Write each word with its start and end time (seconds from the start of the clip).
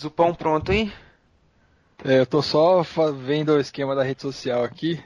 Zupão 0.00 0.34
pronto, 0.34 0.72
hein? 0.72 0.90
É, 2.04 2.20
eu 2.20 2.26
tô 2.26 2.40
só 2.40 2.82
vendo 3.12 3.50
o 3.52 3.60
esquema 3.60 3.94
da 3.94 4.02
rede 4.02 4.22
social 4.22 4.64
aqui, 4.64 4.98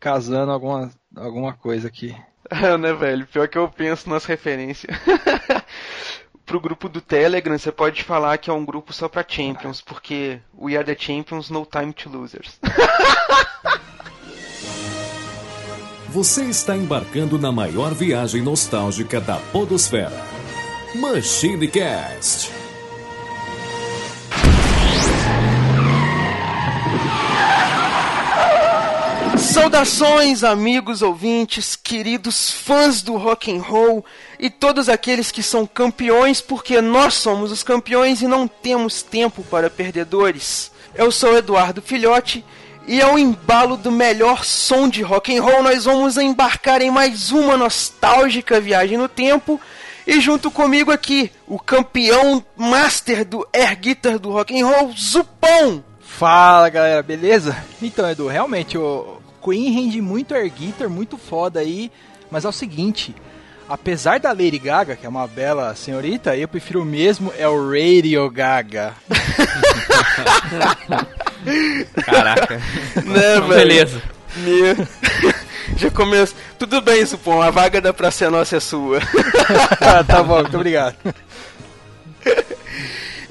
casando 0.00 0.50
alguma, 0.50 0.90
alguma 1.16 1.52
coisa 1.52 1.86
aqui. 1.86 2.16
É, 2.50 2.76
né, 2.78 2.92
velho? 2.92 3.26
Pior 3.26 3.46
que 3.46 3.56
eu 3.56 3.68
penso 3.68 4.10
nas 4.10 4.24
referências. 4.24 4.96
Pro 6.44 6.60
grupo 6.60 6.88
do 6.88 7.00
Telegram, 7.00 7.56
você 7.56 7.72
pode 7.72 8.02
falar 8.02 8.36
que 8.36 8.50
é 8.50 8.52
um 8.52 8.64
grupo 8.66 8.92
só 8.92 9.08
pra 9.08 9.24
Champions, 9.26 9.80
porque 9.80 10.40
We 10.58 10.76
are 10.76 10.84
the 10.84 10.96
Champions, 10.98 11.48
no 11.48 11.64
time 11.64 11.92
to 11.92 12.10
losers. 12.10 12.58
Você 16.10 16.44
está 16.44 16.76
embarcando 16.76 17.38
na 17.40 17.50
maior 17.50 17.92
viagem 17.92 18.40
nostálgica 18.40 19.20
da 19.20 19.36
Podosfera. 19.50 20.12
Machine 20.94 21.66
Cast. 21.66 22.63
Saudações, 29.54 30.42
amigos 30.42 31.00
ouvintes, 31.00 31.76
queridos 31.76 32.50
fãs 32.50 33.02
do 33.02 33.16
rock 33.16 33.56
and 33.56 33.62
roll 33.62 34.04
e 34.36 34.50
todos 34.50 34.88
aqueles 34.88 35.30
que 35.30 35.44
são 35.44 35.64
campeões, 35.64 36.40
porque 36.40 36.80
nós 36.80 37.14
somos 37.14 37.52
os 37.52 37.62
campeões 37.62 38.20
e 38.20 38.26
não 38.26 38.48
temos 38.48 39.00
tempo 39.00 39.44
para 39.44 39.70
perdedores. 39.70 40.72
Eu 40.92 41.12
sou 41.12 41.38
Eduardo 41.38 41.80
Filhote 41.80 42.44
e 42.84 43.00
ao 43.00 43.16
embalo 43.16 43.76
do 43.76 43.92
melhor 43.92 44.44
som 44.44 44.88
de 44.88 45.02
rock 45.02 45.36
and 45.36 45.40
roll 45.40 45.62
nós 45.62 45.84
vamos 45.84 46.16
embarcar 46.16 46.82
em 46.82 46.90
mais 46.90 47.30
uma 47.30 47.56
nostálgica 47.56 48.60
viagem 48.60 48.98
no 48.98 49.08
tempo. 49.08 49.60
E 50.04 50.20
junto 50.20 50.50
comigo 50.50 50.90
aqui, 50.90 51.30
o 51.46 51.60
campeão 51.60 52.44
master 52.56 53.24
do 53.24 53.46
air 53.52 53.78
guitar 53.78 54.18
do 54.18 54.32
rock 54.32 54.60
and 54.60 54.66
roll, 54.66 54.92
Zupão. 54.96 55.84
Fala 56.00 56.68
galera, 56.68 57.04
beleza? 57.04 57.56
Então, 57.80 58.10
Edu, 58.10 58.26
realmente 58.26 58.76
o 58.76 59.22
Queen 59.44 59.70
rende 59.72 60.00
muito 60.00 60.34
air 60.34 60.50
guitar, 60.50 60.88
muito 60.88 61.18
foda 61.18 61.60
aí, 61.60 61.92
mas 62.30 62.46
é 62.46 62.48
o 62.48 62.52
seguinte, 62.52 63.14
apesar 63.68 64.18
da 64.18 64.30
Lady 64.30 64.58
Gaga, 64.58 64.96
que 64.96 65.04
é 65.04 65.08
uma 65.08 65.28
bela 65.28 65.74
senhorita, 65.74 66.34
eu 66.36 66.48
prefiro 66.48 66.82
mesmo 66.84 67.30
é 67.38 67.46
o 67.46 67.70
Radio 67.70 68.30
Gaga. 68.30 68.94
Caraca. 72.06 72.56
Né, 73.04 73.40
velho? 73.40 73.48
Beleza. 73.48 74.02
Meu... 74.36 74.76
Já 75.76 75.90
começa. 75.90 76.34
Tudo 76.58 76.80
bem, 76.80 77.04
Supom, 77.04 77.42
a 77.42 77.50
vaga 77.50 77.80
da 77.80 77.92
Praça 77.92 78.30
Nossa 78.30 78.56
é 78.56 78.60
sua. 78.60 79.00
tá 80.06 80.22
bom, 80.22 80.40
muito 80.40 80.56
obrigado. 80.56 80.96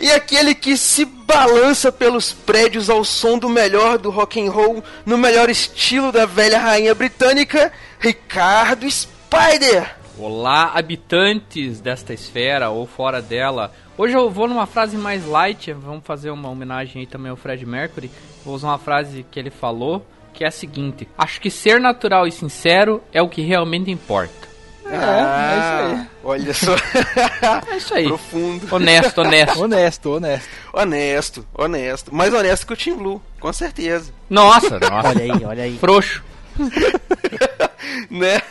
E 0.03 0.11
aquele 0.11 0.53
que 0.53 0.75
se 0.75 1.05
balança 1.05 1.89
pelos 1.89 2.33
prédios 2.33 2.89
ao 2.89 3.05
som 3.05 3.39
do 3.39 3.47
melhor 3.47 3.97
do 3.97 4.09
rock 4.09 4.37
and 4.37 4.51
roll, 4.51 4.83
no 5.05 5.17
melhor 5.17 5.49
estilo 5.49 6.11
da 6.11 6.25
velha 6.25 6.59
rainha 6.59 6.93
britânica, 6.93 7.71
Ricardo 8.01 8.85
Spider. 8.91 9.95
Olá, 10.19 10.73
habitantes 10.75 11.79
desta 11.79 12.13
esfera 12.13 12.69
ou 12.69 12.85
fora 12.85 13.21
dela. 13.21 13.71
Hoje 13.97 14.13
eu 14.13 14.29
vou 14.29 14.45
numa 14.45 14.65
frase 14.65 14.97
mais 14.97 15.25
light, 15.25 15.71
vamos 15.71 16.03
fazer 16.03 16.31
uma 16.31 16.49
homenagem 16.49 16.99
aí 16.99 17.07
também 17.07 17.31
ao 17.31 17.37
Fred 17.37 17.65
Mercury. 17.65 18.11
Vou 18.43 18.55
usar 18.55 18.67
uma 18.67 18.77
frase 18.77 19.25
que 19.31 19.39
ele 19.39 19.51
falou, 19.51 20.05
que 20.33 20.43
é 20.43 20.47
a 20.49 20.51
seguinte: 20.51 21.07
Acho 21.17 21.39
que 21.39 21.49
ser 21.49 21.79
natural 21.79 22.27
e 22.27 22.31
sincero 22.33 23.01
é 23.13 23.21
o 23.21 23.29
que 23.29 23.41
realmente 23.41 23.89
importa. 23.89 24.52
É, 24.93 25.53
é 25.53 25.59
isso 25.59 25.99
aí. 26.01 26.07
Olha 26.23 26.53
só. 26.53 26.75
É 27.71 27.77
isso 27.77 27.93
aí. 27.93 28.07
Profundo. 28.07 28.75
Honesto, 28.75 29.21
honesto. 29.21 29.61
Honesto, 29.61 30.09
honesto. 30.11 30.49
Honesto, 30.73 31.47
honesto. 31.53 32.15
Mais 32.15 32.33
honesto 32.33 32.67
que 32.67 32.73
o 32.73 32.77
Team 32.77 32.97
Blue, 32.97 33.21
com 33.39 33.51
certeza. 33.51 34.13
Nossa, 34.29 34.77
nossa. 34.79 35.09
Olha 35.09 35.23
aí, 35.23 35.45
olha 35.45 35.63
aí. 35.63 35.77
Frouxo. 35.77 36.23
né? 38.09 38.41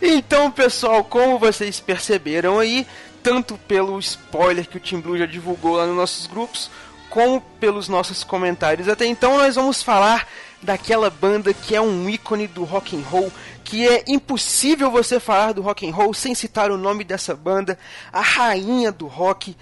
Então, 0.00 0.50
pessoal, 0.50 1.02
como 1.04 1.38
vocês 1.38 1.80
perceberam 1.80 2.58
aí, 2.58 2.86
tanto 3.22 3.56
pelo 3.68 3.98
spoiler 3.98 4.66
que 4.66 4.76
o 4.76 4.80
Team 4.80 5.00
Blue 5.00 5.18
já 5.18 5.26
divulgou 5.26 5.76
lá 5.76 5.86
nos 5.86 5.96
nossos 5.96 6.26
grupos, 6.26 6.70
como 7.10 7.40
pelos 7.60 7.88
nossos 7.88 8.24
comentários 8.24 8.88
até 8.88 9.04
então, 9.06 9.36
nós 9.36 9.54
vamos 9.54 9.82
falar 9.82 10.26
daquela 10.62 11.10
banda 11.10 11.52
que 11.52 11.74
é 11.74 11.80
um 11.80 12.08
ícone 12.08 12.46
do 12.46 12.64
rock 12.64 12.96
and 12.96 13.02
roll, 13.02 13.32
que 13.64 13.86
é 13.86 14.04
impossível 14.06 14.90
você 14.90 15.18
falar 15.18 15.52
do 15.52 15.62
rock 15.62 15.88
and 15.88 15.94
roll 15.94 16.14
sem 16.14 16.34
citar 16.34 16.70
o 16.70 16.78
nome 16.78 17.04
dessa 17.04 17.34
banda, 17.34 17.78
a 18.12 18.20
rainha 18.20 18.92
do 18.92 19.06
rock, 19.06 19.56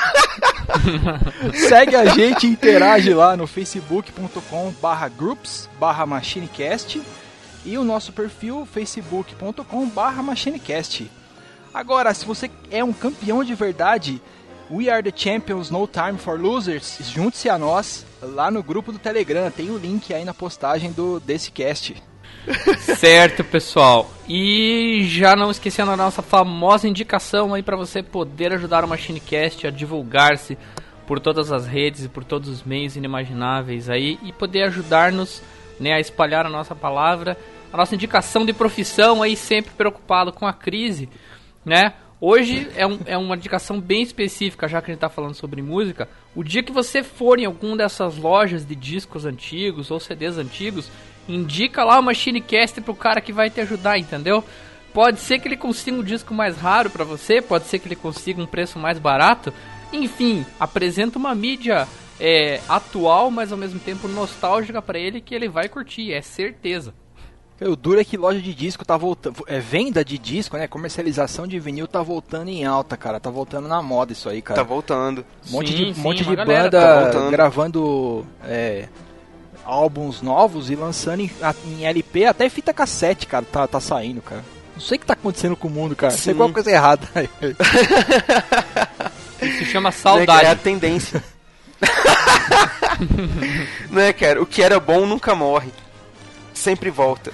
segue 1.67 1.95
a 1.95 2.05
gente 2.05 2.47
interage 2.47 3.13
lá 3.13 3.37
no 3.37 3.47
facebook.com 3.47 4.73
barra 4.81 5.07
groups 5.07 5.69
barra 5.79 6.05
machinecast 6.05 7.01
e 7.65 7.77
o 7.77 7.83
nosso 7.83 8.13
perfil 8.13 8.65
facebook.com 8.65 9.87
barra 9.89 10.23
machinecast. 10.23 11.11
Agora, 11.73 12.13
se 12.13 12.25
você 12.25 12.49
é 12.71 12.83
um 12.83 12.93
campeão 12.93 13.43
de 13.43 13.53
verdade, 13.53 14.21
We 14.71 14.89
Are 14.89 15.03
The 15.03 15.13
Champions, 15.15 15.69
No 15.69 15.87
Time 15.87 16.17
For 16.17 16.39
Losers, 16.39 16.99
junte-se 17.13 17.49
a 17.49 17.57
nós 17.57 18.05
lá 18.21 18.49
no 18.49 18.63
grupo 18.63 18.91
do 18.91 18.99
Telegram, 18.99 19.51
tem 19.51 19.69
o 19.69 19.77
link 19.77 20.13
aí 20.13 20.25
na 20.25 20.33
postagem 20.33 20.91
do 20.91 21.19
desse 21.19 21.51
cast. 21.51 21.95
Certo, 22.79 23.43
pessoal. 23.43 24.09
E 24.27 25.05
já 25.05 25.35
não 25.35 25.51
esquecendo 25.51 25.91
a 25.91 25.97
nossa 25.97 26.21
famosa 26.21 26.87
indicação 26.87 27.53
aí 27.53 27.63
para 27.63 27.77
você 27.77 28.01
poder 28.01 28.53
ajudar 28.53 28.83
o 28.83 28.87
Machinecast 28.87 29.67
a 29.67 29.71
divulgar-se 29.71 30.57
por 31.05 31.19
todas 31.19 31.51
as 31.51 31.65
redes 31.65 32.05
e 32.05 32.09
por 32.09 32.23
todos 32.23 32.49
os 32.49 32.63
meios 32.63 32.95
inimagináveis 32.97 33.89
aí 33.89 34.19
e 34.23 34.33
poder 34.33 34.63
ajudar-nos 34.63 35.41
né, 35.79 35.93
a 35.93 35.99
espalhar 35.99 36.45
a 36.45 36.49
nossa 36.49 36.75
palavra, 36.75 37.37
a 37.71 37.77
nossa 37.77 37.95
indicação 37.95 38.45
de 38.45 38.51
profissão 38.51 39.23
aí 39.23 39.35
sempre 39.35 39.71
preocupado 39.71 40.33
com 40.33 40.45
a 40.45 40.53
crise, 40.53 41.09
né? 41.63 41.93
Hoje 42.19 42.67
é, 42.75 42.85
um, 42.85 42.99
é 43.05 43.15
uma 43.15 43.35
indicação 43.35 43.79
bem 43.79 44.01
específica, 44.01 44.67
já 44.67 44.81
que 44.81 44.89
a 44.89 44.93
gente 44.93 44.97
está 44.97 45.09
falando 45.09 45.35
sobre 45.35 45.61
música. 45.61 46.09
O 46.35 46.43
dia 46.43 46.63
que 46.63 46.71
você 46.71 47.03
for 47.03 47.39
em 47.39 47.45
alguma 47.45 47.77
dessas 47.77 48.17
lojas 48.17 48.65
de 48.65 48.75
discos 48.75 49.23
antigos 49.23 49.91
ou 49.91 49.99
CDs 49.99 50.39
antigos, 50.39 50.89
indica 51.27 51.83
lá 51.83 51.99
o 51.99 52.03
Machinecast 52.03 52.81
pro 52.81 52.95
cara 52.95 53.21
que 53.21 53.33
vai 53.33 53.49
te 53.49 53.61
ajudar, 53.61 53.97
entendeu? 53.97 54.43
Pode 54.93 55.19
ser 55.19 55.39
que 55.39 55.47
ele 55.47 55.57
consiga 55.57 55.97
um 55.97 56.03
disco 56.03 56.33
mais 56.33 56.57
raro 56.57 56.89
para 56.89 57.03
você, 57.03 57.41
pode 57.41 57.65
ser 57.65 57.79
que 57.79 57.87
ele 57.87 57.95
consiga 57.95 58.41
um 58.41 58.47
preço 58.47 58.79
mais 58.79 58.97
barato. 58.97 59.53
Enfim, 59.93 60.45
apresenta 60.59 61.19
uma 61.19 61.35
mídia 61.35 61.87
é, 62.19 62.59
atual, 62.67 63.29
mas 63.29 63.51
ao 63.51 63.57
mesmo 63.57 63.79
tempo 63.79 64.07
nostálgica 64.07 64.81
para 64.81 64.97
ele 64.97 65.21
que 65.21 65.35
ele 65.35 65.47
vai 65.47 65.69
curtir, 65.69 66.13
é 66.13 66.21
certeza. 66.21 66.93
O 67.59 67.75
duro 67.75 67.99
é 67.99 68.03
que 68.03 68.15
loja 68.15 68.39
de 68.39 68.53
disco 68.53 68.85
tá 68.85 68.95
voltando. 68.95 69.43
É, 69.47 69.59
venda 69.59 70.05
de 70.05 70.19
disco, 70.19 70.55
né? 70.55 70.67
Comercialização 70.67 71.47
de 71.47 71.59
vinil 71.59 71.87
tá 71.87 72.03
voltando 72.03 72.49
em 72.49 72.63
alta, 72.65 72.95
cara. 72.95 73.19
Tá 73.19 73.31
voltando 73.31 73.67
na 73.67 73.81
moda 73.81 74.11
isso 74.11 74.29
aí, 74.29 74.43
cara. 74.43 74.59
Tá 74.59 74.63
voltando. 74.63 75.25
Um 75.47 75.53
monte 75.53 75.71
Sim, 75.71 75.85
de, 75.85 75.93
sim, 75.95 76.01
monte 76.01 76.21
uma 76.21 76.29
de 76.29 76.35
galera 76.35 76.63
banda 76.63 76.79
tá 76.81 77.01
voltando. 77.01 77.31
gravando 77.31 78.27
é, 78.43 78.87
álbuns 79.67 80.21
novos 80.21 80.69
e 80.69 80.75
lançando 80.75 81.19
em, 81.19 81.29
em 81.65 81.85
LP, 81.85 82.25
até 82.25 82.49
fita 82.49 82.73
cassete, 82.73 83.27
cara, 83.27 83.45
tá, 83.45 83.67
tá 83.67 83.79
saindo, 83.79 84.21
cara. 84.21 84.43
Não 84.73 84.81
sei 84.81 84.97
o 84.97 84.99
que 84.99 85.05
tá 85.05 85.13
acontecendo 85.13 85.55
com 85.55 85.67
o 85.67 85.71
mundo, 85.71 85.95
cara. 85.95 86.13
Sei 86.13 86.33
qual 86.33 86.51
coisa 86.53 86.71
errada. 86.71 87.07
Isso 89.41 89.57
se 89.57 89.65
chama 89.65 89.91
saudade. 89.91 90.45
É 90.45 90.51
a 90.51 90.55
tendência. 90.55 91.23
né, 93.91 94.13
cara? 94.13 94.41
O 94.41 94.45
que 94.45 94.63
era 94.63 94.79
bom 94.79 95.05
nunca 95.05 95.35
morre. 95.35 95.71
Sempre 96.53 96.89
volta. 96.89 97.31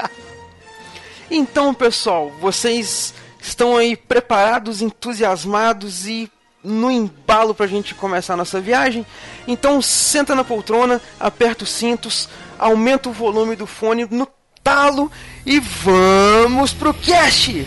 então, 1.30 1.72
pessoal, 1.72 2.30
vocês 2.40 3.14
estão 3.40 3.76
aí 3.76 3.96
preparados, 3.96 4.82
entusiasmados 4.82 6.06
e 6.06 6.30
no 6.62 6.90
embalo 6.90 7.54
pra 7.54 7.66
gente 7.66 7.94
começar 7.94 8.34
a 8.34 8.36
nossa 8.36 8.60
viagem? 8.60 9.06
Então, 9.46 9.80
senta 9.80 10.34
na 10.34 10.44
poltrona, 10.44 11.00
aperta 11.18 11.64
os 11.64 11.70
cintos, 11.70 12.28
aumenta 12.58 13.08
o 13.08 13.12
volume 13.12 13.56
do 13.56 13.66
fone 13.66 14.06
no 14.10 14.28
talo 14.62 15.10
e 15.44 15.58
vamos 15.58 16.72
pro 16.72 16.92
cast! 16.94 17.66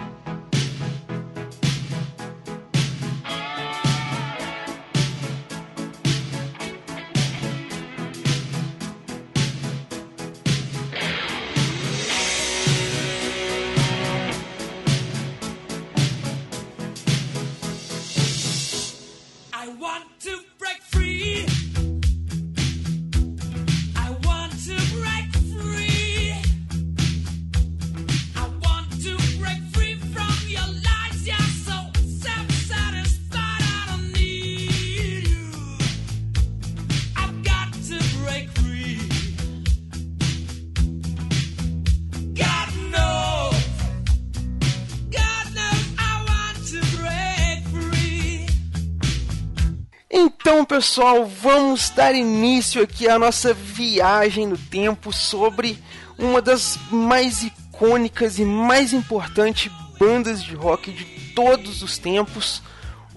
Pessoal, 50.91 51.25
vamos 51.25 51.89
dar 51.91 52.13
início 52.13 52.83
aqui 52.83 53.07
à 53.07 53.17
nossa 53.17 53.53
viagem 53.53 54.45
no 54.45 54.57
tempo 54.57 55.13
sobre 55.13 55.81
uma 56.17 56.41
das 56.41 56.77
mais 56.91 57.43
icônicas 57.43 58.37
e 58.39 58.43
mais 58.43 58.91
importantes 58.91 59.71
bandas 59.97 60.43
de 60.43 60.53
rock 60.53 60.91
de 60.91 61.05
todos 61.33 61.81
os 61.81 61.97
tempos, 61.97 62.61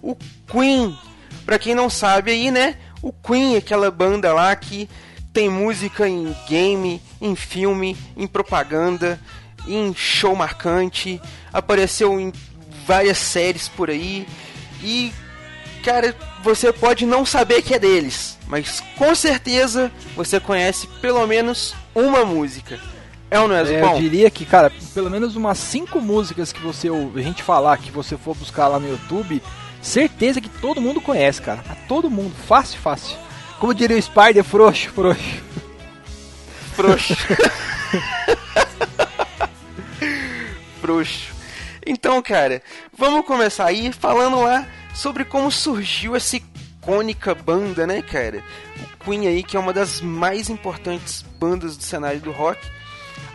o 0.01 0.17
Queen. 0.47 0.97
Pra 1.45 1.59
quem 1.59 1.75
não 1.75 1.91
sabe 1.91 2.31
aí, 2.31 2.49
né? 2.49 2.77
O 3.03 3.13
Queen 3.13 3.57
é 3.57 3.59
aquela 3.59 3.91
banda 3.91 4.33
lá 4.33 4.55
que 4.55 4.89
tem 5.33 5.49
música 5.49 6.09
em 6.09 6.33
game, 6.49 7.03
em 7.21 7.35
filme, 7.35 7.97
em 8.17 8.29
propaganda, 8.29 9.19
em 9.67 9.93
show 9.93 10.37
marcante, 10.37 11.21
apareceu 11.53 12.21
em 12.21 12.33
várias 12.87 13.19
séries 13.19 13.69
por 13.69 13.91
aí 13.91 14.29
e 14.81 15.13
cara, 15.85 16.17
você 16.45 16.73
pode 16.73 17.07
não 17.07 17.25
saber 17.25 17.63
que 17.63 17.75
é 17.75 17.79
deles, 17.79 18.39
mas 18.47 18.81
com 18.99 19.15
certeza 19.15 19.91
você 20.15 20.39
conhece 20.39 20.87
pelo 21.01 21.27
menos 21.27 21.75
uma 21.95 22.23
música. 22.25 22.79
É 23.31 23.41
ou 23.41 23.49
não 23.49 23.57
é, 23.57 23.63
É, 23.63 23.83
eu 23.83 23.95
diria 23.99 24.31
que, 24.31 24.45
cara, 24.45 24.71
pelo 24.93 25.11
menos 25.11 25.35
umas 25.35 25.57
cinco 25.59 26.01
músicas 26.01 26.53
que 26.53 26.61
você 26.61 26.89
a 26.89 27.21
gente 27.21 27.43
falar, 27.43 27.79
que 27.79 27.91
você 27.91 28.17
for 28.17 28.37
buscar 28.37 28.69
lá 28.69 28.79
no 28.79 28.89
YouTube, 28.89 29.43
certeza 29.81 30.41
que 30.41 30.49
todo 30.49 30.83
mundo 30.83 31.01
conhece, 31.01 31.41
cara. 31.41 31.65
A 31.69 31.75
todo 31.89 32.11
mundo, 32.11 32.35
fácil, 32.47 32.79
fácil. 32.79 33.17
Como 33.59 33.75
diria 33.75 33.97
o 33.97 34.03
Spider, 34.03 34.45
frouxo, 34.45 34.91
frouxo. 34.91 35.43
Frouxo. 36.75 37.17
Frouxo. 40.83 41.33
Então, 41.87 42.21
cara, 42.21 42.63
vamos 42.97 43.25
começar 43.25 43.65
aí 43.65 43.91
falando 43.91 44.43
lá 44.43 44.67
sobre 44.95 45.25
como 45.25 45.51
surgiu 45.51 46.15
essa 46.15 46.37
icônica 46.37 47.35
banda, 47.35 47.87
né, 47.87 48.01
cara? 48.01 48.43
O 48.79 49.05
Queen 49.05 49.27
aí, 49.27 49.43
que 49.43 49.57
é 49.57 49.61
uma 49.61 49.73
das 49.73 50.01
mais 50.01 50.49
importantes 50.49 51.23
bandas 51.39 51.77
do 51.77 51.83
cenário 51.83 52.21
do 52.21 52.31
rock. 52.31 52.61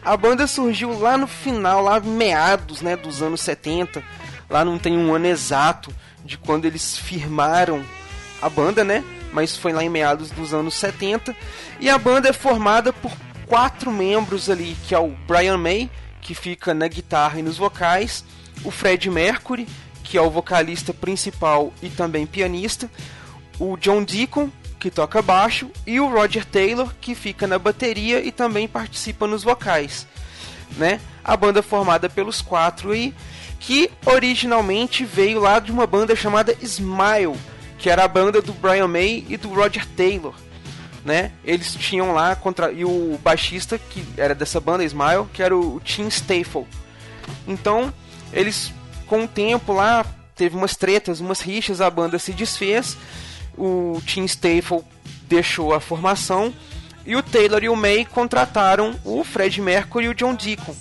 A 0.03 0.15
banda 0.15 0.47
surgiu 0.47 0.97
lá 0.97 1.17
no 1.17 1.27
final, 1.27 1.83
lá 1.83 1.99
meados, 1.99 2.81
né, 2.81 2.95
dos 2.95 3.21
anos 3.21 3.41
70. 3.41 4.01
Lá 4.49 4.63
não 4.63 4.79
tem 4.79 4.97
um 4.97 5.13
ano 5.13 5.27
exato 5.27 5.93
de 6.23 6.37
quando 6.37 6.65
eles 6.65 6.97
firmaram 6.97 7.83
a 8.41 8.49
banda, 8.49 8.83
né? 8.83 9.03
Mas 9.31 9.55
foi 9.55 9.73
lá 9.73 9.83
em 9.83 9.89
meados 9.89 10.31
dos 10.31 10.53
anos 10.53 10.73
70. 10.75 11.35
E 11.79 11.89
a 11.89 11.97
banda 11.97 12.29
é 12.29 12.33
formada 12.33 12.93
por 12.93 13.11
quatro 13.45 13.91
membros 13.91 14.49
ali, 14.49 14.77
que 14.87 14.95
é 14.95 14.99
o 14.99 15.09
Brian 15.27 15.57
May, 15.57 15.89
que 16.21 16.33
fica 16.33 16.73
na 16.73 16.87
guitarra 16.87 17.39
e 17.39 17.43
nos 17.43 17.57
vocais, 17.57 18.23
o 18.63 18.71
Fred 18.71 19.09
Mercury, 19.09 19.67
que 20.09 20.17
é 20.17 20.21
o 20.21 20.31
vocalista 20.31 20.91
principal 20.91 21.71
e 21.83 21.89
também 21.89 22.25
pianista, 22.25 22.89
o 23.59 23.77
John 23.77 24.03
Deacon, 24.03 24.49
que 24.79 24.89
toca 24.89 25.21
baixo, 25.21 25.69
e 25.85 25.99
o 25.99 26.07
Roger 26.07 26.43
Taylor, 26.43 26.91
que 26.99 27.13
fica 27.13 27.45
na 27.45 27.59
bateria 27.59 28.19
e 28.19 28.31
também 28.31 28.67
participa 28.67 29.27
nos 29.27 29.43
vocais. 29.43 30.07
Né? 30.77 30.99
A 31.23 31.37
banda 31.37 31.61
formada 31.61 32.09
pelos 32.09 32.41
quatro 32.41 32.89
aí, 32.89 33.13
que 33.59 33.91
originalmente 34.03 35.05
veio 35.05 35.39
lá 35.39 35.59
de 35.59 35.71
uma 35.71 35.85
banda 35.85 36.15
chamada 36.15 36.57
Smile, 36.59 37.37
que 37.77 37.87
era 37.87 38.03
a 38.03 38.07
banda 38.07 38.41
do 38.41 38.53
Brian 38.53 38.87
May 38.87 39.23
e 39.29 39.37
do 39.37 39.53
Roger 39.53 39.85
Taylor. 39.95 40.33
Né? 41.05 41.33
Eles 41.45 41.75
tinham 41.75 42.13
lá 42.13 42.35
contra 42.35 42.71
e 42.71 42.83
o 42.83 43.19
baixista 43.21 43.77
que 43.77 44.03
era 44.17 44.33
dessa 44.33 44.59
banda 44.59 44.83
Smile, 44.83 45.27
que 45.31 45.43
era 45.43 45.55
o 45.55 45.79
Tim 45.83 46.07
Staffel. 46.07 46.67
Então, 47.47 47.93
eles 48.33 48.73
com 49.09 49.23
o 49.23 49.27
tempo 49.27 49.73
lá 49.73 50.05
teve 50.35 50.55
umas 50.55 50.75
tretas, 50.75 51.19
umas 51.19 51.41
rixas, 51.41 51.81
a 51.81 51.89
banda 51.89 52.19
se 52.19 52.31
desfez. 52.31 52.95
O 53.57 53.99
Tim 54.05 54.23
Staffel 54.23 54.85
deixou 55.27 55.73
a 55.73 55.81
formação 55.81 56.53
e 57.05 57.15
o 57.15 57.23
Taylor 57.23 57.63
e 57.63 57.69
o 57.69 57.75
May 57.75 58.05
contrataram 58.05 58.95
o 59.03 59.23
Fred 59.23 59.59
Mercury 59.59 60.05
e 60.05 60.09
o 60.09 60.13
John 60.13 60.35
Deacon. 60.35 60.75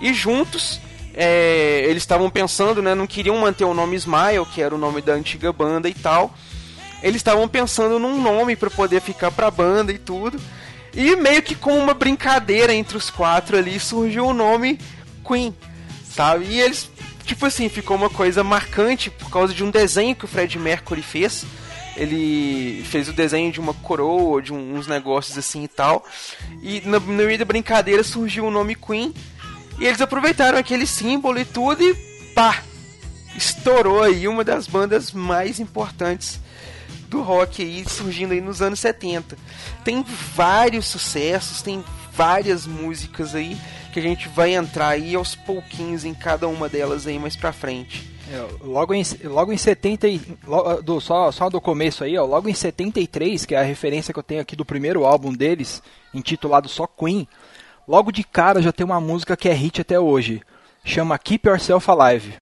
E 0.00 0.12
juntos 0.14 0.80
é, 1.12 1.84
eles 1.86 2.02
estavam 2.02 2.28
pensando, 2.30 2.82
né, 2.82 2.94
não 2.94 3.06
queriam 3.06 3.36
manter 3.38 3.64
o 3.64 3.74
nome 3.74 3.96
Smile, 3.96 4.46
que 4.52 4.62
era 4.62 4.74
o 4.74 4.78
nome 4.78 5.00
da 5.00 5.12
antiga 5.12 5.52
banda 5.52 5.88
e 5.88 5.94
tal. 5.94 6.34
Eles 7.02 7.16
estavam 7.16 7.46
pensando 7.46 7.98
num 7.98 8.20
nome 8.20 8.56
para 8.56 8.70
poder 8.70 9.00
ficar 9.00 9.30
pra 9.30 9.50
banda 9.50 9.92
e 9.92 9.98
tudo. 9.98 10.40
E 10.94 11.14
meio 11.16 11.42
que 11.42 11.54
com 11.54 11.78
uma 11.78 11.92
brincadeira 11.92 12.72
entre 12.72 12.96
os 12.96 13.10
quatro 13.10 13.58
ali 13.58 13.78
surgiu 13.78 14.26
o 14.26 14.32
nome 14.32 14.78
Queen, 15.26 15.54
sabe? 16.04 16.46
E 16.46 16.60
eles, 16.60 16.88
tipo 17.24 17.46
assim, 17.46 17.68
ficou 17.68 17.96
uma 17.96 18.10
coisa 18.10 18.44
marcante 18.44 19.10
por 19.10 19.30
causa 19.30 19.52
de 19.52 19.64
um 19.64 19.70
desenho 19.70 20.14
que 20.14 20.24
o 20.24 20.28
Fred 20.28 20.58
Mercury 20.58 21.02
fez. 21.02 21.44
Ele 21.96 22.82
fez 22.84 23.08
o 23.08 23.12
desenho 23.12 23.52
de 23.52 23.60
uma 23.60 23.72
coroa, 23.72 24.42
de 24.42 24.52
uns 24.52 24.86
negócios 24.86 25.38
assim 25.38 25.64
e 25.64 25.68
tal. 25.68 26.04
E 26.62 26.80
no 26.82 27.00
meio 27.00 27.38
da 27.38 27.44
brincadeira 27.44 28.02
surgiu 28.02 28.46
o 28.46 28.50
nome 28.50 28.74
Queen. 28.74 29.14
E 29.78 29.86
eles 29.86 30.00
aproveitaram 30.00 30.58
aquele 30.58 30.86
símbolo 30.86 31.38
e 31.38 31.44
tudo 31.44 31.82
e 31.82 31.94
pá! 32.34 32.62
Estourou 33.36 34.02
aí 34.02 34.28
uma 34.28 34.44
das 34.44 34.68
bandas 34.68 35.10
mais 35.10 35.58
importantes 35.58 36.40
do 37.08 37.20
rock 37.20 37.62
aí, 37.62 37.84
surgindo 37.88 38.32
aí 38.32 38.40
nos 38.40 38.62
anos 38.62 38.78
70. 38.80 39.36
Tem 39.84 40.04
vários 40.34 40.86
sucessos, 40.86 41.62
tem 41.62 41.84
várias 42.12 42.66
músicas 42.66 43.34
aí 43.34 43.56
que 43.94 44.00
a 44.00 44.02
gente 44.02 44.28
vai 44.28 44.52
entrar 44.54 44.88
aí 44.88 45.14
aos 45.14 45.36
pouquinhos 45.36 46.04
em 46.04 46.12
cada 46.12 46.48
uma 46.48 46.68
delas 46.68 47.06
aí 47.06 47.16
mais 47.18 47.36
pra 47.36 47.52
frente. 47.52 48.10
É, 48.28 48.44
logo 48.64 48.92
em, 48.92 49.02
logo 49.24 49.52
em 49.52 49.56
70 49.56 50.08
e- 50.08 50.20
lo- 50.46 50.82
do, 50.82 51.00
só, 51.00 51.30
só 51.30 51.48
do 51.48 51.60
começo 51.60 52.02
aí, 52.02 52.18
ó, 52.18 52.24
logo 52.24 52.48
em 52.48 52.54
73, 52.54 53.44
que 53.46 53.54
é 53.54 53.58
a 53.58 53.62
referência 53.62 54.12
que 54.12 54.18
eu 54.18 54.22
tenho 54.24 54.40
aqui 54.40 54.56
do 54.56 54.64
primeiro 54.64 55.04
álbum 55.04 55.32
deles, 55.32 55.80
intitulado 56.12 56.68
só 56.68 56.86
Queen, 56.86 57.28
logo 57.86 58.10
de 58.10 58.24
cara 58.24 58.60
já 58.60 58.72
tem 58.72 58.84
uma 58.84 59.00
música 59.00 59.36
que 59.36 59.48
é 59.48 59.52
hit 59.52 59.80
até 59.80 60.00
hoje, 60.00 60.42
chama 60.84 61.16
Keep 61.18 61.46
Yourself 61.48 61.88
Alive. 61.90 62.34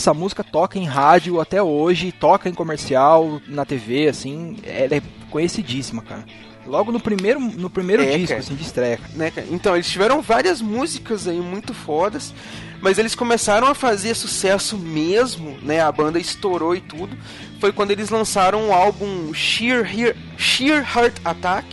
Essa 0.00 0.14
música 0.14 0.42
toca 0.42 0.78
em 0.78 0.86
rádio 0.86 1.42
até 1.42 1.62
hoje, 1.62 2.10
toca 2.10 2.48
em 2.48 2.54
comercial, 2.54 3.38
na 3.46 3.66
TV, 3.66 4.08
assim, 4.08 4.56
ela 4.64 4.94
é 4.94 5.02
conhecidíssima, 5.30 6.00
cara. 6.00 6.24
Logo 6.66 6.90
no 6.90 6.98
primeiro, 6.98 7.38
no 7.38 7.68
primeiro 7.68 8.02
É, 8.02 8.12
disco, 8.16 8.28
cara. 8.28 8.40
assim, 8.40 8.54
de 8.54 8.62
estreia. 8.62 8.98
né? 9.14 9.30
Então, 9.50 9.74
eles 9.74 9.90
tiveram 9.90 10.22
várias 10.22 10.62
músicas 10.62 11.28
aí 11.28 11.38
muito 11.38 11.74
fodas, 11.74 12.32
mas 12.80 12.96
eles 12.96 13.14
começaram 13.14 13.66
a 13.66 13.74
fazer 13.74 14.14
sucesso 14.14 14.78
mesmo, 14.78 15.58
né? 15.62 15.82
A 15.82 15.92
banda 15.92 16.18
estourou 16.18 16.74
e 16.74 16.80
tudo. 16.80 17.14
Foi 17.60 17.70
quando 17.70 17.90
eles 17.90 18.08
lançaram 18.08 18.68
o 18.70 18.72
álbum 18.72 19.34
Sheer, 19.34 19.84
Hear- 19.94 20.16
Sheer 20.38 20.78
Heart 20.96 21.16
Attack 21.22 21.66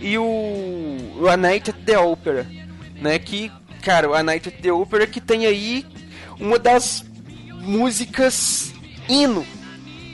e 0.00 0.16
o, 0.16 0.22
o 1.20 1.28
A 1.28 1.36
Night 1.36 1.70
at 1.70 1.76
the 1.84 1.98
Opera, 1.98 2.46
né? 3.02 3.18
Que, 3.18 3.50
cara, 3.82 4.08
o 4.08 4.14
A 4.14 4.22
Night 4.22 4.50
at 4.50 4.54
the 4.60 4.70
Opera 4.70 5.04
que 5.04 5.20
tem 5.20 5.46
aí 5.46 5.84
uma 6.38 6.60
das 6.60 7.04
músicas 7.66 8.72
hino. 9.08 9.46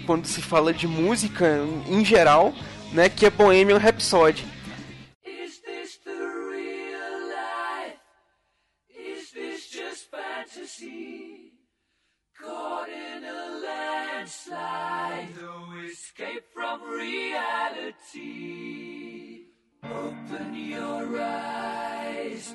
Quando 0.06 0.26
se 0.26 0.42
fala 0.42 0.72
de 0.72 0.88
música 0.88 1.58
em 1.86 2.04
geral, 2.04 2.52
né? 2.92 3.08
Que 3.08 3.26
é 3.26 3.30
Bohemian 3.30 3.78
Rhapsody. 3.78 4.44
Open 19.84 20.54
your 20.54 21.18
eyes, 21.18 22.54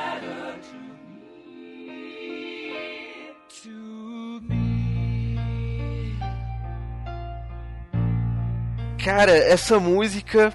Cara, 9.03 9.31
essa 9.31 9.79
música, 9.79 10.53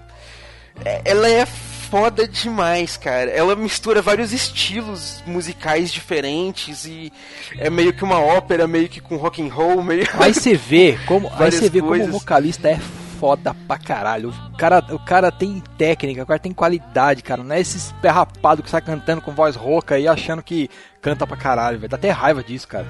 é- 0.85 1.03
ela 1.05 1.29
é 1.29 1.47
foda 1.47 2.27
demais, 2.27 2.97
cara. 2.97 3.31
Ela 3.31 3.55
mistura 3.55 4.03
vários 4.03 4.33
estilos 4.33 5.23
musicais 5.27 5.93
diferentes 5.93 6.85
e 6.85 7.13
é 7.59 7.71
meio 7.71 7.93
que 7.93 8.05
uma 8.05 8.19
ópera, 8.21 8.67
meio 8.67 8.89
que 8.89 9.01
com 9.01 9.17
rock 9.17 9.41
and 9.43 9.53
roll, 9.53 9.83
meio 9.83 10.07
Aí 10.19 10.35
você 10.35 10.55
vê 10.55 10.99
como, 11.07 11.31
aí 11.39 11.51
você 11.53 11.69
vê 11.69 11.81
como 11.81 11.95
o 12.05 12.13
vocalista 12.13 12.69
é 12.69 12.79
foda 13.21 13.55
pra 13.67 13.79
caralho. 13.79 14.29
O 14.53 14.57
cara, 14.57 14.85
o 14.91 14.99
cara 14.99 15.33
tem 15.33 15.63
técnica, 15.79 16.23
o 16.23 16.27
cara 16.27 16.39
tem 16.39 16.53
qualidade, 16.53 17.23
cara. 17.23 17.43
Não 17.43 17.55
é 17.55 17.61
esse 17.61 17.93
perrapado 17.95 18.63
que 18.63 18.71
sai 18.71 18.81
cantando 18.83 19.23
com 19.23 19.33
voz 19.33 19.57
rouca 19.57 19.99
e 19.99 20.07
achando 20.07 20.43
que 20.43 20.69
canta 21.01 21.27
pra 21.27 21.37
caralho, 21.37 21.79
velho. 21.79 21.89
Dá 21.89 21.97
até 21.97 22.11
raiva 22.11 22.43
disso, 22.43 22.69
cara. 22.69 22.87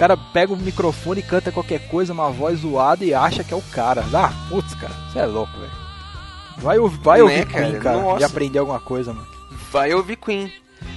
O 0.00 0.06
cara 0.08 0.16
pega 0.16 0.50
o 0.50 0.56
microfone 0.56 1.20
e 1.20 1.22
canta 1.22 1.52
qualquer 1.52 1.86
coisa, 1.88 2.14
uma 2.14 2.30
voz 2.30 2.60
zoada 2.60 3.04
e 3.04 3.12
acha 3.12 3.44
que 3.44 3.52
é 3.52 3.56
o 3.56 3.60
cara. 3.60 4.02
Ah, 4.14 4.32
putz, 4.48 4.72
cara, 4.74 4.94
você 5.12 5.18
é 5.18 5.26
louco, 5.26 5.52
velho. 5.58 5.70
Vai, 6.56 6.78
vai 7.02 7.18
Né, 7.18 7.22
ouvir 7.24 7.46
cara? 7.46 7.66
Queen, 7.66 7.78
cara, 7.80 7.96
Nossa. 8.00 8.20
e 8.22 8.24
aprender 8.24 8.58
alguma 8.60 8.80
coisa, 8.80 9.12
mano. 9.12 9.26
vai 9.70 9.92
ouvir 9.92 10.16
Queen. 10.16 10.50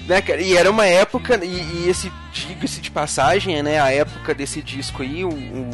Né, 0.08 0.22
cara? 0.22 0.42
E 0.42 0.56
era 0.56 0.72
uma 0.72 0.86
época, 0.86 1.38
e, 1.44 1.50
e 1.84 1.90
esse, 1.90 2.10
diga-se 2.32 2.80
de 2.80 2.90
passagem, 2.92 3.62
né, 3.62 3.78
a 3.82 3.92
época 3.92 4.34
desse 4.34 4.62
disco 4.62 5.02
aí, 5.04 5.26
o, 5.26 5.30
o, 5.30 5.70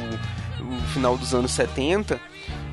o 0.64 0.82
final 0.92 1.16
dos 1.16 1.32
anos 1.32 1.52
70, 1.52 2.20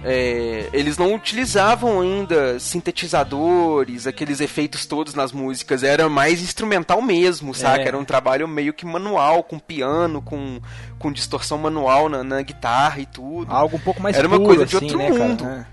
é, 0.04 0.68
eles 0.72 0.96
não 0.98 1.14
utilizavam 1.14 2.00
ainda 2.00 2.58
sintetizadores, 2.60 4.06
aqueles 4.06 4.40
efeitos 4.40 4.86
todos 4.86 5.14
nas 5.14 5.32
músicas, 5.32 5.82
era 5.82 6.08
mais 6.08 6.40
instrumental 6.42 7.00
mesmo, 7.02 7.54
saca? 7.54 7.82
É. 7.82 7.88
Era 7.88 7.98
um 7.98 8.04
trabalho 8.04 8.46
meio 8.46 8.72
que 8.72 8.86
manual, 8.86 9.42
com 9.42 9.58
piano, 9.58 10.22
com, 10.22 10.60
com 10.98 11.10
distorção 11.12 11.58
manual 11.58 12.08
na, 12.08 12.22
na 12.22 12.42
guitarra 12.42 13.00
e 13.00 13.06
tudo. 13.06 13.52
Algo 13.52 13.76
um 13.76 13.80
pouco 13.80 14.00
mais 14.00 14.16
Era 14.16 14.28
uma 14.28 14.36
puro, 14.36 14.48
coisa 14.48 14.66
de 14.66 14.76
assim, 14.76 14.84
outro 14.86 14.98
né, 14.98 15.10
cara? 15.10 15.24
mundo. 15.24 15.46
É. 15.46 15.66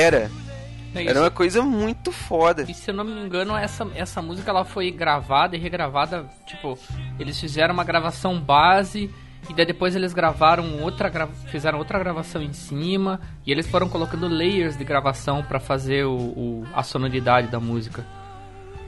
Era, 0.00 0.30
É 0.94 1.02
era 1.02 1.10
isso. 1.10 1.20
uma 1.20 1.30
coisa 1.30 1.62
muito 1.62 2.10
foda. 2.10 2.64
E 2.68 2.74
se 2.74 2.90
eu 2.90 2.94
não 2.94 3.04
me 3.04 3.12
engano, 3.20 3.54
essa, 3.56 3.86
essa 3.94 4.22
música 4.22 4.50
ela 4.50 4.64
foi 4.64 4.90
gravada 4.90 5.54
e 5.56 5.60
regravada. 5.60 6.24
Tipo, 6.46 6.78
eles 7.18 7.38
fizeram 7.38 7.74
uma 7.74 7.84
gravação 7.84 8.40
base 8.40 9.10
e 9.48 9.54
daí 9.54 9.64
depois 9.66 9.96
eles 9.96 10.12
gravaram 10.12 10.80
outra 10.82 11.10
fizeram 11.46 11.78
outra 11.78 11.98
gravação 11.98 12.42
em 12.42 12.52
cima 12.52 13.20
e 13.46 13.50
eles 13.52 13.66
foram 13.66 13.88
colocando 13.88 14.28
layers 14.28 14.76
de 14.76 14.84
gravação 14.84 15.42
pra 15.42 15.58
fazer 15.58 16.04
o, 16.04 16.12
o- 16.16 16.66
a 16.74 16.82
sonoridade 16.82 17.48
da 17.48 17.58
música. 17.58 18.04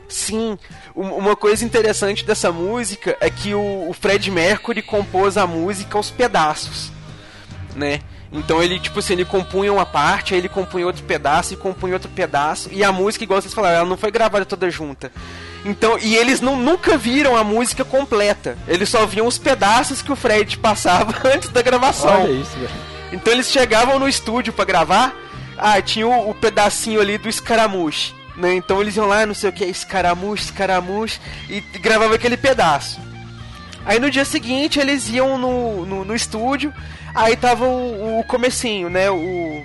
Sim, 0.08 0.58
um- 0.94 1.10
uma 1.14 1.36
coisa 1.36 1.64
interessante 1.64 2.24
dessa 2.24 2.50
música 2.50 3.16
é 3.20 3.30
que 3.30 3.54
o, 3.54 3.88
o 3.88 3.92
Fred 3.92 4.30
Mercury 4.30 4.82
compôs 4.82 5.36
a 5.36 5.46
música 5.46 5.96
aos 5.96 6.10
pedaços, 6.10 6.90
né? 7.76 8.00
Então 8.32 8.62
ele, 8.62 8.78
tipo 8.78 8.98
assim, 9.00 9.14
ele 9.14 9.24
compunha 9.24 9.72
uma 9.72 9.86
parte, 9.86 10.34
aí 10.34 10.40
ele 10.40 10.48
compunha 10.48 10.86
outro 10.86 11.02
pedaço 11.04 11.52
e 11.54 11.56
compunha 11.56 11.94
outro 11.94 12.08
pedaço, 12.10 12.68
e 12.72 12.84
a 12.84 12.92
música, 12.92 13.24
igual 13.24 13.40
vocês 13.40 13.52
falaram, 13.54 13.78
ela 13.78 13.88
não 13.88 13.96
foi 13.96 14.10
gravada 14.10 14.44
toda 14.44 14.70
junta. 14.70 15.10
Então, 15.64 15.98
e 15.98 16.16
eles 16.16 16.40
não, 16.40 16.56
nunca 16.56 16.96
viram 16.96 17.36
a 17.36 17.44
música 17.44 17.84
completa, 17.84 18.56
eles 18.66 18.88
só 18.88 19.04
viam 19.04 19.26
os 19.26 19.38
pedaços 19.38 20.00
que 20.00 20.10
o 20.10 20.16
Fred 20.16 20.56
passava 20.58 21.14
antes 21.28 21.50
da 21.50 21.60
gravação. 21.60 22.22
Olha 22.22 22.32
isso, 22.32 22.58
velho. 22.58 22.70
Então 23.12 23.32
eles 23.32 23.50
chegavam 23.50 23.98
no 23.98 24.08
estúdio 24.08 24.52
pra 24.52 24.64
gravar, 24.64 25.14
ah, 25.58 25.80
tinha 25.82 26.06
o, 26.06 26.30
o 26.30 26.34
pedacinho 26.34 27.00
ali 27.00 27.18
do 27.18 27.28
escaramuche, 27.28 28.14
né? 28.36 28.54
Então 28.54 28.80
eles 28.80 28.96
iam 28.96 29.06
lá, 29.06 29.26
não 29.26 29.34
sei 29.34 29.50
o 29.50 29.52
que, 29.52 29.64
escaramuche, 29.64 30.44
escaramuche, 30.44 31.20
e 31.48 31.60
gravavam 31.78 32.14
aquele 32.14 32.36
pedaço. 32.36 33.00
Aí 33.84 33.98
no 33.98 34.10
dia 34.10 34.24
seguinte 34.24 34.78
eles 34.78 35.08
iam 35.08 35.36
no, 35.36 35.84
no, 35.84 36.04
no 36.04 36.14
estúdio, 36.14 36.72
aí 37.14 37.36
tava 37.36 37.64
o, 37.64 38.20
o 38.20 38.24
comecinho, 38.24 38.88
né? 38.88 39.10
O, 39.10 39.62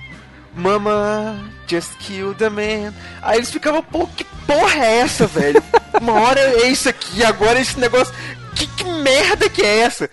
Mama, 0.56 1.52
just 1.68 1.98
kill 2.00 2.34
the 2.34 2.50
man. 2.50 2.94
Aí 3.22 3.38
eles 3.38 3.52
ficavam, 3.52 3.82
pô, 3.82 4.08
que 4.08 4.24
porra 4.46 4.86
é 4.86 5.00
essa, 5.00 5.28
velho? 5.28 5.62
Uma 6.00 6.14
hora 6.14 6.40
é 6.40 6.68
isso 6.68 6.88
aqui, 6.90 7.24
agora 7.24 7.60
esse 7.60 7.80
negócio. 7.80 8.14
Que, 8.56 8.68
que 8.68 8.84
merda 8.86 9.50
que 9.50 9.62
é 9.62 9.80
essa? 9.80 10.10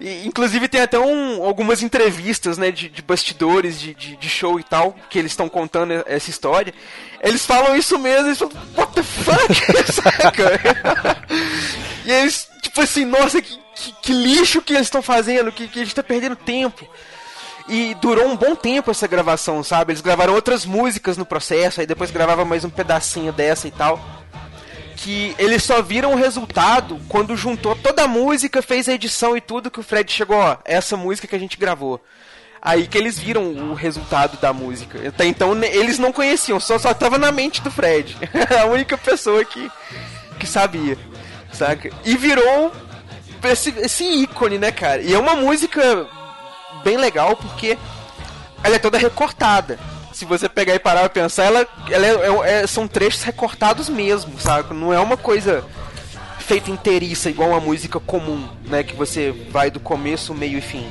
E, 0.00 0.26
inclusive 0.26 0.66
tem 0.66 0.80
até 0.80 0.98
um, 0.98 1.44
algumas 1.44 1.82
entrevistas, 1.82 2.58
né, 2.58 2.70
de, 2.70 2.88
de 2.88 3.02
bastidores, 3.02 3.78
de, 3.78 3.94
de, 3.94 4.16
de 4.16 4.28
show 4.28 4.58
e 4.58 4.64
tal, 4.64 4.96
que 5.08 5.18
eles 5.18 5.32
estão 5.32 5.48
contando 5.48 6.02
essa 6.06 6.28
história. 6.28 6.74
Eles 7.22 7.46
falam 7.46 7.76
isso 7.76 7.98
mesmo, 7.98 8.26
eles 8.26 8.38
falam, 8.38 8.54
what 8.76 8.92
the 8.94 9.02
fuck? 9.02 9.54
Saca? 9.92 10.60
e 12.04 12.10
eles, 12.10 12.48
tipo 12.62 12.80
assim, 12.80 13.04
nossa, 13.04 13.40
que, 13.40 13.56
que, 13.76 13.92
que 14.02 14.12
lixo 14.12 14.60
que 14.60 14.72
eles 14.72 14.86
estão 14.86 15.02
fazendo, 15.02 15.52
que, 15.52 15.68
que 15.68 15.80
a 15.80 15.84
gente 15.84 15.94
tá 15.94 16.02
perdendo 16.02 16.34
tempo. 16.34 16.88
E 17.68 17.94
durou 17.94 18.26
um 18.26 18.36
bom 18.36 18.54
tempo 18.54 18.90
essa 18.90 19.06
gravação, 19.06 19.62
sabe? 19.62 19.92
Eles 19.92 20.02
gravaram 20.02 20.34
outras 20.34 20.64
músicas 20.64 21.16
no 21.16 21.24
processo, 21.24 21.80
aí 21.80 21.86
depois 21.86 22.10
gravava 22.10 22.44
mais 22.44 22.64
um 22.64 22.70
pedacinho 22.70 23.32
dessa 23.32 23.68
e 23.68 23.70
tal. 23.70 24.00
Que 24.96 25.34
eles 25.38 25.62
só 25.62 25.82
viram 25.82 26.12
o 26.12 26.16
resultado 26.16 27.00
quando 27.08 27.36
juntou 27.36 27.74
toda 27.74 28.04
a 28.04 28.08
música, 28.08 28.62
fez 28.62 28.88
a 28.88 28.92
edição 28.92 29.36
e 29.36 29.40
tudo, 29.40 29.70
que 29.70 29.80
o 29.80 29.82
Fred 29.82 30.10
chegou, 30.12 30.36
ó, 30.36 30.56
essa 30.64 30.96
música 30.96 31.26
que 31.26 31.36
a 31.36 31.38
gente 31.38 31.56
gravou. 31.56 32.00
Aí 32.60 32.86
que 32.86 32.96
eles 32.96 33.18
viram 33.18 33.42
o 33.42 33.74
resultado 33.74 34.38
da 34.38 34.52
música. 34.52 35.08
Até 35.08 35.26
então 35.26 35.52
eles 35.64 35.98
não 35.98 36.12
conheciam, 36.12 36.60
só, 36.60 36.78
só 36.78 36.94
tava 36.94 37.18
na 37.18 37.32
mente 37.32 37.60
do 37.60 37.70
Fred. 37.70 38.16
a 38.60 38.66
única 38.66 38.96
pessoa 38.96 39.44
que, 39.44 39.70
que 40.38 40.46
sabia, 40.46 40.96
saca? 41.52 41.90
E 42.04 42.16
virou 42.16 42.72
esse, 43.42 43.70
esse 43.78 44.04
ícone, 44.04 44.58
né, 44.58 44.70
cara? 44.70 45.02
E 45.02 45.12
é 45.12 45.18
uma 45.18 45.34
música 45.34 46.06
bem 46.82 46.96
legal 46.96 47.36
porque 47.36 47.78
ela 48.62 48.76
é 48.76 48.78
toda 48.78 48.98
recortada. 48.98 49.78
Se 50.12 50.24
você 50.24 50.48
pegar 50.48 50.74
e 50.74 50.78
parar 50.78 51.00
pra 51.00 51.08
pensar, 51.08 51.44
ela, 51.44 51.66
ela 51.90 52.06
é- 52.06 52.62
é- 52.62 52.66
são 52.66 52.86
trechos 52.86 53.22
recortados 53.22 53.88
mesmo, 53.88 54.38
sabe? 54.38 54.74
Não 54.74 54.92
é 54.92 54.98
uma 55.00 55.16
coisa 55.16 55.64
feita 56.38 56.70
inteiriça 56.70 57.30
igual 57.30 57.50
uma 57.50 57.60
música 57.60 57.98
comum, 57.98 58.46
né? 58.66 58.82
Que 58.82 58.94
você 58.94 59.32
vai 59.50 59.70
do 59.70 59.80
começo, 59.80 60.34
meio 60.34 60.58
e 60.58 60.60
fim. 60.60 60.86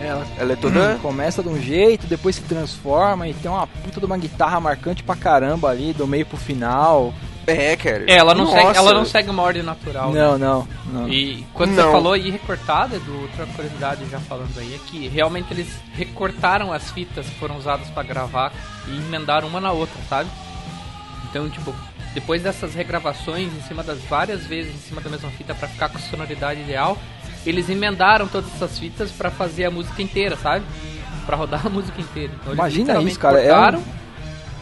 É, 0.00 0.06
ela 0.06 0.26
Ela 0.38 0.52
é 0.54 0.56
toda. 0.56 0.98
começa 1.02 1.42
de 1.42 1.48
um 1.50 1.60
jeito, 1.60 2.06
depois 2.06 2.36
se 2.36 2.42
transforma 2.42 3.28
e 3.28 3.34
tem 3.34 3.50
uma 3.50 3.66
puta 3.66 4.00
de 4.00 4.06
uma 4.06 4.16
guitarra 4.16 4.58
marcante 4.58 5.02
pra 5.02 5.14
caramba 5.14 5.68
ali, 5.68 5.92
do 5.92 6.06
meio 6.06 6.24
pro 6.24 6.36
final. 6.38 7.12
É, 7.46 7.76
cara. 7.76 8.04
É, 8.06 8.14
ela 8.14 8.34
não, 8.34 8.46
segue, 8.46 8.76
ela 8.76 8.94
não 8.94 9.04
segue 9.04 9.30
uma 9.30 9.42
ordem 9.42 9.62
natural. 9.62 10.12
né? 10.12 10.20
Não, 10.20 10.38
não, 10.38 10.68
não. 10.92 11.08
E 11.08 11.44
quando 11.52 11.70
Não. 11.70 11.84
você 11.84 11.90
falou 11.90 12.12
aí 12.12 12.30
recortada, 12.30 12.98
do 13.00 13.22
outra 13.22 13.46
curiosidade 13.46 14.08
já 14.10 14.20
falando 14.20 14.56
aí, 14.58 14.74
é 14.74 14.78
que 14.90 15.08
realmente 15.08 15.48
eles 15.52 15.68
recortaram 15.94 16.72
as 16.72 16.90
fitas 16.90 17.26
que 17.26 17.34
foram 17.38 17.56
usadas 17.56 17.88
pra 17.88 18.02
gravar 18.02 18.52
e 18.88 18.96
emendaram 18.96 19.48
uma 19.48 19.60
na 19.60 19.72
outra, 19.72 19.96
sabe? 20.08 20.30
Então, 21.30 21.48
tipo, 21.48 21.74
depois 22.14 22.42
dessas 22.42 22.74
regravações 22.74 23.52
em 23.52 23.60
cima 23.62 23.82
das 23.82 23.98
várias 24.04 24.44
vezes 24.46 24.74
em 24.74 24.78
cima 24.78 25.00
da 25.00 25.10
mesma 25.10 25.30
fita 25.30 25.54
pra 25.54 25.66
ficar 25.66 25.88
com 25.88 25.98
a 25.98 26.00
sonoridade 26.00 26.60
ideal, 26.60 26.96
eles 27.46 27.68
emendaram 27.68 28.28
todas 28.28 28.52
essas 28.54 28.78
fitas 28.78 29.10
pra 29.10 29.30
fazer 29.30 29.64
a 29.64 29.70
música 29.70 30.00
inteira, 30.02 30.36
sabe? 30.36 30.64
Pra 31.26 31.36
rodar 31.36 31.66
a 31.66 31.70
música 31.70 32.00
inteira. 32.00 32.32
Então, 32.34 32.52
eles 32.52 32.58
Imagina 32.58 33.02
isso, 33.02 33.18
cara, 33.18 33.40
é 33.40 33.52
um- 33.76 33.82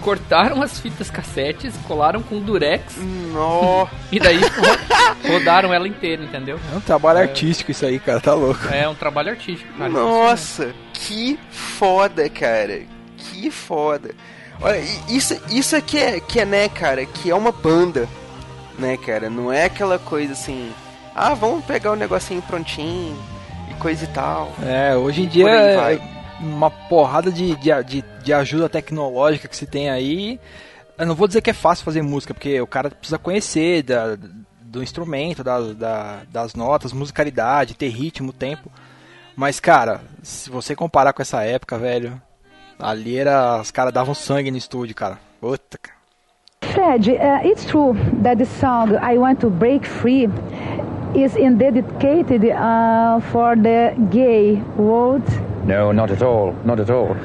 Cortaram, 0.00 0.62
as 0.62 0.80
fitas 0.80 1.10
cassetes, 1.10 1.74
colaram 1.86 2.22
com 2.22 2.40
durex 2.40 2.96
Nó. 3.32 3.86
e 4.10 4.18
daí 4.18 4.38
ro- 4.40 5.28
rodaram 5.32 5.72
ela 5.74 5.86
inteira, 5.86 6.22
entendeu? 6.24 6.58
É 6.72 6.76
um 6.76 6.80
trabalho 6.80 7.18
artístico 7.20 7.70
isso 7.70 7.84
aí, 7.84 7.98
cara, 7.98 8.20
tá 8.20 8.32
louco. 8.34 8.66
É 8.72 8.88
um 8.88 8.94
trabalho 8.94 9.30
artístico, 9.30 9.72
cara. 9.76 9.90
Nossa, 9.90 10.74
que 10.94 11.38
foda, 11.50 12.28
cara. 12.30 12.82
Que 13.16 13.50
foda. 13.50 14.10
Olha, 14.62 14.80
isso, 15.08 15.38
isso 15.50 15.76
aqui 15.76 15.98
é, 15.98 16.20
que 16.20 16.40
é, 16.40 16.44
né, 16.44 16.68
cara, 16.68 17.04
que 17.06 17.30
é 17.30 17.34
uma 17.34 17.52
banda, 17.52 18.08
né, 18.78 18.96
cara? 18.96 19.28
Não 19.30 19.52
é 19.52 19.64
aquela 19.64 19.98
coisa 19.98 20.32
assim, 20.32 20.70
ah, 21.14 21.34
vamos 21.34 21.64
pegar 21.64 21.92
o 21.92 21.96
negocinho 21.96 22.42
prontinho 22.42 23.16
e 23.70 23.74
coisa 23.74 24.04
e 24.04 24.08
tal. 24.08 24.52
É, 24.62 24.94
hoje 24.96 25.22
em 25.22 25.26
dia 25.28 25.48
é 25.48 25.76
vai. 25.76 26.02
uma 26.40 26.70
porrada 26.70 27.30
de, 27.32 27.54
de, 27.56 27.84
de, 27.84 28.04
de 28.22 28.32
ajuda 28.32 28.68
tecnológica 28.68 29.48
que 29.48 29.56
se 29.56 29.66
tem 29.66 29.90
aí. 29.90 30.38
Eu 30.98 31.06
não 31.06 31.14
vou 31.14 31.26
dizer 31.26 31.40
que 31.40 31.50
é 31.50 31.54
fácil 31.54 31.84
fazer 31.84 32.02
música, 32.02 32.34
porque 32.34 32.60
o 32.60 32.66
cara 32.66 32.90
precisa 32.90 33.18
conhecer 33.18 33.82
da, 33.82 34.16
do 34.60 34.82
instrumento, 34.82 35.42
da, 35.42 35.60
da- 35.72 36.20
das 36.30 36.54
notas, 36.54 36.92
musicalidade, 36.92 37.74
ter 37.74 37.88
ritmo, 37.88 38.32
tempo. 38.32 38.70
Mas, 39.34 39.58
cara, 39.58 40.02
se 40.22 40.50
você 40.50 40.76
comparar 40.76 41.12
com 41.14 41.22
essa 41.22 41.42
época, 41.42 41.78
velho, 41.78 42.20
ali 42.78 43.16
era. 43.16 43.60
Os 43.60 43.70
caras 43.70 43.92
davam 43.92 44.14
sangue 44.14 44.50
no 44.50 44.58
estúdio, 44.58 44.94
cara. 44.94 45.18
Puta, 45.40 45.78
cara. 45.78 45.98
Fred, 46.62 47.10
uh, 47.12 47.40
it's 47.48 47.64
true 47.64 47.94
that 48.22 48.36
the 48.36 48.44
song 48.44 48.94
I 49.02 49.16
Want 49.18 49.40
to 49.40 49.48
Break 49.50 49.86
Free 49.86 50.28
is 51.14 51.34
in 51.36 51.56
dedicated 51.56 52.44
uh, 52.44 53.18
for 53.32 53.56
the 53.56 53.94
gay 54.10 54.62
world. 54.76 55.24
No, 55.64 55.92
not 55.92 56.12
at 56.12 56.22
all. 56.22 56.54
Not 56.64 56.78
at 56.80 56.90
all. 56.90 57.16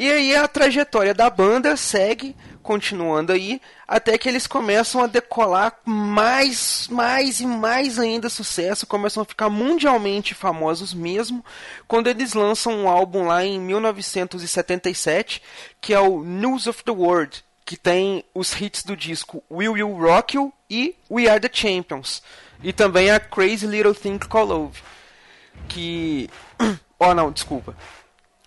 E 0.00 0.10
aí 0.10 0.34
a 0.34 0.48
trajetória 0.48 1.12
da 1.12 1.28
banda 1.28 1.76
segue, 1.76 2.34
continuando 2.62 3.32
aí, 3.32 3.60
até 3.86 4.16
que 4.16 4.30
eles 4.30 4.46
começam 4.46 5.02
a 5.02 5.06
decolar 5.06 5.76
mais, 5.84 6.88
mais 6.90 7.38
e 7.40 7.46
mais 7.46 7.98
ainda 7.98 8.30
sucesso, 8.30 8.86
começam 8.86 9.22
a 9.22 9.26
ficar 9.26 9.50
mundialmente 9.50 10.32
famosos 10.32 10.94
mesmo, 10.94 11.44
quando 11.86 12.06
eles 12.06 12.32
lançam 12.32 12.72
um 12.72 12.88
álbum 12.88 13.26
lá 13.26 13.44
em 13.44 13.60
1977, 13.60 15.42
que 15.82 15.92
é 15.92 16.00
o 16.00 16.24
News 16.24 16.66
of 16.66 16.82
the 16.82 16.92
World, 16.92 17.44
que 17.66 17.76
tem 17.76 18.24
os 18.34 18.58
hits 18.58 18.82
do 18.82 18.96
disco 18.96 19.44
Will 19.50 19.76
You 19.76 19.92
Rock 20.00 20.34
You 20.34 20.50
e 20.70 20.96
We 21.10 21.28
Are 21.28 21.38
the 21.38 21.50
Champions, 21.52 22.22
e 22.62 22.72
também 22.72 23.10
a 23.10 23.20
Crazy 23.20 23.66
Little 23.66 23.94
Thing 23.94 24.16
Called 24.16 24.50
Love, 24.50 24.80
que... 25.68 26.30
Oh 27.02 27.14
não, 27.14 27.32
desculpa. 27.32 27.74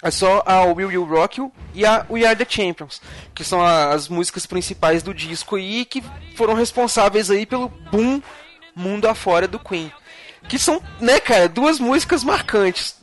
É 0.03 0.11
só 0.11 0.43
a 0.45 0.65
Will 0.65 0.91
You 0.91 1.05
Rock 1.05 1.39
You 1.39 1.51
e 1.73 1.85
a 1.85 2.05
We 2.09 2.25
Are 2.25 2.35
The 2.35 2.45
Champions, 2.47 3.01
que 3.33 3.43
são 3.43 3.65
as 3.65 4.09
músicas 4.09 4.45
principais 4.45 5.01
do 5.01 5.13
disco 5.13 5.55
aí 5.55 5.85
que 5.85 6.03
foram 6.35 6.53
responsáveis 6.55 7.31
aí 7.31 7.45
pelo 7.45 7.69
boom 7.89 8.21
mundo 8.75 9.07
afora 9.07 9.47
do 9.47 9.57
Queen. 9.57 9.89
Que 10.49 10.59
são, 10.59 10.81
né, 10.99 11.21
cara, 11.21 11.47
duas 11.47 11.79
músicas 11.79 12.21
marcantes. 12.21 13.01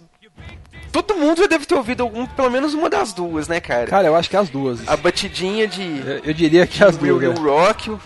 Todo 0.92 1.14
mundo 1.14 1.38
já 1.38 1.46
deve 1.46 1.64
ter 1.64 1.74
ouvido 1.74 2.02
algum, 2.02 2.26
pelo 2.26 2.50
menos 2.50 2.74
uma 2.74 2.90
das 2.90 3.12
duas, 3.14 3.48
né, 3.48 3.60
cara? 3.60 3.86
Cara, 3.86 4.08
eu 4.08 4.16
acho 4.16 4.28
que 4.28 4.36
é 4.36 4.38
as 4.40 4.50
duas. 4.50 4.86
A 4.86 4.96
batidinha 4.96 5.66
de 5.66 5.82
Eu, 6.04 6.18
eu 6.24 6.34
diria 6.34 6.66
que 6.66 6.84
as 6.84 7.00
Will 7.00 7.18
duas. 7.18 7.38
You 7.38 7.44
Rock 7.44 7.88
You, 7.88 8.00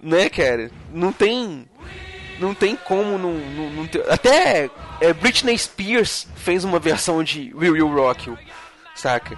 né, 0.00 0.28
cara? 0.28 0.70
Não 0.92 1.10
tem 1.10 1.66
não 2.38 2.54
tem 2.54 2.76
como 2.76 3.18
não, 3.18 3.34
não, 3.34 3.70
não 3.70 3.86
ter... 3.86 4.04
Até 4.10 4.70
é, 5.00 5.12
Britney 5.12 5.56
Spears 5.58 6.26
fez 6.36 6.64
uma 6.64 6.78
versão 6.78 7.22
de 7.22 7.52
Will 7.54 7.76
You 7.76 7.94
Rock 7.94 8.28
You, 8.28 8.38
saca? 8.94 9.36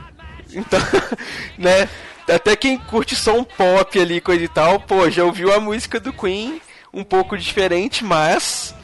Então, 0.52 0.80
né? 1.58 1.88
Até 2.28 2.56
quem 2.56 2.76
curte 2.76 3.14
só 3.14 3.38
um 3.38 3.44
pop 3.44 4.00
ali, 4.00 4.20
coisa 4.20 4.44
e 4.44 4.48
tal, 4.48 4.80
pô, 4.80 5.08
já 5.08 5.24
ouviu 5.24 5.52
a 5.52 5.60
música 5.60 6.00
do 6.00 6.12
Queen, 6.12 6.60
um 6.92 7.04
pouco 7.04 7.38
diferente, 7.38 8.04
mas 8.04 8.74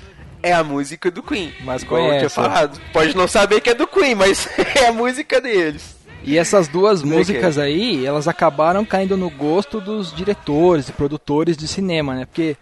é 0.43 0.53
a 0.53 0.63
música 0.63 1.11
do 1.11 1.23
Queen. 1.23 1.53
Mas 1.65 1.83
Igual 1.83 2.03
eu 2.03 2.19
tinha 2.19 2.31
falado. 2.31 2.81
Pode 2.93 3.17
não 3.17 3.27
saber 3.27 3.61
que 3.61 3.71
é 3.71 3.75
do 3.75 3.87
Queen, 3.87 4.15
mas 4.15 4.49
é 4.77 4.87
a 4.87 4.93
música 4.93 5.41
deles. 5.41 5.97
E 6.25 6.39
essas 6.39 6.69
duas 6.69 7.03
músicas 7.03 7.59
aí, 7.59 8.07
elas 8.07 8.29
acabaram 8.29 8.85
caindo 8.85 9.17
no 9.17 9.29
gosto 9.29 9.81
dos 9.81 10.15
diretores 10.15 10.89
e 10.89 10.93
produtores 10.93 11.57
de 11.57 11.67
cinema, 11.67 12.15
né? 12.15 12.27
Porque 12.27 12.57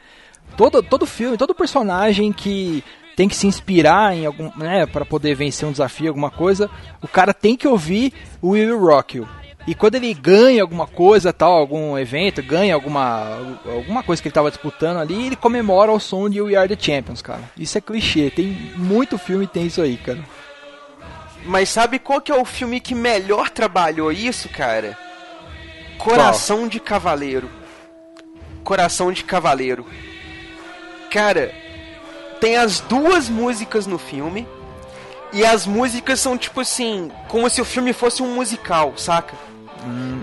todo, 0.57 0.83
todo 0.83 1.07
filme, 1.07 1.37
todo 1.37 1.55
personagem 1.55 2.33
que 2.33 2.85
tem 3.17 3.29
que 3.29 3.37
se 3.37 3.47
inspirar 3.47 4.15
em 4.17 4.25
algum, 4.25 4.51
né, 4.57 4.87
para 4.87 5.05
poder 5.05 5.35
vencer 5.35 5.69
um 5.69 5.73
desafio, 5.73 6.09
alguma 6.09 6.31
coisa, 6.31 6.71
o 7.03 7.09
cara 7.09 7.35
tem 7.35 7.57
que 7.57 7.69
ouvir 7.69 8.13
o 8.41 8.51
Will 8.51 8.79
Rock. 8.81 9.23
E 9.67 9.75
quando 9.75 9.97
ele 9.97 10.15
ganha 10.15 10.63
alguma 10.63 10.87
coisa, 10.87 11.33
tal, 11.33 11.53
algum 11.53 11.99
evento, 11.99 12.43
ganha 12.43 12.75
alguma 12.75 13.39
alguma 13.67 14.03
coisa 14.03 14.23
que 14.23 14.29
ele 14.29 14.35
tava 14.35 14.51
disputando 14.51 14.97
ali, 14.97 15.27
ele 15.27 15.37
comemora 15.37 15.93
o 15.93 16.01
som 16.01 16.31
de 16.31 16.41
We 16.41 16.57
Are 16.57 16.75
the 16.75 16.83
Champions, 16.83 17.21
cara. 17.21 17.43
Isso 17.59 17.77
é 17.77 17.81
clichê, 17.81 18.31
tem 18.31 18.47
muito 18.77 19.19
filme 19.19 19.47
tem 19.47 19.67
isso 19.67 19.83
aí, 19.83 19.99
cara. 19.99 20.19
Mas 21.45 21.69
sabe 21.69 21.99
qual 21.99 22.21
que 22.21 22.33
é 22.33 22.35
o 22.35 22.45
filme 22.45 22.81
que 22.81 22.95
melhor 22.95 23.51
trabalhou 23.51 24.11
isso, 24.11 24.49
cara? 24.49 24.97
Coração 25.99 26.67
de 26.67 26.81
Cavaleiro. 26.81 27.51
Coração 28.65 29.13
de 29.13 29.25
Cavaleiro. 29.25 29.87
Cara, 31.11 31.53
tem 32.41 32.57
as 32.57 32.81
duas 32.81 33.29
músicas 33.29 33.87
no 33.87 33.99
filme. 33.99 34.47
E 35.33 35.45
as 35.45 35.65
músicas 35.65 36.19
são 36.19 36.37
tipo 36.37 36.61
assim, 36.61 37.11
como 37.29 37.49
se 37.49 37.61
o 37.61 37.65
filme 37.65 37.93
fosse 37.93 38.21
um 38.21 38.35
musical, 38.35 38.95
saca? 38.97 39.37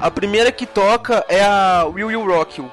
A 0.02 0.12
primeira 0.12 0.52
que 0.52 0.66
toca 0.66 1.26
é 1.28 1.44
a 1.44 1.86
Will 1.86 2.12
You 2.12 2.26
Rock 2.26 2.60
You. 2.60 2.72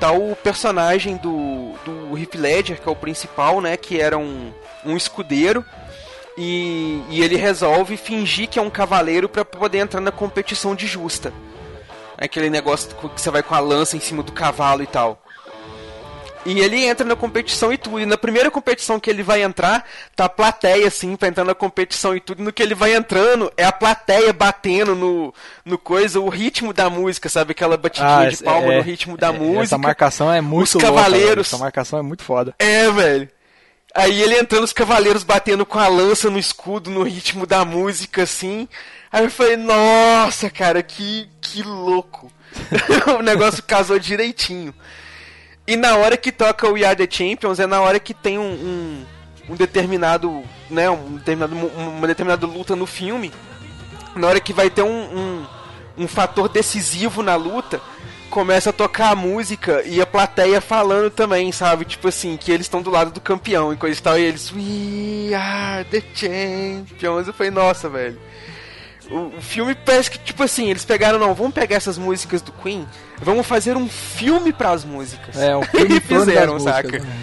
Tá 0.00 0.10
o 0.12 0.34
personagem 0.36 1.16
do, 1.16 1.72
do 1.84 2.18
Heath 2.18 2.34
Ledger, 2.34 2.80
que 2.80 2.88
é 2.88 2.92
o 2.92 2.96
principal, 2.96 3.60
né? 3.60 3.76
Que 3.76 4.00
era 4.00 4.16
um, 4.16 4.52
um 4.84 4.96
escudeiro. 4.96 5.64
E, 6.36 7.02
e 7.10 7.22
ele 7.22 7.36
resolve 7.36 7.96
fingir 7.96 8.48
que 8.48 8.58
é 8.58 8.62
um 8.62 8.70
cavaleiro 8.70 9.28
pra 9.28 9.44
poder 9.44 9.78
entrar 9.78 10.00
na 10.00 10.10
competição 10.10 10.74
de 10.74 10.86
justa. 10.86 11.32
Aquele 12.16 12.48
negócio 12.48 12.88
que 12.94 13.20
você 13.20 13.30
vai 13.30 13.42
com 13.42 13.54
a 13.54 13.60
lança 13.60 13.96
em 13.96 14.00
cima 14.00 14.22
do 14.22 14.32
cavalo 14.32 14.82
e 14.82 14.86
tal. 14.86 15.21
E 16.44 16.58
ele 16.58 16.84
entra 16.84 17.06
na 17.06 17.14
competição 17.14 17.72
e 17.72 17.78
tudo. 17.78 18.00
E 18.00 18.06
na 18.06 18.16
primeira 18.18 18.50
competição 18.50 18.98
que 18.98 19.08
ele 19.08 19.22
vai 19.22 19.42
entrar, 19.42 19.84
tá 20.16 20.24
a 20.24 20.28
plateia, 20.28 20.88
assim, 20.88 21.14
pra 21.14 21.28
entrar 21.28 21.44
na 21.44 21.54
competição 21.54 22.16
e 22.16 22.20
tudo. 22.20 22.40
E 22.40 22.44
no 22.44 22.52
que 22.52 22.62
ele 22.62 22.74
vai 22.74 22.94
entrando, 22.94 23.52
é 23.56 23.64
a 23.64 23.70
plateia 23.70 24.32
batendo 24.32 24.96
no, 24.96 25.32
no 25.64 25.78
coisa, 25.78 26.18
o 26.20 26.28
ritmo 26.28 26.72
da 26.72 26.90
música, 26.90 27.28
sabe? 27.28 27.52
Aquela 27.52 27.76
batidinha 27.76 28.28
de 28.30 28.38
palma 28.38 28.72
é- 28.72 28.76
no 28.78 28.82
ritmo 28.82 29.16
da 29.16 29.28
é- 29.28 29.32
música. 29.32 29.62
Essa 29.62 29.78
marcação 29.78 30.32
é 30.32 30.40
muito 30.40 30.66
Os 30.66 30.74
louca, 30.74 30.88
cavaleiros. 30.88 31.28
velho. 31.28 31.40
Essa 31.42 31.58
marcação 31.58 31.98
é 31.98 32.02
muito 32.02 32.24
foda. 32.24 32.54
É, 32.58 32.90
velho. 32.90 33.28
Aí 33.94 34.22
ele 34.22 34.38
entrando, 34.38 34.64
os 34.64 34.72
cavaleiros 34.72 35.22
batendo 35.22 35.66
com 35.66 35.78
a 35.78 35.86
lança 35.86 36.30
no 36.30 36.38
escudo, 36.38 36.90
no 36.90 37.02
ritmo 37.02 37.46
da 37.46 37.64
música, 37.64 38.22
assim. 38.22 38.66
Aí 39.12 39.22
eu 39.24 39.30
falei, 39.30 39.56
nossa, 39.56 40.48
cara, 40.48 40.82
que, 40.82 41.28
que 41.40 41.62
louco. 41.62 42.32
o 43.18 43.22
negócio 43.22 43.62
casou 43.62 43.98
direitinho. 43.98 44.74
E 45.66 45.76
na 45.76 45.96
hora 45.96 46.16
que 46.16 46.32
toca 46.32 46.68
o 46.68 46.72
We 46.72 46.84
Are 46.84 46.96
The 46.96 47.08
Champions, 47.08 47.60
é 47.60 47.66
na 47.66 47.80
hora 47.80 48.00
que 48.00 48.12
tem 48.12 48.38
um, 48.38 48.52
um, 48.52 49.04
um 49.50 49.56
determinado, 49.56 50.42
né, 50.68 50.90
um 50.90 51.16
determinado, 51.16 51.54
uma 51.54 52.06
determinada 52.06 52.46
luta 52.46 52.74
no 52.74 52.86
filme. 52.86 53.32
Na 54.16 54.26
hora 54.26 54.40
que 54.40 54.52
vai 54.52 54.68
ter 54.68 54.82
um, 54.82 54.88
um, 54.88 55.46
um 55.98 56.08
fator 56.08 56.48
decisivo 56.48 57.22
na 57.22 57.36
luta, 57.36 57.80
começa 58.28 58.70
a 58.70 58.72
tocar 58.72 59.12
a 59.12 59.16
música 59.16 59.82
e 59.84 60.00
a 60.00 60.06
plateia 60.06 60.60
falando 60.60 61.10
também, 61.10 61.52
sabe? 61.52 61.84
Tipo 61.84 62.08
assim, 62.08 62.36
que 62.36 62.50
eles 62.50 62.66
estão 62.66 62.82
do 62.82 62.90
lado 62.90 63.12
do 63.12 63.20
campeão 63.20 63.72
e 63.72 63.76
coisa 63.76 63.98
e 63.98 64.02
tal. 64.02 64.18
E 64.18 64.22
eles, 64.22 64.50
We 64.50 65.34
are 65.34 65.84
the 65.84 66.02
champions. 66.14 67.28
Eu 67.28 67.34
falei, 67.34 67.52
nossa, 67.52 67.88
velho. 67.88 68.18
O, 69.12 69.36
o 69.38 69.42
filme 69.42 69.74
parece 69.74 70.10
que, 70.10 70.18
tipo 70.18 70.42
assim, 70.42 70.70
eles 70.70 70.84
pegaram, 70.84 71.18
não, 71.18 71.34
vamos 71.34 71.52
pegar 71.52 71.76
essas 71.76 71.98
músicas 71.98 72.40
do 72.42 72.50
Queen, 72.52 72.86
vamos 73.20 73.46
fazer 73.46 73.76
um 73.76 73.88
filme 73.88 74.52
pras 74.52 74.84
músicas. 74.84 75.36
É, 75.36 75.56
um 75.56 75.62
filme 75.66 75.96
E 75.96 76.00
fizeram, 76.00 76.54
músicas, 76.54 76.74
saca? 76.76 76.98
né? 77.00 77.16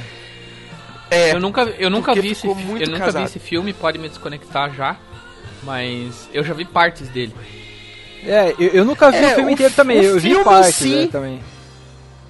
É, 1.11 1.33
Eu 1.33 1.39
nunca, 1.39 1.61
eu 1.63 1.89
nunca 1.89 2.13
vi 2.13 2.31
esse, 2.31 2.45
eu 2.47 2.55
nunca 2.89 3.11
vi 3.11 3.23
esse 3.23 3.39
filme, 3.39 3.73
pode 3.73 3.97
me 3.97 4.07
desconectar 4.07 4.73
já. 4.73 4.95
Mas 5.63 6.29
eu 6.33 6.43
já 6.43 6.53
vi 6.53 6.63
partes 6.65 7.09
dele. 7.09 7.33
É, 8.23 8.53
eu, 8.59 8.67
eu 8.69 8.85
nunca 8.85 9.09
vi 9.11 9.17
É, 9.17 9.31
o 9.31 9.35
filme 9.35 9.49
o 9.51 9.53
inteiro 9.53 9.73
também, 9.73 9.99
o 9.99 10.03
eu 10.03 10.15
vi 10.15 10.29
filme 10.29 10.41
em 10.41 10.43
partes 10.43 10.75
si- 10.75 10.95
né, 10.95 11.07
também. 11.07 11.41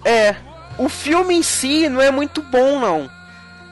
É, 0.05 0.35
o 0.77 0.87
filme 0.87 1.35
em 1.35 1.43
si 1.43 1.89
não 1.89 2.01
é 2.01 2.09
muito 2.09 2.41
bom, 2.41 2.79
não. 2.79 3.09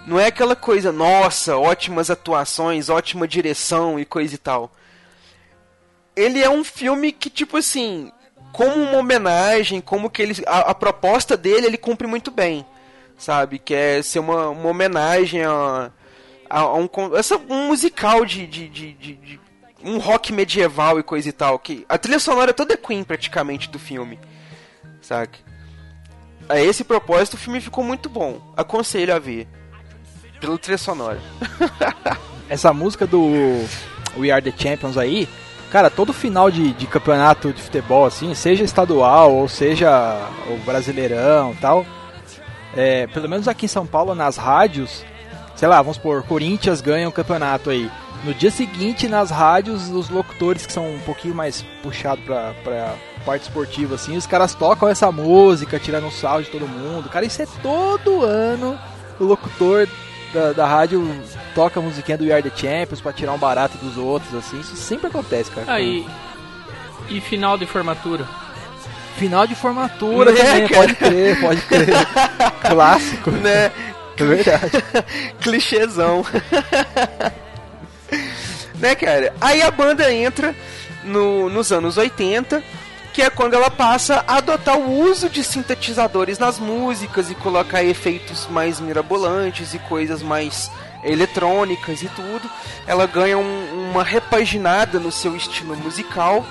Não 0.06 0.20
é 0.20 0.28
aquela 0.28 0.56
coisa, 0.56 0.92
nossa, 0.92 1.58
ótimas 1.58 2.10
atuações, 2.10 2.90
ótima 2.90 3.28
direção 3.28 4.00
e 4.00 4.06
coisa 4.06 4.36
e 4.36 4.38
tal. 4.38 4.72
Ele 6.18 6.44
é 6.44 6.50
um 6.50 6.64
filme 6.64 7.12
que, 7.12 7.30
tipo 7.30 7.58
assim, 7.58 8.12
como 8.52 8.74
uma 8.76 8.98
homenagem, 8.98 9.80
como 9.80 10.10
que 10.10 10.22
ele. 10.22 10.44
A, 10.48 10.72
a 10.72 10.76
proposta 10.76 11.38
dele, 11.38 11.68
ele 11.68 11.78
cumpre 11.78 12.08
muito 12.08 12.32
bem. 12.32 12.66
Sabe? 13.18 13.60
Que 13.60 13.74
é 13.74 14.02
ser 14.02 14.20
uma, 14.20 14.50
uma 14.50 14.70
homenagem 14.70 15.44
a. 15.44 15.92
a, 16.50 16.60
a 16.60 16.74
um, 16.76 16.90
essa, 17.16 17.38
um 17.38 17.68
musical 17.68 18.26
de, 18.26 18.46
de, 18.48 18.68
de, 18.68 18.94
de- 18.94 19.14
de- 19.16 19.40
um 19.84 20.00
rock 20.00 20.34
medieval 20.34 21.00
e 21.00 21.04
coisa 21.04 21.30
e 21.30 21.32
tal. 21.32 21.58
Que 21.60 21.86
a 21.88 21.98
trilha 21.98 22.20
sonora 22.20 22.52
toda 22.54 22.74
é 22.74 22.78
Queen 22.78 23.04
praticamente 23.04 23.70
do 23.70 23.78
filme. 23.80 24.20
Sabe? 25.02 25.38
A 26.50 26.60
esse 26.60 26.84
propósito, 26.84 27.36
o 27.36 27.38
filme 27.38 27.62
ficou 27.62 27.84
muito 27.84 28.10
bom. 28.10 28.42
Aconselho 28.58 29.14
a 29.16 29.20
ver. 29.20 29.48
Pela 30.40 30.58
trilha 30.58 30.78
sonora. 30.78 31.22
Essa 32.50 32.72
música 32.74 33.06
do 33.06 33.20
We 34.18 34.32
Are 34.32 34.42
The 34.42 34.54
Champions 34.58 34.98
aí, 34.98 35.28
cara, 35.72 35.90
todo 35.90 36.14
final 36.14 36.50
de, 36.50 36.74
de 36.74 36.88
campeonato 36.88 37.52
de 37.52 37.62
futebol, 37.62 38.06
assim, 38.06 38.34
seja 38.34 38.64
estadual 38.64 39.34
ou 39.34 39.48
seja 39.48 40.20
o 40.50 40.58
Brasileirão 40.66 41.56
tal, 41.60 41.86
é, 42.76 43.08
pelo 43.08 43.30
menos 43.30 43.48
aqui 43.48 43.66
em 43.66 43.70
São 43.70 43.86
Paulo, 43.86 44.14
nas 44.14 44.38
rádios, 44.38 45.04
sei 45.56 45.68
lá, 45.68 45.82
vamos 45.82 45.98
supor, 45.98 46.24
Corinthians 46.24 46.82
ganha 46.82 47.10
o 47.10 47.12
campeonato 47.12 47.70
aí. 47.70 47.90
No 48.24 48.34
dia 48.34 48.50
seguinte, 48.50 49.08
nas 49.08 49.30
rádios, 49.30 49.90
os 49.90 50.10
locutores 50.10 50.66
que 50.66 50.74
são 50.74 50.90
um 50.92 51.00
pouquinho 51.00 51.36
mais 51.36 51.64
puxados 51.84 52.24
pra, 52.26 52.54
pra 52.64 52.96
parte 53.26 53.44
esportiva, 53.44 53.96
assim, 53.96 54.18
os 54.18 54.26
caras 54.26 54.56
tocam 54.56 54.90
essa 54.90 55.12
música, 55.12 55.80
tirando 55.80 56.08
um 56.08 56.12
sal 56.12 56.42
de 56.42 56.50
todo 56.50 56.68
mundo. 56.68 57.10
Cara, 57.10 57.26
isso 57.26 57.42
é 57.42 57.48
todo 57.62 58.24
ano 58.24 58.78
o 59.20 59.24
locutor 59.24 59.88
da, 60.34 60.52
da 60.54 60.66
rádio 60.68 61.10
toca 61.56 61.80
a 61.80 61.84
musiquinha 61.84 62.18
do 62.18 62.26
We 62.26 62.32
Are 62.34 62.42
The 62.44 62.56
Champions 62.56 63.02
pra 63.02 63.14
tirar 63.14 63.34
um 63.34 63.38
barato 63.38 63.78
dos 63.78 63.98
outros, 63.98 64.34
assim. 64.36 64.60
Isso 64.60 64.76
sempre 64.76 65.08
acontece, 65.08 65.50
cara. 65.52 65.72
Aí. 65.72 66.06
E 67.10 67.22
final 67.22 67.58
de 67.58 67.66
formatura? 67.66 68.28
Final 69.18 69.48
de 69.48 69.56
formatura 69.56 70.32
Né, 70.32 70.38
também, 70.44 70.68
cara? 70.68 70.82
pode 70.82 70.96
crer, 70.96 71.42
pode 71.42 71.62
crer. 71.62 71.88
Clássico. 72.70 73.32
Né? 73.32 73.72
É 74.20 74.24
verdade. 74.24 74.72
Clichêzão. 75.42 76.26
né, 78.76 78.96
cara? 78.96 79.34
Aí 79.42 79.62
a 79.62 79.72
banda 79.72 80.12
entra 80.14 80.56
no- 81.04 81.50
nos 81.50 81.72
anos 81.72 81.98
80, 81.98 82.64
que 83.18 83.22
é 83.24 83.32
quando 83.32 83.56
ela 83.56 83.72
passa 83.72 84.24
a 84.28 84.38
adotar 84.38 84.78
o 84.78 84.92
uso 85.10 85.28
de 85.28 85.44
sintetizadores 85.44 86.38
nas 86.38 86.60
músicas 86.60 87.32
e 87.32 87.34
colocar 87.34 87.84
efeitos 87.84 88.46
mais 88.46 88.80
mirabolantes 88.80 89.74
e 89.74 89.80
coisas 89.80 90.22
mais 90.22 90.70
eletrônicas 91.04 92.04
e 92.04 92.10
tudo. 92.10 92.48
Ela 92.86 93.08
ganha 93.08 93.36
um- 93.36 93.90
uma 93.90 94.04
repaginada 94.04 95.00
no 95.00 95.12
seu 95.12 95.36
estilo 95.36 95.76
musical, 95.78 96.46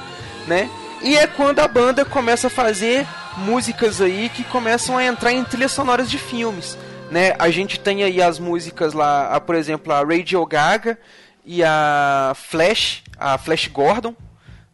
né? 0.49 0.69
E 1.03 1.17
é 1.17 1.29
quando 1.29 1.61
a 1.61 1.69
banda 1.69 2.05
começa 2.05 2.49
a 2.49 2.51
fazer 2.51 3.07
músicas 3.37 4.01
aí 4.01 4.29
que 4.29 4.43
começam 4.43 4.99
a 4.99 5.05
entrar 5.05 5.31
em 5.31 5.45
trilhas 5.45 5.71
sonoras 5.71 6.11
de 6.11 6.19
filmes, 6.19 6.77
né? 7.13 7.33
A 7.39 7.49
gente 7.49 7.79
tem 7.79 8.03
aí 8.03 8.21
as 8.21 8.41
músicas 8.41 8.93
lá, 8.93 9.39
por 9.41 9.55
exemplo, 9.55 9.93
a 9.93 9.99
Radio 10.03 10.45
Gaga 10.45 10.99
e 11.45 11.63
a 11.63 12.33
Flash, 12.35 13.05
a 13.17 13.39
Flash 13.39 13.69
Gordon, 13.69 14.17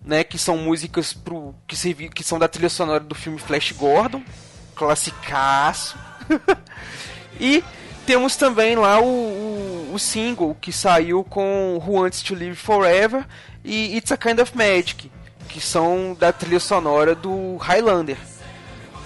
né, 0.05 0.25
que 0.25 0.39
são 0.39 0.57
músicas 0.57 1.13
pro 1.13 1.55
que 1.67 1.77
servi, 1.77 2.09
que 2.09 2.25
são 2.25 2.39
da 2.39 2.49
trilha 2.49 2.69
sonora 2.69 3.01
do 3.01 3.15
filme 3.15 3.39
Flash 3.39 3.73
Gordon, 3.73 4.23
classicaço. 4.75 5.97
e 7.41 7.63
temos 8.07 8.37
também 8.37 8.75
lá 8.77 9.01
o, 9.01 9.05
o, 9.05 9.91
o 9.95 9.99
single 9.99 10.57
que 10.61 10.73
saiu 10.73 11.23
com 11.25 11.81
Who 11.85 12.01
Wants 12.01 12.23
to 12.23 12.35
Live 12.35 12.57
Forever 12.57 13.27
e 13.65 13.97
It's 13.97 14.11
a 14.13 14.17
Kind 14.17 14.41
of 14.41 14.57
Magic, 14.57 15.11
que 15.49 15.61
são 15.61 16.17
da 16.19 16.33
trilha 16.33 16.59
sonora 16.61 17.15
do 17.15 17.57
Highlander, 17.59 18.19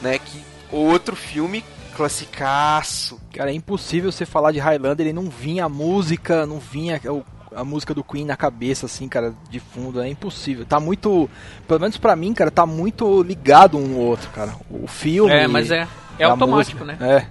né, 0.00 0.18
que 0.18 0.42
outro 0.72 1.14
filme 1.14 1.64
classicaço. 1.94 3.20
Cara, 3.34 3.50
é 3.50 3.54
impossível 3.54 4.10
você 4.12 4.26
falar 4.26 4.52
de 4.52 4.58
Highlander 4.58 5.06
e 5.06 5.12
não 5.12 5.28
vinha 5.30 5.64
a 5.64 5.68
música, 5.68 6.46
não 6.46 6.58
vinha 6.58 7.00
o- 7.06 7.24
a 7.56 7.64
música 7.64 7.92
do 7.94 8.04
Queen 8.04 8.24
na 8.24 8.36
cabeça, 8.36 8.86
assim, 8.86 9.08
cara, 9.08 9.34
de 9.50 9.58
fundo. 9.58 10.00
É 10.00 10.08
impossível. 10.08 10.64
Tá 10.64 10.78
muito. 10.78 11.28
Pelo 11.66 11.80
menos 11.80 11.96
pra 11.96 12.14
mim, 12.14 12.32
cara, 12.34 12.50
tá 12.50 12.64
muito 12.66 13.22
ligado 13.22 13.76
um 13.78 13.86
no 13.88 13.98
outro, 13.98 14.28
cara. 14.30 14.52
O 14.70 14.86
filme. 14.86 15.32
É, 15.32 15.46
mas 15.48 15.70
é. 15.70 15.88
É 16.18 16.24
automático, 16.24 16.84
música, 16.84 17.04
né? 17.04 17.12
É. 17.14 17.26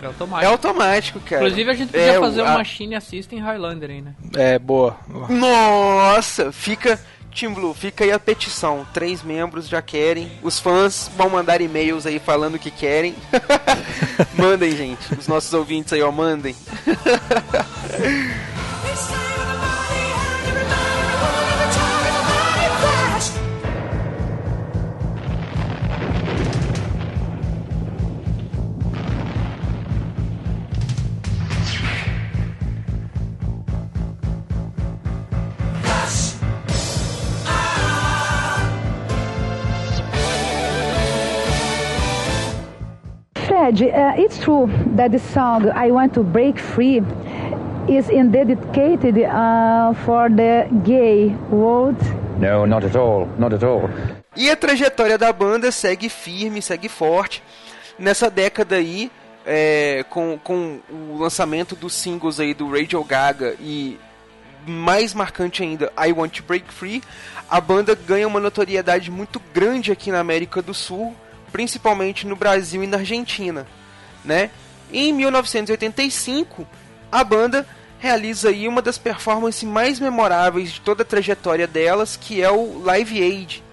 É 0.00 0.04
É 0.04 0.06
automático. 0.06 0.52
automático, 0.52 1.20
cara. 1.20 1.42
Inclusive 1.44 1.70
a 1.70 1.74
gente 1.74 1.88
podia 1.90 2.06
É, 2.06 2.18
o- 2.18 2.22
fazer 2.22 2.40
a- 2.40 2.44
uma 2.44 2.58
Machine 2.58 2.94
Assistem 2.94 3.40
Highlander 3.40 3.90
aí, 3.90 4.00
né? 4.00 4.14
É, 4.36 4.58
boa. 4.58 4.96
Nossa, 5.28 6.52
fica. 6.52 7.00
Team 7.34 7.52
Blue, 7.54 7.72
fica 7.74 8.02
aí 8.04 8.10
a 8.10 8.18
petição. 8.18 8.86
Três 8.92 9.22
membros 9.22 9.68
já 9.68 9.80
querem. 9.82 10.30
Os 10.42 10.58
fãs 10.58 11.10
vão 11.16 11.28
mandar 11.30 11.60
e-mails 11.60 12.04
aí 12.06 12.18
falando 12.18 12.54
o 12.54 12.58
que 12.58 12.70
querem. 12.70 13.14
mandem, 14.34 14.74
gente. 14.76 15.14
Os 15.14 15.28
nossos 15.28 15.52
ouvintes 15.52 15.92
aí, 15.92 16.02
ó, 16.02 16.10
mandem. 16.10 16.54
Fred, 43.68 43.82
uh, 43.82 44.14
it's 44.16 44.38
true 44.38 44.66
that 44.96 45.10
the 45.10 45.18
song 45.18 45.68
I 45.70 45.90
Want 45.90 46.14
to 46.14 46.22
Break 46.22 46.58
Free 46.58 47.02
is 47.86 48.08
in 48.08 48.30
dedicated 48.30 49.18
uh, 49.18 49.92
for 50.04 50.30
the 50.30 50.68
gay 50.84 51.34
world. 51.50 51.96
No, 52.38 52.64
not 52.64 52.84
at 52.84 52.96
all. 52.96 53.26
Not 53.38 53.52
at 53.52 53.62
all. 53.62 53.90
E 54.36 54.48
a 54.50 54.56
trajetória 54.56 55.18
da 55.18 55.32
banda 55.32 55.70
segue 55.70 56.08
firme, 56.08 56.62
segue 56.62 56.88
forte. 56.88 57.42
Nessa 57.98 58.30
década 58.30 58.76
aí, 58.76 59.10
é, 59.44 60.04
com, 60.08 60.38
com 60.42 60.78
o 60.88 61.18
lançamento 61.18 61.74
dos 61.74 61.92
singles 61.92 62.40
aí 62.40 62.54
do 62.54 62.70
Radio 62.70 63.02
Gaga 63.04 63.54
e 63.60 63.98
mais 64.66 65.12
marcante 65.12 65.62
ainda, 65.62 65.92
I 65.98 66.12
Want 66.12 66.36
to 66.36 66.42
Break 66.42 66.72
Free, 66.72 67.02
a 67.50 67.60
banda 67.60 67.94
ganha 67.94 68.26
uma 68.26 68.40
notoriedade 68.40 69.10
muito 69.10 69.42
grande 69.52 69.90
aqui 69.90 70.10
na 70.10 70.20
América 70.20 70.62
do 70.62 70.72
Sul, 70.72 71.14
principalmente 71.52 72.26
no 72.26 72.36
Brasil 72.36 72.82
e 72.82 72.86
na 72.86 72.98
Argentina, 72.98 73.66
né? 74.24 74.50
Em 74.92 75.12
1985, 75.12 76.66
a 77.10 77.22
banda 77.22 77.66
realiza 77.98 78.48
aí 78.48 78.68
uma 78.68 78.80
das 78.80 78.96
performances 78.96 79.64
mais 79.64 79.98
memoráveis 79.98 80.72
de 80.72 80.80
toda 80.80 81.02
a 81.02 81.06
trajetória 81.06 81.66
delas, 81.66 82.16
que 82.16 82.42
é 82.42 82.50
o 82.50 82.82
Live 82.82 83.22
Aid, 83.22 83.64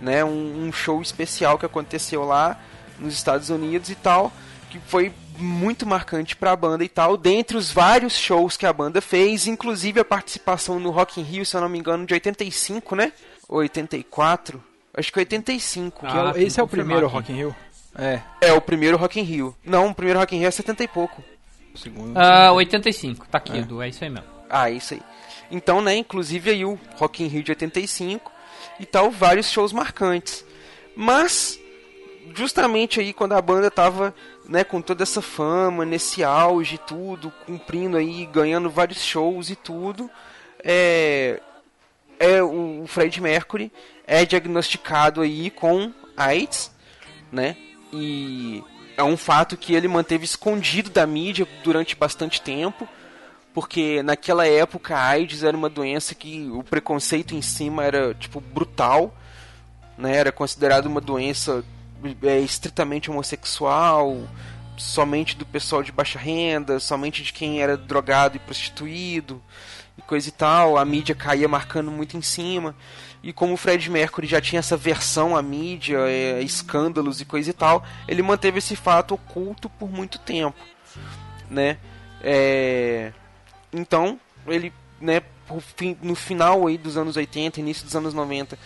né? 0.00 0.24
Um, 0.24 0.66
um 0.66 0.72
show 0.72 1.00
especial 1.00 1.58
que 1.58 1.66
aconteceu 1.66 2.24
lá 2.24 2.58
nos 2.98 3.14
Estados 3.14 3.50
Unidos 3.50 3.90
e 3.90 3.94
tal, 3.94 4.32
que 4.70 4.78
foi 4.86 5.12
muito 5.36 5.84
marcante 5.86 6.36
para 6.36 6.52
a 6.52 6.56
banda 6.56 6.84
e 6.84 6.88
tal, 6.88 7.16
dentre 7.16 7.56
os 7.56 7.70
vários 7.70 8.12
shows 8.12 8.56
que 8.56 8.66
a 8.66 8.72
banda 8.72 9.00
fez, 9.00 9.46
inclusive 9.46 9.98
a 9.98 10.04
participação 10.04 10.78
no 10.78 10.90
Rock 10.90 11.20
in 11.20 11.24
Rio, 11.24 11.44
se 11.44 11.56
eu 11.56 11.60
não 11.60 11.68
me 11.68 11.78
engano, 11.78 12.06
de 12.06 12.14
85, 12.14 12.94
né? 12.94 13.12
Ou 13.48 13.58
84? 13.58 14.62
Acho 14.96 15.12
que 15.12 15.18
85. 15.18 16.06
Que 16.06 16.16
é 16.16 16.20
o- 16.20 16.26
Ah, 16.28 16.32
esse 16.40 16.60
é 16.60 16.62
o 16.62 16.68
primeiro. 16.68 17.06
Rock 17.08 17.32
in 17.32 17.36
Rio? 17.36 17.56
É, 17.96 18.20
É 18.40 18.52
o 18.52 18.60
primeiro 18.60 18.96
Rock 18.96 19.20
in 19.20 19.22
Rio. 19.22 19.54
Não, 19.64 19.88
o 19.88 19.94
primeiro 19.94 20.18
Rock 20.18 20.34
in 20.34 20.38
Rio 20.40 20.48
é 20.48 20.50
70 20.50 20.82
e 20.84 20.88
pouco. 20.88 21.22
o 21.74 21.78
segundo. 21.78 22.16
Ah, 22.16 22.52
85, 22.52 23.26
tá 23.28 23.38
aqui, 23.38 23.58
Edu, 23.58 23.82
é 23.82 23.88
isso 23.88 24.04
aí 24.04 24.08
mesmo. 24.10 24.28
Ah, 24.48 24.70
isso 24.70 24.94
aí. 24.94 25.02
Então, 25.50 25.80
né, 25.80 25.96
inclusive 25.96 26.50
aí 26.50 26.64
o 26.64 26.78
Rock 26.96 27.22
in 27.24 27.26
Rio 27.26 27.42
de 27.42 27.50
85 27.50 28.30
e 28.78 28.86
tal, 28.86 29.10
vários 29.10 29.50
shows 29.50 29.72
marcantes. 29.72 30.44
Mas 30.94 31.58
justamente 32.34 33.00
aí 33.00 33.12
quando 33.12 33.32
a 33.32 33.42
banda 33.42 33.70
tava, 33.70 34.14
né, 34.48 34.62
com 34.64 34.80
toda 34.80 35.02
essa 35.02 35.20
fama, 35.20 35.84
nesse 35.84 36.22
auge 36.22 36.76
e 36.76 36.78
tudo, 36.78 37.32
cumprindo 37.44 37.96
aí, 37.96 38.24
ganhando 38.26 38.70
vários 38.70 39.02
shows 39.02 39.50
e 39.50 39.56
tudo, 39.56 40.08
é 40.62 41.40
é 42.18 42.42
o 42.42 42.84
Fred 42.86 43.20
Mercury 43.20 43.72
é 44.06 44.24
diagnosticado 44.24 45.20
aí 45.20 45.50
com 45.50 45.92
AIDS, 46.16 46.70
né? 47.32 47.56
E 47.92 48.62
é 48.96 49.02
um 49.02 49.16
fato 49.16 49.56
que 49.56 49.74
ele 49.74 49.88
manteve 49.88 50.24
escondido 50.24 50.90
da 50.90 51.06
mídia 51.06 51.46
durante 51.62 51.96
bastante 51.96 52.40
tempo, 52.40 52.88
porque 53.52 54.02
naquela 54.02 54.46
época 54.46 54.96
a 54.96 55.08
AIDS 55.08 55.42
era 55.42 55.56
uma 55.56 55.68
doença 55.68 56.14
que 56.14 56.48
o 56.50 56.62
preconceito 56.62 57.34
em 57.34 57.42
cima 57.42 57.84
era 57.84 58.14
tipo 58.14 58.40
brutal, 58.40 59.14
né? 59.96 60.16
Era 60.16 60.32
considerado 60.32 60.86
uma 60.86 61.00
doença 61.00 61.64
é, 62.22 62.38
estritamente 62.40 63.10
homossexual, 63.10 64.28
somente 64.76 65.36
do 65.36 65.46
pessoal 65.46 65.82
de 65.82 65.92
baixa 65.92 66.18
renda, 66.18 66.80
somente 66.80 67.22
de 67.22 67.32
quem 67.32 67.62
era 67.62 67.76
drogado 67.76 68.36
e 68.36 68.40
prostituído 68.40 69.40
e 69.96 70.02
coisa 70.02 70.28
e 70.28 70.32
tal. 70.32 70.76
A 70.76 70.84
mídia 70.84 71.14
caía 71.14 71.48
marcando 71.48 71.90
muito 71.90 72.16
em 72.16 72.22
cima. 72.22 72.74
E 73.22 73.32
como 73.32 73.54
o 73.54 73.56
Fred 73.56 73.90
Mercury 73.90 74.26
já 74.26 74.40
tinha 74.40 74.58
essa 74.58 74.76
versão 74.76 75.34
à 75.34 75.40
mídia, 75.40 75.98
é, 76.08 76.42
escândalos 76.42 77.20
e 77.20 77.24
coisa 77.24 77.48
e 77.48 77.54
tal, 77.54 77.82
ele 78.06 78.22
manteve 78.22 78.58
esse 78.58 78.76
fato 78.76 79.14
oculto 79.14 79.70
por 79.70 79.90
muito 79.90 80.18
tempo, 80.18 80.58
né? 81.48 81.78
É, 82.22 83.12
Então, 83.72 84.20
ele, 84.46 84.70
né, 85.00 85.22
no 86.02 86.14
final 86.14 86.66
aí 86.66 86.76
dos 86.76 86.98
anos 86.98 87.16
80, 87.16 87.60
início 87.60 87.84
dos 87.84 87.96
anos 87.96 88.12
90, 88.12 88.58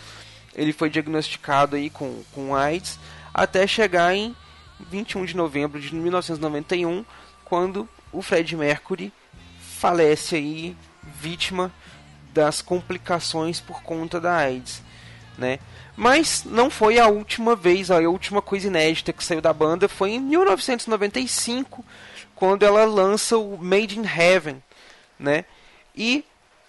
ele 0.53 0.73
foi 0.73 0.89
diagnosticado 0.89 1.77
aí 1.77 1.89
com, 1.89 2.21
com 2.33 2.53
AIDS, 2.53 2.99
até 3.33 3.65
chegar 3.65 4.13
em 4.13 4.35
21 4.89 5.23
de 5.23 5.37
novembro 5.37 5.79
de 5.79 5.93
1991, 5.95 7.05
quando 7.45 7.87
o 8.11 8.21
Fred 8.21 8.55
Mercury 8.55 9.11
falece 9.59 10.35
aí, 10.35 10.75
vítima 11.09 11.71
das 12.33 12.61
complicações 12.61 13.59
por 13.59 13.81
conta 13.81 14.19
da 14.19 14.35
AIDS, 14.35 14.81
né? 15.37 15.59
Mas 15.95 16.43
não 16.45 16.69
foi 16.69 16.97
a 16.97 17.07
última 17.07 17.55
vez, 17.55 17.91
a 17.91 17.97
última 17.97 18.41
coisa 18.41 18.67
inédita 18.67 19.11
que 19.11 19.23
saiu 19.23 19.41
da 19.41 19.51
banda 19.51 19.89
foi 19.89 20.11
em 20.11 20.19
1995, 20.19 21.83
quando 22.33 22.63
ela 22.63 22.85
lança 22.85 23.37
o 23.37 23.57
Made 23.57 23.99
in 23.99 24.05
Heaven, 24.05 24.63
né? 25.19 25.43
E 25.93 26.23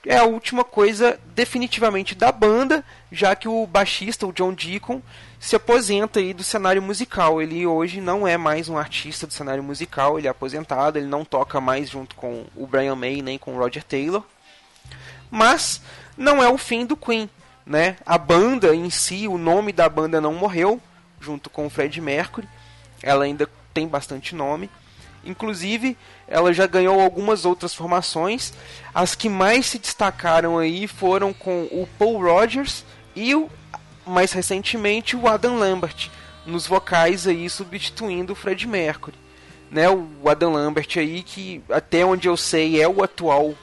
é 0.04 0.16
a 0.16 0.24
última 0.24 0.64
coisa 0.64 1.20
definitivamente 1.34 2.14
da 2.14 2.32
banda, 2.32 2.84
já 3.12 3.36
que 3.36 3.46
o 3.46 3.66
baixista, 3.66 4.26
o 4.26 4.32
John 4.32 4.52
Deacon, 4.52 5.02
se 5.40 5.56
aposenta 5.56 6.20
aí 6.20 6.34
do 6.34 6.44
cenário 6.44 6.82
musical. 6.82 7.40
Ele 7.40 7.66
hoje 7.66 7.98
não 7.98 8.28
é 8.28 8.36
mais 8.36 8.68
um 8.68 8.76
artista 8.76 9.26
do 9.26 9.32
cenário 9.32 9.62
musical, 9.62 10.18
ele 10.18 10.28
é 10.28 10.30
aposentado, 10.30 10.98
ele 10.98 11.06
não 11.06 11.24
toca 11.24 11.60
mais 11.60 11.88
junto 11.88 12.14
com 12.14 12.44
o 12.54 12.66
Brian 12.66 12.94
May 12.94 13.22
nem 13.22 13.38
com 13.38 13.54
o 13.54 13.58
Roger 13.58 13.82
Taylor. 13.82 14.22
Mas 15.30 15.80
não 16.16 16.42
é 16.42 16.48
o 16.48 16.58
fim 16.58 16.84
do 16.84 16.94
Queen, 16.94 17.28
né? 17.64 17.96
A 18.04 18.18
banda 18.18 18.74
em 18.76 18.90
si, 18.90 19.26
o 19.26 19.38
nome 19.38 19.72
da 19.72 19.88
banda 19.88 20.20
não 20.20 20.34
morreu, 20.34 20.78
junto 21.18 21.48
com 21.48 21.66
o 21.66 21.70
Fred 21.70 21.98
Mercury. 22.02 22.46
Ela 23.02 23.24
ainda 23.24 23.48
tem 23.72 23.88
bastante 23.88 24.34
nome. 24.34 24.68
Inclusive, 25.24 25.96
ela 26.28 26.52
já 26.52 26.66
ganhou 26.66 27.00
algumas 27.00 27.46
outras 27.46 27.74
formações. 27.74 28.52
As 28.94 29.14
que 29.14 29.28
mais 29.28 29.66
se 29.66 29.78
destacaram 29.78 30.58
aí 30.58 30.86
foram 30.86 31.32
com 31.32 31.62
o 31.64 31.88
Paul 31.98 32.22
Rogers 32.22 32.84
e 33.14 33.34
o, 33.34 33.50
mais 34.10 34.32
recentemente 34.32 35.16
o 35.16 35.26
Adam 35.26 35.56
Lambert 35.56 36.10
nos 36.44 36.66
vocais 36.66 37.26
aí 37.26 37.48
substituindo 37.48 38.32
o 38.32 38.36
Fred 38.36 38.66
Mercury. 38.66 39.16
Né, 39.70 39.88
o 39.88 40.28
Adam 40.28 40.52
Lambert 40.52 40.88
aí 40.96 41.22
que 41.22 41.62
até 41.70 42.04
onde 42.04 42.26
eu 42.26 42.36
sei 42.36 42.82
é 42.82 42.88
o 42.88 43.04
atual 43.04 43.54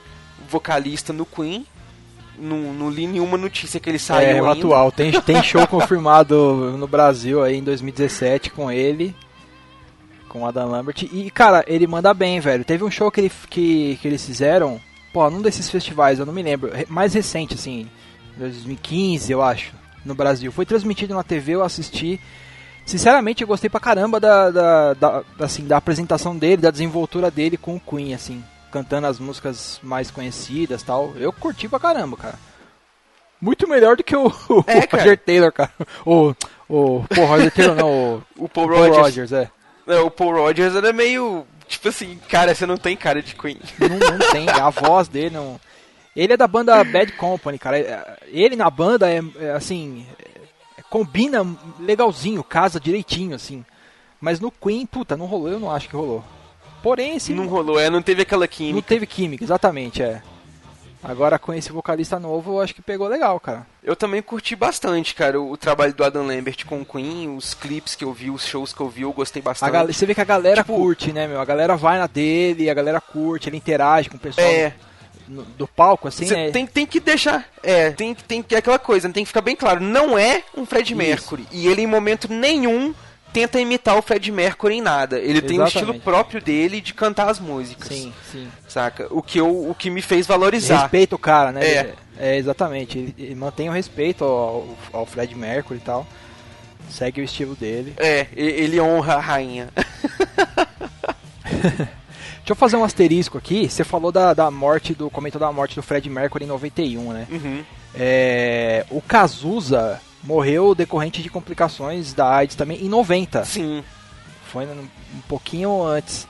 vocalista 0.49 1.11
no 1.11 1.25
Queen. 1.25 1.65
Não, 2.39 2.71
não 2.73 2.89
li 2.89 3.07
nenhuma 3.07 3.37
notícia 3.37 3.79
que 3.79 3.89
ele 3.89 3.99
saiu 3.99 4.37
é, 4.37 4.41
o 4.41 4.45
ainda. 4.45 4.59
atual. 4.59 4.91
Tem, 4.91 5.11
tem 5.21 5.43
show 5.43 5.65
confirmado 5.67 6.77
no 6.77 6.87
Brasil 6.87 7.43
aí 7.43 7.57
em 7.57 7.63
2017 7.63 8.51
com 8.51 8.71
ele. 8.71 9.13
Com 10.29 10.43
o 10.43 10.45
Adam 10.45 10.69
Lambert. 10.69 11.03
E, 11.11 11.31
cara, 11.31 11.65
ele 11.67 11.87
manda 11.87 12.13
bem, 12.13 12.39
velho. 12.39 12.63
Teve 12.63 12.83
um 12.83 12.91
show 12.91 13.09
que, 13.09 13.21
ele, 13.21 13.31
que, 13.49 13.97
que 14.01 14.07
eles 14.07 14.23
fizeram. 14.23 14.79
Pô, 15.11 15.27
num 15.29 15.41
desses 15.41 15.69
festivais, 15.69 16.19
eu 16.19 16.25
não 16.25 16.33
me 16.33 16.43
lembro. 16.43 16.71
Mais 16.89 17.13
recente, 17.13 17.55
assim. 17.55 17.89
2015, 18.37 19.31
eu 19.31 19.41
acho. 19.41 19.73
No 20.05 20.15
Brasil. 20.15 20.51
Foi 20.51 20.65
transmitido 20.65 21.13
na 21.13 21.23
TV, 21.23 21.53
eu 21.55 21.63
assisti. 21.63 22.19
Sinceramente, 22.85 23.41
eu 23.41 23.47
gostei 23.47 23.69
pra 23.69 23.79
caramba 23.79 24.19
da, 24.19 24.49
da, 24.49 24.93
da- 24.93 25.23
assim, 25.39 25.65
da 25.67 25.77
apresentação 25.77 26.37
dele, 26.37 26.61
da 26.61 26.71
desenvoltura 26.71 27.29
dele 27.29 27.57
com 27.57 27.75
o 27.75 27.79
Queen, 27.79 28.13
assim. 28.13 28.43
Cantando 28.71 29.07
as 29.07 29.19
músicas 29.19 29.79
mais 29.83 30.09
conhecidas 30.11 30.83
tal. 30.83 31.13
Eu 31.17 31.33
curti 31.33 31.67
pra 31.67 31.79
caramba, 31.79 32.15
cara. 32.15 32.35
Muito 33.41 33.67
melhor 33.67 33.95
do 33.97 34.03
que 34.03 34.15
o, 34.15 34.27
o 34.49 34.63
É, 34.65 34.87
cara. 34.87 35.03
Roger 35.03 35.17
Taylor, 35.19 35.51
cara. 35.51 35.71
O, 36.05 36.33
o, 36.69 37.03
pô, 37.13 37.25
Roger 37.25 37.51
Taylor 37.51 37.75
não, 37.75 37.89
o, 37.89 38.23
O 38.45 38.49
Paul 38.49 38.65
o 38.67 38.69
Paul 38.69 38.79
Rogers. 38.79 38.97
Rogers, 38.97 39.31
é. 39.33 39.51
É, 39.87 39.99
o 39.99 40.09
Paul 40.09 40.33
Rogers 40.33 40.75
era 40.75 40.91
meio. 40.93 41.45
Tipo 41.67 41.89
assim, 41.89 42.17
cara, 42.29 42.55
você 42.55 42.65
não 42.65 42.77
tem 42.77 42.95
cara 42.95 43.21
de 43.21 43.35
Queen. 43.35 43.59
Não, 43.79 43.89
não 44.17 44.31
tem, 44.31 44.49
a 44.49 44.69
voz 44.69 45.07
dele 45.09 45.31
não. 45.35 45.59
Ele 46.17 46.33
é 46.33 46.37
da 46.37 46.47
banda 46.47 46.83
Bad 46.83 47.11
Company, 47.13 47.59
cara. 47.59 47.77
É- 47.79 48.17
Ele 48.27 48.55
na 48.55 48.69
banda 48.69 49.09
é, 49.09 49.21
é, 49.39 49.51
assim. 49.51 50.05
é- 50.19 50.81
combina 50.89 51.45
legalzinho, 51.79 52.43
casa 52.43 52.79
direitinho, 52.79 53.35
assim. 53.35 53.63
Mas 54.19 54.39
no 54.39 54.49
Queen, 54.51 54.85
puta, 54.85 55.15
não 55.15 55.27
rolou, 55.27 55.49
eu 55.49 55.59
não 55.59 55.69
acho 55.71 55.87
que 55.87 55.95
rolou. 55.95 56.23
Porém, 56.81 57.17
esse 57.17 57.33
Não 57.33 57.47
rolou, 57.47 57.79
é, 57.79 57.89
não 57.89 58.01
teve 58.01 58.21
aquela 58.23 58.45
não 58.45 58.47
química. 58.47 58.87
teve 58.87 59.05
química, 59.05 59.43
exatamente, 59.43 60.01
é. 60.01 60.21
Agora 61.03 61.37
com 61.37 61.53
esse 61.53 61.71
vocalista 61.71 62.19
novo, 62.19 62.53
eu 62.53 62.61
acho 62.61 62.73
que 62.73 62.81
pegou 62.81 63.07
legal, 63.07 63.39
cara. 63.39 63.65
Eu 63.83 63.95
também 63.95 64.21
curti 64.21 64.55
bastante, 64.55 65.13
cara, 65.13 65.39
o, 65.39 65.51
o 65.51 65.57
trabalho 65.57 65.93
do 65.93 66.03
Adam 66.03 66.25
Lambert 66.25 66.65
com 66.65 66.81
o 66.81 66.85
Queen, 66.85 67.35
os 67.35 67.53
clipes 67.53 67.95
que 67.95 68.03
eu 68.03 68.11
vi, 68.11 68.29
os 68.31 68.45
shows 68.45 68.73
que 68.73 68.81
eu 68.81 68.89
vi, 68.89 69.03
eu 69.03 69.13
gostei 69.13 69.41
bastante. 69.41 69.71
gal- 69.71 69.85
você 69.87 70.05
vê 70.05 70.15
que 70.15 70.21
a 70.21 70.25
galera 70.25 70.61
Tipo- 70.63 70.75
curte, 70.75 71.13
né, 71.13 71.27
meu? 71.27 71.39
A 71.39 71.45
galera 71.45 71.75
vai 71.77 71.99
na 71.99 72.07
dele, 72.07 72.69
a 72.69 72.73
galera 72.73 72.99
curte, 72.99 73.47
ele 73.49 73.57
interage 73.57 74.09
com 74.09 74.17
o 74.17 74.19
pessoal 74.19 74.45
É, 74.47 74.73
no- 75.27 75.43
do 75.43 75.67
palco, 75.67 76.07
assim, 76.07 76.25
né? 76.25 76.51
tem, 76.51 76.65
tem 76.65 76.85
que 76.85 76.99
deixar. 76.99 77.45
É, 77.61 77.91
tem, 77.91 78.13
tem 78.15 78.41
que 78.41 78.55
aquela 78.55 78.79
coisa, 78.79 79.09
tem 79.09 79.23
que 79.23 79.27
ficar 79.27 79.41
bem 79.41 79.55
claro. 79.55 79.79
Não 79.81 80.17
é 80.17 80.43
um 80.55 80.65
Fred 80.65 80.89
Isso. 80.91 80.97
Mercury. 80.97 81.47
E 81.51 81.67
ele, 81.67 81.81
em 81.81 81.87
momento 81.87 82.31
nenhum, 82.31 82.93
tenta 83.33 83.59
imitar 83.59 83.97
o 83.97 84.01
Fred 84.01 84.31
Mercury 84.31 84.75
em 84.75 84.81
nada. 84.81 85.19
Ele 85.19 85.41
tem 85.41 85.59
um 85.59 85.63
Exatamente. 85.65 85.75
estilo 85.91 85.99
próprio 86.03 86.41
dele 86.41 86.79
de 86.81 86.93
cantar 86.93 87.29
as 87.29 87.39
músicas. 87.39 87.87
Sim, 87.89 88.13
sim. 88.31 88.47
Saca? 88.67 89.07
O 89.11 89.21
que, 89.21 89.39
eu, 89.39 89.69
o 89.69 89.75
que 89.77 89.89
me 89.89 90.01
fez 90.01 90.25
valorizar. 90.25 90.81
Respeita 90.83 91.15
o 91.15 91.19
cara, 91.19 91.51
né? 91.51 91.65
É. 91.65 91.93
É, 92.19 92.35
exatamente. 92.37 92.97
Ele, 92.97 93.15
ele 93.17 93.35
mantém 93.35 93.69
o 93.69 93.71
respeito 93.71 94.23
ao, 94.23 94.67
ao 94.91 95.05
Fred 95.05 95.35
Mercury 95.35 95.77
e 95.79 95.81
tal. 95.83 96.07
Segue 96.89 97.21
o 97.21 97.23
estilo 97.23 97.53
dele. 97.53 97.93
É, 97.97 98.27
ele 98.35 98.79
honra 98.79 99.15
a 99.15 99.19
rainha. 99.19 99.69
Deixa 102.47 102.53
eu 102.53 102.55
fazer 102.55 102.77
um 102.77 102.83
asterisco 102.85 103.37
aqui. 103.37 103.69
Você 103.69 103.83
falou 103.83 104.09
da, 104.09 104.33
da 104.33 104.49
morte 104.49 104.93
do. 104.93 105.09
comentou 105.09 105.37
da 105.37 105.51
morte 105.51 105.75
do 105.75 105.83
Fred 105.83 106.09
Mercury 106.09 106.45
em 106.45 106.47
91, 106.47 107.11
né? 107.11 107.27
Uhum. 107.29 107.61
É, 107.93 108.85
o 108.89 109.01
Cazuza 109.01 109.99
morreu 110.23 110.73
decorrente 110.73 111.21
de 111.21 111.29
complicações 111.29 112.13
da 112.13 112.33
AIDS 112.33 112.55
também 112.55 112.81
em 112.81 112.87
90. 112.87 113.43
Sim. 113.43 113.83
Foi 114.45 114.65
um, 114.65 114.79
um 114.79 115.21
pouquinho 115.27 115.83
antes. 115.83 116.25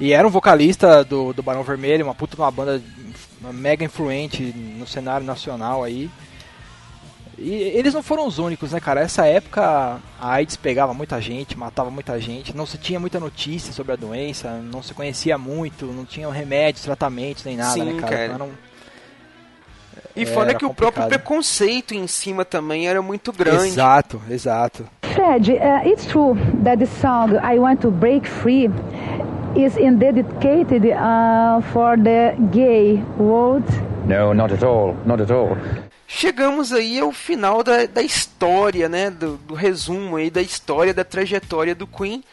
E 0.00 0.14
era 0.14 0.26
um 0.26 0.30
vocalista 0.30 1.04
do, 1.04 1.34
do 1.34 1.42
Barão 1.42 1.62
Vermelho, 1.62 2.06
uma 2.06 2.14
puta 2.14 2.34
de 2.34 2.40
uma 2.40 2.50
banda 2.50 2.82
mega 3.52 3.84
influente 3.84 4.42
no 4.42 4.86
cenário 4.86 5.26
nacional 5.26 5.84
aí. 5.84 6.08
E 7.40 7.54
eles 7.54 7.94
não 7.94 8.02
foram 8.02 8.26
os 8.26 8.38
únicos, 8.38 8.72
né, 8.72 8.80
cara? 8.80 9.00
Essa 9.00 9.24
época 9.26 9.62
a 10.20 10.32
AIDS 10.32 10.56
pegava 10.56 10.92
muita 10.92 11.20
gente, 11.20 11.56
matava 11.56 11.90
muita 11.90 12.18
gente, 12.20 12.56
não 12.56 12.66
se 12.66 12.76
tinha 12.78 12.98
muita 12.98 13.20
notícia 13.20 13.72
sobre 13.72 13.92
a 13.92 13.96
doença, 13.96 14.60
não 14.60 14.82
se 14.82 14.92
conhecia 14.92 15.38
muito, 15.38 15.86
não 15.86 16.04
tinham 16.04 16.32
remédios, 16.32 16.84
tratamentos, 16.84 17.44
nem 17.44 17.56
nada, 17.56 17.72
Sim, 17.72 17.84
né, 17.84 18.00
cara? 18.00 18.16
cara. 18.16 18.32
Então, 18.34 18.50
E 20.16 20.22
É, 20.22 20.26
fora 20.26 20.52
que 20.54 20.64
o 20.64 20.74
próprio 20.74 21.06
preconceito 21.06 21.94
em 21.94 22.08
cima 22.08 22.44
também 22.44 22.88
era 22.88 23.00
muito 23.00 23.32
grande. 23.32 23.68
Exato, 23.68 24.20
exato. 24.28 24.84
Fred, 25.02 25.52
uh, 25.52 25.88
it's 25.88 26.06
true 26.06 26.36
that 26.64 26.78
the 26.78 26.86
song 26.86 27.36
I 27.42 27.58
Want 27.58 27.80
to 27.82 27.90
Break 27.90 28.26
Free 28.26 28.68
is 29.56 29.74
dedicated 29.74 30.86
uh, 30.86 31.60
for 31.72 31.96
the 31.96 32.34
gay 32.50 33.02
world. 33.18 33.64
No, 34.06 34.32
not 34.32 34.52
at 34.52 34.62
all. 34.64 34.96
Not 35.04 35.20
at 35.20 35.30
all. 35.30 35.56
Chegamos 36.10 36.72
aí 36.72 36.98
ao 36.98 37.12
final 37.12 37.62
da, 37.62 37.84
da 37.84 38.02
história, 38.02 38.88
né? 38.88 39.10
Do, 39.10 39.36
do 39.36 39.54
resumo 39.54 40.16
aí 40.16 40.30
da 40.30 40.40
história, 40.40 40.94
da 40.94 41.04
trajetória 41.04 41.74
do 41.74 41.86
Queen. 41.86 42.24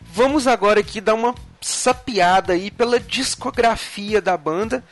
Vamos 0.00 0.48
agora 0.48 0.80
aqui 0.80 1.00
dar 1.00 1.14
uma 1.14 1.32
sapiada 1.60 2.54
aí 2.54 2.72
pela 2.72 2.98
discografia 2.98 4.20
da 4.20 4.36
banda. 4.36 4.82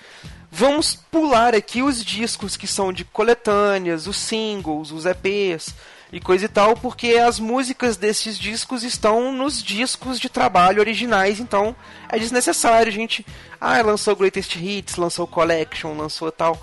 Vamos 0.53 0.95
pular 0.95 1.53
aqui 1.53 1.83
os 1.83 2.05
discos 2.05 2.57
que 2.57 2.69
são 2.69 2.93
de 2.93 3.05
coletâneas, 3.05 4.07
os 4.07 4.17
singles, 4.17 4.93
os 4.93 5.05
EPs 5.05 5.75
e 6.13 6.21
coisa 6.21 6.45
e 6.45 6.49
tal, 6.49 6.77
porque 6.77 7.15
as 7.15 7.41
músicas 7.41 7.97
desses 7.97 8.39
discos 8.39 8.85
estão 8.85 9.33
nos 9.33 9.61
discos 9.61 10.19
de 10.19 10.29
trabalho 10.29 10.81
originais, 10.81 11.41
então 11.41 11.75
é 12.09 12.17
desnecessário 12.17 12.93
gente. 12.93 13.27
Ah, 13.61 13.83
lançou 13.83 14.15
Greatest 14.15 14.55
Hits, 14.55 14.95
lançou 14.95 15.27
Collection, 15.27 15.97
lançou 15.97 16.31
tal. 16.31 16.57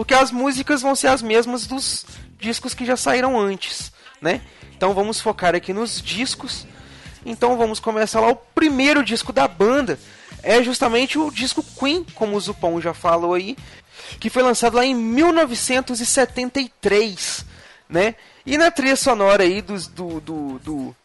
Porque 0.00 0.14
as 0.14 0.32
músicas 0.32 0.80
vão 0.80 0.96
ser 0.96 1.08
as 1.08 1.20
mesmas 1.20 1.66
dos 1.66 2.06
discos 2.38 2.72
que 2.72 2.86
já 2.86 2.96
saíram 2.96 3.38
antes, 3.38 3.92
né? 4.18 4.40
Então 4.74 4.94
vamos 4.94 5.20
focar 5.20 5.54
aqui 5.54 5.74
nos 5.74 6.00
discos. 6.00 6.66
Então 7.26 7.54
vamos 7.58 7.80
começar 7.80 8.18
lá. 8.18 8.28
O 8.30 8.36
primeiro 8.36 9.04
disco 9.04 9.30
da 9.30 9.46
banda 9.46 9.98
é 10.42 10.62
justamente 10.62 11.18
o 11.18 11.30
disco 11.30 11.62
Queen, 11.78 12.02
como 12.14 12.34
o 12.34 12.40
Zupão 12.40 12.80
já 12.80 12.94
falou 12.94 13.34
aí, 13.34 13.58
que 14.18 14.30
foi 14.30 14.42
lançado 14.42 14.76
lá 14.76 14.86
em 14.86 14.94
1973, 14.94 17.44
né? 17.86 18.14
E 18.46 18.56
na 18.56 18.70
trilha 18.70 18.96
sonora 18.96 19.42
aí 19.42 19.60
dos- 19.60 19.86
do, 19.86 20.18
do, 20.18 20.58
do, 20.60 20.96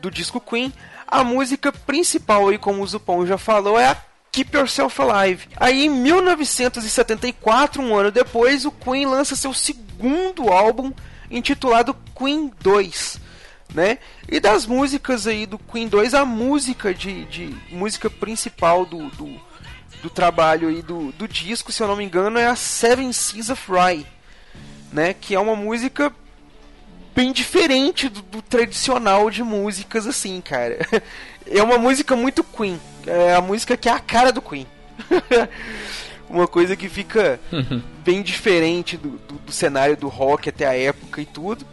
do 0.00 0.10
disco 0.12 0.40
Queen, 0.40 0.72
a 1.08 1.24
música 1.24 1.72
principal 1.72 2.46
aí, 2.50 2.56
como 2.56 2.84
o 2.84 2.86
Zupão 2.86 3.26
já 3.26 3.36
falou, 3.36 3.80
é 3.80 3.88
a 3.88 3.96
Keep 4.32 4.56
Yourself 4.56 5.00
Alive. 5.00 5.48
Aí 5.56 5.86
em 5.86 5.90
1974, 5.90 7.82
um 7.82 7.96
ano 7.96 8.10
depois, 8.10 8.64
o 8.64 8.70
Queen 8.70 9.06
lança 9.06 9.36
seu 9.36 9.52
segundo 9.52 10.48
álbum 10.52 10.92
intitulado 11.30 11.96
Queen 12.16 12.52
2, 12.60 13.20
né? 13.74 13.98
E 14.28 14.40
das 14.40 14.66
músicas 14.66 15.26
aí 15.26 15.46
do 15.46 15.58
Queen 15.58 15.88
2, 15.88 16.14
a 16.14 16.24
música 16.24 16.94
de, 16.94 17.24
de 17.26 17.54
música 17.70 18.08
principal 18.08 18.86
do, 18.86 19.08
do, 19.10 19.40
do 20.02 20.10
trabalho 20.10 20.68
aí 20.68 20.82
do, 20.82 21.12
do 21.12 21.28
disco, 21.28 21.72
se 21.72 21.82
eu 21.82 21.88
não 21.88 21.96
me 21.96 22.04
engano, 22.04 22.38
é 22.38 22.46
a 22.46 22.56
Seven 22.56 23.12
Seas 23.12 23.50
of 23.50 23.70
Rye, 23.70 24.06
né? 24.92 25.14
Que 25.14 25.34
é 25.34 25.40
uma 25.40 25.56
música 25.56 26.12
bem 27.14 27.32
diferente 27.32 28.08
do, 28.08 28.22
do 28.22 28.40
tradicional 28.40 29.28
de 29.28 29.42
músicas 29.42 30.06
assim, 30.06 30.40
cara. 30.40 30.78
É 31.50 31.62
uma 31.62 31.78
música 31.78 32.14
muito 32.14 32.44
Queen. 32.44 32.80
É 33.06 33.34
a 33.34 33.40
música 33.40 33.76
que 33.76 33.88
é 33.88 33.92
a 33.92 34.00
cara 34.00 34.32
do 34.32 34.42
Queen. 34.42 34.66
uma 36.28 36.46
coisa 36.46 36.76
que 36.76 36.88
fica 36.88 37.40
bem 38.04 38.22
diferente 38.22 38.96
do, 38.96 39.10
do, 39.10 39.34
do 39.46 39.52
cenário 39.52 39.96
do 39.96 40.08
rock 40.08 40.48
até 40.48 40.66
a 40.66 40.76
época 40.76 41.20
e 41.20 41.26
tudo. 41.26 41.64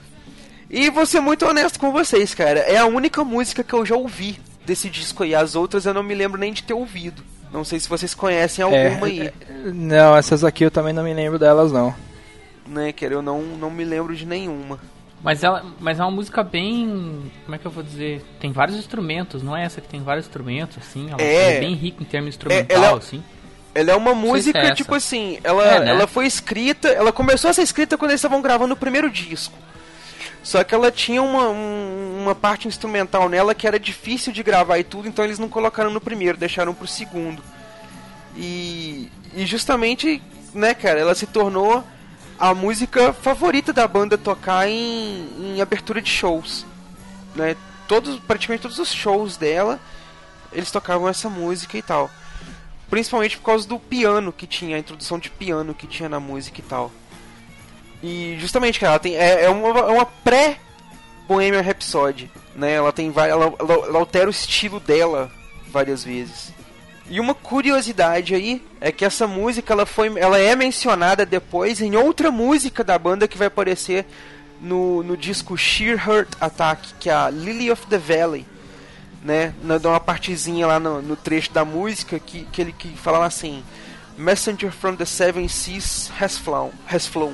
E 0.70 0.90
vou 0.90 1.06
ser 1.06 1.20
muito 1.20 1.46
honesto 1.46 1.80
com 1.80 1.92
vocês, 1.92 2.34
cara. 2.34 2.60
É 2.60 2.78
a 2.78 2.86
única 2.86 3.24
música 3.24 3.64
que 3.64 3.74
eu 3.74 3.86
já 3.86 3.96
ouvi 3.96 4.40
desse 4.66 4.90
disco 4.90 5.24
aí. 5.24 5.36
As 5.36 5.56
outras 5.56 5.86
eu 5.86 5.94
não 5.94 6.04
me 6.04 6.16
lembro 6.16 6.40
nem 6.40 6.52
de 6.52 6.64
ter 6.64 6.74
ouvido. 6.74 7.24
Não 7.52 7.64
sei 7.64 7.80
se 7.80 7.88
vocês 7.88 8.14
conhecem 8.14 8.64
alguma 8.64 9.08
aí. 9.08 9.28
É, 9.28 9.34
não, 9.74 10.16
essas 10.16 10.44
aqui 10.44 10.66
eu 10.66 10.72
também 10.72 10.94
não 10.94 11.04
me 11.04 11.14
lembro 11.14 11.40
delas, 11.40 11.72
não. 11.72 11.96
Né, 12.68 12.92
cara? 12.92 13.14
Eu 13.14 13.22
não, 13.22 13.42
não 13.42 13.70
me 13.70 13.86
lembro 13.86 14.16
de 14.16 14.26
nenhuma. 14.26 14.80
Mas, 15.24 15.44
ela, 15.44 15.66
mas 15.80 16.00
é 16.00 16.04
uma 16.04 16.12
música 16.12 16.44
bem. 16.44 17.32
Como 17.46 17.56
é 17.56 17.58
que 17.58 17.66
eu 17.66 17.72
vou 17.72 17.82
dizer? 17.84 18.24
Tem 18.40 18.52
vários 18.52 18.78
instrumentos, 18.78 19.42
não 19.42 19.58
é 19.58 19.64
essa 19.64 19.82
que 19.82 19.88
tem 19.88 20.02
vários 20.04 20.26
instrumentos, 20.28 20.78
assim? 20.78 21.10
Ela 21.10 21.22
É. 21.22 21.58
é, 21.58 21.60
bem 21.60 21.74
rica 21.74 22.04
em 22.04 22.06
termos 22.06 22.30
instrumental, 22.30 22.78
ela 22.78 22.88
é- 22.88 22.94
assim. 22.98 23.24
Ela 23.74 23.92
é 23.92 23.96
uma 23.96 24.12
sei 24.12 24.22
se 24.22 24.28
música, 24.28 24.60
é 24.60 24.74
tipo 24.74 24.96
assim, 24.96 25.38
ela, 25.44 25.64
É, 25.66 25.80
né? 25.82 25.90
ela 25.90 26.08
foi 26.08 26.26
escrita, 26.26 26.88
ela 26.88 27.12
começou 27.12 27.50
a 27.50 27.54
ser 27.54 27.62
escrita 27.64 27.98
quando 27.98 28.12
eles 28.12 28.20
estavam 28.20 28.42
gravando 28.42 28.74
o 28.74 28.78
primeiro 28.78 29.10
disco. 29.10 29.54
Só 30.44 30.64
que 30.64 30.74
ela 30.76 30.92
tinha 30.92 31.22
uma, 31.22 31.50
um- 31.50 32.22
uma 32.22 32.36
parte 32.36 32.68
instrumental 32.68 33.28
nela 33.28 33.54
que 33.56 33.68
era 33.68 33.80
difícil 33.80 34.32
de 34.32 34.44
gravar 34.44 34.78
e 34.78 34.84
tudo, 34.84 35.08
então 35.08 35.26
eles 35.26 35.40
não 35.40 35.50
colocaram 35.50 35.90
no 35.92 36.00
primeiro, 36.00 36.38
deixaram 36.38 36.74
pro 36.74 36.88
segundo. 36.88 37.42
E, 38.38 39.10
e 39.34 39.46
justamente, 39.46 40.22
né, 40.54 40.74
cara, 40.74 41.00
ela 41.00 41.16
se 41.16 41.26
tornou 41.26 41.84
a 42.40 42.54
música 42.54 43.14
favorita 43.14 43.72
da 43.72 43.88
banda 43.88 44.18
tocar 44.18 44.68
em, 44.68 45.28
em 45.40 45.62
abertura 45.62 46.02
de 46.02 46.10
shows. 46.10 46.66
Né? 47.36 47.56
Todos, 47.88 48.20
praticamente 48.20 48.62
todos 48.62 48.80
os 48.80 48.94
shows 48.94 49.38
dela, 49.38 49.80
eles 50.52 50.72
tocavam 50.72 51.08
essa 51.08 51.30
música 51.30 51.78
e 51.78 51.82
tal. 51.82 52.10
Principalmente 52.90 53.38
por 53.38 53.46
causa 53.46 53.68
do 53.68 53.80
piano 53.80 54.32
que 54.32 54.46
tinha, 54.46 54.76
a 54.76 54.80
introdução 54.80 55.18
de 55.18 55.30
piano 55.30 55.74
que 55.74 55.88
tinha 55.88 56.10
na 56.10 56.20
música 56.20 56.60
e 56.60 56.64
tal. 56.64 56.92
E 58.04 58.38
justamente, 58.40 58.80
cara, 58.80 58.94
ela 58.94 59.00
tem, 59.00 59.16
é, 59.16 59.46
é 59.46 59.50
uma, 59.50 59.80
é 59.80 59.92
uma 59.92 60.06
pré 60.06 60.60
Bohemian 61.28 61.62
Rhapsody, 61.62 62.30
né? 62.56 62.74
Ela 62.74 62.92
tem 62.92 63.12
ela, 63.16 63.54
ela 63.60 63.98
altera 63.98 64.28
o 64.28 64.32
estilo 64.32 64.80
dela 64.80 65.32
várias 65.72 66.04
vezes. 66.04 66.54
E 67.10 67.20
uma 67.20 67.36
curiosidade 67.36 68.34
aí 68.34 68.64
é 68.82 68.92
que 68.92 69.06
essa 69.06 69.28
música 69.28 69.74
ela 69.74 69.86
foi 69.86 70.12
ela 70.18 70.40
é 70.40 70.56
mencionada 70.56 71.26
depois 71.26 71.80
em 71.82 71.96
outra 71.96 72.32
música 72.32 72.84
da 72.84 72.98
banda 72.98 73.28
que 73.28 73.38
vai 73.38 73.48
aparecer 73.48 74.06
no, 74.60 75.04
no 75.04 75.16
disco 75.16 75.56
Sheer 75.56 75.98
Heart 75.98 76.30
Attack, 76.42 76.94
que 77.00 77.10
é 77.10 77.14
a 77.14 77.30
Lily 77.30 77.70
of 77.70 77.86
the 77.88 77.98
Valley 77.98 78.46
né? 79.26 79.54
Na, 79.64 79.80
dá 79.80 79.90
uma 79.90 80.00
partezinha 80.00 80.68
lá 80.68 80.80
no, 80.80 81.02
no 81.02 81.16
trecho 81.16 81.52
da 81.52 81.66
música 81.66 82.20
que, 82.20 82.46
que 82.46 82.62
ele 82.62 82.72
que 82.72 82.90
fala 82.90 83.26
assim: 83.26 83.64
Messenger 84.16 84.72
from 84.72 84.96
the 84.96 85.06
seven 85.06 85.48
seas 85.48 86.12
has 86.22 86.38
flown, 86.38 86.72
has 86.88 87.08
flown 87.08 87.34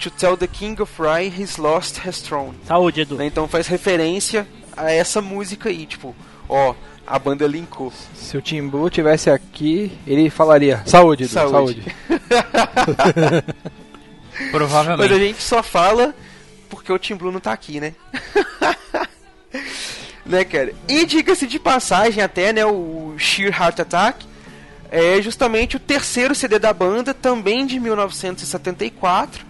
to 0.00 0.10
tell 0.10 0.34
the 0.34 0.46
king 0.46 0.80
of 0.80 0.90
Rye 1.00 1.28
his 1.28 1.58
lost 1.58 2.00
has 2.06 2.22
thrown. 2.22 2.54
Saúde, 2.66 3.02
Edu. 3.02 3.16
Né? 3.16 3.26
Então 3.26 3.46
faz 3.46 3.66
referência 3.66 4.48
a 4.74 4.90
essa 4.90 5.20
música 5.20 5.68
aí, 5.68 5.84
tipo, 5.84 6.16
ó, 6.48 6.74
a 7.06 7.18
banda 7.18 7.46
linkou. 7.46 7.92
Se 8.14 8.36
o 8.36 8.42
Tim 8.42 8.68
Blue 8.68 8.90
tivesse 8.90 9.30
aqui, 9.30 9.92
ele 10.06 10.30
falaria: 10.30 10.82
Saúde, 10.86 11.24
Edu, 11.24 11.32
Saúde. 11.32 11.82
saúde. 11.82 11.94
Mas 14.40 14.48
a 14.48 14.50
Provavelmente. 14.50 15.18
gente 15.18 15.42
só 15.42 15.62
fala 15.62 16.14
porque 16.68 16.92
o 16.92 16.98
Tim 16.98 17.16
Blue 17.16 17.32
não 17.32 17.40
tá 17.40 17.52
aqui, 17.52 17.80
né? 17.80 17.94
né, 20.24 20.44
cara? 20.44 20.72
E 20.88 21.04
diga-se 21.04 21.46
de 21.46 21.58
passagem 21.58 22.22
até, 22.22 22.52
né, 22.52 22.64
o 22.64 23.14
Sheer 23.18 23.54
Heart 23.54 23.80
Attack 23.80 24.26
é 24.90 25.20
justamente 25.20 25.76
o 25.76 25.80
terceiro 25.80 26.34
CD 26.34 26.58
da 26.58 26.72
banda, 26.72 27.12
também 27.12 27.66
de 27.66 27.78
1974. 27.78 29.44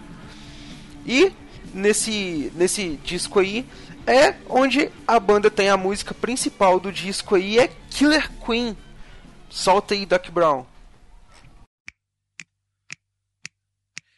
E 1.05 1.31
nesse 1.73 2.51
nesse 2.55 2.99
disco 3.03 3.39
aí 3.39 3.65
é 4.07 4.35
onde 4.49 4.91
a 5.07 5.19
banda 5.19 5.49
tem 5.49 5.69
a 5.69 5.77
música 5.77 6.13
principal 6.13 6.79
do 6.79 6.91
disco 6.91 7.35
aí 7.35 7.59
é 7.59 7.69
Killer 7.89 8.29
Queen. 8.45 8.75
Solta 9.49 9.93
aí, 9.93 10.05
Doc 10.05 10.29
Brown. 10.29 10.65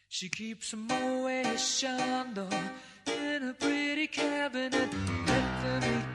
She 0.08 0.28
keeps 0.28 0.72
in 3.06 3.48
a 3.48 3.54
pretty 3.54 4.06
cabinet. 4.06 4.88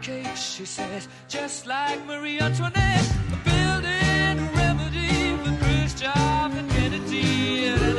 Cake, 0.02 0.36
she 0.36 0.66
says, 0.66 1.08
just 1.28 1.66
like 1.66 2.04
Marie 2.06 2.40
Antoinette. 2.40 3.06
A 3.34 3.38
building 3.44 4.50
remedy 4.56 5.36
for 5.44 5.52
and 6.58 6.70
Kennedy. 6.72 7.99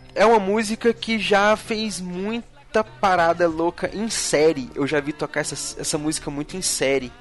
é 0.15 0.25
uma 0.25 0.39
música 0.39 0.93
que 0.93 1.19
já 1.19 1.55
fez 1.55 2.01
muita 2.01 2.83
parada 2.83 3.47
louca 3.47 3.89
em 3.93 4.09
série. 4.09 4.69
Eu 4.75 4.87
já 4.87 4.99
vi 4.99 5.13
tocar 5.13 5.41
essa, 5.41 5.79
essa 5.79 5.97
música 5.97 6.29
muito 6.31 6.57
em 6.57 6.61
série. 6.61 7.11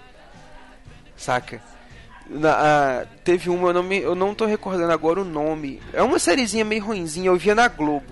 Saca? 1.17 1.61
Na- 2.29 3.05
teve 3.25 3.51
uma, 3.51 3.69
eu 3.69 3.75
não, 3.75 3.83
me, 3.83 3.99
eu 3.99 4.15
não 4.15 4.35
tô 4.35 4.47
recordando 4.47 4.93
agora 4.93 5.21
o 5.21 5.25
nome. 5.25 5.81
É 5.93 6.03
uma 6.03 6.19
sériezinha 6.19 6.65
meio 6.65 6.85
ruinzinha, 6.85 7.27
eu 7.29 7.37
via 7.37 7.55
na 7.55 7.69
Globo. 7.69 8.07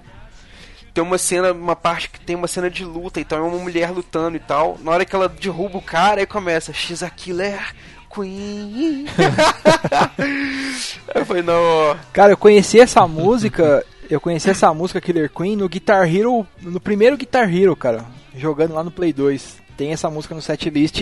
Tem 0.93 1.05
uma 1.05 1.19
cena, 1.19 1.53
uma 1.53 1.77
parte 1.77 2.11
que 2.11 2.19
tem 2.21 2.35
uma 2.35 2.49
cena 2.49 2.69
de 2.69 2.85
luta, 2.85 3.21
então 3.21 3.39
é 3.39 3.43
uma 3.43 3.59
mulher 3.59 3.91
lutando 3.93 4.37
e 4.37 4.41
tal. 4.41 4.77
Na 4.83 4.91
hora 4.91 5.05
que 5.05 5.15
ela 5.15 5.29
derruba 5.29 5.79
o 5.79 5.83
cara, 5.83 6.21
aí 6.21 6.27
começa 6.27 6.73
She's 6.73 7.03
a 7.05 7.11
Killer 7.11 7.73
Queen. 8.13 9.07
eu 11.15 11.25
falei, 11.25 11.43
não, 11.43 11.97
Cara, 12.13 12.33
eu 12.33 12.37
conheci 12.37 12.81
essa 12.81 13.07
música, 13.07 13.87
eu 14.11 14.21
conheci 14.21 14.51
essa 14.51 14.73
música 14.73 15.01
Killer 15.01 15.31
Queen 15.31 15.57
no 15.57 15.69
Guitar 15.69 16.13
Hero, 16.13 16.47
no 16.61 16.81
primeiro 16.81 17.17
Guitar 17.17 17.53
Hero, 17.53 17.75
cara, 17.77 18.05
jogando 18.37 18.75
lá 18.75 18.83
no 18.83 18.91
Play 18.91 19.13
2. 19.13 19.59
Tem 19.77 19.93
essa 19.93 20.11
música 20.11 20.35
no 20.35 20.43
setlist, 20.43 21.01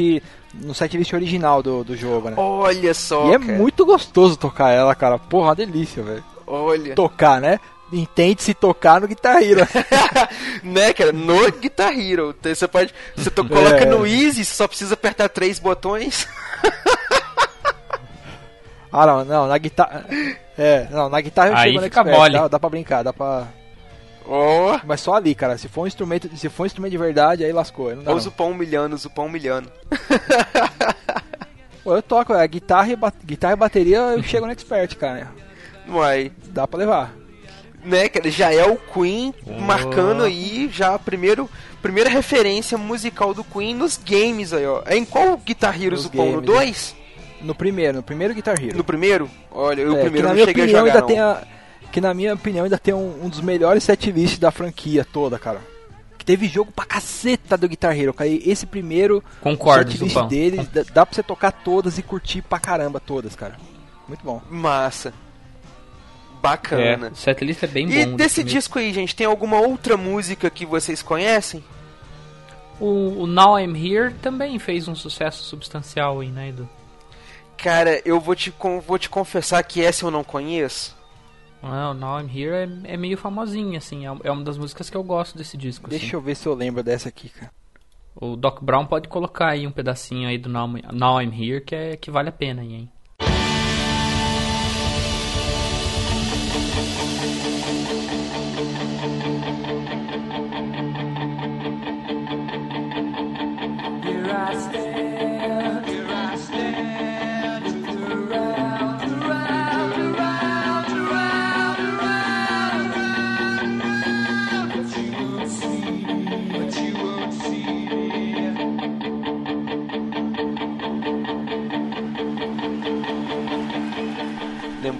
no 0.52 0.74
setlist 0.74 1.12
original 1.14 1.62
do, 1.62 1.82
do 1.82 1.96
jogo, 1.96 2.28
né? 2.28 2.34
olha 2.36 2.92
só. 2.92 3.30
E 3.30 3.34
é 3.34 3.38
cara. 3.38 3.52
muito 3.54 3.86
gostoso 3.86 4.36
tocar 4.36 4.70
ela, 4.70 4.94
cara. 4.94 5.18
Porra, 5.18 5.48
uma 5.48 5.54
delícia, 5.54 6.02
velho. 6.02 6.22
Olha. 6.46 6.94
Tocar, 6.94 7.40
né? 7.40 7.58
Intente-se 7.90 8.52
tocar 8.52 9.00
no 9.00 9.08
Guitar 9.08 9.42
Hero. 9.42 9.66
né, 10.62 10.92
cara? 10.92 11.10
No 11.12 11.50
Guitar 11.52 11.98
Hero. 11.98 12.34
Você 12.42 12.68
pode. 12.68 12.92
Você 13.16 13.30
to- 13.30 13.48
coloca 13.48 13.78
É. 13.78 13.84
no 13.86 14.06
Easy, 14.06 14.44
só 14.44 14.68
precisa 14.68 14.92
apertar 14.94 15.28
três 15.30 15.58
botões. 15.58 16.28
ah, 19.00 19.06
não, 19.06 19.24
não, 19.24 19.46
na 19.46 19.58
guitarra. 19.58 20.04
É, 20.58 20.86
não, 20.90 21.08
na 21.08 21.20
guitarra 21.20 21.48
eu 21.50 21.56
Aí 21.56 21.62
chego 21.68 21.78
no 21.78 21.84
fica 21.84 22.00
Expert, 22.00 22.18
mole. 22.18 22.32
Dá, 22.34 22.48
dá 22.48 22.58
pra 22.58 22.70
brincar, 22.70 23.02
dá 23.02 23.12
pra. 23.12 23.46
Ó. 24.28 24.78
Mas 24.84 25.00
só 25.00 25.14
ali, 25.14 25.34
cara. 25.34 25.56
Se 25.58 25.68
for 25.68 25.82
um 25.82 25.86
instrumento, 25.86 26.28
se 26.36 26.48
for 26.48 26.64
um 26.64 26.66
instrumento 26.66 26.90
de 26.92 26.98
verdade, 26.98 27.44
aí 27.44 27.52
lascou. 27.52 27.88
aí 27.90 27.94
Não 27.96 28.02
dá, 28.02 28.10
Olha 28.10 28.14
não. 28.16 28.20
o 28.20 28.24
Zupão 28.24 28.50
humilhando, 28.50 28.94
o 28.96 28.98
Zupão 28.98 29.26
humilhando. 29.26 29.70
Pô, 31.84 31.94
eu 31.94 32.02
toco, 32.02 32.34
é, 32.34 32.46
guitarra 32.48 32.88
e, 32.90 32.96
ba- 32.96 33.12
guitarra 33.24 33.52
e 33.52 33.56
bateria 33.56 33.98
eu 33.98 34.22
chego 34.22 34.46
no 34.46 34.52
Expert, 34.52 34.96
cara. 34.96 35.28
Uai. 35.88 36.32
Dá 36.48 36.66
pra 36.66 36.78
levar. 36.80 37.14
Né, 37.84 38.08
cara? 38.08 38.28
Já 38.28 38.52
é 38.52 38.64
o 38.66 38.76
Queen 38.76 39.32
marcando 39.60 40.24
aí 40.24 40.68
já 40.72 40.94
a 40.94 40.98
primeiro, 40.98 41.48
primeira 41.80 42.10
referência 42.10 42.76
musical 42.76 43.32
do 43.32 43.44
Queen 43.44 43.72
nos 43.76 43.96
games 43.96 44.52
aí, 44.52 44.66
ó. 44.66 44.82
É 44.84 44.96
em 44.96 45.04
qual 45.04 45.36
Guitar 45.36 45.80
Hero, 45.80 45.92
Nos 45.92 46.02
Zupão? 46.02 46.26
No 46.26 46.42
games, 46.42 46.46
2? 46.46 46.96
No 47.40 47.54
primeiro, 47.54 47.96
no 47.98 48.02
primeiro 48.02 48.34
Guitar 48.34 48.62
Hero. 48.62 48.76
No 48.78 48.84
primeiro? 48.84 49.30
Olha, 49.50 49.82
eu 49.82 49.92
o 49.92 49.96
É, 49.96 49.96
que 49.96 50.02
primeiro 50.10 50.28
não 50.28 50.36
cheguei 50.44 50.64
a 50.64 50.66
jogar, 50.68 50.84
ainda 50.86 51.00
não. 51.00 51.06
tem 51.06 51.20
a, 51.20 51.42
que 51.92 52.00
na 52.00 52.12
minha 52.14 52.34
opinião 52.34 52.64
ainda 52.64 52.78
tem 52.78 52.94
um, 52.94 53.24
um 53.24 53.28
dos 53.28 53.40
melhores 53.40 53.84
setlists 53.84 54.38
da 54.38 54.50
franquia 54.50 55.04
toda, 55.04 55.38
cara. 55.38 55.60
Que 56.18 56.24
teve 56.24 56.48
jogo 56.48 56.72
pra 56.72 56.84
caceta 56.84 57.56
do 57.56 57.68
Guitar 57.68 57.96
Hero, 57.98 58.12
cara. 58.14 58.28
E 58.28 58.42
esse 58.50 58.66
primeiro 58.66 59.22
Concordo, 59.40 59.90
setlist 59.92 60.14
Zupão. 60.14 60.28
deles, 60.28 60.66
dá, 60.68 60.82
dá 60.92 61.06
pra 61.06 61.14
você 61.14 61.22
tocar 61.22 61.52
todas 61.52 61.98
e 61.98 62.02
curtir 62.02 62.42
pra 62.42 62.58
caramba 62.58 62.98
todas, 62.98 63.36
cara. 63.36 63.56
Muito 64.08 64.24
bom. 64.24 64.40
Massa. 64.50 65.10
É, 65.10 66.42
Bacana. 66.42 67.08
o 67.12 67.16
setlist 67.16 67.62
é 67.62 67.66
bem 67.66 67.90
E 67.90 68.06
bom. 68.06 68.16
desse 68.16 68.36
primeiro. 68.36 68.58
disco 68.60 68.78
aí, 68.78 68.92
gente, 68.92 69.16
tem 69.16 69.26
alguma 69.26 69.58
outra 69.60 69.96
música 69.96 70.48
que 70.48 70.64
vocês 70.64 71.02
conhecem? 71.02 71.62
O, 72.78 73.22
o 73.22 73.26
Now 73.26 73.58
I'm 73.58 73.74
Here 73.76 74.14
também 74.22 74.58
fez 74.58 74.86
um 74.86 74.94
sucesso 74.94 75.42
substancial 75.44 76.20
aí, 76.20 76.28
né, 76.30 76.50
Edu? 76.50 76.68
Cara, 77.56 78.00
eu 78.04 78.20
vou 78.20 78.34
te, 78.34 78.52
vou 78.86 78.98
te 78.98 79.08
confessar 79.08 79.62
que 79.62 79.82
essa 79.82 80.04
eu 80.04 80.10
não 80.10 80.22
conheço. 80.22 80.96
O 81.62 81.94
Now 81.94 82.20
I'm 82.20 82.30
Here 82.30 82.70
é, 82.84 82.92
é 82.92 82.96
meio 82.96 83.16
famosinha, 83.16 83.78
assim. 83.78 84.06
É, 84.06 84.16
é 84.24 84.30
uma 84.30 84.44
das 84.44 84.58
músicas 84.58 84.88
que 84.88 84.96
eu 84.96 85.02
gosto 85.02 85.36
desse 85.36 85.56
disco. 85.56 85.86
assim. 85.88 85.98
Deixa 85.98 86.16
eu 86.16 86.20
ver 86.20 86.34
se 86.34 86.46
eu 86.46 86.54
lembro 86.54 86.82
dessa 86.82 87.08
aqui, 87.08 87.28
cara. 87.28 87.50
O 88.14 88.36
Doc 88.36 88.62
Brown 88.62 88.86
pode 88.86 89.08
colocar 89.08 89.48
aí 89.48 89.66
um 89.66 89.70
pedacinho 89.70 90.28
aí 90.28 90.38
do 90.38 90.48
Now, 90.48 90.68
Now 90.92 91.20
I'm 91.20 91.32
Here 91.32 91.60
que, 91.60 91.74
é, 91.74 91.96
que 91.96 92.10
vale 92.10 92.28
a 92.28 92.32
pena 92.32 92.62
aí, 92.62 92.74
hein? 92.74 92.92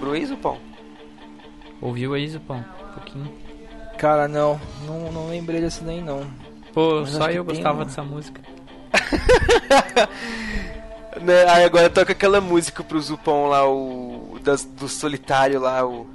Lembrou 0.07 0.15
isso, 0.15 0.37
Pão? 0.37 0.57
Ouviu 1.81 2.13
aí, 2.13 2.27
Zupão? 2.29 2.59
Um 2.59 2.93
pouquinho. 2.93 3.33
Cara, 3.97 4.27
não, 4.27 4.59
não, 4.85 5.11
não 5.11 5.27
lembrei 5.29 5.59
dessa 5.59 5.83
daí 5.83 6.01
não. 6.01 6.25
Pô, 6.73 7.01
Mas 7.01 7.09
só 7.09 7.29
eu 7.29 7.43
gostava 7.43 7.79
uma. 7.79 7.85
dessa 7.85 8.03
música. 8.03 8.41
Né, 11.19 11.49
Aí 11.49 11.63
agora 11.63 11.89
toca 11.89 12.11
aquela 12.11 12.39
música 12.39 12.83
pro 12.83 13.01
Zupão 13.01 13.47
lá, 13.47 13.67
o. 13.67 14.37
Das, 14.43 14.63
do 14.63 14.87
solitário 14.87 15.59
lá, 15.59 15.83
o. 15.83 16.05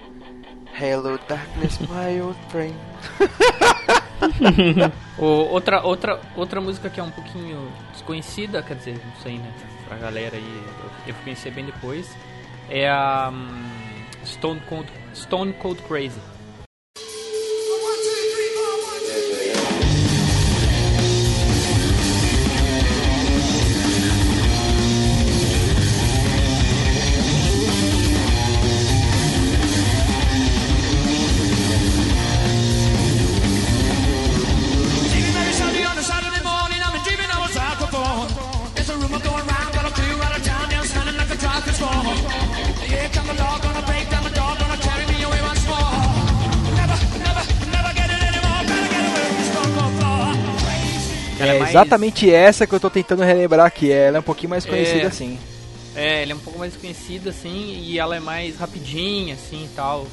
Hello 0.81 1.19
Darkness, 1.29 1.81
my 1.81 2.21
old 2.21 2.39
friend. 2.49 2.77
O, 5.19 5.25
outra, 5.25 5.83
outra, 5.83 6.21
outra 6.37 6.61
música 6.61 6.89
que 6.89 7.01
é 7.01 7.03
um 7.03 7.11
pouquinho 7.11 7.69
desconhecida, 7.91 8.63
quer 8.63 8.77
dizer, 8.77 9.01
não 9.05 9.21
sei, 9.21 9.39
né? 9.39 9.53
Pra 9.89 9.97
galera 9.97 10.37
aí, 10.37 10.63
eu, 10.85 10.91
eu 11.09 11.15
fui 11.15 11.25
conhecer 11.25 11.51
bem 11.51 11.65
depois. 11.65 12.09
É 12.69 12.89
a 12.89 13.31
hum, 13.33 13.65
Stone, 14.25 14.61
Cold, 14.69 14.89
Stone 15.15 15.53
Cold 15.55 15.83
Crazy. 15.83 16.32
Exatamente 51.73 52.31
essa 52.33 52.67
que 52.67 52.73
eu 52.75 52.81
tô 52.81 52.89
tentando 52.91 53.23
relembrar 53.23 53.67
aqui. 53.67 53.91
Ela 53.91 54.19
é 54.19 54.21
um 54.21 54.25
pouquinho 54.25 54.51
mais 54.51 54.65
conhecida 54.65 55.03
É. 55.03 55.07
assim. 55.07 55.39
É, 55.95 56.23
ela 56.23 56.33
é 56.33 56.35
um 56.35 56.39
pouco 56.39 56.59
mais 56.59 56.75
conhecida, 56.75 57.31
assim, 57.31 57.79
e 57.85 57.99
ela 57.99 58.17
é 58.17 58.21
mais 58.21 58.57
rapidinha, 58.57 59.35
assim, 59.35 59.65
e 59.65 59.69
tal. 59.77 60.07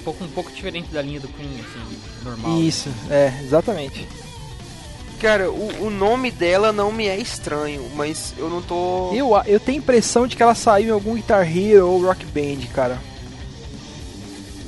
Um 0.00 0.02
pouco, 0.04 0.24
um 0.24 0.28
pouco 0.28 0.50
diferente 0.50 0.88
da 0.88 1.00
linha 1.00 1.20
do 1.20 1.28
Queen, 1.28 1.60
assim, 1.60 1.98
normal. 2.24 2.60
Isso, 2.60 2.88
é, 3.10 3.32
exatamente. 3.42 4.06
Cara, 5.20 5.50
o, 5.50 5.86
o 5.86 5.90
nome 5.90 6.30
dela 6.32 6.72
não 6.72 6.90
me 6.92 7.06
é 7.06 7.16
estranho, 7.16 7.88
mas 7.94 8.34
eu 8.36 8.50
não 8.50 8.60
tô. 8.60 9.12
Eu, 9.14 9.30
eu 9.46 9.60
tenho 9.60 9.78
a 9.78 9.82
impressão 9.82 10.26
de 10.26 10.36
que 10.36 10.42
ela 10.42 10.54
saiu 10.54 10.88
em 10.88 10.90
algum 10.90 11.14
Guitar 11.14 11.46
Hero 11.46 11.88
ou 11.88 12.04
Rock 12.04 12.26
Band, 12.26 12.66
cara. 12.74 12.98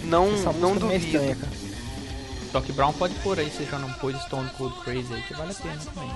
Não, 0.04 0.30
não 0.60 0.70
é 0.70 0.78
duvido. 0.78 0.94
estranha, 1.04 1.34
cara. 1.34 1.52
Doc 2.56 2.64
Brown 2.74 2.92
pode 2.94 3.12
pôr 3.16 3.38
aí, 3.38 3.50
se 3.50 3.64
já 3.70 3.78
não 3.78 3.90
pôs 3.92 4.16
Stone 4.22 4.48
Cold 4.56 4.74
Crazy 4.82 5.12
aí, 5.12 5.20
que 5.28 5.34
vale 5.34 5.50
a 5.52 5.62
pena 5.62 5.74
também. 5.94 6.10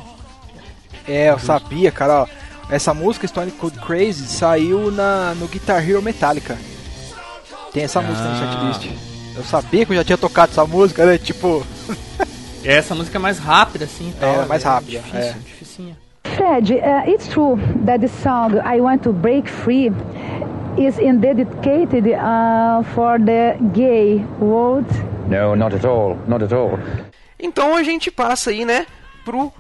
É, 1.07 1.29
eu 1.31 1.39
sabia, 1.39 1.93
cara, 1.93 2.23
ó. 2.23 2.27
Essa 2.71 2.95
música, 2.95 3.27
Stone 3.29 3.51
Cold 3.51 3.79
Crazy, 3.81 4.27
saiu 4.27 4.91
na, 4.91 5.35
no 5.35 5.47
Guitar 5.49 5.87
Hero 5.87 6.01
Metallica. 6.01 6.57
Tem 7.75 7.83
essa 7.83 8.01
música 8.01 8.27
no 8.27 8.35
Ah. 8.37 8.73
setlist. 8.73 8.91
Eu 9.37 9.45
sabia 9.45 9.85
que 9.85 9.93
eu 9.93 9.97
já 9.97 10.05
tinha 10.05 10.17
tocado 10.17 10.53
essa 10.53 10.65
música, 10.65 11.05
né? 11.05 11.19
Tipo, 11.19 11.63
Essa 12.65 12.95
música 12.95 13.19
é 13.19 13.21
mais 13.21 13.39
rápida, 13.39 13.85
assim, 13.85 14.11
tal. 14.19 14.43
É, 14.43 14.47
mais 14.47 14.63
rápida, 14.63 14.99
Difícil, 15.01 15.19
é. 15.21 15.33
dificinha. 15.45 15.97
Fred, 16.25 16.73
uh, 16.75 17.11
it's 17.11 17.29
true 17.29 17.59
that 17.85 18.01
the 18.01 18.09
song 18.09 18.55
I 18.65 18.81
Want 18.81 19.03
to 19.03 19.13
Break 19.13 19.47
Free 19.47 19.93
is 20.79 20.97
dedicated 21.21 22.07
uh, 22.15 22.83
for 22.95 23.19
the 23.19 23.57
gay 23.75 24.25
world. 24.41 24.87
No, 25.31 25.55
not 25.55 25.77
at 25.77 25.85
all. 25.85 26.17
Not 26.27 26.43
at 26.45 26.53
all. 26.53 26.77
Então 27.39 27.77
a 27.77 27.85
gente 27.85 28.11
passa 28.11 28.51
aí, 28.51 28.65
né, 28.65 28.85
pro 29.25 29.53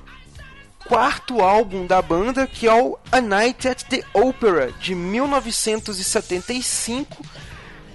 quarto 0.85 1.41
álbum 1.41 1.87
da 1.87 2.03
banda, 2.03 2.45
que 2.47 2.66
é 2.66 2.75
o 2.75 2.99
A 3.12 3.21
Night 3.21 3.68
at 3.68 3.85
the 3.85 4.03
Opera, 4.12 4.73
de 4.81 4.97
1975, 4.97 7.25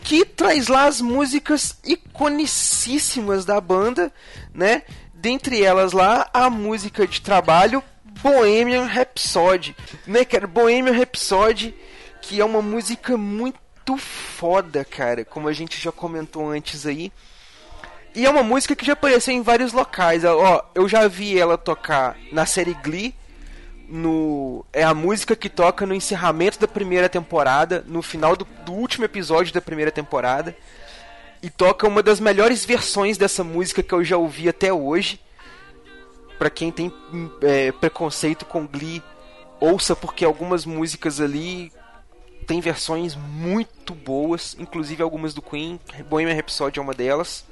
que 0.01 0.23
traz 0.23 0.69
lá 0.69 0.85
as 0.85 1.01
músicas 1.01 1.77
iconicíssimas 1.83 3.43
da 3.43 3.59
banda, 3.59 4.09
né? 4.53 4.83
Dentre 5.13 5.61
elas 5.61 5.91
lá 5.91 6.29
a 6.33 6.49
música 6.49 7.05
de 7.05 7.19
trabalho 7.19 7.83
Bohemian 8.21 8.85
Rhapsody, 8.85 9.75
né, 10.07 10.23
cara? 10.23 10.47
Bohemian 10.47 10.93
Rhapsody, 10.93 11.75
que 12.21 12.39
é 12.39 12.45
uma 12.45 12.61
música 12.61 13.17
muito 13.17 13.97
foda, 13.97 14.85
cara, 14.85 15.25
como 15.25 15.49
a 15.49 15.53
gente 15.53 15.81
já 15.81 15.91
comentou 15.91 16.49
antes 16.49 16.85
aí. 16.85 17.11
E 18.15 18.25
é 18.25 18.29
uma 18.29 18.43
música 18.43 18.75
que 18.75 18.85
já 18.85 18.93
apareceu 18.93 19.33
em 19.33 19.41
vários 19.41 19.73
locais. 19.73 20.23
Ó, 20.23 20.65
eu 20.73 20.87
já 20.87 21.05
vi 21.05 21.37
ela 21.37 21.57
tocar 21.57 22.15
na 22.31 22.45
série 22.45 22.73
Glee. 22.75 23.13
No, 23.89 24.65
é 24.71 24.83
a 24.83 24.93
música 24.93 25.35
que 25.35 25.49
toca 25.49 25.85
no 25.85 25.93
encerramento 25.93 26.57
da 26.57 26.67
primeira 26.67 27.09
temporada, 27.09 27.83
no 27.85 28.01
final 28.01 28.35
do, 28.35 28.47
do 28.65 28.71
último 28.71 29.03
episódio 29.03 29.53
da 29.53 29.61
primeira 29.61 29.91
temporada. 29.91 30.55
E 31.43 31.49
toca 31.49 31.87
uma 31.87 32.01
das 32.01 32.21
melhores 32.21 32.63
versões 32.63 33.17
dessa 33.17 33.43
música 33.43 33.83
que 33.83 33.93
eu 33.93 34.03
já 34.03 34.15
ouvi 34.15 34.47
até 34.47 34.71
hoje. 34.71 35.19
Pra 36.39 36.49
quem 36.49 36.71
tem 36.71 36.91
é, 37.41 37.73
preconceito 37.73 38.45
com 38.45 38.65
Glee, 38.65 39.03
ouça 39.59 39.93
porque 39.95 40.23
algumas 40.23 40.65
músicas 40.65 41.19
ali 41.19 41.71
tem 42.47 42.61
versões 42.61 43.15
muito 43.15 43.93
boas, 43.93 44.55
inclusive 44.57 45.03
algumas 45.03 45.33
do 45.33 45.41
Queen. 45.41 45.79
Bohemian 46.09 46.35
Rhapsody 46.35 46.79
é 46.79 46.81
uma 46.81 46.93
delas. 46.93 47.45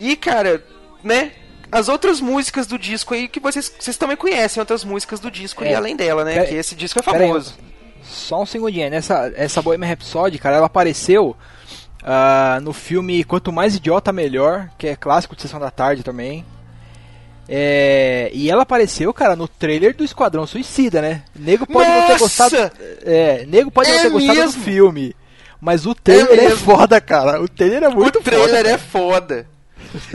E, 0.00 0.14
cara, 0.16 0.62
né? 1.02 1.32
As 1.70 1.88
outras 1.88 2.20
músicas 2.20 2.66
do 2.66 2.78
disco 2.78 3.12
aí 3.14 3.26
que 3.28 3.40
vocês, 3.40 3.72
vocês 3.78 3.96
também 3.96 4.16
conhecem, 4.16 4.60
outras 4.60 4.84
músicas 4.84 5.18
do 5.20 5.30
disco 5.30 5.64
É. 5.64 5.72
e 5.72 5.74
além 5.74 5.96
dela, 5.96 6.24
né? 6.24 6.34
Pera- 6.34 6.46
que 6.46 6.54
esse 6.54 6.74
disco 6.74 6.98
é 6.98 7.02
Pera 7.02 7.18
aí, 7.18 7.28
famoso. 7.28 7.54
Só 8.04 8.40
um 8.42 8.46
segundinho, 8.46 8.88
nessa 8.88 9.32
essa 9.34 9.60
Bohemian 9.60 9.88
Rhapsody, 9.88 10.38
cara, 10.38 10.56
ela 10.56 10.66
apareceu 10.66 11.36
ah, 12.04 12.60
no 12.62 12.72
filme 12.72 13.24
Quanto 13.24 13.52
Mais 13.52 13.74
Idiota 13.74 14.12
Melhor, 14.12 14.70
que 14.78 14.86
é 14.86 14.94
clássico 14.94 15.34
de 15.34 15.42
Sessão 15.42 15.58
da 15.58 15.70
Tarde 15.72 16.04
também. 16.04 16.44
É, 17.48 18.30
e 18.32 18.50
ela 18.50 18.62
apareceu, 18.62 19.12
cara, 19.14 19.36
no 19.36 19.46
trailer 19.46 19.94
do 19.94 20.04
Esquadrão 20.04 20.46
Suicida, 20.46 21.00
né? 21.00 21.22
Nego 21.34 21.66
pode 21.66 21.88
não 21.88 22.02
ter 22.06 22.12
Nossa! 22.12 22.18
gostado. 22.18 22.56
É, 23.04 23.44
nego 23.46 23.70
pode 23.70 23.88
não 23.90 23.96
É 23.98 24.02
ter 24.02 24.10
gostado 24.10 24.38
mesmo? 24.38 24.52
do 24.60 24.64
filme. 24.64 25.16
Mas 25.60 25.86
o 25.86 25.94
trailer 25.94 26.38
é, 26.38 26.42
mesmo. 26.48 26.58
foda, 26.58 27.00
cara. 27.00 27.40
O 27.40 27.48
trailer 27.48 27.84
é 27.84 27.88
muito 27.88 28.18
o 28.18 28.22
trailer 28.22 28.48
foda. 28.48 28.68
é 28.68 28.78
foda. 28.78 29.55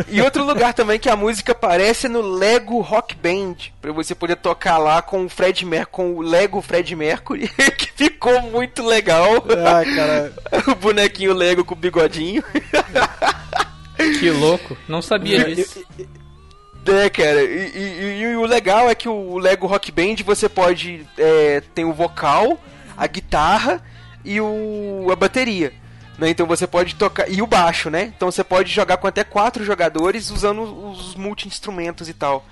E 0.09 0.22
outro 0.22 0.43
lugar 0.43 0.74
também 0.74 0.99
que 0.99 1.09
a 1.09 1.15
música 1.15 1.51
aparece 1.51 2.05
é 2.05 2.09
no 2.09 2.22
Lego 2.22 2.80
Rock 2.82 3.15
Band, 3.15 3.55
pra 3.82 3.91
você 3.91 4.13
poder 4.15 4.36
tocar 4.38 4.78
lá 4.78 5.01
com 5.01 5.26
o 5.26 5.30
Fred 5.30 5.65
Mer 5.65 5.86
com 5.88 6.13
o 6.15 6.22
Lego 6.22 6.61
Fred 6.61 6.95
Mercury, 6.95 7.47
que 7.78 7.91
ficou 7.95 8.41
muito 8.43 8.84
legal. 8.86 9.43
Ah, 9.65 9.84
cara. 9.95 10.34
o 10.72 10.76
bonequinho 10.76 11.34
Lego 11.34 11.63
com 11.65 11.74
o 11.74 11.78
bigodinho. 11.78 12.43
Que 14.19 14.30
louco. 14.32 14.78
Não 14.88 15.01
sabia 15.01 15.43
disso. 15.53 15.84
É, 16.88 17.09
cara, 17.09 17.43
e, 17.43 17.72
e- 17.76 18.22
e 18.22 18.36
o 18.36 18.45
legal 18.45 18.89
é 18.89 18.95
que 18.95 19.07
o 19.07 19.38
Lego 19.38 19.67
Rock 19.67 19.91
Band 19.91 20.15
você 20.26 20.49
pode. 20.49 21.05
É, 21.17 21.61
tem 21.76 21.86
o 21.86 21.93
vocal, 21.93 22.59
a 22.97 23.05
guitarra 23.05 23.84
e 24.26 24.41
o, 24.41 25.07
a 25.11 25.15
bateria. 25.15 25.72
Né? 26.22 26.30
Então 26.30 26.45
você 26.45 26.67
pode 26.67 26.93
tocar. 26.95 27.28
E 27.30 27.41
o 27.41 27.47
baixo, 27.47 27.89
né? 27.89 28.13
Então 28.15 28.32
você 28.32 28.43
pode 28.43 28.72
jogar 28.72 28.97
com 28.97 29.07
até 29.07 29.24
quatro 29.24 29.65
jogadores 29.65 30.30
usando 30.30 30.61
os 30.61 31.15
multi-instrumentos 31.15 32.07
e 32.07 32.13
tal. 32.13 32.45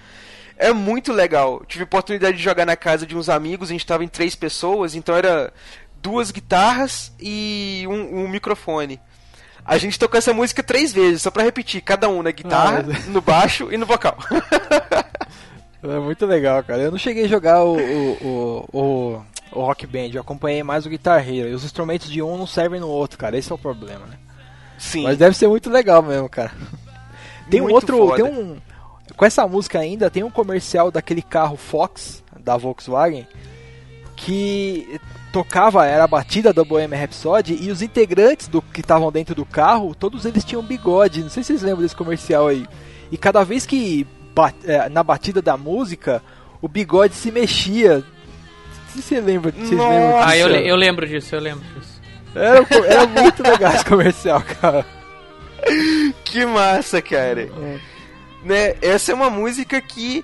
É 0.58 0.74
muito 0.74 1.14
legal. 1.14 1.64
Tive 1.68 1.84
a 1.84 1.86
oportunidade 1.86 2.36
de 2.36 2.44
jogar 2.44 2.66
na 2.66 2.76
casa 2.76 3.06
de 3.06 3.16
uns 3.16 3.30
amigos, 3.30 3.70
a 3.70 3.74
gente 3.74 3.86
tava 3.86 4.04
em 4.04 4.08
três 4.08 4.36
pessoas, 4.36 4.96
então 4.96 5.16
era 5.16 5.54
duas 6.02 6.32
guitarras 6.32 7.14
e 7.20 7.86
um, 7.88 8.24
um 8.24 8.28
microfone. 8.28 9.00
A 9.64 9.78
gente 9.78 10.00
tocou 10.00 10.18
essa 10.18 10.34
música 10.34 10.64
três 10.64 10.92
vezes, 10.92 11.22
só 11.22 11.30
pra 11.30 11.44
repetir, 11.44 11.82
cada 11.82 12.10
um 12.10 12.24
na 12.24 12.32
guitarra, 12.32 12.84
Ah, 12.90 13.10
no 13.10 13.22
baixo 13.22 13.70
e 13.72 13.78
no 13.78 13.86
vocal. 13.86 14.18
É 15.82 16.00
muito 16.00 16.26
legal, 16.26 16.64
cara. 16.64 16.82
Eu 16.82 16.92
não 16.92 16.98
cheguei 16.98 17.26
a 17.26 17.28
jogar 17.28 17.64
o, 17.64 17.78
o, 17.78 18.18
o, 18.22 18.78
o, 18.78 19.22
o 19.54 19.62
Rock 19.62 19.88
Band, 19.88 20.10
eu 20.14 20.22
acompanhei 20.22 20.62
mais 20.62 20.86
o 20.86 20.90
Guitar 20.90 21.20
Hero. 21.28 21.50
E 21.50 21.54
os 21.54 21.64
instrumentos 21.64 22.10
de 22.10 22.22
um 22.22 22.38
não 22.38 22.48
servem 22.48 22.80
no 22.80 22.90
outro, 22.90 23.18
cara. 23.18 23.38
Esse 23.38 23.52
é 23.52 23.56
o 23.56 23.58
problema, 23.58 24.06
né? 24.06 24.18
Sim. 24.78 25.04
Mas 25.04 25.18
deve 25.18 25.36
ser 25.36 25.48
muito 25.48 25.70
legal 25.70 26.02
mesmo, 26.02 26.28
cara. 26.30 26.52
Tem 27.50 27.60
um 27.62 27.64
Muito 27.64 27.76
outro. 27.76 27.98
foda. 27.98 28.24
Tem 28.24 28.26
um. 28.26 28.58
Com 29.18 29.26
essa 29.26 29.48
música 29.48 29.80
ainda, 29.80 30.10
tem 30.10 30.24
um 30.24 30.30
comercial 30.30 30.92
daquele 30.92 31.22
carro 31.24 31.58
Fox, 31.58 32.24
da 32.40 32.56
Volkswagen, 32.56 33.28
que 34.16 35.00
tocava, 35.34 35.86
era 35.86 36.04
a 36.04 36.08
batida 36.08 36.54
da 36.54 36.64
Bohemian 36.64 36.98
Rhapsody, 36.98 37.58
e 37.60 37.72
os 37.72 37.82
integrantes 37.82 38.48
do 38.48 38.62
que 38.62 38.82
estavam 38.82 39.12
dentro 39.12 39.34
do 39.34 39.46
carro, 39.46 39.96
todos 39.96 40.26
eles 40.26 40.44
tinham 40.46 40.62
bigode. 40.62 41.24
Não 41.24 41.30
sei 41.30 41.42
se 41.44 41.48
vocês 41.48 41.64
lembram 41.64 41.82
desse 41.82 41.96
comercial 41.96 42.48
aí. 42.48 42.68
E 43.12 43.18
cada 43.18 43.44
vez 43.44 43.66
que 43.66 44.06
na 44.92 45.04
batida 45.04 45.42
da 45.42 45.58
música, 45.58 46.22
o 46.62 46.68
bigode 46.68 47.14
se 47.16 47.32
mexia. 47.32 48.04
Se 48.94 49.02
você 49.02 49.20
lembra, 49.20 49.52
vocês 49.52 49.72
Nossa! 49.72 49.90
lembram 49.90 50.18
disso? 50.18 50.30
Ah, 50.30 50.38
eu, 50.38 50.50
eu 50.50 50.76
lembro 50.76 51.08
disso, 51.08 51.36
eu 51.36 51.40
lembro 51.40 51.66
disso. 51.76 52.02
Era, 52.36 52.66
era 52.86 53.08
muito 53.08 53.44
legal 53.44 53.74
esse 53.74 53.86
comercial, 53.86 54.44
cara. 54.62 54.86
Que 56.24 56.46
massa, 56.46 57.02
cara. 57.02 57.42
É. 57.42 57.80
Né? 58.44 58.76
Essa 58.82 59.12
é 59.12 59.16
uma 59.16 59.30
música 59.30 59.82
que 59.82 60.24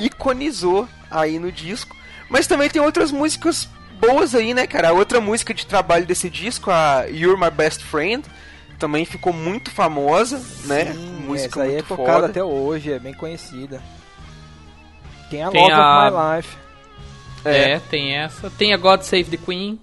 iconizou 0.00 0.88
aí 1.10 1.38
no 1.38 1.50
disco. 1.50 1.96
Mas 2.28 2.46
também 2.46 2.68
tem 2.68 2.80
outras 2.80 3.10
músicas 3.10 3.68
boas 4.00 4.34
aí, 4.34 4.54
né, 4.54 4.66
cara? 4.66 4.90
A 4.90 4.92
outra 4.92 5.20
música 5.20 5.52
de 5.52 5.66
trabalho 5.66 6.06
desse 6.06 6.30
disco, 6.30 6.70
a 6.70 7.04
You're 7.08 7.38
My 7.38 7.50
Best 7.50 7.82
Friend, 7.84 8.24
também 8.80 9.04
ficou 9.04 9.32
muito 9.32 9.70
famosa, 9.70 10.38
né? 10.64 10.92
Sim, 10.92 11.20
música 11.26 11.46
essa 11.48 11.62
aí 11.62 11.68
é 11.70 11.72
muito 11.74 11.86
tocada 11.88 12.12
foda. 12.14 12.26
até 12.26 12.42
hoje, 12.42 12.92
é 12.92 12.98
bem 12.98 13.14
conhecida. 13.14 13.80
Tem 15.30 15.42
a 15.44 15.50
Tem 15.50 15.60
Love 15.62 15.72
a- 15.72 16.08
of 16.08 16.16
My 16.16 16.36
Life. 16.36 16.56
É. 17.44 17.70
É. 17.72 17.78
tem 17.78 18.16
essa. 18.16 18.50
Tem 18.50 18.74
a 18.74 18.76
God 18.76 19.02
Save 19.02 19.24
the 19.24 19.36
Queen. 19.36 19.78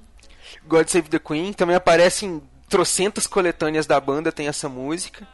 God 0.68 0.88
Save 0.88 1.10
the 1.10 1.20
Queen, 1.20 1.54
também 1.54 1.76
aparece 1.76 2.26
em 2.26 2.42
trocentas 2.68 3.26
coletâneas 3.26 3.86
da 3.88 4.00
banda, 4.00 4.32
tem 4.32 4.48
essa 4.48 4.68
música. 4.68 5.26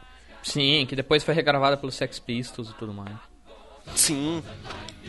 Sim, 0.42 0.86
que 0.88 0.94
depois 0.94 1.24
foi 1.24 1.34
regravada 1.34 1.76
pelos 1.76 1.96
Sex 1.96 2.18
Pistols 2.20 2.70
e 2.70 2.74
tudo 2.74 2.92
mais. 2.94 3.16
Sim. 3.96 4.42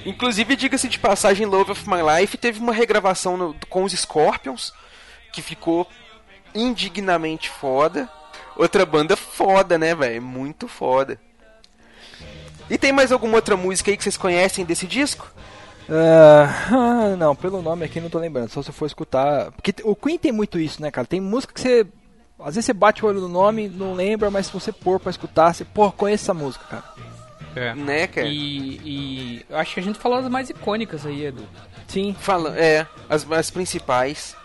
Inclusive, 0.06 0.56
diga-se 0.56 0.88
de 0.90 0.98
passagem, 1.00 1.46
Love 1.46 1.72
of 1.72 1.88
My 1.90 1.98
Life 2.20 2.38
teve 2.38 2.60
uma 2.60 2.74
regravação 2.74 3.38
no- 3.38 3.56
com 3.70 3.84
os 3.84 3.94
Scorpions, 3.94 4.74
que 5.32 5.42
ficou 5.42 5.88
indignamente 6.54 7.50
foda. 7.50 8.10
Outra 8.56 8.86
banda 8.86 9.16
foda, 9.16 9.78
né, 9.78 9.94
velho? 9.94 10.22
Muito 10.22 10.68
foda. 10.68 11.20
E 12.70 12.78
tem 12.78 12.92
mais 12.92 13.12
alguma 13.12 13.36
outra 13.36 13.56
música 13.56 13.92
aí 13.92 13.98
que 13.98 14.04
vocês 14.04 14.18
conhecem 14.18 14.66
desse 14.66 14.88
disco? 14.88 15.32
Ah, 15.90 17.16
não, 17.18 17.36
pelo 17.36 17.62
nome 17.62 17.86
aqui 17.86 18.02
não 18.02 18.10
tô 18.10 18.18
lembrando, 18.18 18.50
só 18.50 18.62
se 18.62 18.70
eu 18.70 18.74
for 18.74 18.86
escutar. 18.86 19.52
Porque 19.52 19.74
o 19.84 19.96
Queen 19.96 20.18
tem 20.18 20.32
muito 20.32 20.58
isso, 20.60 20.82
né, 20.82 20.90
cara? 20.90 21.06
Tem 21.06 21.22
música 21.22 21.54
que 21.54 21.62
você. 21.62 21.86
Às 22.40 22.56
vezes 22.56 22.66
você 22.66 22.74
bate 22.74 23.04
o 23.04 23.08
olho 23.08 23.22
no 23.22 23.30
nome, 23.30 23.70
não 23.70 23.94
lembra, 23.94 24.30
mas 24.30 24.48
se 24.48 24.54
você 24.54 24.72
pôr 24.72 25.00
pra 25.00 25.10
escutar, 25.10 25.54
você, 25.54 25.64
pô, 25.64 25.92
conhece 25.92 26.24
essa 26.24 26.34
música, 26.34 26.66
cara. 26.66 26.84
É. 27.56 27.74
Né, 27.74 28.08
cara? 28.08 28.28
E, 28.28 28.82
e 28.84 29.46
eu 29.50 29.58
acho 29.58 29.74
que 29.74 29.80
a 29.80 29.84
gente 29.84 29.98
falou 29.98 30.22
das 30.22 30.30
mais 30.30 30.50
icônicas 30.50 31.06
aí, 31.06 31.26
Edu. 31.28 31.48
Sim. 31.88 32.16
Fala, 32.20 32.58
é, 32.60 32.86
as, 33.08 33.30
as 33.32 33.50
principais. 33.50 34.36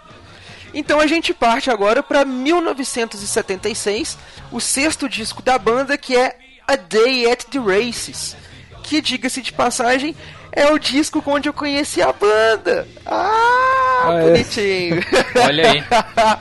Então 0.72 1.00
a 1.00 1.06
gente 1.06 1.34
parte 1.34 1.70
agora 1.70 2.02
para 2.02 2.24
1976, 2.24 4.16
o 4.52 4.60
sexto 4.60 5.08
disco 5.08 5.42
da 5.42 5.58
banda, 5.58 5.96
que 5.98 6.16
é 6.16 6.36
A 6.66 6.76
Day 6.76 7.30
at 7.30 7.44
the 7.44 7.58
Races. 7.58 8.36
Que, 8.82 9.00
diga-se 9.00 9.42
de 9.42 9.52
passagem, 9.52 10.16
é 10.52 10.66
o 10.72 10.78
disco 10.78 11.22
onde 11.26 11.48
eu 11.48 11.52
conheci 11.52 12.00
a 12.02 12.12
banda. 12.12 12.86
Ah, 13.06 14.02
Ah, 14.06 14.14
é? 14.14 14.22
bonitinho. 14.30 14.96
Olha 15.44 15.70
aí. 15.70 15.84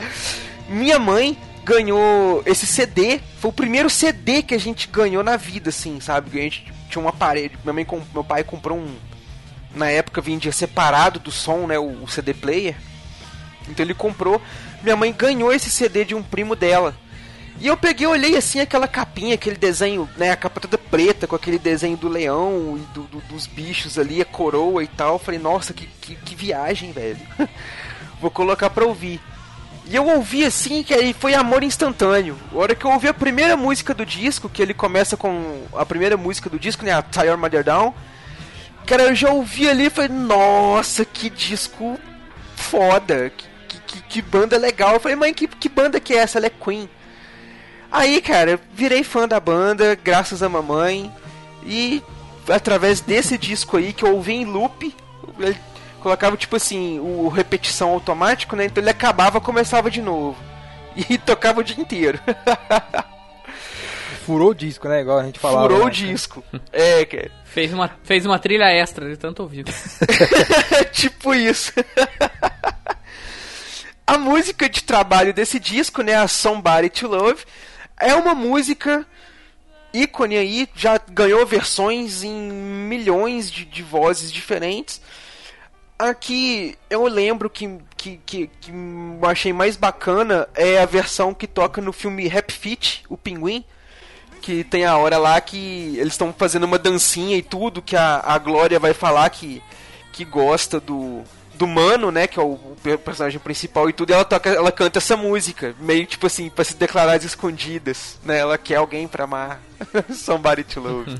Minha 0.69 0.97
mãe 0.99 1.37
ganhou 1.63 2.41
esse 2.45 2.65
CD. 2.65 3.19
Foi 3.39 3.49
o 3.49 3.53
primeiro 3.53 3.89
CD 3.89 4.41
que 4.41 4.55
a 4.55 4.59
gente 4.59 4.87
ganhou 4.87 5.23
na 5.23 5.37
vida, 5.37 5.69
assim, 5.69 5.99
sabe? 5.99 6.39
A 6.39 6.43
gente 6.43 6.71
tinha 6.89 7.03
um 7.03 7.07
aparelho. 7.07 7.57
Minha 7.63 7.73
mãe, 7.73 7.85
com- 7.85 8.01
meu 8.13 8.23
pai 8.23 8.43
comprou 8.43 8.77
um. 8.77 8.95
Na 9.75 9.89
época 9.91 10.19
vendia 10.21 10.51
separado 10.51 11.19
do 11.19 11.31
som, 11.31 11.67
né? 11.67 11.77
O, 11.77 12.03
o 12.03 12.07
CD 12.07 12.33
player. 12.33 12.75
Então 13.69 13.85
ele 13.85 13.93
comprou. 13.93 14.41
Minha 14.83 14.95
mãe 14.95 15.13
ganhou 15.13 15.51
esse 15.53 15.69
CD 15.69 16.03
de 16.05 16.15
um 16.15 16.23
primo 16.23 16.55
dela. 16.55 16.95
E 17.61 17.67
eu 17.67 17.75
peguei, 17.75 18.07
olhei 18.07 18.37
assim 18.37 18.61
aquela 18.61 18.87
capinha, 18.87 19.35
aquele 19.35 19.57
desenho, 19.57 20.09
né? 20.17 20.31
A 20.31 20.37
capa 20.37 20.61
toda 20.61 20.77
preta, 20.77 21.27
com 21.27 21.35
aquele 21.35 21.59
desenho 21.59 21.97
do 21.97 22.07
leão 22.07 22.77
e 22.77 22.93
do- 22.93 23.03
do- 23.03 23.21
dos 23.27 23.45
bichos 23.45 23.99
ali, 23.99 24.21
a 24.21 24.25
coroa 24.25 24.81
e 24.81 24.87
tal. 24.87 25.19
Falei, 25.19 25.39
nossa, 25.39 25.73
que, 25.73 25.85
que, 25.99 26.15
que 26.15 26.35
viagem, 26.35 26.91
velho. 26.93 27.19
Vou 28.21 28.31
colocar 28.31 28.69
pra 28.69 28.85
ouvir. 28.85 29.19
E 29.85 29.95
eu 29.95 30.05
ouvi 30.07 30.45
assim, 30.45 30.83
que 30.83 30.93
aí 30.93 31.13
foi 31.13 31.33
amor 31.33 31.63
instantâneo. 31.63 32.37
A 32.53 32.57
hora 32.57 32.75
que 32.75 32.85
eu 32.85 32.91
ouvi 32.91 33.07
a 33.09 33.13
primeira 33.13 33.57
música 33.57 33.93
do 33.93 34.05
disco, 34.05 34.47
que 34.47 34.61
ele 34.61 34.73
começa 34.73 35.17
com 35.17 35.63
a 35.73 35.85
primeira 35.85 36.15
música 36.15 36.49
do 36.49 36.59
disco, 36.59 36.85
né? 36.85 36.91
A 36.93 37.23
Your 37.23 37.37
Mother 37.37 37.63
Down. 37.63 37.93
Cara, 38.85 39.03
eu 39.03 39.15
já 39.15 39.31
ouvi 39.31 39.67
ali 39.67 39.87
e 39.87 39.89
falei, 39.89 40.09
nossa, 40.11 41.03
que 41.03 41.29
disco 41.29 41.99
foda. 42.55 43.31
Que, 43.35 43.45
que, 43.89 44.01
que, 44.03 44.21
banda 44.21 44.57
legal. 44.57 44.93
Eu 44.93 44.99
falei, 44.99 45.17
mãe, 45.17 45.33
que, 45.33 45.47
que 45.47 45.67
banda 45.67 45.99
que 45.99 46.13
é 46.13 46.17
essa? 46.17 46.37
Ela 46.37 46.47
é 46.47 46.51
Queen. 46.51 46.87
Aí, 47.91 48.21
cara, 48.21 48.51
eu 48.51 48.59
virei 48.71 49.03
fã 49.03 49.27
da 49.27 49.39
banda, 49.39 49.95
graças 49.95 50.43
à 50.43 50.49
mamãe. 50.49 51.11
E 51.65 52.03
através 52.47 53.01
desse 53.01 53.37
disco 53.37 53.77
aí 53.77 53.91
que 53.91 54.03
eu 54.03 54.15
ouvi 54.15 54.33
em 54.33 54.45
loop, 54.45 54.95
ele 55.39 55.57
colocava 56.01 56.37
tipo 56.37 56.55
assim, 56.55 56.99
o 56.99 57.27
repetição 57.27 57.89
automático, 57.89 58.55
né? 58.55 58.65
Então 58.65 58.81
ele 58.81 58.91
acabava, 58.91 59.41
começava 59.41 59.89
de 59.89 60.01
novo. 60.01 60.37
E 60.95 61.17
tocava 61.19 61.61
o 61.61 61.63
dia 61.63 61.81
inteiro. 61.81 62.19
Furou 64.25 64.51
o 64.51 64.55
disco, 64.55 64.87
né? 64.87 65.01
Igual 65.01 65.19
a 65.19 65.23
gente 65.23 65.39
falava. 65.39 65.63
Furou 65.63 65.79
né? 65.79 65.85
o 65.85 65.89
disco. 65.89 66.43
É, 66.71 67.03
cara. 67.05 67.31
Fez 67.45 67.73
uma, 67.73 67.89
fez 68.03 68.27
uma 68.27 68.37
trilha 68.37 68.71
extra 68.71 69.09
de 69.09 69.17
tanto 69.17 69.41
ouvir. 69.41 69.65
tipo 70.93 71.33
isso. 71.33 71.73
A 74.09 74.17
música 74.17 74.67
de 74.67 74.83
trabalho 74.83 75.31
desse 75.31 75.59
disco, 75.59 76.01
né, 76.01 76.15
a 76.15 76.27
Somebody 76.27 76.89
to 76.89 77.07
Love, 77.07 77.45
é 77.95 78.15
uma 78.15 78.33
música 78.33 79.05
ícone 79.93 80.35
aí, 80.35 80.67
já 80.73 80.97
ganhou 80.97 81.45
versões 81.45 82.23
em 82.23 82.51
milhões 82.51 83.51
de, 83.51 83.65
de 83.65 83.83
vozes 83.83 84.31
diferentes. 84.31 84.99
Aqui 85.97 86.75
eu 86.89 87.05
lembro 87.05 87.51
que, 87.51 87.77
que, 87.95 88.19
que, 88.25 88.47
que 88.47 88.71
eu 88.71 89.29
achei 89.29 89.53
mais 89.53 89.75
bacana 89.75 90.49
é 90.55 90.79
a 90.81 90.87
versão 90.87 91.31
que 91.31 91.45
toca 91.45 91.79
no 91.79 91.93
filme 91.93 92.27
Rap 92.27 92.51
Fit, 92.51 93.03
o 93.09 93.15
Pinguim. 93.15 93.63
Que 94.41 94.63
tem 94.63 94.85
a 94.85 94.97
hora 94.97 95.19
lá 95.19 95.39
que 95.39 95.97
eles 95.97 96.13
estão 96.13 96.33
fazendo 96.33 96.63
uma 96.63 96.79
dancinha 96.79 97.37
e 97.37 97.43
tudo, 97.43 97.81
que 97.81 97.95
a, 97.95 98.23
a 98.25 98.39
Glória 98.39 98.79
vai 98.79 98.93
falar 98.93 99.29
que, 99.29 99.61
que 100.13 100.23
gosta 100.23 100.79
do, 100.79 101.23
do 101.59 101.67
Mano, 101.67 102.09
né? 102.09 102.25
Que 102.25 102.39
é 102.39 102.41
o, 102.41 102.53
o 102.53 102.97
personagem 103.03 103.37
principal 103.37 103.89
e 103.89 103.93
tudo, 103.93 104.11
e 104.11 104.13
ela 104.13 104.23
toca, 104.23 104.49
ela 104.49 104.71
canta 104.71 104.97
essa 104.97 105.17
música, 105.17 105.75
meio 105.77 106.05
tipo 106.05 106.25
assim, 106.25 106.49
pra 106.49 106.63
se 106.63 106.73
declarar 106.73 107.17
às 107.17 107.25
escondidas, 107.25 108.17
né? 108.23 108.39
Ela 108.39 108.57
quer 108.57 108.77
alguém 108.77 109.09
pra 109.09 109.25
amar. 109.25 109.61
Somebody 110.09 110.63
to 110.63 110.79
love. 110.79 111.19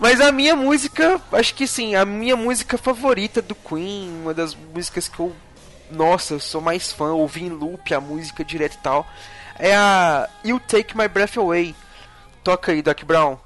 Mas 0.00 0.22
a 0.22 0.32
minha 0.32 0.56
música, 0.56 1.20
acho 1.32 1.54
que 1.54 1.66
sim, 1.66 1.94
a 1.94 2.04
minha 2.06 2.34
música 2.34 2.78
favorita 2.78 3.42
do 3.42 3.54
Queen, 3.54 4.08
uma 4.22 4.32
das 4.32 4.54
músicas 4.54 5.06
que 5.06 5.20
eu. 5.20 5.32
Nossa, 5.90 6.34
eu 6.34 6.40
sou 6.40 6.62
mais 6.62 6.92
fã, 6.92 7.12
ouvi 7.12 7.44
em 7.44 7.50
loop 7.50 7.92
a 7.92 8.00
música 8.00 8.42
direto 8.42 8.74
e 8.74 8.78
tal. 8.78 9.06
É 9.58 9.76
a 9.76 10.28
You 10.42 10.58
Take 10.58 10.96
My 10.96 11.08
Breath 11.08 11.36
Away. 11.36 11.74
Toca 12.42 12.72
aí, 12.72 12.80
Doc 12.80 13.04
Brown. 13.04 13.38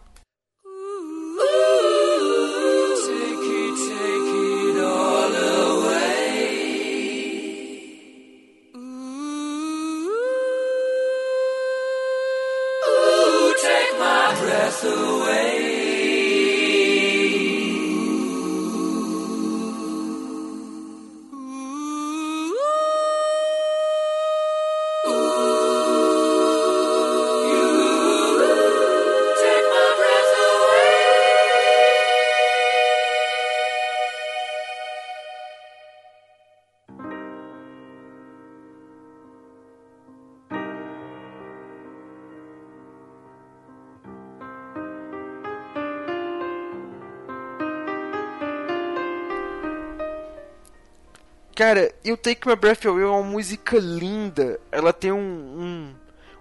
Cara, 51.59 51.93
You 52.05 52.17
Take 52.17 52.47
My 52.47 52.55
Breath 52.55 52.87
Away 52.87 53.03
é 53.03 53.07
uma 53.09 53.21
música 53.25 53.79
linda. 53.81 54.61
Ela 54.71 54.93
tem 54.93 55.11
um, 55.11 55.19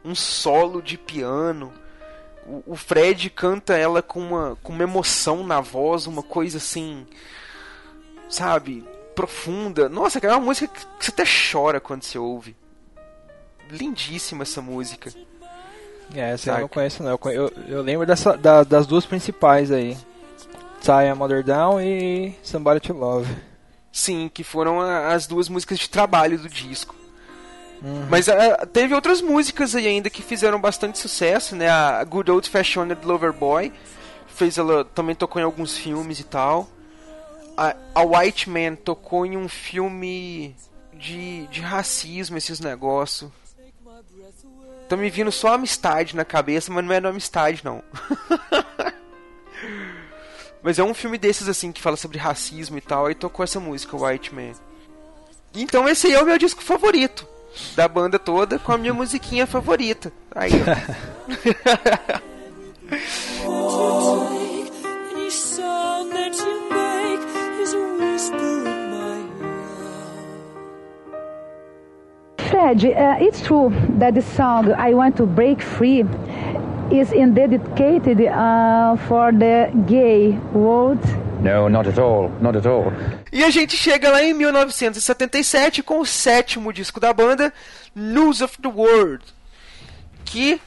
um, 0.05 0.11
um 0.11 0.13
solo 0.13 0.79
de 0.79 0.95
piano. 0.95 1.73
O, 2.45 2.61
o 2.73 2.75
Fred 2.75 3.27
canta 3.31 3.75
ela 3.75 4.03
com 4.03 4.19
uma, 4.19 4.55
com 4.61 4.71
uma 4.71 4.83
emoção 4.83 5.43
na 5.43 5.59
voz, 5.59 6.05
uma 6.05 6.21
coisa 6.21 6.57
assim. 6.59 7.07
Sabe? 8.29 8.87
Profunda. 9.15 9.89
Nossa, 9.89 10.21
cara, 10.21 10.33
é 10.33 10.37
uma 10.37 10.45
música 10.45 10.67
que 10.99 11.05
você 11.05 11.09
até 11.11 11.23
chora 11.51 11.79
quando 11.79 12.03
você 12.03 12.19
ouve. 12.19 12.55
Lindíssima 13.71 14.43
essa 14.43 14.61
música. 14.61 15.11
É, 16.13 16.29
essa 16.29 16.49
eu 16.49 16.53
Saca. 16.53 16.59
não 16.61 16.67
conheço 16.67 17.01
não. 17.01 17.09
Eu, 17.09 17.19
eu, 17.31 17.51
eu 17.67 17.81
lembro 17.81 18.05
dessa, 18.05 18.37
da- 18.37 18.63
das 18.63 18.85
duas 18.85 19.03
principais 19.03 19.71
aí. 19.71 19.97
Tie 20.79 21.09
a 21.09 21.15
Mother 21.15 21.43
Down 21.43 21.81
e 21.81 22.35
Somebody 22.43 22.81
to 22.81 22.93
Love. 22.93 23.35
Sim, 23.97 24.29
que 24.31 24.43
foram 24.43 24.79
a- 24.79 25.07
as 25.15 25.25
duas 25.25 25.49
músicas 25.49 25.79
de 25.79 25.89
trabalho 25.89 26.37
do 26.37 26.47
disco. 26.47 26.93
Mas 28.11 28.29
ah, 28.29 28.63
teve 28.71 28.93
outras 28.93 29.21
músicas 29.21 29.73
aí 29.73 29.87
ainda 29.87 30.07
que 30.07 30.21
fizeram 30.21 30.61
bastante 30.61 30.99
sucesso, 30.99 31.55
né? 31.55 31.67
A 31.67 32.03
Good 32.03 32.29
Old 32.29 32.47
Fashioned 32.47 32.95
Lover 33.03 33.33
Boy 33.33 33.73
fez 34.27 34.59
ela 34.59 34.85
também 34.85 35.15
tocou 35.15 35.41
em 35.41 35.45
alguns 35.45 35.75
filmes 35.75 36.19
e 36.19 36.23
tal. 36.23 36.69
A, 37.57 37.75
a 37.95 38.03
White 38.03 38.47
Man 38.51 38.75
tocou 38.75 39.25
em 39.25 39.35
um 39.35 39.49
filme 39.49 40.55
de, 40.93 41.47
de 41.47 41.61
racismo, 41.61 42.37
esses 42.37 42.59
negócios. 42.59 43.31
Tá 44.87 44.95
me 44.95 45.09
vindo 45.09 45.31
só 45.31 45.55
amistade 45.55 46.15
na 46.15 46.23
cabeça, 46.23 46.71
mas 46.71 46.85
não 46.85 46.93
é 46.93 46.97
amistade 46.97 47.61
não. 47.63 47.83
Mas 50.67 50.77
é 50.77 50.83
um 50.83 50.93
filme 50.93 51.17
desses 51.17 51.47
assim 51.47 51.71
que 51.71 51.81
fala 51.81 51.95
sobre 51.95 52.17
racismo 52.17 52.77
e 52.77 52.81
tal, 52.81 53.05
aí 53.05 53.15
tocou 53.15 53.41
essa 53.41 53.57
música, 53.57 53.95
White 53.95 54.35
Man. 54.35 54.51
Então 55.55 55.87
esse 55.87 56.07
aí 56.07 56.13
é 56.13 56.21
o 56.21 56.25
meu 56.25 56.37
disco 56.37 56.61
favorito 56.61 57.25
da 57.73 57.87
banda 57.87 58.19
toda, 58.19 58.59
com 58.59 58.73
a 58.73 58.77
minha 58.77 58.91
musiquinha 58.93 59.47
favorita. 59.47 60.11
Aí, 60.35 60.51
ó. 60.51 60.65
Fred, 72.49 72.87
uh, 72.87 73.15
it's 73.21 73.41
true 73.41 73.71
that 73.99 74.15
the 74.15 74.21
song 74.21 74.73
I 74.73 74.93
Want 74.93 75.15
to 75.17 75.25
Break 75.25 75.61
Free 75.61 76.03
is 76.91 77.11
in 77.11 77.33
dedicated 77.33 78.21
uh, 78.21 78.95
for 79.07 79.31
the 79.31 79.71
gay 79.85 80.31
world. 80.53 80.99
No, 81.41 81.67
not 81.69 81.87
at 81.87 81.99
all. 81.99 82.29
Not 82.41 82.57
at 82.57 82.65
all. 82.65 82.91
E 83.31 83.43
a 83.43 83.49
gente 83.49 83.75
chega 83.75 84.09
lá 84.09 84.23
em 84.23 84.33
1977 84.33 85.83
com 85.83 85.99
o 85.99 86.05
sétimo 86.05 86.71
disco 86.73 86.99
da 86.99 87.13
banda, 87.13 87.53
News 87.95 88.41
of 88.41 88.57
the 88.61 88.67
World, 88.67 89.23
que 90.25 90.59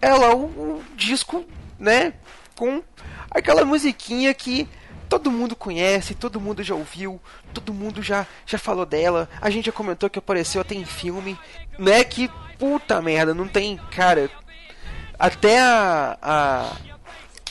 é 0.00 0.12
lá 0.12 0.34
um, 0.34 0.44
um 0.44 0.82
disco, 0.96 1.44
né, 1.78 2.14
com 2.56 2.82
aquela 3.30 3.64
musiquinha 3.64 4.32
que 4.34 4.66
todo 5.08 5.30
mundo 5.30 5.54
conhece, 5.54 6.14
todo 6.14 6.40
mundo 6.40 6.62
já 6.62 6.74
ouviu, 6.74 7.20
todo 7.52 7.74
mundo 7.74 8.02
já, 8.02 8.26
já 8.46 8.58
falou 8.58 8.86
dela, 8.86 9.28
a 9.40 9.50
gente 9.50 9.66
já 9.66 9.72
comentou 9.72 10.08
que 10.08 10.18
apareceu 10.18 10.60
até 10.60 10.74
em 10.74 10.84
filme, 10.84 11.38
né, 11.78 12.02
que 12.04 12.30
puta 12.58 13.00
merda, 13.02 13.34
não 13.34 13.48
tem, 13.48 13.78
cara, 13.90 14.30
até 15.20 15.60
a... 15.60 16.16
a 16.20 16.72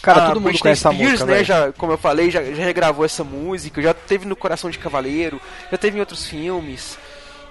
Cara, 0.02 0.24
a 0.24 0.28
todo 0.28 0.36
mundo 0.36 0.44
Britney 0.44 0.62
conhece 0.62 0.88
essa 0.88 0.94
Spears, 0.94 1.12
música, 1.12 1.32
né, 1.32 1.44
já, 1.44 1.72
como 1.74 1.92
eu 1.92 1.98
falei, 1.98 2.32
já, 2.32 2.42
já 2.42 2.64
regravou 2.64 3.04
essa 3.04 3.22
música, 3.22 3.82
já 3.82 3.94
teve 3.94 4.26
no 4.26 4.36
Coração 4.36 4.70
de 4.70 4.80
Cavaleiro, 4.80 5.42
já 5.70 5.78
teve 5.78 5.98
em 5.98 6.00
outros 6.00 6.26
filmes. 6.26 6.98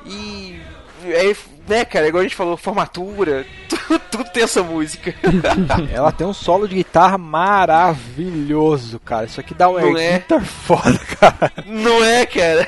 E. 0.06 0.58
É, 1.04 1.36
né, 1.68 1.84
cara, 1.84 2.08
igual 2.08 2.20
a 2.20 2.24
gente 2.24 2.34
falou, 2.34 2.56
formatura, 2.56 3.46
tudo, 3.68 3.98
tudo 4.10 4.24
tem 4.30 4.42
essa 4.42 4.62
música. 4.62 5.14
Ela 5.92 6.10
tem 6.10 6.26
um 6.26 6.32
solo 6.32 6.66
de 6.66 6.76
guitarra 6.76 7.18
maravilhoso, 7.18 8.98
cara. 9.00 9.26
Isso 9.26 9.38
aqui 9.38 9.54
dá 9.54 9.68
um 9.68 9.78
Não 9.78 9.98
é? 9.98 10.18
guitar 10.18 10.42
foda, 10.42 10.98
cara. 11.20 11.52
Não 11.66 12.02
é, 12.02 12.24
cara? 12.26 12.66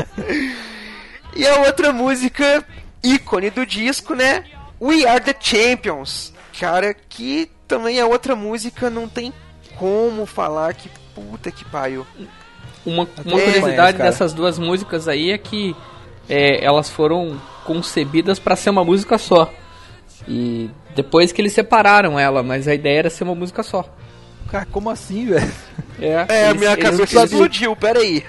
e 1.36 1.46
a 1.46 1.60
outra 1.60 1.92
música 1.92 2.64
ícone 3.02 3.50
do 3.50 3.64
disco, 3.66 4.14
né? 4.14 4.44
We 4.80 5.06
Are 5.06 5.20
the 5.20 5.34
Champions. 5.38 6.32
Cara, 6.60 6.94
que 6.94 7.50
também 7.66 7.98
é 7.98 8.04
outra 8.04 8.36
música, 8.36 8.90
não 8.90 9.08
tem 9.08 9.32
como 9.78 10.26
falar 10.26 10.74
que 10.74 10.90
puta 11.14 11.50
que 11.50 11.64
pariu. 11.64 12.06
Uma, 12.84 13.08
uma 13.24 13.40
É, 13.40 13.44
curiosidade 13.44 13.96
conheço, 13.96 13.98
dessas 13.98 14.32
duas 14.34 14.58
músicas 14.58 15.08
aí 15.08 15.30
é 15.32 15.38
que 15.38 15.74
é, 16.28 16.62
elas 16.64 16.88
foram 16.90 17.40
concebidas 17.64 18.38
para 18.38 18.54
ser 18.56 18.70
uma 18.70 18.84
música 18.84 19.16
só. 19.18 19.50
E 20.28 20.70
depois 20.94 21.32
que 21.32 21.40
eles 21.40 21.52
separaram 21.54 22.18
ela, 22.18 22.42
mas 22.42 22.68
a 22.68 22.74
ideia 22.74 22.98
era 23.00 23.10
ser 23.10 23.24
uma 23.24 23.34
música 23.34 23.62
só. 23.62 23.84
Cara, 24.50 24.66
como 24.70 24.90
assim, 24.90 25.26
velho? 25.26 25.52
É, 25.98 26.08
É, 26.28 26.46
a 26.46 26.50
eles- 26.50 26.58
minha 26.60 26.72
eles 26.72 26.84
cabeça 26.84 27.06
fizeram- 27.06 27.24
explodiu, 27.26 27.76
peraí. 27.76 28.24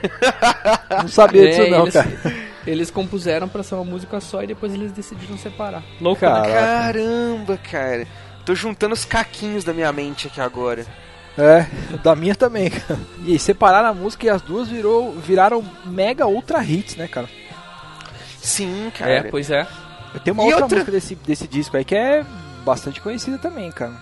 Não 1.02 1.08
sabia 1.08 1.48
disso 1.50 1.62
É, 1.64 1.70
não, 1.70 1.82
eles, 1.84 1.94
cara. 1.94 2.10
Eles 2.66 2.92
compuseram 2.92 3.48
pra 3.48 3.64
ser 3.64 3.76
uma 3.76 3.84
música 3.86 4.20
só 4.20 4.44
e 4.44 4.48
depois 4.48 4.74
eles 4.74 4.92
decidiram 4.92 5.38
separar. 5.38 5.84
Louco, 6.00 6.24
né? 6.26 6.32
Caraca. 6.32 6.52
Caramba, 6.54 7.58
cara. 7.58 8.08
Tô 8.46 8.56
juntando 8.56 8.94
os 8.94 9.06
caquinhos 9.06 9.64
da 9.64 9.74
minha 9.74 9.92
mente 9.92 10.28
aqui 10.28 10.42
agora. 10.42 10.86
É, 11.38 11.66
da 12.04 12.16
minha 12.16 12.36
também, 12.36 12.70
cara. 12.70 13.00
E 13.24 13.32
aí, 13.34 13.40
separaram 13.40 13.88
a 13.90 13.94
música 13.94 14.26
e 14.26 14.30
as 14.30 14.42
duas 14.42 14.68
virou, 14.68 15.14
viraram 15.14 15.64
mega 15.86 16.28
ultra 16.28 16.64
hits, 16.64 16.96
né, 16.98 17.08
cara? 17.08 17.30
Sim, 18.38 18.92
cara. 18.98 19.12
É, 19.12 19.24
pois 19.24 19.50
é. 19.50 19.66
Tem 20.24 20.34
uma 20.34 20.44
E 20.44 20.48
outra, 20.48 20.64
outra- 20.64 20.78
música 20.80 20.92
desse, 20.92 21.16
desse 21.16 21.48
disco 21.48 21.78
aí 21.78 21.86
que 21.86 21.96
é 21.96 22.26
bastante 22.66 23.00
conhecida 23.00 23.38
também, 23.38 23.72
cara. 23.72 23.94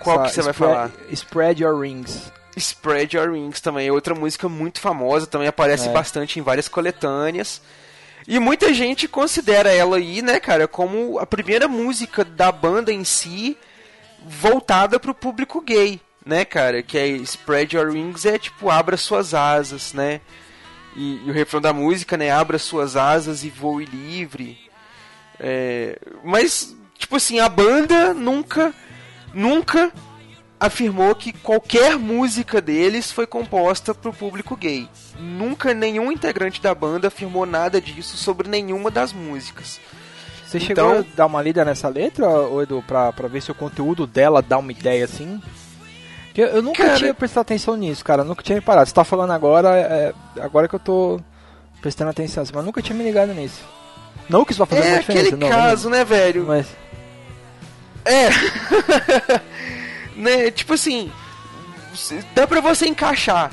Qual 0.00 0.24
Essa 0.24 0.28
que 0.28 0.34
você 0.34 0.42
vai 0.42 0.52
Spread- 0.52 0.74
falar? 0.74 0.90
Spread 1.10 1.62
Your 1.62 1.80
Rings. 1.80 2.32
Spread 2.58 3.16
Your 3.16 3.30
Wings 3.30 3.60
também 3.60 3.88
é 3.88 3.92
outra 3.92 4.14
música 4.14 4.48
muito 4.48 4.80
famosa, 4.80 5.26
também 5.26 5.48
aparece 5.48 5.88
É. 5.88 5.92
bastante 5.92 6.38
em 6.38 6.42
várias 6.42 6.68
coletâneas. 6.68 7.62
E 8.26 8.38
muita 8.38 8.74
gente 8.74 9.08
considera 9.08 9.72
ela 9.72 9.96
aí, 9.96 10.20
né, 10.20 10.38
cara, 10.38 10.68
como 10.68 11.18
a 11.18 11.24
primeira 11.26 11.66
música 11.66 12.24
da 12.24 12.52
banda 12.52 12.92
em 12.92 13.02
si 13.04 13.56
voltada 14.26 15.00
pro 15.00 15.14
público 15.14 15.60
gay, 15.62 16.00
né, 16.26 16.44
cara? 16.44 16.82
Que 16.82 16.98
é 16.98 17.06
Spread 17.08 17.74
Your 17.76 17.90
Wings 17.92 18.26
é 18.26 18.38
tipo 18.38 18.68
abra 18.70 18.96
suas 18.96 19.32
asas, 19.32 19.92
né? 19.94 20.20
E, 20.96 21.22
e 21.24 21.30
o 21.30 21.32
refrão 21.32 21.60
da 21.60 21.72
música, 21.72 22.16
né, 22.16 22.30
abra 22.30 22.58
suas 22.58 22.96
asas 22.96 23.44
e 23.44 23.48
voe 23.50 23.84
livre. 23.86 24.58
É, 25.40 25.98
mas, 26.24 26.74
tipo 26.98 27.16
assim, 27.16 27.38
a 27.38 27.48
banda 27.48 28.12
nunca, 28.12 28.74
nunca 29.32 29.92
afirmou 30.60 31.14
que 31.14 31.32
qualquer 31.32 31.96
música 31.98 32.60
deles 32.60 33.12
foi 33.12 33.26
composta 33.26 33.94
pro 33.94 34.12
público 34.12 34.56
gay. 34.56 34.88
Nunca 35.18 35.72
nenhum 35.74 36.10
integrante 36.10 36.60
da 36.60 36.74
banda 36.74 37.08
afirmou 37.08 37.46
nada 37.46 37.80
disso 37.80 38.16
sobre 38.16 38.48
nenhuma 38.48 38.90
das 38.90 39.12
músicas. 39.12 39.80
Você 40.46 40.58
Então- 40.58 40.66
chegou 40.90 40.98
a 41.00 41.04
dar 41.16 41.26
uma 41.26 41.42
lida 41.42 41.64
nessa 41.64 41.88
letra, 41.88 42.26
ô 42.28 42.62
Edu, 42.62 42.82
pra, 42.86 43.12
pra 43.12 43.28
ver 43.28 43.42
se 43.42 43.50
o 43.50 43.54
conteúdo 43.54 44.06
dela 44.06 44.40
dá 44.42 44.56
uma 44.58 44.72
ideia 44.72 45.04
assim? 45.04 45.40
Eu, 46.34 46.46
eu 46.48 46.62
nunca 46.62 46.84
Cara- 46.84 46.96
tinha 46.96 47.12
prestado 47.14 47.42
atenção 47.42 47.76
nisso, 47.76 48.04
cara. 48.04 48.22
Eu 48.22 48.26
nunca 48.26 48.42
tinha 48.42 48.56
reparado. 48.56 48.88
Você 48.88 48.94
tá 48.94 49.02
falando 49.04 49.32
agora, 49.32 49.76
é, 49.76 50.14
agora 50.40 50.68
que 50.68 50.74
eu 50.74 50.78
tô 50.78 51.20
prestando 51.82 52.10
atenção, 52.10 52.42
assim, 52.44 52.52
mas 52.54 52.64
nunca 52.64 52.80
tinha 52.80 52.96
me 52.96 53.02
ligado 53.04 53.34
nisso. 53.34 53.60
Não 54.28 54.44
que 54.44 54.52
isso 54.52 54.64
vai 54.64 54.68
fazer 54.78 54.88
é 54.88 54.92
uma 54.92 55.00
diferença, 55.00 55.26
aquele 55.28 55.40
não. 55.42 55.48
caso, 55.48 55.90
né, 55.90 56.04
velho? 56.04 56.44
Mas, 56.46 56.66
É. 58.04 58.28
né, 60.18 60.50
tipo 60.50 60.74
assim, 60.74 61.10
dá 62.34 62.46
pra 62.46 62.60
você 62.60 62.86
encaixar, 62.86 63.50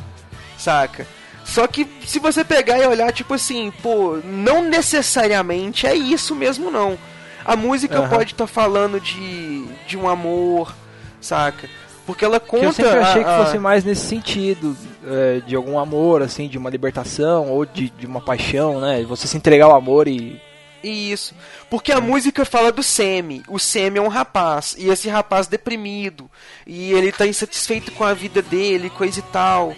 saca? 0.58 1.08
Só 1.44 1.68
que 1.68 1.88
se 2.06 2.18
você 2.20 2.44
pegar 2.44 2.80
e 2.80 2.88
olhar, 2.88 3.12
tipo 3.14 3.34
assim, 3.36 3.72
pô, 3.84 4.20
não 4.24 4.64
necessariamente 4.64 5.86
é 5.86 5.94
isso 5.96 6.36
mesmo, 6.36 6.72
não. 6.72 6.98
A 7.46 7.56
música 7.56 8.00
Aham. 8.00 8.10
pode 8.10 8.32
estar 8.32 8.48
falando 8.48 9.00
de, 9.00 9.64
de 9.88 9.96
um 9.96 10.10
amor, 10.10 10.74
saca? 11.22 11.70
Porque 12.06 12.26
ela 12.26 12.40
que 12.40 12.48
conta. 12.48 12.66
eu 12.66 12.74
sempre 12.74 12.98
achei 13.00 13.22
a- 13.22 13.24
que 13.26 13.30
a- 13.30 13.46
fosse 13.46 13.60
mais 13.60 13.84
nesse 13.84 14.08
sentido, 14.08 14.76
é, 15.06 15.42
de 15.46 15.56
algum 15.56 15.78
amor, 15.78 16.24
assim, 16.24 16.48
de 16.48 16.58
uma 16.58 16.70
libertação, 16.70 17.50
ou 17.50 17.64
de, 17.66 17.90
de 17.92 18.08
uma 18.08 18.22
paixão, 18.22 18.80
né? 18.82 19.04
Você 19.04 19.28
se 19.28 19.38
entregar 19.38 19.66
ao 19.66 19.76
amor 19.76 20.08
e... 20.08 20.42
Isso. 20.84 21.34
Porque 21.70 21.92
a 21.92 22.00
música 22.00 22.46
fala 22.46 22.72
do 22.72 22.84
Semi. 22.84 23.44
O 23.48 23.58
Semi 23.58 23.98
é 23.98 24.02
um 24.02 24.08
rapaz. 24.08 24.76
E 24.78 24.90
esse 24.90 25.10
rapaz 25.10 25.48
deprimido. 25.48 26.30
E 26.66 26.92
ele 26.94 27.12
tá 27.12 27.26
insatisfeito 27.26 27.92
com 27.92 28.04
a 28.04 28.14
vida 28.14 28.42
dele, 28.42 28.90
coisa 28.90 29.20
e 29.20 29.24
tal. 29.24 29.76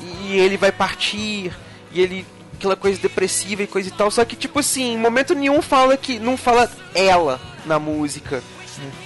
E 0.00 0.36
ele 0.36 0.56
vai 0.56 0.72
partir. 0.72 1.52
E 1.92 2.00
ele. 2.00 2.26
aquela 2.54 2.76
coisa 2.76 3.00
depressiva 3.00 3.62
e 3.62 3.66
coisa 3.66 3.88
e 3.88 3.92
tal. 3.92 4.10
Só 4.10 4.24
que, 4.24 4.36
tipo 4.36 4.58
assim, 4.60 4.94
em 4.94 4.98
momento 4.98 5.34
nenhum 5.34 5.60
fala 5.60 5.96
que. 5.96 6.18
Não 6.18 6.36
fala 6.36 6.70
ela 6.94 7.40
na 7.66 7.78
música. 7.78 8.42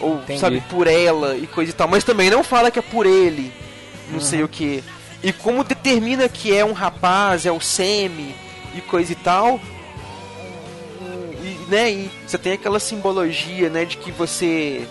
Ou, 0.01 0.17
Entendi. 0.17 0.39
sabe, 0.39 0.61
por 0.69 0.87
ela 0.87 1.37
e 1.37 1.47
coisa 1.47 1.71
e 1.71 1.75
tal. 1.75 1.89
Mas 1.89 2.05
também 2.05 2.31
não 2.31 2.45
fala 2.45 2.71
que 2.71 2.79
é 2.79 2.83
por 2.83 3.07
ele. 3.07 3.53
Não 4.11 4.21
sei 4.21 4.43
o 4.43 4.49
que. 4.49 4.85
E 5.23 5.33
como 5.33 5.65
determina 5.65 6.29
que 6.29 6.55
é 6.55 6.65
um 6.65 6.73
rapaz, 6.73 7.47
é 7.47 7.53
o 7.53 7.61
Semi 7.61 8.35
e 8.75 8.81
coisa 8.81 9.13
e 9.13 9.17
tal. 9.17 9.61
Né, 11.73 11.91
e 11.91 12.11
você 12.27 12.37
tem 12.37 12.53
aquela 12.53 12.79
simbologia, 12.79 13.71
né, 13.71 13.87
de 13.87 13.97
que 13.97 14.13
você 14.13 14.87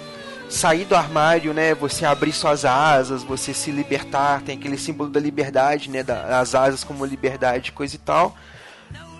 sair 0.50 0.84
do 0.84 0.96
armário, 0.96 1.54
né, 1.54 1.76
você 1.76 2.08
abrir 2.08 2.32
suas 2.32 2.66
asas, 2.66 3.22
você 3.22 3.54
se 3.54 3.70
libertar, 3.70 4.42
tem 4.42 4.58
aquele 4.58 4.80
símbolo 4.80 5.08
da 5.08 5.20
liberdade, 5.20 5.92
né, 5.92 6.02
das 6.02 6.56
asas 6.56 6.84
como 6.84 7.06
liberdade, 7.06 7.72
coisa 7.72 7.94
e 7.96 8.00
tal. 8.00 8.36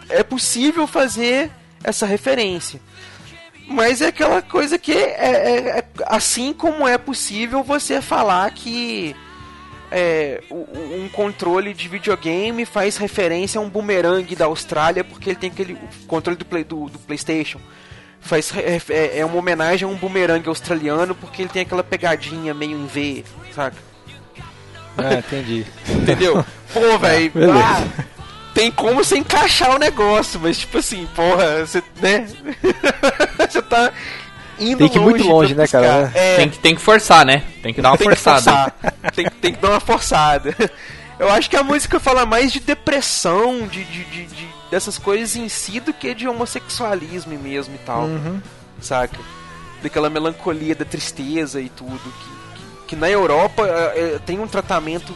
É 0.10 0.24
possível 0.24 0.88
fazer 0.88 1.52
essa 1.84 2.08
referência. 2.08 2.82
Mas 3.68 4.02
é 4.02 4.08
aquela 4.08 4.42
coisa 4.42 4.80
que 4.80 4.92
é, 4.92 4.98
é- 4.98 5.70
é- 5.78 5.86
assim 6.08 6.54
como 6.54 6.88
é 6.88 6.98
possível 6.98 7.62
você 7.62 8.02
falar 8.02 8.50
que 8.56 9.16
é, 9.92 10.42
um 10.50 11.10
controle 11.10 11.74
de 11.74 11.88
videogame 11.88 12.66
faz 12.66 12.98
referência 12.98 13.60
a 13.60 13.62
um 13.62 13.70
boomerang 13.70 14.36
da 14.36 14.46
Austrália 14.46 15.04
porque 15.04 15.30
ele 15.30 15.38
tem 15.38 15.52
aquele 15.52 15.78
controle 16.08 16.38
do, 16.38 16.46
play, 16.46 16.64
do, 16.64 16.90
do 16.90 16.98
PlayStation 17.00 17.60
faz 18.22 18.54
é, 18.56 19.20
é 19.20 19.26
uma 19.26 19.38
homenagem 19.38 19.88
a 19.88 19.92
um 19.92 19.96
boomerang 19.96 20.48
australiano 20.48 21.14
porque 21.16 21.42
ele 21.42 21.50
tem 21.50 21.64
aquela 21.64 21.84
pegadinha 21.84 22.54
meio 22.54 22.78
em 22.78 22.86
V, 22.86 23.26
saca? 23.54 23.78
Ah, 24.98 25.16
entendi. 25.16 25.66
Entendeu? 25.90 26.46
Pô, 26.74 26.98
velho, 27.00 27.32
beleza. 27.32 27.54
ah, 27.58 28.04
tem 28.54 28.72
como 28.72 29.04
você 29.04 29.18
encaixar 29.18 29.76
o 29.76 29.80
negócio, 29.80 30.40
mas 30.40 30.60
tipo 30.60 30.78
assim, 30.78 31.08
porra, 31.16 31.66
você, 31.66 31.84
né? 32.02 32.28
você 33.50 33.62
tá 33.62 33.92
indo 34.62 34.78
Tem 34.78 34.90
que 34.90 34.98
ir 34.98 35.02
muito 35.02 35.24
longe, 35.28 35.56
né, 35.56 35.68
cara? 35.68 36.12
É, 36.16 36.36
Tem, 36.38 36.50
que, 36.50 36.60
tem 36.60 36.76
que 36.76 36.82
forçar, 36.82 37.26
né? 37.26 37.44
Tem 37.62 37.74
que 37.74 37.82
dar 37.82 37.90
uma 37.92 37.98
tem 37.98 38.08
que 38.10 38.16
forçada. 38.16 38.74
forçar. 38.82 39.12
tem, 39.16 39.26
tem 39.42 39.54
que 39.54 39.60
dar 39.62 39.70
uma 39.72 39.80
forçada. 39.80 40.56
Eu 41.20 41.30
acho 41.32 41.50
que 41.50 41.56
a 41.56 41.64
música 41.64 42.00
fala 42.00 42.26
mais 42.26 42.52
de 42.52 42.60
depressão, 42.60 43.68
de, 43.68 43.84
de, 43.84 44.04
de- 44.06 44.26
de- 44.26 44.48
dessas 44.72 44.98
coisas 44.98 45.36
em 45.36 45.48
si, 45.50 45.80
do 45.80 45.94
que 45.94 46.14
de 46.16 46.28
homossexualismo 46.28 47.38
mesmo 47.38 47.76
e 47.76 47.80
tal. 47.80 48.04
Uhum. 48.04 48.42
Saca? 48.82 49.20
Daquela 49.84 50.10
melancolia, 50.10 50.74
da 50.76 50.86
tristeza 50.86 51.60
e 51.62 51.70
tudo. 51.70 52.00
Que, 52.00 52.60
que, 52.60 52.86
que 52.88 52.96
na 52.96 53.10
Europa 53.10 53.68
é, 53.68 54.20
tem 54.26 54.40
um 54.40 54.48
tratamento 54.48 55.14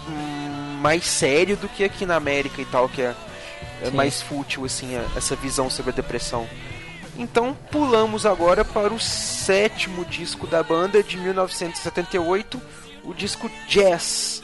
mais 0.82 1.06
sério 1.06 1.56
do 1.58 1.68
que 1.68 1.84
aqui 1.84 2.06
na 2.06 2.16
América 2.16 2.62
e 2.62 2.66
tal, 2.66 2.88
que 2.88 3.02
é, 3.02 3.14
é 3.84 3.89
mais 3.89 4.22
fútil, 4.22 4.66
assim, 4.66 4.96
essa 5.16 5.36
visão 5.36 5.70
sobre 5.70 5.91
a 5.91 5.96
depressão. 5.96 6.48
Então 7.18 7.53
pulamos 7.72 8.26
agora 8.26 8.66
para 8.66 8.93
o 8.93 8.99
sétimo 8.99 10.03
disco 10.05 10.45
da 10.45 10.61
banda 10.61 11.01
de 11.01 11.18
1978, 11.18 12.61
o 13.03 13.13
disco 13.13 13.49
Jazz, 13.68 14.43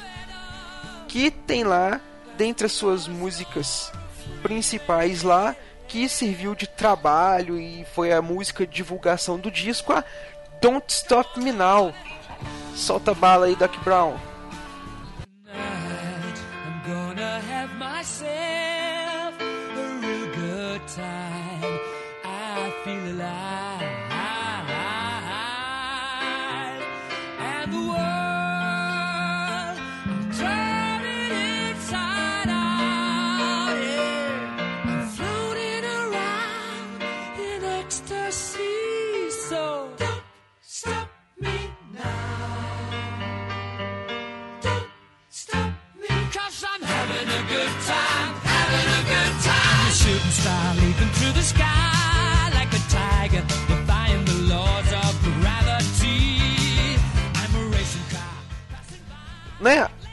que 1.07 1.29
tem 1.29 1.63
lá, 1.63 1.99
dentre 2.37 2.65
as 2.65 2.71
suas 2.71 3.07
músicas 3.07 3.91
principais 4.41 5.23
lá, 5.23 5.55
que 5.87 6.07
serviu 6.07 6.55
de 6.55 6.67
trabalho 6.67 7.59
e 7.59 7.85
foi 7.93 8.13
a 8.13 8.21
música 8.21 8.65
de 8.65 8.73
divulgação 8.73 9.37
do 9.37 9.51
disco, 9.51 9.91
a 9.91 10.03
Don't 10.61 10.85
Stop 10.87 11.37
Me 11.39 11.51
Now. 11.51 11.93
Solta 12.73 13.11
a 13.11 13.15
bala 13.15 13.47
aí, 13.47 13.55
Doc 13.55 13.75
Brown. 13.83 14.15
I'm 20.93 21.30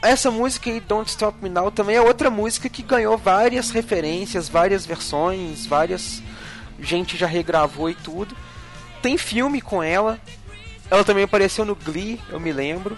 Essa 0.09 0.31
música 0.31 0.71
aí, 0.71 0.79
Don't 0.79 1.07
Stop 1.07 1.37
Me 1.39 1.49
Now, 1.49 1.69
também 1.69 1.95
é 1.95 2.01
outra 2.01 2.31
música 2.31 2.67
que 2.67 2.81
ganhou 2.81 3.15
várias 3.15 3.69
referências, 3.69 4.49
várias 4.49 4.83
versões, 4.83 5.67
várias. 5.67 6.23
Gente 6.79 7.15
já 7.15 7.27
regravou 7.27 7.91
e 7.91 7.93
tudo. 7.93 8.35
Tem 9.03 9.19
filme 9.19 9.61
com 9.61 9.83
ela. 9.83 10.19
Ela 10.89 11.03
também 11.03 11.25
apareceu 11.25 11.63
no 11.63 11.75
Glee, 11.75 12.19
eu 12.31 12.39
me 12.39 12.51
lembro. 12.51 12.97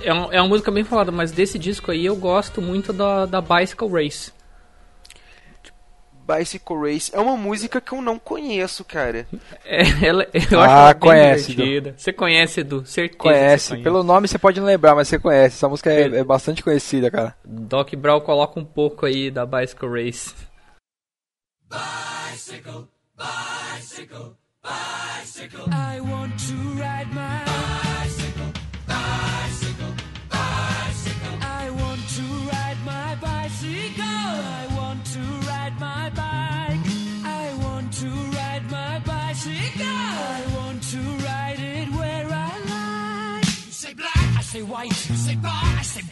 É, 0.00 0.14
um- 0.14 0.32
é 0.32 0.40
uma 0.40 0.46
música 0.48 0.70
bem 0.70 0.84
falada, 0.84 1.10
mas 1.10 1.32
desse 1.32 1.58
disco 1.58 1.90
aí 1.90 2.06
eu 2.06 2.14
gosto 2.14 2.62
muito 2.62 2.92
da, 2.92 3.26
da 3.26 3.40
Bicycle 3.40 3.88
Race. 3.90 4.30
Bicycle 6.26 6.76
Race 6.76 7.10
é 7.14 7.20
uma 7.20 7.36
música 7.36 7.80
que 7.80 7.92
eu 7.92 8.00
não 8.00 8.18
conheço, 8.18 8.84
cara. 8.84 9.26
É, 9.64 9.82
ela, 10.06 10.26
eu 10.50 10.60
Ah, 10.60 10.88
acho 10.88 10.98
conhece, 11.00 11.50
divertida. 11.54 11.94
Você 11.96 12.12
conhece, 12.12 12.60
Edu? 12.60 12.84
Certeza 12.86 13.18
Conhece. 13.18 13.68
você 13.76 13.82
Pelo 13.82 14.02
nome 14.02 14.26
você 14.28 14.38
pode 14.38 14.58
não 14.60 14.66
lembrar, 14.66 14.94
mas 14.94 15.08
você 15.08 15.18
conhece. 15.18 15.56
Essa 15.56 15.68
música 15.68 15.92
é, 15.92 16.02
é 16.18 16.24
bastante 16.24 16.62
conhecida, 16.62 17.10
cara. 17.10 17.36
Doc 17.44 17.92
Brown 17.94 18.20
coloca 18.20 18.58
um 18.58 18.64
pouco 18.64 19.06
aí 19.06 19.30
da 19.30 19.44
Bicycle 19.44 19.88
Race. 19.88 20.34
I 25.70 26.00
want 26.00 26.38
to 26.48 26.54
ride 26.78 27.12
my 27.12 27.42
bicycle, 27.44 28.52
bicycle, 28.86 28.86
bicycle. 28.86 29.73
Say 44.54 45.14
say 45.16 45.34
bar, 45.36 45.50
I 45.52 45.82
say 45.82 46.02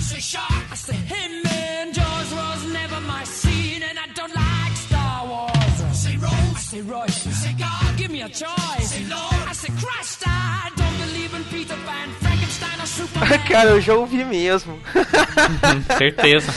say 0.00 0.20
shark, 0.20 0.70
I 0.70 0.74
say 0.74 0.94
him. 0.96 1.46
And 1.46 1.94
Jaws 1.94 2.32
was 2.32 2.72
never 2.72 3.00
my 3.02 3.24
scene, 3.24 3.82
and 3.82 3.98
I 3.98 4.06
don't 4.14 4.34
like 4.34 4.76
Star 4.76 5.26
Wars. 5.26 5.98
Say 5.98 6.16
Rose, 6.16 6.56
I 6.56 6.60
say 6.60 6.80
Royce. 6.80 7.22
Say 7.42 7.54
God, 7.58 7.96
give 7.98 8.10
me 8.10 8.22
a 8.22 8.28
choice. 8.30 8.88
Say 8.88 9.04
Lord, 9.10 9.42
I 9.46 9.52
say 9.52 9.72
Christ. 9.78 10.22
I 10.26 10.70
don't 10.74 10.96
believe 11.04 11.34
in 11.34 11.44
Peter 11.44 11.76
Pan, 11.84 12.08
Frankenstein, 12.20 12.80
or 12.80 12.86
Superman. 12.86 13.38
cara, 13.48 13.70
eu 13.70 13.80
já 13.80 13.94
ouvi 13.94 14.24
mesmo. 14.24 14.78
Certeza. 15.98 16.52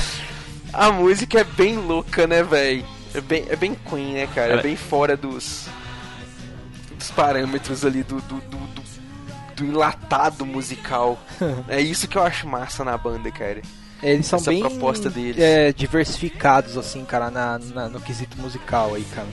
A 0.72 0.92
música 0.92 1.42
é 1.42 1.44
bem 1.44 1.78
louca, 1.78 2.26
né, 2.28 2.44
velho? 2.44 2.86
É 3.14 3.20
bem, 3.22 3.46
é 3.50 3.56
bem 3.58 3.76
Queen, 3.90 4.14
né, 4.14 4.28
cara? 4.28 4.54
É 4.54 4.62
bem 4.62 4.76
fora 4.78 5.18
dos, 5.18 5.68
dos 6.98 7.12
parâmetros 7.12 7.84
ali 7.86 8.04
do, 8.04 8.22
do, 8.22 8.36
do, 8.42 8.58
do- 8.58 8.85
do 9.56 9.66
enlatado 9.66 10.46
musical. 10.46 11.18
é 11.68 11.80
isso 11.82 12.08
que 12.08 12.18
eu 12.18 12.24
acho 12.24 12.48
massa 12.48 12.84
na 12.84 12.98
banda, 12.98 13.32
cara. 13.32 13.62
Eles 14.04 14.26
são 14.28 14.38
Essa 14.38 14.52
bem 14.52 14.60
proposta 14.60 15.10
deles. 15.10 15.42
é, 15.42 15.72
diversificados, 15.72 16.78
assim, 16.78 17.04
cara, 17.06 17.32
na, 17.32 17.58
na- 17.74 17.90
no 17.90 18.00
quesito 18.02 18.40
musical 18.40 18.94
aí, 18.94 19.04
cara. 19.16 19.28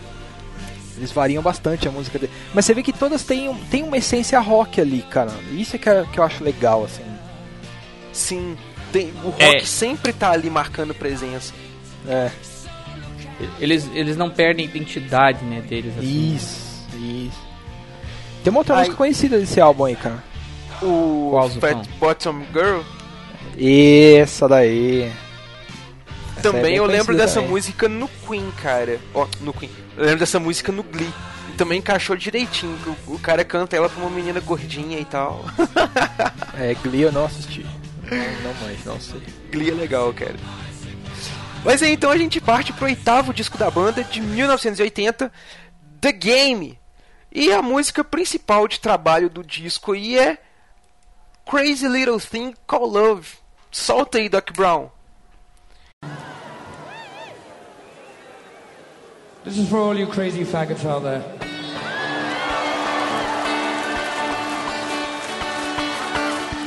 Eles 0.96 1.10
variam 1.10 1.42
bastante 1.42 1.88
a 1.88 1.90
música 1.90 2.18
dele. 2.18 2.32
Mas 2.54 2.64
você 2.64 2.74
vê 2.74 2.82
que 2.82 2.92
todas 2.92 3.22
têm, 3.24 3.48
um- 3.48 3.58
têm 3.64 3.82
uma 3.82 3.96
essência 3.96 4.38
rock 4.38 4.80
ali, 4.80 5.02
cara. 5.02 5.32
Isso 5.52 5.76
é 5.76 5.78
que, 5.78 5.88
é- 5.88 6.04
que 6.10 6.18
eu 6.20 6.24
acho 6.24 6.44
legal, 6.44 6.84
assim. 6.84 7.02
Sim, 8.12 8.56
tem, 8.92 9.12
o 9.24 9.30
rock 9.30 9.42
É. 9.42 9.64
sempre 9.64 10.12
tá 10.12 10.30
ali 10.30 10.48
marcando 10.50 10.94
presença. 10.94 11.52
É, 12.06 12.30
Eles, 13.58 13.90
eles 13.94 14.16
não 14.16 14.30
perdem 14.30 14.66
a 14.66 14.68
identidade, 14.68 15.44
né, 15.44 15.60
deles. 15.62 15.92
Assim. 15.98 16.34
isso. 16.36 16.61
Tem 18.42 18.50
uma 18.50 18.60
outra 18.60 18.74
Ai. 18.74 18.80
música 18.80 18.96
conhecida 18.96 19.38
desse 19.38 19.60
álbum 19.60 19.84
aí, 19.84 19.96
cara. 19.96 20.22
O 20.82 21.28
Qual, 21.30 21.48
Fat? 21.50 21.88
Bottom 21.98 22.42
Girl, 22.52 22.80
Essa 24.20 24.48
daí. 24.48 25.02
Essa 25.04 26.38
é 26.38 26.42
também 26.42 26.62
bem 26.62 26.76
eu 26.76 26.84
lembro 26.86 27.16
dessa 27.16 27.36
também. 27.36 27.50
música 27.50 27.88
no 27.88 28.08
Queen, 28.26 28.52
cara. 28.62 28.98
Ó, 29.14 29.26
no 29.40 29.52
Queen. 29.52 29.70
Eu 29.96 30.04
lembro 30.04 30.18
dessa 30.18 30.40
música 30.40 30.72
no 30.72 30.82
Glee. 30.82 31.12
E 31.50 31.52
também 31.54 31.78
encaixou 31.78 32.16
direitinho. 32.16 32.76
O, 33.06 33.14
o 33.14 33.18
cara 33.18 33.44
canta 33.44 33.76
ela 33.76 33.88
pra 33.88 34.00
uma 34.00 34.10
menina 34.10 34.40
gordinha 34.40 34.98
e 34.98 35.04
tal. 35.04 35.44
É, 36.54 36.74
Glee 36.82 37.02
eu 37.02 37.10
não 37.12 37.24
assisti. 37.24 37.64
Não, 38.02 38.18
não 38.18 38.54
manjo, 38.60 38.82
não 38.84 39.00
sei. 39.00 39.22
Glee 39.50 39.70
é 39.70 39.74
legal, 39.74 40.12
cara. 40.12 40.34
Mas 41.64 41.82
aí 41.82 41.92
então 41.92 42.10
a 42.10 42.16
gente 42.16 42.40
parte 42.40 42.72
pro 42.74 42.84
oitavo 42.84 43.32
disco 43.32 43.56
da 43.56 43.70
banda 43.70 44.04
de 44.04 44.20
1980, 44.20 45.32
The 46.00 46.12
Game. 46.12 46.78
E 47.34 47.50
a 47.50 47.62
música 47.62 48.04
principal 48.04 48.68
de 48.68 48.78
trabalho 48.78 49.30
do 49.30 49.42
disco 49.42 49.92
aí 49.92 50.18
é 50.18 50.36
Crazy 51.48 51.88
Little 51.88 52.20
Thing 52.20 52.54
Called 52.66 52.94
Love. 52.94 53.28
Solta 53.70 54.18
aí, 54.18 54.28
Doc 54.28 54.52
Brown. 54.52 54.90
This 59.44 59.56
is 59.56 59.68
for 59.70 59.78
all 59.78 59.98
you 59.98 60.06
crazy 60.06 60.44
faggots 60.44 60.84
out 60.84 61.02
there. 61.02 61.24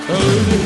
I 0.07 0.64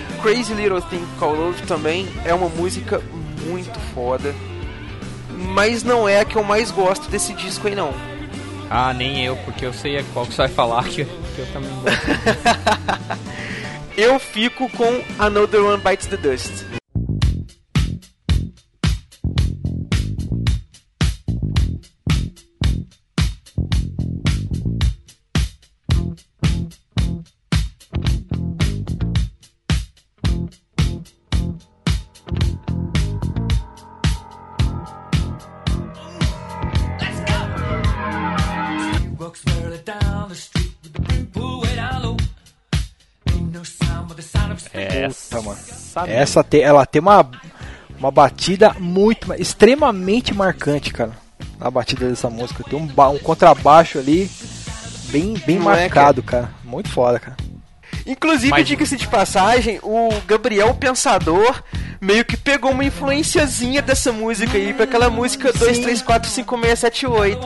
Cara, 0.00 0.22
Crazy 0.22 0.54
Little 0.54 0.82
Thing 0.82 1.06
Called 1.18 1.38
Love 1.38 1.62
também 1.62 2.08
é 2.24 2.34
uma 2.34 2.48
música 2.48 3.00
muito 3.46 3.78
foda. 3.94 4.34
Mas 5.30 5.82
não 5.82 6.08
é 6.08 6.20
a 6.20 6.24
que 6.24 6.36
eu 6.36 6.42
mais 6.42 6.70
gosto 6.70 7.10
desse 7.10 7.32
disco 7.34 7.66
aí 7.68 7.74
não. 7.74 7.92
Ah, 8.70 8.92
nem 8.92 9.24
eu, 9.24 9.36
porque 9.36 9.64
eu 9.64 9.72
sei 9.72 10.02
qual 10.12 10.26
que 10.26 10.32
você 10.32 10.38
vai 10.38 10.48
falar 10.48 10.84
que, 10.84 11.04
que 11.04 11.38
eu 11.38 11.46
também 11.52 11.70
gosto. 11.82 13.26
Eu 13.96 14.18
fico 14.18 14.68
com 14.68 15.02
Another 15.18 15.64
One 15.64 15.82
Bites 15.82 16.06
the 16.06 16.18
Dust. 16.18 16.75
Mano. 46.02 46.12
Essa 46.12 46.42
tem, 46.42 46.62
ela 46.62 46.84
tem 46.84 47.00
uma, 47.00 47.28
uma 47.98 48.10
batida 48.10 48.74
muito, 48.78 49.32
extremamente 49.34 50.34
marcante, 50.34 50.92
cara. 50.92 51.12
A 51.60 51.70
batida 51.70 52.08
dessa 52.08 52.28
música. 52.28 52.64
Tem 52.64 52.78
um, 52.78 52.84
um 52.84 53.18
contrabaixo 53.18 53.98
ali 53.98 54.30
bem, 55.10 55.34
bem 55.46 55.58
Não 55.58 55.72
é, 55.72 55.80
marcado, 55.80 56.22
cara. 56.22 56.50
Muito 56.64 56.88
foda, 56.90 57.18
cara. 57.18 57.36
Inclusive, 58.06 58.50
Mas- 58.50 58.66
diga-se 58.66 58.96
de 58.96 59.08
passagem, 59.08 59.80
o 59.82 60.10
Gabriel 60.26 60.72
Pensador 60.74 61.62
meio 62.00 62.24
que 62.24 62.36
pegou 62.36 62.70
uma 62.70 62.84
influenciazinha 62.84 63.82
dessa 63.82 64.12
música 64.12 64.56
aí, 64.56 64.72
pra 64.72 64.84
aquela 64.84 65.10
música 65.10 65.52
2, 65.52 65.78
3, 65.78 66.02
4, 66.02 66.30
5, 66.30 66.60
6, 66.60 66.78
7, 66.78 67.06
8. 67.06 67.40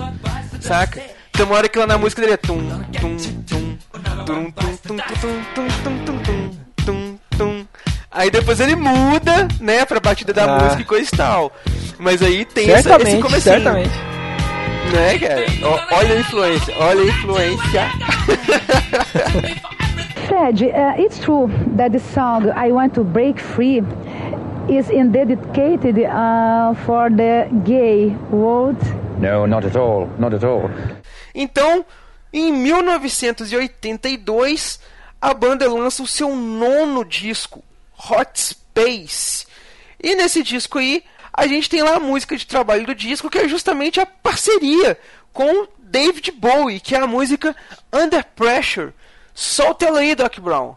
Saca? 0.61 1.01
Tem 1.33 1.47
uma 1.47 1.55
hora 1.55 1.69
que 1.69 1.79
lá 1.79 1.87
na 1.87 1.97
música 1.97 2.21
dele 2.21 2.35
é 2.35 2.37
tum, 2.37 2.59
tum, 3.01 3.17
tum, 3.17 3.43
tum, 3.47 3.79
tum, 4.27 4.51
tum, 4.51 4.51
tum, 4.51 4.97
tum, 4.97 5.37
tum, 5.55 5.69
tum, 5.85 5.99
tum, 6.05 6.19
tum, 6.25 6.59
tum, 6.85 7.19
tum. 7.39 7.67
Aí 8.11 8.31
depois 8.31 8.59
ele 8.61 8.75
muda, 8.75 9.47
né, 9.61 9.85
pra 9.85 10.01
batida 10.01 10.33
da 10.33 10.45
Ah. 10.45 10.59
música 10.65 10.83
e 10.83 10.85
coisa 10.85 11.09
e 11.13 11.17
tal. 11.17 11.53
Mas 11.99 12.23
aí 12.23 12.45
tem 12.45 12.65
essa, 12.71 12.81
esse 12.81 12.89
Certamente, 12.89 13.23
comecinho. 13.23 13.43
certamente. 13.55 13.91
Né, 14.93 15.19
cara? 15.19 15.45
Ó, 15.65 15.97
olha 15.97 16.15
a 16.15 16.19
influência, 16.19 16.75
olha 16.79 17.01
a 17.03 17.07
influência. 17.07 17.91
Fred, 20.27 20.65
uh, 20.67 20.95
it's 21.01 21.19
true 21.21 21.49
that 21.77 21.91
the 21.93 21.99
song 21.99 22.49
I 22.57 22.73
Want 22.73 22.95
to 22.95 23.05
Break 23.05 23.41
Free 23.41 23.83
is 24.69 24.87
dedicated 25.11 25.99
uh, 25.99 26.75
for 26.87 27.11
the 27.11 27.49
gay 27.65 28.17
world. 28.31 28.79
No, 29.19 29.47
not 29.47 29.67
at 29.67 29.77
all. 29.77 30.09
Not 30.19 30.35
at 30.35 30.45
all. 30.45 30.71
Então, 31.35 31.85
em 32.33 32.53
1982, 32.53 34.81
a 35.21 35.35
banda 35.35 35.69
lança 35.71 36.03
o 36.03 36.07
seu 36.07 36.35
nono 36.37 37.05
disco, 37.05 37.63
Hot 38.09 38.41
Space. 38.41 39.47
E 40.03 40.15
nesse 40.15 40.43
disco 40.43 40.79
aí, 40.79 41.05
a 41.33 41.47
gente 41.47 41.69
tem 41.69 41.83
lá 41.83 41.97
a 41.97 42.01
música 42.01 42.37
de 42.37 42.47
trabalho 42.47 42.87
do 42.87 42.95
disco, 42.95 43.31
que 43.31 43.39
é 43.39 43.49
justamente 43.49 44.01
a 44.01 44.07
parceria 44.07 44.99
com 45.33 45.67
David 45.79 46.33
Bowie, 46.33 46.81
que 46.81 46.95
é 46.95 46.99
a 46.99 47.07
música 47.07 47.55
Under 47.93 48.25
Pressure. 48.25 48.93
Solta 49.35 49.87
ela 49.87 50.01
aí, 50.01 50.15
Doc 50.15 50.39
Brown. 50.39 50.75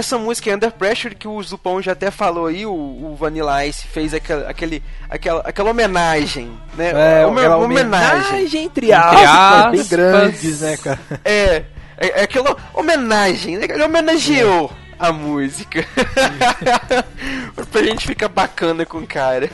Essa 0.00 0.18
música 0.18 0.50
é 0.50 0.54
Under 0.56 0.72
Pressure 0.72 1.14
que 1.14 1.28
o 1.28 1.42
Zupão 1.42 1.80
já 1.80 1.92
até 1.92 2.10
falou 2.10 2.46
aí, 2.46 2.66
o, 2.66 2.72
o 2.72 3.16
Vanilla 3.18 3.64
Ice 3.66 3.86
fez 3.86 4.12
aquela, 4.12 4.48
aquele, 4.50 4.82
aquela, 5.08 5.40
aquela 5.42 5.70
homenagem, 5.70 6.50
né? 6.76 6.90
É, 7.22 7.26
Uma- 7.26 7.40
aquela 7.40 7.56
homenagem. 7.58 8.28
homenagem 8.30 8.64
entre 8.64 8.92
aspas, 8.92 9.22
aspas. 9.24 9.70
bem 9.72 9.86
grandes, 9.88 10.60
né, 10.60 10.76
cara? 10.76 11.00
É, 11.24 11.62
é, 11.96 12.20
é 12.20 12.22
aquela 12.22 12.56
homenagem, 12.74 13.56
né? 13.58 13.66
Ele 13.68 13.82
homenageou 13.84 14.72
a 14.98 15.12
música. 15.12 15.86
pra 17.70 17.82
gente 17.82 18.06
ficar 18.06 18.28
bacana 18.28 18.84
com 18.84 18.98
o 18.98 19.06
cara. 19.06 19.48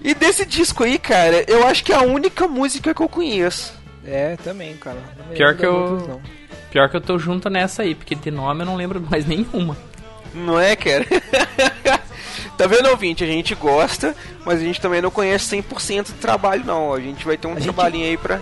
E 0.00 0.14
desse 0.14 0.44
disco 0.46 0.84
aí, 0.84 0.98
cara, 0.98 1.44
eu 1.48 1.66
acho 1.66 1.84
que 1.84 1.92
é 1.92 1.96
a 1.96 2.02
única 2.02 2.46
música 2.46 2.94
que 2.94 3.02
eu 3.02 3.08
conheço. 3.08 3.72
É, 4.04 4.36
também, 4.42 4.76
cara. 4.76 4.98
Pior 5.34 5.54
que 5.56 5.66
eu- 5.66 5.74
outras, 5.74 6.08
não. 6.08 6.20
Pior 6.70 6.88
que 6.90 6.96
eu 6.96 7.00
tô 7.00 7.18
junto 7.18 7.48
nessa 7.48 7.82
aí, 7.82 7.94
porque 7.94 8.14
de 8.14 8.30
nome 8.30 8.62
eu 8.62 8.66
não 8.66 8.76
lembro 8.76 9.00
mais 9.00 9.24
nenhuma. 9.26 9.76
Não 10.34 10.58
é, 10.60 10.76
cara? 10.76 11.04
tá 12.58 12.66
vendo, 12.66 12.88
ouvinte? 12.90 13.24
A 13.24 13.26
gente 13.26 13.54
gosta, 13.54 14.14
mas 14.44 14.60
a 14.60 14.62
gente 14.64 14.80
também 14.80 15.00
não 15.00 15.10
conhece 15.10 15.56
100% 15.56 16.08
do 16.08 16.12
trabalho, 16.14 16.64
não. 16.64 16.92
A 16.92 17.00
gente 17.00 17.24
vai 17.24 17.36
ter 17.36 17.48
um 17.48 17.54
gente- 17.54 17.62
trabalhinho 17.64 18.06
aí 18.06 18.16
pra, 18.18 18.38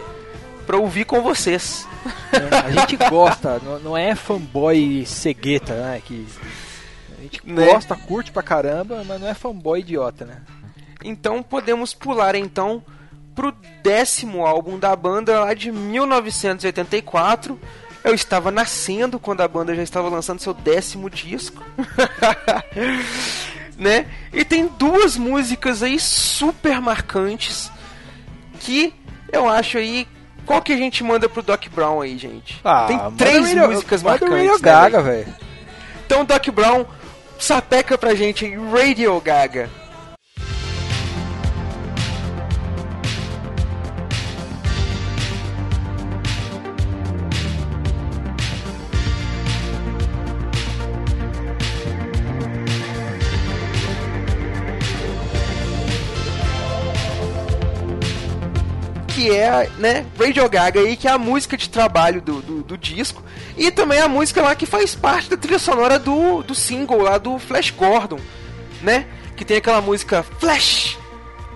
pra 0.67 0.77
ouvir 0.77 1.05
com 1.05 1.23
vocês. 1.23 1.87
É, 2.33 2.57
A 2.67 2.71
gente 2.71 2.97
gosta, 2.97 3.61
não, 3.65 3.79
não 3.79 3.97
é 3.97 4.15
fanboy 4.15 5.05
cegueta, 5.07 5.75
né? 5.75 6.03
Que 6.05 6.27
a 7.19 7.23
gente 7.23 7.41
Né? 7.45 7.67
gosta, 7.67 7.95
curte 7.95 8.33
pra 8.33 8.43
caramba, 8.43 9.03
mas 9.07 9.21
não 9.21 9.29
é 9.29 9.35
fanboy 9.35 9.79
idiota, 9.81 10.25
né? 10.25 10.39
Então 11.05 11.43
podemos 11.43 11.95
pular 11.95 12.35
então 12.35 12.83
pro 13.35 13.55
décimo 13.83 14.45
álbum 14.45 14.79
da 14.79 14.95
banda 14.97 15.39
lá 15.41 15.55
de 15.55 15.71
1984. 15.71 17.59
Eu 18.07 18.15
estava 18.15 18.53
nascendo 18.53 19.19
quando 19.19 19.41
a 19.41 19.49
banda 19.49 19.75
já 19.75 19.83
estava 19.83 20.09
lançando 20.09 20.39
seu 20.39 20.55
décimo 20.55 21.11
disco. 21.11 21.61
né? 23.77 24.07
E 24.33 24.45
tem 24.45 24.69
duas 24.69 25.17
músicas 25.17 25.83
aí 25.83 25.99
super 25.99 26.81
marcantes 26.81 27.69
que 28.61 28.95
eu 29.33 29.49
acho 29.49 29.79
aí 29.79 30.07
qual 30.47 30.63
que 30.63 30.73
a 30.73 30.77
gente 30.77 31.03
manda 31.03 31.29
pro 31.29 31.43
Doc 31.43 31.67
Brown 31.75 32.01
aí, 32.01 32.17
gente? 32.17 32.63
tem 32.87 32.97
manda 32.97 33.17
três 33.17 33.53
músicas 33.53 34.05
manda 34.05 34.25
marcantes. 34.25 34.37
Radio 34.37 34.53
né, 34.53 34.59
Gaga, 34.61 35.03
velho? 35.03 35.25
velho. 35.25 35.37
Então, 36.07 36.25
Doc 36.25 36.49
Brown, 36.51 36.87
sapeca 37.41 37.99
pra 37.99 38.15
gente 38.15 38.45
aí, 38.45 38.55
Radio 38.55 39.21
Gaga. 39.21 39.69
Que 59.17 59.31
é, 59.35 59.71
né, 59.79 60.05
Radio 60.21 60.47
Gaga 60.47 60.79
aí, 60.79 60.95
que 60.95 61.09
é 61.09 61.11
a 61.11 61.17
música 61.17 61.57
de 61.57 61.71
trabalho 61.71 62.21
do, 62.21 62.43
do, 62.43 62.63
do 62.63 62.77
disco, 62.77 63.23
e 63.57 63.71
também 63.71 63.99
a 63.99 64.07
música 64.09 64.43
lá 64.43 64.55
que 64.55 64.67
faz 64.67 64.95
parte 64.95 65.31
da 65.31 65.39
trilha 65.39 65.59
sonora 65.59 65.99
do, 65.99 66.43
do 66.43 66.55
single 66.55 67.01
lá 67.01 67.17
do 67.17 67.39
Flash 67.39 67.71
Gordon, 67.71 68.19
né, 68.83 69.07
que 69.35 69.43
tem 69.43 69.57
aquela 69.57 69.81
música 69.81 70.23
Flash. 70.39 70.99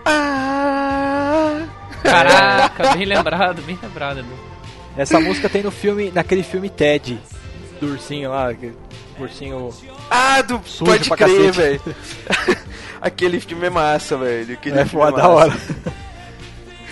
Ah. 0.06 1.66
Caraca, 2.02 2.94
bem 2.94 3.04
lembrado, 3.04 3.60
bem 3.60 3.78
lembrado, 3.82 4.20
Edu. 4.20 4.50
Essa 4.96 5.20
música 5.20 5.46
tem 5.46 5.62
no 5.62 5.70
filme, 5.70 6.10
naquele 6.10 6.42
filme 6.42 6.70
Ted, 6.70 7.20
do 7.78 7.88
ursinho 7.88 8.30
lá, 8.30 8.54
que- 8.54 8.72
o 9.18 9.22
ursinho... 9.22 9.68
Ah, 10.10 10.40
do, 10.40 10.62
Sujo 10.64 10.90
pode 10.90 11.08
pra 11.08 11.16
crer, 11.18 11.52
velho. 11.52 11.82
Aquele 13.02 13.38
filme 13.38 13.66
é 13.66 13.70
massa, 13.70 14.16
velho. 14.16 14.54
É 14.54 14.56
filme 14.56 14.84
foda, 14.86 15.18
da 15.18 15.28
hora. 15.28 15.52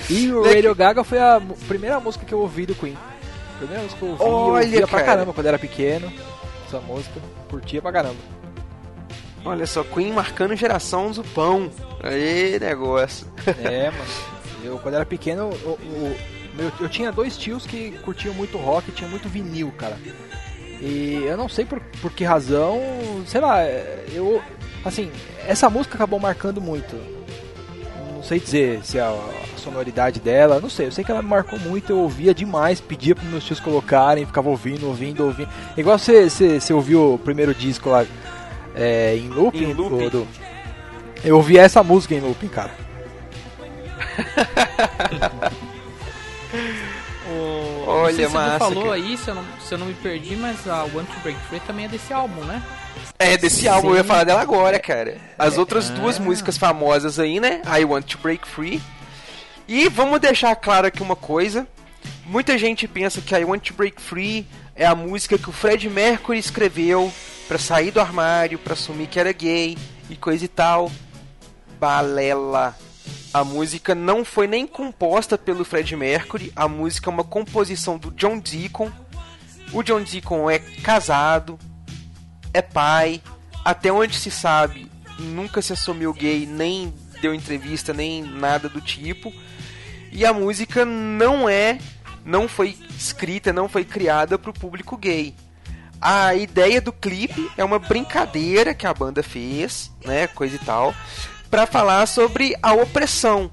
E 0.08 0.32
o 0.32 0.42
Né, 0.42 0.54
Radio 0.54 0.74
Gaga 0.74 1.04
foi 1.04 1.18
a 1.18 1.40
primeira 1.66 2.00
música 2.00 2.24
que 2.24 2.32
eu 2.32 2.40
ouvi 2.40 2.66
do 2.66 2.74
Queen. 2.74 2.96
Primeira 3.58 3.82
música 3.82 3.98
que 3.98 4.04
eu 4.04 4.10
ouvi, 4.10 4.22
eu 4.22 4.28
Olha, 4.28 4.64
ouvia 4.64 4.86
pra 4.86 5.00
cara. 5.00 5.04
caramba 5.04 5.32
quando 5.32 5.46
era 5.46 5.58
pequeno. 5.58 6.12
Essa 6.66 6.80
música, 6.80 7.20
curtia 7.50 7.82
pra 7.82 7.92
caramba. 7.92 8.16
Olha 9.44 9.66
só, 9.66 9.82
Queen 9.84 10.12
marcando 10.12 10.54
geração 10.56 11.10
do 11.10 11.22
pão. 11.24 11.70
Aí, 12.02 12.58
negócio. 12.58 13.26
É, 13.62 13.90
mano. 13.92 14.04
Eu, 14.64 14.78
quando 14.78 14.94
era 14.94 15.06
pequeno, 15.06 15.50
eu, 15.62 15.78
eu, 16.58 16.72
eu 16.80 16.88
tinha 16.88 17.12
dois 17.12 17.36
tios 17.36 17.64
que 17.66 17.92
curtiam 18.04 18.34
muito 18.34 18.58
rock 18.58 18.90
tinha 18.92 19.08
muito 19.08 19.28
vinil, 19.28 19.72
cara. 19.76 19.96
E 20.80 21.22
eu 21.26 21.36
não 21.36 21.48
sei 21.48 21.64
por, 21.64 21.80
por 22.00 22.12
que 22.12 22.24
razão, 22.24 22.80
sei 23.26 23.40
lá, 23.40 23.64
eu. 24.12 24.42
Assim, 24.84 25.10
essa 25.46 25.68
música 25.68 25.96
acabou 25.96 26.18
marcando 26.20 26.60
muito. 26.60 26.96
Não 28.28 28.36
sei 28.36 28.40
dizer 28.40 28.80
se 28.84 29.00
a, 29.00 29.08
a 29.08 29.56
sonoridade 29.58 30.20
dela, 30.20 30.60
não 30.60 30.68
sei, 30.68 30.88
eu 30.88 30.92
sei 30.92 31.02
que 31.02 31.10
ela 31.10 31.22
me 31.22 31.28
marcou 31.30 31.58
muito, 31.60 31.90
eu 31.90 31.98
ouvia 32.00 32.34
demais, 32.34 32.78
pedia 32.78 33.14
pros 33.14 33.26
meus 33.26 33.42
tios 33.42 33.58
colocarem, 33.58 34.26
ficava 34.26 34.50
ouvindo, 34.50 34.86
ouvindo, 34.86 35.24
ouvindo. 35.24 35.48
Igual 35.78 35.98
você, 35.98 36.28
você, 36.28 36.60
você 36.60 36.74
ouviu 36.74 37.14
o 37.14 37.18
primeiro 37.18 37.54
disco 37.54 37.88
lá 37.88 38.04
é, 38.74 39.16
em 39.16 39.28
looping, 39.28 39.70
Em 39.70 39.72
looping. 39.72 40.10
do- 40.10 40.28
eu 41.24 41.36
ouvia 41.36 41.62
essa 41.62 41.82
música 41.82 42.14
em 42.14 42.20
looping, 42.20 42.48
cara. 42.48 42.72
Olha, 47.86 48.10
não 48.10 48.16
sei 48.16 48.26
se 48.28 48.34
massa, 48.34 48.58
falou 48.58 48.82
cara. 48.84 48.94
aí, 48.96 49.16
se 49.16 49.28
eu, 49.28 49.34
não, 49.34 49.44
se 49.60 49.74
eu 49.74 49.78
não 49.78 49.86
me 49.86 49.94
perdi, 49.94 50.36
mas 50.36 50.68
a 50.68 50.84
One 50.84 51.06
to 51.06 51.20
Break 51.22 51.38
Free 51.48 51.60
também 51.60 51.86
é 51.86 51.88
desse 51.88 52.12
álbum, 52.12 52.42
né? 52.44 52.62
É, 53.18 53.36
desse 53.36 53.66
álbum 53.66 53.90
eu 53.90 53.96
ia 53.96 54.02
Sim. 54.02 54.08
falar 54.08 54.24
dela 54.24 54.40
agora, 54.40 54.78
cara. 54.78 55.18
As 55.38 55.56
É. 55.56 55.58
outras 55.60 55.90
duas 55.90 56.18
músicas 56.18 56.56
famosas 56.56 57.18
aí, 57.18 57.40
né? 57.40 57.62
I 57.78 57.84
Want 57.84 58.04
to 58.06 58.18
Break 58.18 58.46
Free. 58.46 58.80
E 59.66 59.88
vamos 59.88 60.20
deixar 60.20 60.54
claro 60.56 60.86
aqui 60.86 61.02
uma 61.02 61.16
coisa. 61.16 61.66
Muita 62.26 62.56
gente 62.56 62.86
pensa 62.86 63.20
que 63.20 63.34
I 63.34 63.44
Want 63.44 63.62
to 63.68 63.74
Break 63.74 64.00
Free 64.00 64.46
é 64.76 64.86
a 64.86 64.94
música 64.94 65.36
que 65.36 65.48
o 65.48 65.52
Fred 65.52 65.88
Mercury 65.90 66.38
escreveu 66.38 67.12
pra 67.48 67.58
sair 67.58 67.90
do 67.90 68.00
armário, 68.00 68.58
pra 68.58 68.74
assumir 68.74 69.08
que 69.08 69.18
era 69.18 69.32
gay 69.32 69.76
e 70.08 70.14
coisa 70.16 70.44
e 70.44 70.48
tal. 70.48 70.90
Balela. 71.80 72.76
A 73.34 73.44
música 73.44 73.94
não 73.94 74.24
foi 74.24 74.46
nem 74.46 74.66
composta 74.66 75.36
pelo 75.36 75.64
Fred 75.64 75.94
Mercury, 75.96 76.52
a 76.56 76.66
música 76.66 77.10
é 77.10 77.12
uma 77.12 77.24
composição 77.24 77.98
do 77.98 78.10
John 78.12 78.38
Deacon. 78.38 78.90
O 79.72 79.82
John 79.82 80.00
Deacon 80.02 80.48
é 80.50 80.58
casado, 80.58 81.58
é 82.58 82.62
pai, 82.62 83.22
até 83.64 83.92
onde 83.92 84.16
se 84.16 84.30
sabe, 84.30 84.90
nunca 85.18 85.62
se 85.62 85.72
assumiu 85.72 86.12
gay, 86.12 86.46
nem 86.46 86.92
deu 87.20 87.34
entrevista, 87.34 87.92
nem 87.92 88.22
nada 88.22 88.68
do 88.68 88.80
tipo. 88.80 89.32
E 90.10 90.24
a 90.24 90.32
música 90.32 90.84
não 90.84 91.48
é, 91.48 91.78
não 92.24 92.48
foi 92.48 92.76
escrita, 92.96 93.52
não 93.52 93.68
foi 93.68 93.84
criada 93.84 94.38
para 94.38 94.50
o 94.50 94.54
público 94.54 94.96
gay. 94.96 95.34
A 96.00 96.34
ideia 96.34 96.80
do 96.80 96.92
clipe 96.92 97.50
é 97.56 97.64
uma 97.64 97.78
brincadeira 97.78 98.72
que 98.72 98.86
a 98.86 98.94
banda 98.94 99.22
fez, 99.22 99.90
né, 100.04 100.28
coisa 100.28 100.56
e 100.56 100.60
tal, 100.60 100.94
para 101.50 101.66
falar 101.66 102.06
sobre 102.06 102.56
a 102.62 102.72
opressão. 102.72 103.50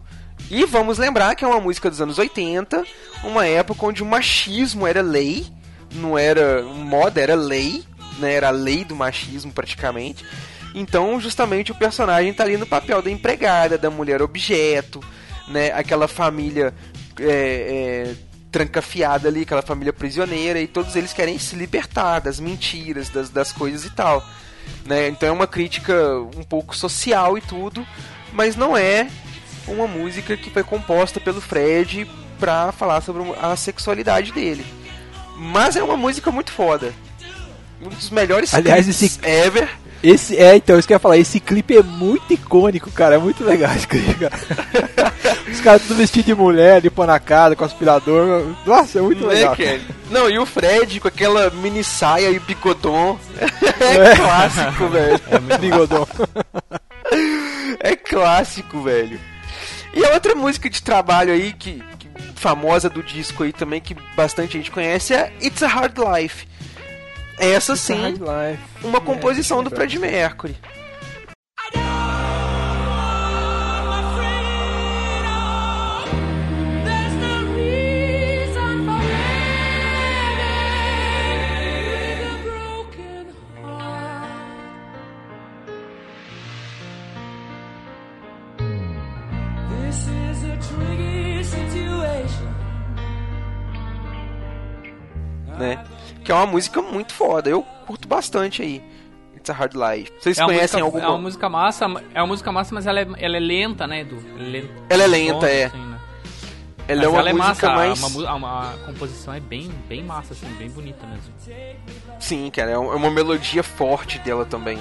E 0.50 0.64
vamos 0.66 1.00
lembrar 1.00 1.36
que 1.36 1.44
é 1.44 1.48
uma 1.48 1.60
música 1.60 1.90
dos 1.90 2.02
anos 2.02 2.20
80, 2.20 2.84
uma 3.24 3.48
época 3.48 3.86
onde 3.86 4.04
o 4.04 4.06
machismo 4.06 4.86
era 4.86 5.02
lei, 5.02 5.48
não 5.92 6.18
era 6.18 6.62
moda, 6.62 7.20
era 7.20 7.34
lei, 7.34 7.84
né, 8.20 8.34
era 8.34 8.50
a 8.50 8.52
lei 8.52 8.84
do 8.84 8.96
machismo 8.96 9.52
praticamente. 9.52 10.26
Então, 10.74 11.20
justamente 11.20 11.72
o 11.72 11.76
personagem 11.76 12.34
tá 12.34 12.44
ali 12.44 12.58
no 12.58 12.68
papel 12.68 13.02
da 13.02 13.10
empregada, 13.10 13.78
da 13.78 13.90
mulher 13.90 14.22
objeto, 14.22 15.02
né? 15.48 15.72
Aquela 15.72 16.08
família 16.08 16.74
é, 17.20 17.26
é, 17.26 18.16
trancafiada 18.52 19.30
ali, 19.30 19.44
aquela 19.44 19.62
família 19.62 19.94
prisioneira, 19.94 20.60
e 20.60 20.68
todos 20.68 20.96
eles 20.96 21.14
querem 21.14 21.40
se 21.40 21.56
libertar 21.56 22.20
das 22.20 22.40
mentiras, 22.40 23.10
das, 23.10 23.30
das 23.30 23.54
coisas 23.54 23.86
e 23.86 23.90
tal. 23.90 24.22
Né? 24.86 25.08
Então 25.08 25.30
é 25.30 25.32
uma 25.32 25.48
crítica 25.48 25.94
um 26.36 26.44
pouco 26.44 26.76
social 26.76 27.38
e 27.38 27.42
tudo, 27.42 27.86
mas 28.34 28.56
não 28.56 28.76
é 28.76 29.08
uma 29.68 29.88
música 29.88 30.36
que 30.36 30.50
foi 30.50 30.64
composta 30.64 31.20
pelo 31.20 31.42
Fred 31.42 32.06
pra 32.40 32.72
falar 32.72 33.02
sobre 33.02 33.24
a 33.42 33.56
sexualidade 33.56 34.32
dele. 34.32 34.66
Mas 35.38 35.76
é 35.76 35.84
uma 35.84 35.98
música 35.98 36.32
muito 36.32 36.52
foda. 36.52 36.94
Um 37.82 37.90
dos 37.90 38.10
melhores 38.10 38.54
Aliás, 38.54 38.88
esse- 38.88 39.20
ever. 39.24 39.68
Esse, 40.04 40.38
é, 40.38 40.56
então, 40.56 40.78
isso 40.78 40.88
que 40.88 40.94
eu 40.94 40.96
ia 40.96 41.00
falar, 41.00 41.18
esse 41.18 41.40
clipe 41.40 41.76
é 41.76 41.82
muito 41.82 42.32
icônico, 42.32 42.92
cara, 42.92 43.16
é 43.16 43.18
muito 43.18 43.44
legal 43.44 43.74
esse 43.76 43.88
clipe, 43.88 44.14
cara. 44.16 44.34
Os 45.52 45.60
caras 45.62 45.82
tudo 45.84 45.96
vestidos 45.96 46.26
de 46.28 46.36
mulher, 46.36 46.80
de 46.82 46.90
pôr 46.92 47.08
na 47.08 47.20
cara, 47.20 47.56
com 47.56 47.64
aspirador, 47.66 48.54
nossa, 48.68 49.00
é 49.00 49.02
muito 49.02 49.26
Né, 49.26 49.34
legal. 49.36 49.56
cara? 49.56 49.82
Não, 50.12 50.30
e 50.30 50.38
o 50.38 50.46
Fred 50.46 51.00
com 51.00 51.08
aquela 51.08 51.50
mini 51.50 51.84
saia 51.84 52.30
e 52.30 52.40
picodon. 52.40 53.18
É, 53.80 54.12
É. 54.12 54.16
clássico, 54.16 54.88
velho. 54.90 55.20
É. 57.82 57.92
É 57.92 57.96
clássico, 57.96 58.82
velho. 58.82 59.20
E 59.94 60.04
a 60.06 60.14
outra 60.14 60.36
música 60.36 60.70
de 60.70 60.82
trabalho 60.84 61.32
aí, 61.34 61.54
que, 61.54 61.82
que 62.00 62.10
famosa 62.36 62.90
do 62.90 63.02
disco 63.02 63.44
aí 63.44 63.54
também, 63.54 63.80
que 63.80 63.96
bastante 64.16 64.54
gente 64.54 64.72
conhece, 64.72 65.14
é 65.14 65.32
It's 65.42 65.64
a 65.64 65.68
Hard 65.68 65.98
Life. 65.98 66.48
Essa 67.38 67.76
sim, 67.76 68.16
uma 68.84 69.02
composição 69.02 69.64
do. 69.64 69.70
Freddie 69.70 70.00
Mercury. 70.00 70.56
É 96.36 96.40
uma 96.40 96.52
música 96.52 96.82
muito 96.82 97.14
foda. 97.14 97.50
Eu 97.50 97.64
curto 97.86 98.08
bastante 98.08 98.62
aí. 98.62 98.82
It's 99.36 99.50
a 99.50 99.54
Hard 99.54 99.74
Life. 99.76 100.12
Vocês 100.20 100.38
É 100.38 100.44
conhecem 100.44 100.82
música, 100.82 100.84
alguma? 100.84 101.04
é 101.04 101.08
uma 101.08 101.18
música 101.22 101.50
massa, 101.50 101.86
é 102.14 102.22
uma 102.22 102.28
música 102.28 102.52
massa, 102.52 102.74
mas 102.74 102.88
ela 102.88 103.00
é, 103.00 103.08
ela 103.18 103.38
é 103.38 103.40
lenta, 103.40 103.86
né, 103.86 104.02
Edu? 104.02 104.18
Ela 104.36 104.44
é 104.44 104.48
lenta. 104.50 104.74
Ela 104.90 105.04
é 105.04 105.08
lenta, 105.08 105.48
é. 105.48 105.66
assim, 105.66 105.78
né? 105.78 105.96
Ela 106.88 106.98
Mas 106.98 107.06
é 107.06 107.10
uma 107.10 107.20
ela 107.20 107.30
é 107.30 107.34
música 107.34 107.70
massa, 107.70 107.76
mais. 107.76 108.04
uma, 108.04 108.34
uma, 108.36 108.74
composição 108.86 109.34
é 109.34 109.40
bem, 109.40 109.72
bem 109.88 110.04
massa, 110.04 110.34
assim, 110.34 110.48
bem 110.58 110.70
bonita 110.70 111.06
mesmo. 111.08 111.34
Sim, 112.20 112.50
cara, 112.52 112.72
é 112.72 112.74
é 112.74 112.78
uma 112.78 113.10
melodia 113.10 113.64
forte 113.64 114.20
dela 114.20 114.46
também. 114.46 114.78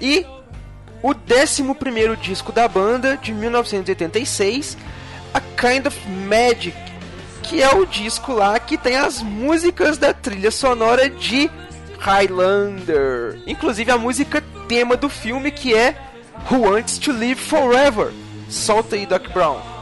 E 0.00 0.26
o 1.02 1.14
11 1.14 2.16
disco 2.20 2.52
da 2.52 2.68
banda, 2.68 3.16
de 3.16 3.32
1986, 3.32 4.76
A 5.32 5.40
Kind 5.40 5.86
of 5.86 6.08
Magic, 6.08 6.76
que 7.44 7.62
é 7.62 7.74
o 7.74 7.84
disco 7.84 8.32
lá 8.32 8.58
que 8.58 8.76
tem 8.76 8.96
as 8.96 9.22
músicas 9.22 9.98
da 9.98 10.12
trilha 10.12 10.50
sonora 10.50 11.08
de 11.08 11.50
Highlander. 11.98 13.38
Inclusive 13.46 13.90
a 13.90 13.98
música 13.98 14.42
tema 14.66 14.96
do 14.96 15.08
filme 15.08 15.50
que 15.50 15.74
é 15.74 15.94
Who 16.50 16.62
Wants 16.62 16.98
to 16.98 17.12
Live 17.12 17.40
Forever. 17.40 18.12
Solta 18.48 18.96
aí, 18.96 19.06
Doc 19.06 19.28
Brown. 19.28 19.73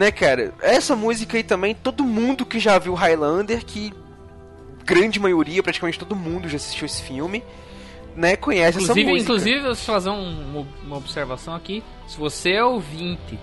Né, 0.00 0.10
cara? 0.10 0.54
Essa 0.62 0.96
música 0.96 1.36
aí 1.36 1.42
também, 1.42 1.74
todo 1.74 2.02
mundo 2.04 2.46
que 2.46 2.58
já 2.58 2.78
viu 2.78 2.94
Highlander, 2.94 3.62
que 3.64 3.92
grande 4.82 5.20
maioria, 5.20 5.62
praticamente 5.62 5.98
todo 5.98 6.16
mundo 6.16 6.48
já 6.48 6.56
assistiu 6.56 6.86
esse 6.86 7.02
filme, 7.02 7.44
né, 8.16 8.34
conhece 8.34 8.78
Inclusive, 8.78 9.00
essa 9.02 9.10
música. 9.10 9.22
inclusive, 9.22 9.60
deixa 9.62 9.82
eu 9.82 9.94
fazer 9.94 10.08
um- 10.08 10.66
uma 10.86 10.96
observação 10.96 11.54
aqui. 11.54 11.84
Se 12.08 12.16
você 12.16 12.52
é 12.52 12.64
ouvinte 12.64 13.38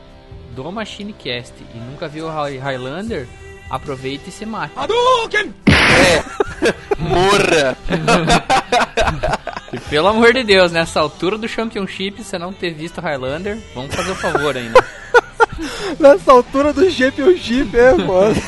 do 0.55 0.71
MachineCast 0.71 1.53
e 1.75 1.77
nunca 1.77 2.07
viu 2.07 2.27
High- 2.27 2.57
Highlander, 2.57 3.27
aproveite 3.69 4.29
e 4.29 4.31
se 4.31 4.43
mate. 4.45 4.73
Morra! 6.97 7.77
E 9.71 9.79
pelo 9.89 10.07
amor 10.07 10.33
de 10.33 10.43
Deus, 10.43 10.71
nessa 10.71 10.99
altura 10.99 11.37
do 11.37 11.47
Championship, 11.47 12.23
você 12.23 12.37
não 12.39 12.51
ter 12.51 12.73
visto 12.73 12.99
Highlander, 12.99 13.59
vamos 13.75 13.93
fazer 13.93 14.11
o 14.11 14.15
favor 14.15 14.57
ainda. 14.57 14.83
Nessa 15.99 16.31
altura 16.31 16.73
do 16.73 16.89
Championship, 16.89 17.77
é, 17.77 17.93
foda. 18.05 18.33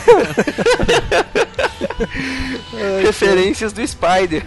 Referências 3.04 3.74
do 3.74 3.86
Spider. 3.86 4.46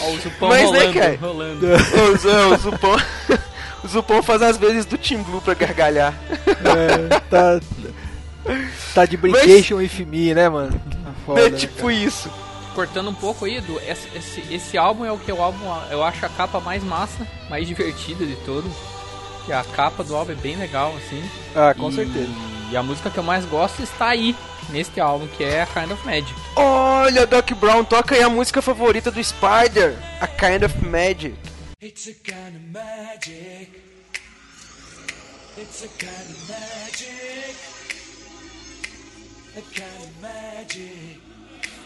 Ó, 0.00 0.10
o 0.10 0.18
Zupão 0.18 0.48
Mas, 0.48 0.70
né, 0.70 0.78
rolando, 0.78 0.94
cara? 0.94 1.18
rolando. 1.20 1.66
o, 1.66 2.54
o 2.54 2.56
Zupão. 2.56 2.96
O 3.84 3.88
Zupão 3.88 4.20
faz 4.20 4.42
as 4.42 4.56
vezes 4.56 4.84
do 4.84 4.98
Team 4.98 5.22
Blue 5.22 5.40
pra 5.40 5.54
gargalhar. 5.54 6.12
É, 6.44 7.20
tá, 7.30 7.60
tá 8.92 9.06
de 9.06 9.16
brincation 9.16 9.76
with 9.76 10.04
me, 10.04 10.34
né, 10.34 10.48
mano? 10.48 10.72
Tá 10.72 11.10
Foda, 11.24 11.40
é 11.42 11.50
né, 11.50 11.56
tipo 11.56 11.88
isso. 11.88 12.28
Cortando 12.76 13.08
um 13.08 13.14
pouco 13.14 13.46
aí, 13.46 13.56
Edu, 13.56 13.80
esse, 13.80 14.06
esse, 14.14 14.54
esse 14.54 14.76
álbum 14.78 15.02
é 15.04 15.10
o 15.10 15.18
que 15.18 15.30
é 15.30 15.34
o 15.34 15.40
álbum, 15.42 15.64
eu 15.90 16.04
acho 16.04 16.26
a 16.26 16.28
capa 16.28 16.60
mais 16.60 16.84
massa, 16.84 17.26
mais 17.48 17.66
divertida 17.66 18.24
de 18.26 18.36
todo. 18.44 18.70
E 19.48 19.52
a 19.52 19.64
capa 19.64 20.04
do 20.04 20.14
álbum 20.14 20.32
é 20.32 20.34
bem 20.34 20.56
legal, 20.56 20.94
assim. 20.96 21.22
Ah, 21.54 21.72
com 21.72 21.88
E- 21.90 21.94
certeza. 21.94 22.28
E 22.70 22.76
a 22.76 22.82
música 22.82 23.08
que 23.08 23.16
eu 23.18 23.22
mais 23.22 23.46
gosto 23.46 23.82
está 23.82 24.08
aí, 24.08 24.36
neste 24.68 25.00
álbum, 25.00 25.26
que 25.26 25.42
é 25.42 25.62
a 25.62 25.66
Kind 25.66 25.90
of 25.90 26.04
Magic. 26.04 26.34
Olha, 26.54 27.26
Doc 27.26 27.50
Brown, 27.52 27.82
toca 27.82 28.14
aí 28.14 28.22
a 28.22 28.28
música 28.28 28.60
favorita 28.60 29.10
do 29.10 29.24
Spider, 29.24 29.96
A 30.20 30.26
Kind 30.26 30.62
of 30.64 30.76
Magic. 30.86 31.34
It's 31.82 32.08
a 32.08 32.12
kind 32.12 32.56
of 32.56 32.72
magic. 32.72 33.70
It's 35.56 35.82
a 35.82 35.88
kind 35.98 36.30
of 36.30 36.48
magic. 36.50 37.56
A 39.56 39.62
kind 39.62 40.02
of 40.02 40.20
magic. 40.20 41.20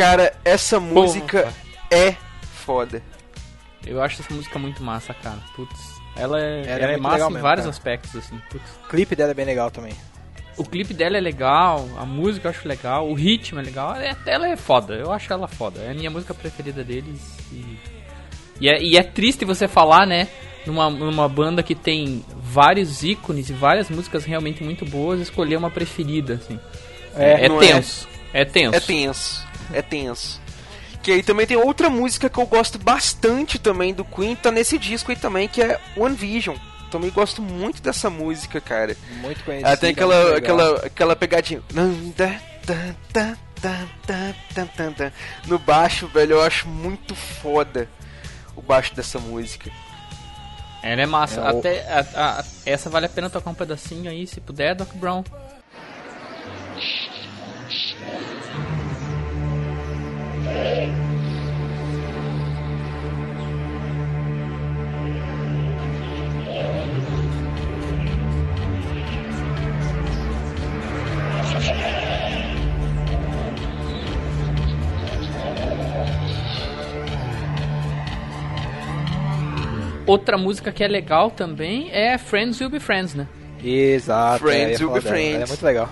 Cara, 0.00 0.32
essa 0.42 0.80
música 0.80 1.52
é 1.90 2.14
foda. 2.64 3.02
Eu 3.86 4.02
acho 4.02 4.22
essa 4.22 4.32
música 4.32 4.58
muito 4.58 4.82
massa, 4.82 5.12
cara. 5.12 5.38
Putz. 5.54 6.00
Ela 6.16 6.40
é, 6.40 6.62
Ela 6.62 6.68
é 6.68 6.72
ela 6.72 6.84
é 6.84 6.90
muito 6.92 7.02
massa 7.02 7.24
em 7.24 7.28
mesmo, 7.28 7.42
vários 7.42 7.64
cara. 7.64 7.70
aspectos, 7.70 8.16
assim. 8.16 8.40
Putz. 8.50 8.64
O 8.84 8.88
clipe 8.88 9.14
dela 9.14 9.32
é 9.32 9.34
bem 9.34 9.44
legal 9.44 9.70
também. 9.70 9.92
O 10.56 10.64
clipe 10.64 10.94
dela 10.94 11.18
é 11.18 11.20
legal, 11.20 11.86
a 11.98 12.06
música 12.06 12.46
eu 12.48 12.50
acho 12.50 12.66
legal, 12.66 13.08
o 13.08 13.14
ritmo 13.14 13.60
é 13.60 13.62
legal. 13.62 13.94
é- 13.96 14.16
Ela 14.26 14.48
é 14.48 14.56
foda, 14.56 14.94
eu 14.94 15.12
acho 15.12 15.30
ela 15.30 15.46
foda. 15.46 15.80
É 15.80 15.90
a 15.90 15.94
minha 15.94 16.10
música 16.10 16.32
preferida 16.32 16.82
deles. 16.82 17.20
E, 17.52 17.78
e, 18.58 18.68
é, 18.70 18.82
e 18.82 18.96
é 18.96 19.02
triste 19.02 19.44
você 19.44 19.68
falar, 19.68 20.06
né? 20.06 20.28
Numa, 20.66 20.88
numa 20.88 21.28
banda 21.28 21.62
que 21.62 21.74
tem 21.74 22.24
vários 22.42 23.02
ícones 23.02 23.50
e 23.50 23.52
várias 23.52 23.90
músicas 23.90 24.24
realmente 24.24 24.64
muito 24.64 24.84
boas, 24.86 25.20
escolher 25.20 25.56
uma 25.56 25.70
preferida, 25.70 26.34
assim. 26.34 26.58
É, 27.14 27.46
é? 27.46 27.48
tenso. 27.58 28.08
É, 28.32 28.44
tenso. 28.44 28.76
É 28.76 28.80
tenso. 28.80 29.49
É 29.72 29.82
tenso. 29.82 30.40
Que 31.02 31.12
aí 31.12 31.22
também 31.22 31.46
tem 31.46 31.56
outra 31.56 31.88
música 31.88 32.28
que 32.28 32.38
eu 32.38 32.46
gosto 32.46 32.78
bastante 32.78 33.58
também 33.58 33.94
do 33.94 34.04
Queen, 34.04 34.36
tá 34.36 34.50
nesse 34.50 34.76
disco 34.78 35.10
aí 35.10 35.16
também, 35.16 35.48
que 35.48 35.62
é 35.62 35.80
One 35.96 36.14
Vision. 36.14 36.56
Também 36.90 37.08
gosto 37.10 37.40
muito 37.40 37.80
dessa 37.80 38.10
música, 38.10 38.60
cara. 38.60 38.96
Muito 39.22 39.42
conhecida. 39.44 39.68
Ela 39.68 39.76
tem 39.76 39.90
aquela, 39.92 40.36
aquela, 40.36 40.76
aquela 40.86 41.16
pegadinha. 41.16 41.62
No 45.46 45.58
baixo, 45.58 46.06
velho, 46.08 46.32
eu 46.32 46.42
acho 46.42 46.68
muito 46.68 47.14
foda 47.14 47.88
o 48.56 48.60
baixo 48.60 48.94
dessa 48.94 49.18
música. 49.18 49.70
Ela 50.82 51.02
é 51.02 51.06
massa. 51.06 51.40
É, 51.40 51.44
o- 51.52 51.58
Até 51.58 51.80
a- 51.92 52.06
a- 52.40 52.44
essa 52.66 52.90
vale 52.90 53.06
a 53.06 53.08
pena 53.08 53.30
tocar 53.30 53.50
um 53.50 53.54
pedacinho 53.54 54.10
aí, 54.10 54.26
se 54.26 54.40
puder, 54.40 54.74
Doc 54.74 54.92
Brown. 54.94 55.22
Outra 80.10 80.36
música 80.36 80.72
que 80.72 80.82
é 80.82 80.88
legal 80.88 81.30
também 81.30 81.88
é 81.92 82.18
Friends 82.18 82.60
Will 82.60 82.68
Be 82.68 82.80
Friends, 82.80 83.14
né? 83.14 83.28
Exato. 83.62 84.40
Friends 84.40 84.80
é, 84.80 84.82
eu 84.82 84.88
ia 84.88 84.92
will 84.92 85.00
be. 85.00 85.06
Ela 85.06 85.16
friends. 85.16 85.42
É 85.42 85.46
muito 85.46 85.64
legal. 85.64 85.88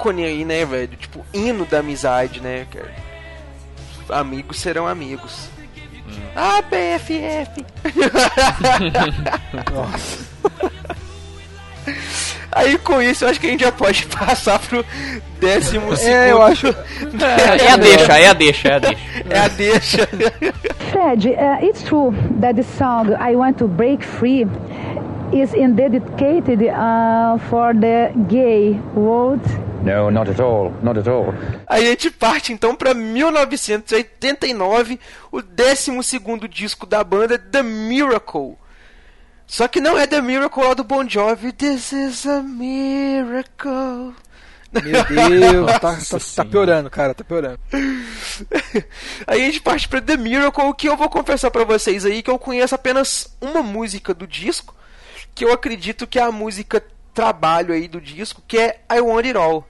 Ícone 0.00 0.24
aí, 0.24 0.44
né, 0.46 0.64
velho? 0.64 0.96
Tipo, 0.96 1.24
hino 1.32 1.66
da 1.66 1.80
amizade, 1.80 2.40
né, 2.40 2.66
cara? 2.72 2.90
Amigos 4.08 4.58
serão 4.58 4.86
amigos. 4.86 5.50
Ah, 6.34 6.62
BFF! 6.62 7.64
Nossa. 9.72 10.30
Aí 12.52 12.76
com 12.78 13.00
isso 13.00 13.24
eu 13.24 13.28
acho 13.28 13.38
que 13.40 13.46
a 13.46 13.50
gente 13.50 13.62
já 13.62 13.70
pode 13.70 14.06
passar 14.06 14.58
pro 14.58 14.84
décimo 15.38 15.94
segundo. 15.94 16.16
É, 16.16 16.32
eu 16.32 16.42
acho. 16.42 16.66
É, 16.66 17.66
é 17.66 17.70
a 17.72 17.76
deixa, 17.76 18.18
é 18.18 18.26
a 18.26 18.32
deixa, 18.32 18.68
é 18.68 18.74
a 18.74 18.78
deixa. 18.78 18.98
É 19.28 19.38
a 19.38 19.48
deixa. 19.48 20.08
Fred, 20.90 21.28
uh, 21.28 21.64
it's 21.64 21.82
true 21.84 22.12
that 22.40 22.56
the 22.56 22.62
song 22.62 23.14
I 23.20 23.36
Want 23.36 23.58
to 23.58 23.68
Break 23.68 24.02
Free 24.04 24.46
is 25.32 25.52
dedicated 25.52 26.62
uh, 26.64 27.38
for 27.48 27.72
the 27.72 28.12
gay 28.28 28.80
world. 28.94 29.40
No, 29.82 30.10
not 30.10 30.30
at 30.30 30.40
all. 30.40 30.72
Not 30.82 30.98
at 30.98 31.08
all. 31.08 31.32
Aí 31.66 31.86
a 31.86 31.90
gente 31.90 32.10
parte 32.10 32.52
então 32.52 32.74
pra 32.74 32.92
1989, 32.92 35.00
o 35.32 35.40
décimo 35.40 36.02
segundo 36.02 36.48
disco 36.48 36.84
da 36.86 37.02
banda, 37.02 37.38
The 37.38 37.62
Miracle. 37.62 38.58
Só 39.46 39.66
que 39.66 39.80
não 39.80 39.96
é 39.98 40.06
The 40.06 40.20
Miracle 40.20 40.62
lá 40.62 40.74
do 40.74 40.84
Bon 40.84 41.08
Jovi. 41.08 41.52
This 41.52 41.92
is 41.92 42.26
a 42.26 42.42
miracle. 42.42 44.14
Meu 44.72 45.02
Deus, 45.50 45.72
tá, 45.80 45.96
tá, 45.96 46.18
tá 46.36 46.44
piorando, 46.44 46.88
cara, 46.88 47.12
tá 47.12 47.24
piorando. 47.24 47.58
Aí 49.26 49.42
a 49.42 49.46
gente 49.46 49.60
parte 49.60 49.88
pra 49.88 50.00
The 50.00 50.16
Miracle, 50.16 50.72
que 50.74 50.88
eu 50.88 50.96
vou 50.96 51.08
confessar 51.08 51.50
pra 51.50 51.64
vocês 51.64 52.06
aí 52.06 52.22
que 52.22 52.30
eu 52.30 52.38
conheço 52.38 52.76
apenas 52.76 53.36
uma 53.40 53.62
música 53.62 54.14
do 54.14 54.26
disco, 54.26 54.74
que 55.34 55.44
eu 55.44 55.52
acredito 55.52 56.06
que 56.06 56.20
é 56.20 56.22
a 56.22 56.30
música 56.30 56.80
trabalho 57.12 57.74
aí 57.74 57.88
do 57.88 58.00
disco, 58.00 58.42
que 58.46 58.56
é 58.56 58.80
I 58.90 59.00
Want 59.00 59.26
It 59.26 59.36
All. 59.36 59.66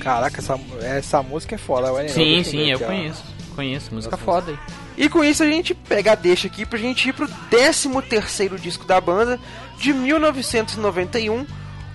Caraca, 0.00 0.40
essa, 0.40 0.58
essa 0.82 1.22
música 1.22 1.54
é 1.54 1.58
foda. 1.58 2.08
Sim, 2.08 2.42
sim, 2.42 2.70
eu 2.70 2.80
conheço. 2.80 3.22
Conheço, 3.54 3.94
música 3.94 4.16
foda 4.16 4.52
aí. 4.52 4.58
E 4.96 5.08
com 5.08 5.24
isso 5.24 5.42
a 5.42 5.46
gente 5.46 5.74
pega 5.74 6.12
a 6.12 6.14
deixa 6.14 6.46
aqui 6.46 6.64
pra 6.66 6.78
gente 6.78 7.08
ir 7.08 7.12
pro 7.12 7.28
13 7.50 7.88
terceiro 8.02 8.58
disco 8.58 8.84
da 8.84 9.00
banda, 9.00 9.38
de 9.78 9.92
1991, 9.92 11.46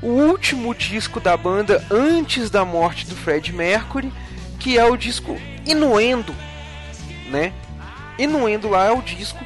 o 0.02 0.08
último 0.08 0.74
disco 0.74 1.20
da 1.20 1.36
banda 1.38 1.86
antes 1.90 2.50
da 2.50 2.66
morte 2.66 3.06
do 3.06 3.16
Fred 3.16 3.54
Mercury, 3.54 4.12
que 4.60 4.78
é 4.78 4.86
o 4.86 4.98
disco 4.98 5.40
Inuendo, 5.66 6.36
né? 7.30 7.54
Inuendo 8.18 8.70
lá 8.70 8.86
é 8.86 8.92
o 8.92 9.02
disco, 9.02 9.44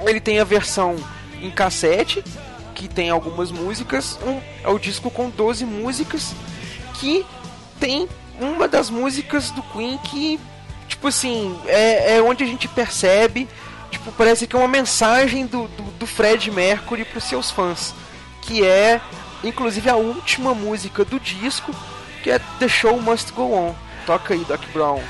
ele 0.00 0.20
tem 0.20 0.38
a 0.38 0.44
versão 0.44 0.96
em 1.40 1.50
cassete, 1.50 2.22
que 2.74 2.88
tem 2.88 3.10
algumas 3.10 3.50
músicas, 3.50 4.18
um, 4.24 4.40
é 4.62 4.68
o 4.68 4.78
disco 4.78 5.10
com 5.10 5.30
12 5.30 5.64
músicas, 5.64 6.34
que 6.94 7.24
tem 7.78 8.08
uma 8.40 8.68
das 8.68 8.90
músicas 8.90 9.50
do 9.50 9.62
Queen 9.62 9.98
que 9.98 10.38
tipo 10.92 11.08
assim, 11.08 11.58
é, 11.66 12.16
é 12.16 12.22
onde 12.22 12.44
a 12.44 12.46
gente 12.46 12.68
percebe, 12.68 13.48
tipo, 13.90 14.12
parece 14.12 14.46
que 14.46 14.54
é 14.54 14.58
uma 14.58 14.68
mensagem 14.68 15.46
do, 15.46 15.66
do, 15.68 15.82
do 15.98 16.06
Fred 16.06 16.50
Mercury 16.50 17.04
pros 17.04 17.24
seus 17.24 17.50
fãs, 17.50 17.94
que 18.42 18.62
é, 18.64 19.00
inclusive, 19.42 19.88
a 19.88 19.96
última 19.96 20.54
música 20.54 21.04
do 21.04 21.18
disco, 21.18 21.74
que 22.22 22.30
é 22.30 22.38
The 22.58 22.68
Show 22.68 23.00
Must 23.00 23.32
Go 23.32 23.54
On. 23.54 23.74
Toca 24.06 24.34
aí, 24.34 24.44
Doc 24.44 24.60
Brown. 24.72 25.00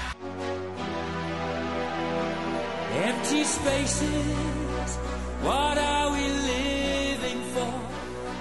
empty 2.94 3.42
spaces. 3.44 4.98
What 5.42 5.78
are 5.78 6.12
we 6.12 6.28
living 6.28 7.42
for? 7.54 7.74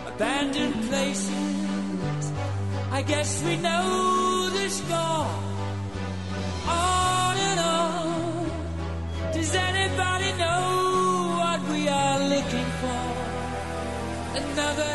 Abandoned 0.08 0.76
places. 0.90 2.32
I 2.92 3.02
guess 3.02 3.42
we 3.44 3.58
know 3.58 4.50
score. 4.70 5.51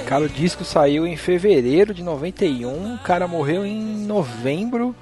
Cara, 0.07 0.25
o 0.25 0.29
disco 0.29 0.65
saiu 0.65 1.07
em 1.07 1.17
fevereiro 1.17 1.93
de 1.93 2.03
91, 2.03 2.95
o 2.95 2.99
cara 2.99 3.27
morreu 3.27 3.67
em 3.67 3.77
novembro. 4.07 4.95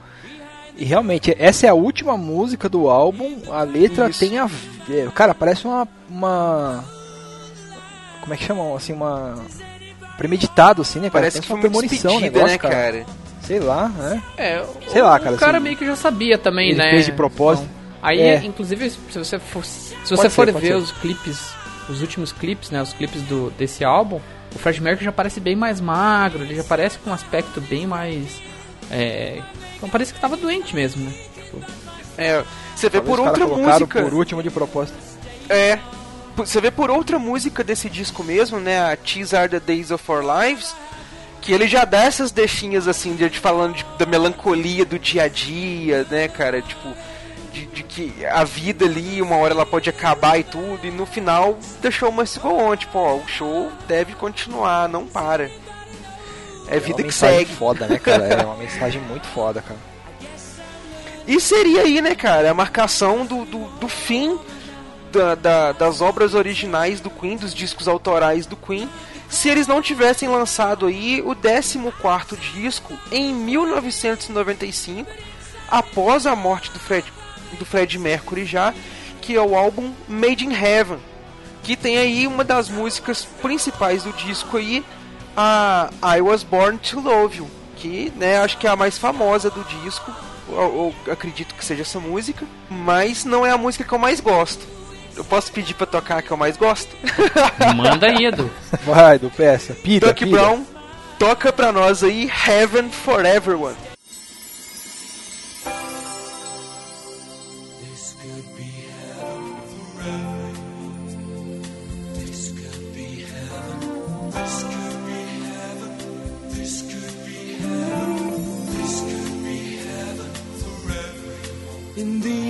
E 0.77 0.85
realmente, 0.85 1.35
essa 1.39 1.66
é 1.66 1.69
a 1.69 1.74
última 1.74 2.16
música 2.16 2.69
do 2.69 2.89
álbum. 2.89 3.36
A 3.51 3.62
letra 3.62 4.09
Isso. 4.09 4.19
tem 4.20 4.39
a 4.39 4.47
ver. 4.89 5.11
Cara, 5.12 5.35
parece 5.35 5.66
uma. 5.66 5.86
uma 6.09 6.82
como 8.20 8.32
é 8.35 8.36
que 8.36 8.44
chamam? 8.44 8.74
Assim, 8.74 8.93
uma. 8.93 9.36
Premeditado, 10.16 10.82
assim, 10.82 10.98
né, 11.01 11.11
cara? 11.11 11.20
Parece 11.23 11.40
que 11.40 11.47
foi 11.47 11.56
uma 11.56 11.61
premonição, 11.61 12.19
negócio, 12.19 12.47
né, 12.48 12.59
cara? 12.59 13.05
Sei 13.43 13.61
lá, 13.61 13.89
né? 13.89 14.23
É, 14.39 14.65
Sei 14.89 15.02
o, 15.02 15.05
lá, 15.05 15.20
cara, 15.20 15.36
O 15.36 15.39
cara 15.39 15.59
assim, 15.59 15.65
meio 15.65 15.77
que 15.77 15.85
já 15.85 15.97
sabia 15.97 16.39
também, 16.39 16.70
Ele 16.70 16.78
né? 16.78 16.90
fez 16.90 17.05
de 17.06 17.12
propósito. 17.12 17.69
Aí, 18.02 18.20
É. 18.20 18.43
inclusive, 18.44 18.90
se 18.90 19.19
você 19.19 19.39
for, 19.39 19.65
se 19.65 19.94
você 20.09 20.23
ser, 20.23 20.31
for 20.31 20.51
ver 20.52 20.66
ser. 20.69 20.74
os 20.77 20.90
clipes, 20.93 21.52
os 21.89 22.01
últimos 22.01 22.32
clipes, 22.32 22.70
né, 22.70 22.81
os 22.82 22.93
clipes 22.93 23.23
do, 23.23 23.51
desse 23.59 23.85
álbum, 23.85 24.20
o 24.55 24.59
Fred 24.59 24.81
Mercury 24.82 25.05
já 25.06 25.12
parece 25.12 25.40
bem 25.40 25.56
mais 25.56 25.81
magro, 25.81 26.44
ele 26.44 26.55
já 26.56 26.65
parece 26.65 26.98
com 26.98 27.11
um 27.11 27.12
aspecto 27.15 27.61
bem 27.61 27.86
mais... 27.86 28.40
É, 28.90 29.40
então 29.77 29.89
parece 29.89 30.12
que 30.12 30.20
tava 30.20 30.36
doente 30.36 30.74
mesmo, 30.74 31.05
né? 31.05 31.12
Tipo, 31.35 31.59
É, 32.19 32.44
você 32.77 32.89
vê 32.89 33.01
Talvez 33.01 33.16
por 33.16 33.20
outra 33.27 33.47
música. 33.47 34.02
por 34.02 34.15
último 34.15 34.43
de 34.43 34.51
propósito. 34.51 34.97
É. 35.48 35.78
Você 36.36 36.61
vê 36.61 36.70
por 36.70 36.90
outra 36.90 37.19
música 37.19 37.62
desse 37.65 37.89
disco 37.89 38.23
mesmo, 38.24 38.59
né? 38.61 38.93
A 38.93 38.97
These 38.97 39.35
Are 39.36 39.48
the 39.48 39.61
Days 39.61 39.90
of 39.90 40.05
Our 40.11 40.23
Lives. 40.23 40.74
Que 41.40 41.52
ele 41.52 41.69
já 41.69 41.85
dá 41.85 42.05
essas 42.05 42.31
deixinhas 42.31 42.89
assim, 42.89 43.15
de, 43.15 43.28
de 43.28 43.39
falando 43.39 43.74
de- 43.74 43.85
da 43.98 44.06
melancolia 44.06 44.85
do 44.85 44.98
dia 44.98 45.24
a 45.24 45.28
dia, 45.28 46.06
né, 46.11 46.27
cara? 46.28 46.61
Tipo, 46.62 46.89
de, 47.55 47.66
de 47.66 47.82
que 47.85 48.26
a 48.26 48.43
vida 48.44 48.85
ali, 48.85 49.22
uma 49.22 49.36
hora 49.36 49.55
ela 49.55 49.64
pode 49.64 49.89
acabar 49.89 50.39
e 50.39 50.44
tudo. 50.44 50.81
E 50.85 50.90
no 50.90 51.06
final, 51.06 51.56
show 51.90 52.10
must 52.12 52.39
go 52.40 52.48
on. 52.48 52.76
Tipo, 52.76 52.98
ó, 52.98 53.14
o 53.16 53.26
show 53.28 53.70
deve 53.89 54.14
continuar, 54.14 54.89
não 54.89 55.06
para. 55.06 55.44
É 56.66 56.76
É 56.76 56.81
vida 56.81 56.98
uma 57.02 57.09
que 57.09 57.14
segue. 57.14 57.55
foda, 57.55 57.86
né, 57.86 57.98
cara? 57.98 58.24
É 58.26 58.44
uma 58.44 58.56
mensagem 58.62 59.01
muito 59.02 59.26
foda, 59.28 59.62
cara. 59.62 59.78
E 61.26 61.40
seria 61.40 61.82
aí, 61.82 62.02
né, 62.02 62.14
cara, 62.14 62.51
a 62.51 62.55
marcação 62.55 63.24
do, 63.24 63.44
do, 63.47 63.64
do 63.78 63.89
fim 63.89 64.39
da- 65.10 65.35
da- 65.35 65.72
das 65.72 66.01
obras 66.02 66.35
originais 66.35 67.01
do 67.01 67.09
Queen, 67.09 67.36
dos 67.36 67.55
discos 67.55 67.89
autorais 67.89 68.44
do 68.47 68.56
Queen, 68.56 68.89
se 69.31 69.48
eles 69.48 69.66
não 69.66 69.81
tivessem 69.81 70.28
lançado 70.28 70.85
aí 70.86 71.22
o 71.24 71.35
14º 71.35 72.36
disco 72.36 72.93
em 73.10 73.32
1995, 73.32 75.10
após 75.70 76.26
a 76.26 76.36
morte 76.36 76.70
do 76.70 76.78
Fred, 76.78 77.10
do 77.55 77.64
Fred 77.64 77.98
Mercury 77.98 78.44
já, 78.44 78.74
que 79.20 79.35
é 79.35 79.40
o 79.40 79.56
álbum 79.56 79.93
Made 80.09 80.44
in 80.44 80.52
Heaven, 80.52 80.98
que 81.62 81.76
tem 81.76 81.97
aí 81.97 82.26
uma 82.26 82.44
das 82.44 82.68
músicas 82.68 83.26
principais 83.40 84.05
do 84.05 84.12
disco 84.12 84.56
aí, 84.56 84.85
a 85.36 85.90
I 86.16 86.20
Was 86.20 86.43
Born 86.43 86.78
to 86.78 87.01
Love 87.01 87.39
You, 87.39 87.51
que, 87.76 88.12
né, 88.16 88.39
acho 88.39 88.59
que 88.59 88.66
é 88.66 88.70
a 88.70 88.76
mais 88.76 88.98
famosa 88.98 89.51
do 89.51 89.64
disco, 89.82 90.12
ou, 90.48 90.74
ou 90.76 90.94
acredito 91.10 91.55
que 91.55 91.64
seja 91.64 91.82
essa 91.82 91.98
música, 91.98 92.47
mas 92.68 93.24
não 93.24 93.44
é 93.44 93.51
a 93.51 93.59
música 93.59 93.85
que 93.85 93.93
eu 93.93 93.98
mais 93.98 94.20
gosto. 94.20 94.74
Eu 95.16 95.24
posso 95.24 95.52
pedir 95.52 95.74
pra 95.74 95.86
tocar 95.86 96.18
a 96.18 96.22
que 96.22 96.31
eu 96.31 96.36
mais 96.36 96.56
gosto? 96.56 96.94
manda 97.76 98.09
aí, 98.09 98.26
Edu. 98.26 98.51
Vai, 98.85 99.18
do 99.18 99.31
peça. 99.31 99.72
Pida, 99.74 100.09
Doc. 100.09 100.20
Brown, 100.28 100.64
toca 101.18 101.52
pra 101.52 101.72
nós 101.72 102.02
aí 102.02 102.31
Heaven 102.47 102.90
for 102.90 103.24
Everyone. 103.24 103.94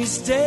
These 0.04 0.18
days 0.18 0.38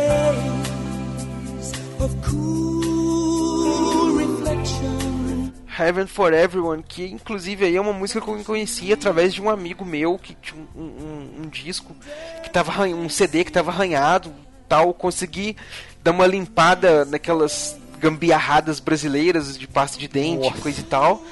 of 1.99 2.15
cool 2.21 4.15
reflection. 4.15 5.51
Heaven 5.65 6.05
for 6.05 6.31
Everyone, 6.31 6.83
que 6.83 7.07
inclusive 7.07 7.65
aí 7.65 7.75
é 7.75 7.81
uma 7.81 7.91
música 7.93 8.21
que 8.21 8.29
eu 8.29 8.43
conheci 8.43 8.93
através 8.93 9.33
de 9.33 9.41
um 9.41 9.49
amigo 9.49 9.83
meu 9.83 10.19
que 10.19 10.35
tinha 10.35 10.63
um, 10.75 10.81
um- 10.83 11.41
um 11.43 11.49
disco 11.49 11.95
que 12.43 12.51
tava 12.51 12.83
um 12.85 13.09
CD 13.09 13.43
que 13.43 13.51
tava 13.51 13.71
arranhado, 13.71 14.31
tal, 14.69 14.93
consegui 14.93 15.57
dar 16.03 16.11
uma 16.11 16.27
limpada 16.27 17.03
naquelas 17.05 17.75
gambiarradas 17.99 18.79
brasileiras 18.79 19.57
de 19.57 19.67
pasta 19.67 19.97
de 19.97 20.07
dente, 20.07 20.49
Nossa. 20.49 20.61
coisa 20.61 20.81
e 20.81 20.83
tal. 20.83 21.23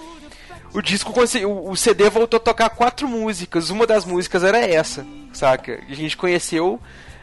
O 0.73 0.81
disco 0.81 1.13
consegui- 1.13 1.45
o, 1.45 1.69
o 1.69 1.75
CD 1.77 2.09
voltou 2.09 2.37
a 2.37 2.41
tocar 2.41 2.69
quatro 2.71 3.07
músicas, 3.07 3.69
uma 3.69 3.85
das 3.85 4.03
músicas 4.03 4.43
era 4.43 4.57
essa, 4.59 5.05
saca? 5.31 5.79
A 5.87 5.93
gente 5.93 6.17
conheceu 6.17 6.79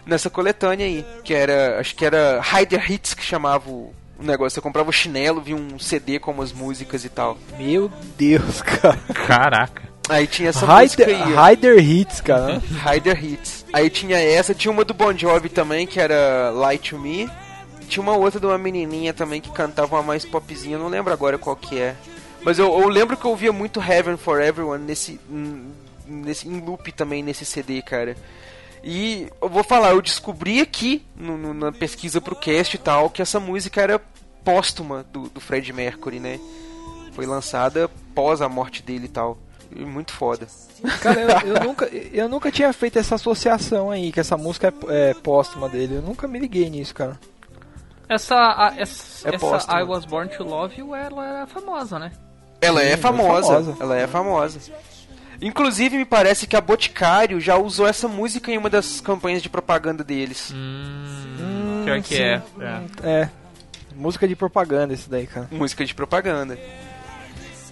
nessa 0.07 0.31
coletânea 0.31 0.87
aí, 0.87 1.05
que 1.25 1.35
era, 1.35 1.81
acho 1.81 1.95
que 1.95 2.05
era 2.05 2.41
Hider 2.41 2.91
Hits 2.91 3.15
que 3.15 3.23
chamava 3.23 3.71
o 3.71 3.93
negócio. 4.19 4.55
Você 4.55 4.61
comprava 4.61 4.91
o 4.91 4.93
chinelo, 4.93 5.41
via 5.41 5.57
um 5.57 5.79
CD 5.79 6.19
com 6.19 6.41
as 6.41 6.53
músicas 6.53 7.05
e 7.05 7.09
tal. 7.09 7.39
Meu 7.59 7.91
Deus, 8.17 8.63
cara. 8.63 8.99
Caraca. 9.27 9.93
Aí 10.09 10.27
tinha 10.27 10.49
essa 10.49 10.67
música 10.67 11.05
Rider, 11.05 11.23
aí. 11.23 11.51
Rider 11.51 11.79
Hits, 11.79 12.21
cara. 12.21 12.63
Hider 12.87 13.25
Hits. 13.25 13.65
Aí 13.73 13.89
tinha 13.89 14.19
essa, 14.19 14.55
tinha 14.55 14.73
uma 14.73 14.85
do 14.85 14.93
Bon 14.93 15.17
Jovi 15.17 15.49
também, 15.49 15.87
que 15.87 16.01
era 16.01 16.51
Light 16.51 16.91
to 16.91 16.99
Me. 16.99 17.31
Tinha 17.89 18.03
uma 18.03 18.17
outra 18.17 18.41
de 18.41 18.47
uma 18.47 18.59
menininha 18.59 19.13
também 19.13 19.41
que 19.41 19.51
cantava 19.51 19.97
uma 19.97 20.03
mais 20.03 20.25
popzinha, 20.25 20.79
não 20.79 20.89
lembro 20.89 21.13
agora 21.13 21.39
qual 21.39 21.55
que 21.55 21.79
é. 21.79 21.95
Mas 22.43 22.59
eu, 22.59 22.67
eu 22.67 22.89
lembro 22.89 23.17
que 23.17 23.25
eu 23.25 23.31
ouvia 23.31 23.53
muito 23.53 23.81
Heaven 23.81 24.17
for 24.17 24.41
Everyone 24.41 24.83
nesse, 24.83 25.21
nesse 26.07 26.49
em 26.49 26.61
loop 26.61 26.91
também 26.93 27.23
nesse 27.23 27.45
CD, 27.45 27.81
cara. 27.83 28.17
E 28.85 29.29
eu 29.41 29.49
vou 29.49 29.63
falar, 29.63 29.91
eu 29.91 30.03
descobri 30.03 30.61
aqui 30.61 31.05
no- 31.17 31.37
no- 31.39 31.55
na 31.55 31.71
pesquisa 31.73 32.21
pro 32.21 32.35
cast 32.35 32.75
e 32.77 32.79
tal 32.79 33.09
que 33.11 33.23
essa 33.23 33.39
música 33.39 33.81
era 33.81 34.01
póstuma 34.45 35.05
do, 35.13 35.29
do 35.29 35.41
Fred 35.41 35.73
Mercury, 35.73 36.19
né? 36.19 36.41
Foi 37.13 37.27
lançada 37.27 37.89
pós 38.15 38.41
a 38.43 38.49
morte 38.49 38.83
dele 38.83 39.05
e 39.05 39.09
tal. 39.09 39.39
E 39.75 39.85
muito 39.85 40.13
foda. 40.13 40.47
Cara, 41.01 41.21
eu, 41.21 41.55
eu 41.55 41.61
nunca, 41.65 41.87
eu 41.87 42.29
nunca 42.29 42.51
tinha 42.51 42.73
feito 42.73 42.99
essa 42.99 43.15
associação 43.15 43.91
aí, 43.91 44.11
que 44.11 44.19
essa 44.21 44.37
música 44.37 44.75
é, 44.89 45.11
é 45.11 45.15
póstuma 45.15 45.69
dele. 45.69 45.97
Eu 45.97 46.03
nunca 46.03 46.27
me 46.27 46.39
liguei 46.39 46.69
nisso, 46.69 46.95
cara. 46.95 47.19
Essa, 48.09 48.35
a- 48.37 48.75
essa, 48.77 49.29
É 49.31 49.35
essa. 49.37 49.79
I 49.79 49.83
Was 49.85 50.05
Born 50.05 50.29
to 50.37 50.43
Love 50.45 50.79
You, 50.81 50.95
ela 50.95 51.27
era 51.27 51.47
famosa, 51.47 51.99
né? 51.99 52.13
Ela 52.61 52.83
é 52.83 52.97
Sim, 52.97 53.03
famosa, 53.03 53.49
famosa. 53.55 53.77
ela 53.81 53.97
é 53.97 54.07
famosa. 54.07 54.61
Inclusive, 55.43 55.97
me 55.97 56.05
parece 56.05 56.47
que 56.47 56.55
a 56.55 56.61
Boticário 56.61 57.41
já 57.41 57.57
usou 57.57 57.87
essa 57.87 58.07
música 58.07 58.53
em 58.53 58.57
uma 58.57 58.71
das 58.71 59.01
campanhas 59.01 59.43
de 59.43 59.49
propaganda 59.49 60.05
deles. 60.05 60.53
Hum, 60.55 61.83
pior 61.85 62.01
que 62.01 62.15
sim. 62.15 62.23
é. 62.23 62.43
é. 62.61 62.81
É. 63.03 63.31
Música 63.97 64.27
de 64.29 64.37
propaganda 64.37 64.95
esse 64.95 65.11
daí, 65.11 65.27
cara. 65.27 65.49
Música 65.51 65.85
de 65.85 65.95
propaganda. 65.95 66.57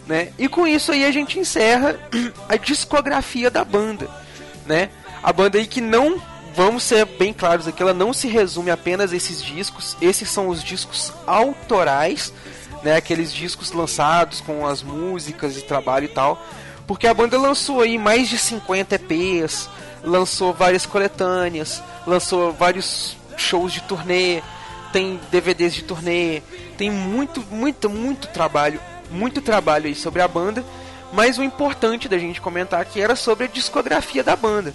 Né? 0.06 0.32
E 0.36 0.48
com 0.48 0.66
isso 0.66 0.90
aí 0.90 1.04
a 1.04 1.12
gente 1.12 1.38
encerra 1.38 1.96
a 2.48 2.56
discografia 2.56 3.48
da 3.48 3.64
banda, 3.64 4.10
né? 4.66 4.90
A 5.22 5.32
banda 5.32 5.56
aí 5.56 5.66
que 5.66 5.80
não, 5.80 6.20
vamos 6.56 6.82
ser 6.82 7.04
bem 7.04 7.32
claros 7.32 7.68
aqui, 7.68 7.80
ela 7.80 7.94
não 7.94 8.12
se 8.12 8.26
resume 8.26 8.72
apenas 8.72 9.12
a 9.12 9.16
esses 9.16 9.40
discos. 9.40 9.96
Esses 10.02 10.28
são 10.28 10.48
os 10.48 10.64
discos 10.64 11.12
autorais, 11.24 12.32
né? 12.82 12.96
Aqueles 12.96 13.32
discos 13.32 13.70
lançados 13.70 14.40
com 14.40 14.66
as 14.66 14.82
músicas 14.82 15.54
de 15.54 15.62
trabalho 15.62 16.06
e 16.06 16.08
tal. 16.08 16.44
Porque 16.90 17.06
a 17.06 17.14
banda 17.14 17.38
lançou 17.38 17.82
aí 17.82 17.96
mais 17.96 18.28
de 18.28 18.36
50 18.36 18.96
EPs, 18.96 19.70
lançou 20.02 20.52
várias 20.52 20.86
coletâneas, 20.86 21.80
lançou 22.04 22.52
vários 22.52 23.16
shows 23.36 23.72
de 23.72 23.80
turnê, 23.82 24.42
tem 24.92 25.20
DVDs 25.30 25.72
de 25.72 25.84
turnê, 25.84 26.42
tem 26.76 26.90
muito, 26.90 27.44
muito, 27.48 27.88
muito 27.88 28.26
trabalho, 28.26 28.80
muito 29.08 29.40
trabalho 29.40 29.86
aí 29.86 29.94
sobre 29.94 30.20
a 30.20 30.26
banda. 30.26 30.64
Mas 31.12 31.38
o 31.38 31.44
importante 31.44 32.08
da 32.08 32.18
gente 32.18 32.40
comentar 32.40 32.80
aqui 32.80 33.00
era 33.00 33.14
sobre 33.14 33.44
a 33.44 33.48
discografia 33.48 34.24
da 34.24 34.34
banda. 34.34 34.74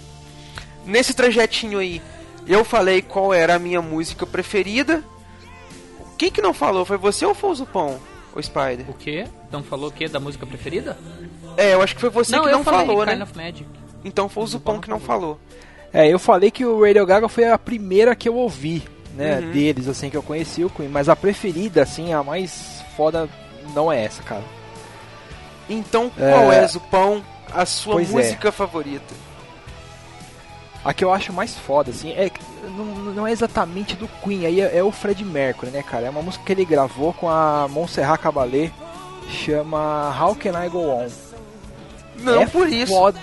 Nesse 0.86 1.12
trajetinho 1.12 1.78
aí, 1.78 2.00
eu 2.46 2.64
falei 2.64 3.02
qual 3.02 3.34
era 3.34 3.56
a 3.56 3.58
minha 3.58 3.82
música 3.82 4.26
preferida. 4.26 5.04
Quem 6.16 6.30
que 6.30 6.40
não 6.40 6.54
falou? 6.54 6.86
Foi 6.86 6.96
você 6.96 7.26
ou 7.26 7.34
foi 7.34 7.50
o 7.50 7.54
Zupão, 7.56 8.00
o 8.34 8.42
Spider? 8.42 8.88
O 8.88 8.94
quê? 8.94 9.26
Então 9.46 9.62
falou 9.62 9.90
o 9.90 9.92
quê? 9.92 10.08
Da 10.08 10.18
música 10.18 10.46
preferida? 10.46 10.96
É, 11.56 11.74
eu 11.74 11.82
acho 11.82 11.94
que 11.94 12.00
foi 12.00 12.10
você 12.10 12.34
não, 12.36 12.42
que 12.42 12.48
eu 12.48 12.52
não 12.52 12.64
falei 12.64 12.86
falou, 12.86 13.06
Kind 13.06 13.18
né? 13.18 13.22
of 13.24 13.36
Magic. 13.36 13.66
Então 14.04 14.28
foi 14.28 14.44
o 14.44 14.46
Zupão 14.46 14.80
que 14.80 14.88
não 14.90 15.00
falou. 15.00 15.38
É, 15.92 16.06
eu 16.12 16.18
falei 16.18 16.50
que 16.50 16.64
o 16.64 16.84
Radio 16.84 17.06
Gaga 17.06 17.28
foi 17.28 17.48
a 17.48 17.58
primeira 17.58 18.14
que 18.14 18.28
eu 18.28 18.34
ouvi, 18.36 18.82
né, 19.14 19.38
Uhum. 19.40 19.50
deles, 19.52 19.88
assim, 19.88 20.10
que 20.10 20.16
eu 20.16 20.22
conheci 20.22 20.62
o 20.64 20.70
Queen. 20.70 20.88
Mas 20.88 21.08
a 21.08 21.16
preferida, 21.16 21.82
assim, 21.82 22.12
a 22.12 22.22
mais 22.22 22.82
foda 22.96 23.28
não 23.74 23.90
é 23.90 24.04
essa, 24.04 24.22
cara. 24.22 24.44
Então 25.68 26.10
qual 26.10 26.52
é, 26.52 26.58
É. 26.64 26.66
Zupão, 26.68 27.22
a 27.52 27.64
sua 27.66 27.94
Pois 27.94 28.10
é. 28.10 28.12
música 28.12 28.52
favorita? 28.52 29.14
A 30.84 30.92
que 30.94 31.02
eu 31.04 31.12
acho 31.12 31.32
mais 31.32 31.56
foda, 31.58 31.90
assim, 31.90 32.12
é 32.12 32.30
não, 32.76 32.84
não 32.84 33.26
é 33.26 33.32
exatamente 33.32 33.96
do 33.96 34.06
Queen, 34.22 34.46
aí 34.46 34.60
é, 34.60 34.76
é 34.78 34.82
o 34.84 34.92
Fred 34.92 35.24
Mercury, 35.24 35.70
né, 35.72 35.82
cara? 35.82 36.06
É 36.06 36.10
uma 36.10 36.22
música 36.22 36.44
que 36.44 36.52
ele 36.52 36.64
gravou 36.64 37.12
com 37.12 37.28
a 37.28 37.66
Montserrat 37.68 38.20
Caballé, 38.20 38.70
chama 39.28 40.14
How 40.20 40.36
Can 40.36 40.64
I 40.64 40.68
Go 40.68 40.88
On. 40.90 41.08
Não 42.20 42.42
é 42.42 42.46
por 42.46 42.68
isso. 42.68 42.92
foda. 42.92 43.18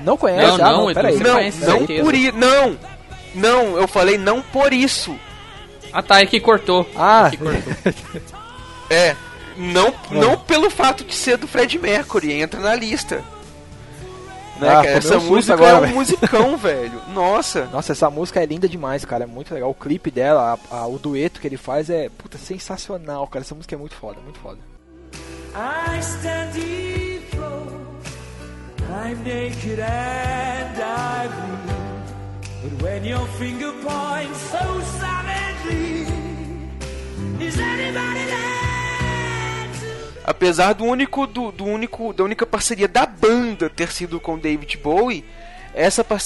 Não 0.00 0.16
conhece? 0.16 0.46
Não, 0.46 0.54
ah, 0.54 0.58
não, 0.72 0.86
não, 0.86 0.94
peraí. 0.94 1.16
Não, 1.18 1.34
conhece, 1.34 1.64
não 1.64 1.78
certeza. 1.78 2.02
por 2.04 2.14
isso. 2.14 2.36
Não! 2.36 2.78
Não, 3.34 3.76
eu 3.78 3.88
falei 3.88 4.16
não 4.16 4.40
por 4.40 4.72
isso. 4.72 5.18
Ah 5.92 6.02
tá, 6.02 6.20
é 6.20 6.26
que 6.26 6.38
cortou. 6.40 6.88
Ah, 6.96 7.26
É 7.26 7.30
que 7.30 7.36
cortou. 7.38 8.22
É, 8.90 9.14
não, 9.56 9.92
não 10.10 10.38
pelo 10.38 10.70
fato 10.70 11.04
de 11.04 11.14
ser 11.14 11.36
do 11.36 11.46
Fred 11.46 11.78
Mercury, 11.78 12.32
entra 12.40 12.58
na 12.58 12.74
lista. 12.74 13.22
Né, 14.58 14.68
Ah, 14.76 14.84
Essa 14.86 15.20
música 15.20 15.52
agora, 15.54 15.72
é 15.72 15.76
um 15.76 15.80
velho. 15.82 15.94
musicão, 15.94 16.56
velho. 16.58 17.00
Nossa. 17.12 17.66
Nossa, 17.66 17.92
essa 17.92 18.08
música 18.10 18.42
é 18.42 18.46
linda 18.46 18.66
demais, 18.68 19.04
cara. 19.04 19.24
É 19.24 19.26
muito 19.26 19.52
legal. 19.52 19.70
O 19.70 19.74
clipe 19.74 20.10
dela, 20.10 20.58
a- 20.72 20.76
a- 20.78 20.86
o 20.86 20.98
dueto 20.98 21.38
que 21.40 21.46
ele 21.46 21.56
faz 21.58 21.90
é 21.90 22.08
puta, 22.08 22.38
sensacional, 22.38 23.26
cara. 23.26 23.44
Essa 23.44 23.54
música 23.54 23.74
é 23.74 23.78
muito 23.78 23.94
foda, 23.94 24.18
muito 24.24 24.38
foda. 24.40 24.58
I 25.54 25.98
stand. 26.00 27.77
I'm 28.90 29.22
naked 29.22 29.80
and 29.80 30.82
I 30.82 31.28
bleed. 31.28 31.74
But 32.62 32.82
when 32.82 33.04
your 33.04 33.26
finger 33.38 33.72
points 33.82 34.38
so 34.50 34.80
savagely, 34.98 36.06
is 37.40 37.58
anybody 37.58 38.24
there 38.26 38.48
Apesar 40.24 40.74
do 40.74 40.84
único, 40.84 41.26
do, 41.26 41.50
do 41.52 41.64
único, 41.64 42.12
da 42.12 42.22
única 42.24 42.44
parceria 42.46 42.86
da 42.88 43.06
banda 43.06 43.70
ter 43.70 43.90
sido 43.90 44.20
com 44.20 44.38
David 44.38 44.76
Bowie, 44.78 45.24
essa, 45.74 46.04
par- 46.04 46.20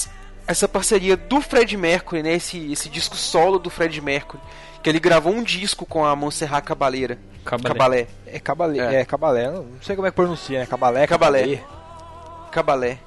essa 0.45 0.67
parceria 0.67 1.15
do 1.15 1.39
Fred 1.39 1.77
Mercury, 1.77 2.21
né, 2.21 2.33
esse, 2.33 2.71
esse 2.71 2.89
disco 2.89 3.15
solo 3.15 3.57
do 3.59 3.69
Fred 3.69 4.01
Mercury, 4.01 4.41
que 4.81 4.89
ele 4.89 4.99
gravou 4.99 5.33
um 5.33 5.41
disco 5.41 5.85
com 5.85 6.03
a 6.03 6.13
Montserrat 6.17 6.65
Cabaleira. 6.65 7.17
Cabalé. 7.45 7.73
Cabalé. 7.73 8.07
É 8.27 8.39
cabalé, 8.39 8.79
É. 8.79 9.01
é, 9.01 9.05
cabalé. 9.05 9.49
Não 9.49 9.65
sei 9.81 9.95
como 9.95 10.07
é 10.07 10.11
que 10.11 10.15
pronuncia, 10.15 10.59
né? 10.59 10.65
Cabalé, 10.65 11.07
Cabalé. 11.07 11.41
cabalé. 11.41 11.82
Cabalé. 12.53 12.99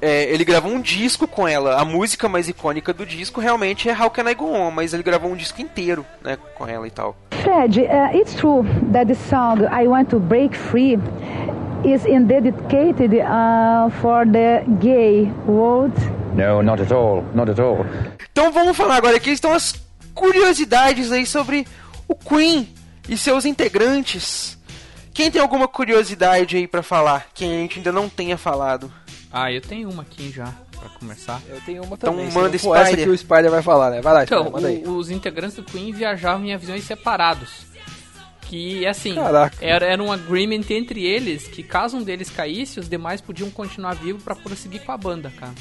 É, 0.00 0.32
ele 0.32 0.44
gravou 0.44 0.70
um 0.70 0.80
disco 0.80 1.26
com 1.26 1.48
ela. 1.48 1.80
A 1.80 1.84
música 1.84 2.28
mais 2.28 2.48
icônica 2.48 2.92
do 2.92 3.04
disco 3.04 3.40
realmente 3.40 3.88
é 3.88 3.92
How 3.92 4.10
Can 4.10 4.30
I 4.30 4.34
Go 4.34 4.52
On, 4.52 4.70
mas 4.70 4.94
ele 4.94 5.02
gravou 5.02 5.32
um 5.32 5.34
disco 5.34 5.60
inteiro, 5.60 6.06
né, 6.22 6.38
com 6.54 6.66
ela 6.66 6.86
e 6.86 6.90
tal. 6.90 7.16
Fred, 7.42 7.80
uh, 7.80 8.16
it's 8.16 8.34
true 8.34 8.64
that 8.92 9.06
the 9.06 9.14
song 9.14 9.64
I 9.72 9.88
Want 9.88 10.10
to 10.10 10.20
Break 10.20 10.56
Free 10.56 10.98
is 11.84 12.02
dedicated 12.26 13.14
uh, 13.14 13.90
for 14.00 14.26
the 14.26 14.64
gay 14.80 15.30
world. 15.46 15.94
No, 16.34 16.62
not 16.62 16.80
at 16.80 16.92
all. 16.92 17.24
Not 17.34 17.50
at 17.50 17.58
all. 17.58 17.84
Então 18.30 18.52
vamos 18.52 18.76
falar 18.76 18.96
agora 18.96 19.16
aqui 19.16 19.30
estão 19.30 19.52
as 19.52 19.74
curiosidades 20.14 21.10
aí 21.10 21.24
sobre 21.26 21.66
o 22.06 22.14
Queen 22.14 22.68
e 23.08 23.16
seus 23.16 23.44
integrantes. 23.44 24.57
Quem 25.18 25.32
tem 25.32 25.42
alguma 25.42 25.66
curiosidade 25.66 26.56
aí 26.56 26.68
pra 26.68 26.80
falar 26.80 27.26
que 27.34 27.44
a 27.44 27.48
gente 27.48 27.80
ainda 27.80 27.90
não 27.90 28.08
tenha 28.08 28.38
falado? 28.38 28.88
Ah, 29.32 29.50
eu 29.50 29.60
tenho 29.60 29.90
uma 29.90 30.02
aqui 30.02 30.30
já, 30.30 30.44
pra 30.78 30.88
começar. 30.90 31.42
Eu 31.48 31.60
tenho 31.62 31.82
uma 31.82 31.96
Então 31.96 32.12
também. 32.12 32.30
se 32.30 32.38
manda 32.38 32.56
for 32.56 32.76
essa 32.76 32.86
Spider. 32.86 33.04
que 33.04 33.10
o 33.10 33.18
Spider 33.18 33.50
vai 33.50 33.60
falar, 33.60 33.90
né? 33.90 34.00
Vai 34.00 34.14
lá, 34.14 34.22
Então, 34.22 34.44
Spider, 34.44 34.52
manda 34.52 34.68
aí. 34.68 34.84
o- 34.86 34.96
os 34.96 35.10
integrantes 35.10 35.56
do 35.56 35.64
Queen 35.64 35.92
viajavam 35.92 36.46
em 36.46 36.54
aviões 36.54 36.84
separados. 36.84 37.66
Que, 38.42 38.86
assim, 38.86 39.16
Caraca. 39.16 39.56
era, 39.60 39.84
era 39.86 40.00
um 40.00 40.12
agreement 40.12 40.62
entre 40.70 41.04
eles 41.04 41.48
que 41.48 41.64
caso 41.64 41.96
um 41.96 42.02
deles 42.04 42.30
caísse, 42.30 42.78
os 42.78 42.88
demais 42.88 43.20
podiam 43.20 43.50
continuar 43.50 43.94
vivos 43.96 44.22
pra 44.22 44.36
prosseguir 44.36 44.82
com 44.84 44.92
a 44.92 44.96
banda, 44.96 45.32
cara. 45.36 45.52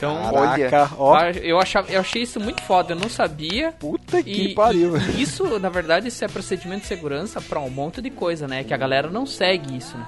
Então, 0.00 0.32
Caraca, 0.32 0.90
ó. 0.96 1.20
eu, 1.42 1.60
achava, 1.60 1.90
eu 1.92 2.00
achei 2.00 2.22
isso 2.22 2.40
muito 2.40 2.62
foda, 2.62 2.94
eu 2.94 2.96
não 2.98 3.10
sabia. 3.10 3.72
Puta 3.72 4.22
que 4.22 4.30
E, 4.50 4.54
pariu. 4.54 4.96
e- 4.96 5.20
isso, 5.20 5.58
na 5.58 5.68
verdade, 5.68 6.08
isso 6.08 6.24
é 6.24 6.28
procedimento 6.28 6.80
de 6.82 6.86
segurança 6.86 7.38
pra 7.40 7.60
um 7.60 7.68
monte 7.68 8.00
de 8.00 8.08
coisa, 8.08 8.48
né? 8.48 8.64
Que 8.64 8.72
a 8.72 8.78
galera 8.78 9.10
não 9.10 9.26
segue 9.26 9.76
isso, 9.76 9.98
né? 9.98 10.06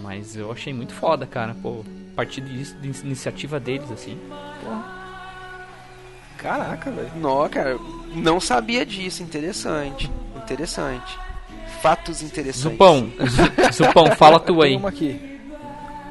Mas 0.00 0.34
eu 0.34 0.50
achei 0.50 0.72
muito 0.72 0.94
foda, 0.94 1.26
cara. 1.26 1.54
Pô, 1.62 1.84
a 2.12 2.16
partir 2.16 2.40
disso, 2.40 2.74
de 2.80 2.88
iniciativa 3.06 3.60
deles, 3.60 3.90
assim. 3.92 4.18
Caraca, 6.38 6.90
velho. 6.90 7.10
Não, 7.16 7.48
cara, 7.48 7.78
não 8.14 8.40
sabia 8.40 8.84
disso. 8.84 9.22
Interessante. 9.22 10.10
Interessante. 10.36 11.18
Fatos 11.80 12.22
interessantes. 12.22 12.72
Zupão, 12.78 13.10
Zu- 13.28 13.72
Zupão, 13.84 14.06
fala 14.16 14.40
tu 14.40 14.60
aí. 14.62 14.74
uma 14.76 14.88
aqui. 14.88 15.38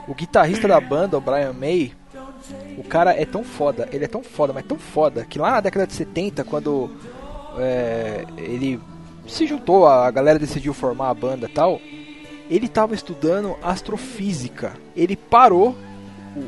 O 0.07 0.13
guitarrista 0.13 0.67
da 0.67 0.79
banda, 0.79 1.17
o 1.17 1.21
Brian 1.21 1.53
May, 1.53 1.91
o 2.77 2.84
cara 2.84 3.11
é 3.19 3.26
tão 3.26 3.43
foda, 3.43 3.88
ele 3.91 4.05
é 4.05 4.07
tão 4.07 4.23
foda, 4.23 4.53
mas 4.53 4.65
tão 4.65 4.77
foda, 4.77 5.26
que 5.26 5.38
lá 5.39 5.51
na 5.51 5.61
década 5.61 5.85
de 5.88 5.93
70, 5.93 6.43
quando 6.43 6.89
é, 7.57 8.26
ele 8.38 8.80
se 9.27 9.45
juntou, 9.47 9.88
a 9.88 10.09
galera 10.11 10.39
decidiu 10.39 10.73
formar 10.73 11.09
a 11.09 11.13
banda 11.13 11.49
tal, 11.53 11.80
ele 12.49 12.68
tava 12.68 12.93
estudando 12.95 13.55
astrofísica. 13.61 14.73
Ele 14.95 15.15
parou 15.15 15.76
o- 16.35 16.39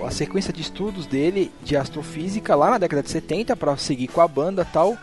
o- 0.00 0.06
a 0.06 0.10
sequência 0.10 0.52
de 0.52 0.60
estudos 0.62 1.06
dele 1.06 1.50
de 1.62 1.76
astrofísica 1.76 2.54
lá 2.54 2.70
na 2.70 2.78
década 2.78 3.02
de 3.02 3.10
70 3.10 3.56
para 3.56 3.76
seguir 3.76 4.08
com 4.08 4.20
a 4.20 4.28
banda 4.28 4.64
tal. 4.64 4.96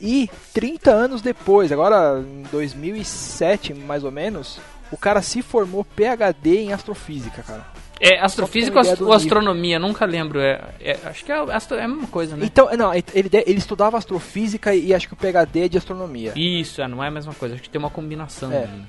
E 0.00 0.28
30 0.52 0.90
anos 0.90 1.22
depois, 1.22 1.70
agora 1.72 2.20
em 2.20 2.42
2007 2.50 3.72
mais 3.74 4.02
ou 4.04 4.10
menos, 4.10 4.58
o 4.90 4.96
cara 4.96 5.22
se 5.22 5.40
formou 5.42 5.84
PhD 5.84 6.58
em 6.58 6.72
astrofísica, 6.72 7.42
cara. 7.42 7.66
É, 8.04 8.18
astrofísica 8.20 8.82
ter 8.82 9.00
ou 9.02 9.12
astronomia? 9.12 9.78
Nunca 9.78 10.04
lembro. 10.04 10.40
É, 10.40 10.60
é- 10.80 10.98
acho 11.04 11.24
que 11.24 11.30
é, 11.30 11.36
astro- 11.54 11.76
é 11.78 11.84
a 11.84 11.88
mesma 11.88 12.08
coisa, 12.08 12.36
né? 12.36 12.44
Então, 12.44 12.68
não, 12.76 12.92
ele, 12.92 13.04
ele 13.14 13.58
estudava 13.58 13.96
astrofísica 13.96 14.74
e 14.74 14.92
acho 14.92 15.06
que 15.06 15.14
o 15.14 15.16
PhD 15.16 15.60
é 15.60 15.68
de 15.68 15.78
astronomia. 15.78 16.32
Isso, 16.34 16.82
é, 16.82 16.88
não 16.88 17.02
é 17.02 17.06
a 17.06 17.10
mesma 17.12 17.32
coisa. 17.32 17.54
Acho 17.54 17.62
que 17.62 17.70
tem 17.70 17.78
uma 17.78 17.90
combinação. 17.90 18.50
É. 18.52 18.66
né? 18.66 18.84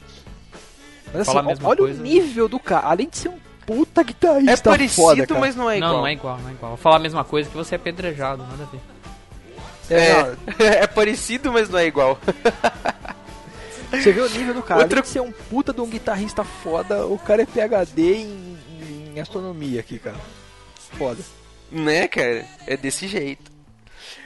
Mas 1.13 1.21
assim, 1.21 1.31
fala 1.31 1.41
a 1.41 1.43
ó, 1.43 1.47
mesma 1.49 1.69
olha 1.69 1.77
coisa. 1.77 1.99
o 1.99 2.03
nível 2.03 2.49
do 2.49 2.59
cara, 2.59 2.87
além 2.87 3.07
de 3.07 3.17
ser 3.17 3.29
um 3.29 3.37
puta 3.67 4.01
guitarrista 4.01 4.51
É 4.51 4.57
parecido, 4.57 5.01
foda, 5.07 5.27
cara. 5.27 5.39
mas 5.39 5.55
não 5.55 5.69
é 5.69 5.77
igual. 5.77 5.91
Não, 5.91 5.99
não 5.99 6.07
é 6.07 6.13
igual, 6.13 6.37
não 6.39 6.49
é 6.49 6.51
igual. 6.53 6.69
Vou 6.71 6.77
falar 6.77 6.95
a 6.95 6.99
mesma 6.99 7.23
coisa 7.23 7.47
que 7.47 7.55
você 7.55 7.75
é 7.75 7.77
apedrejado, 7.77 8.41
nada 8.43 8.63
a 8.63 8.65
ver. 8.65 8.79
É, 9.91 10.65
É, 10.79 10.83
é 10.83 10.87
parecido, 10.87 11.53
mas 11.53 11.69
não 11.69 11.77
é 11.77 11.85
igual. 11.85 12.17
você 13.91 14.11
vê 14.11 14.21
o 14.21 14.29
nível 14.29 14.55
do 14.55 14.63
cara, 14.63 14.81
Outra- 14.81 14.97
além 14.99 15.03
de 15.03 15.09
ser 15.09 15.19
um 15.21 15.31
puta 15.31 15.71
de 15.71 15.81
um 15.81 15.87
guitarrista 15.87 16.43
foda, 16.43 17.05
o 17.05 17.17
cara 17.19 17.43
é 17.43 17.45
PhD 17.45 18.15
em, 18.15 18.52
astronomia 19.21 19.79
aqui, 19.79 19.99
cara. 19.99 20.17
Foda. 20.97 21.23
Né, 21.71 22.07
cara? 22.07 22.45
É 22.67 22.75
desse 22.75 23.07
jeito. 23.07 23.51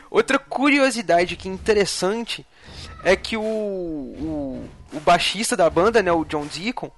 Outra 0.10 0.40
curiosidade 0.40 1.36
que 1.36 1.50
interessante 1.50 2.46
é 3.04 3.16
que 3.16 3.36
o, 3.36 3.42
o, 3.42 4.70
o 4.94 5.00
baixista 5.02 5.56
da 5.56 5.70
banda, 5.70 6.02
né, 6.02 6.12
o 6.12 6.24
John 6.26 6.46
Deacon, 6.46 6.90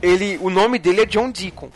ele, 0.00 0.38
o 0.40 0.50
nome 0.50 0.78
dele 0.78 1.02
é 1.02 1.06
John 1.06 1.30
Deacon. 1.30 1.70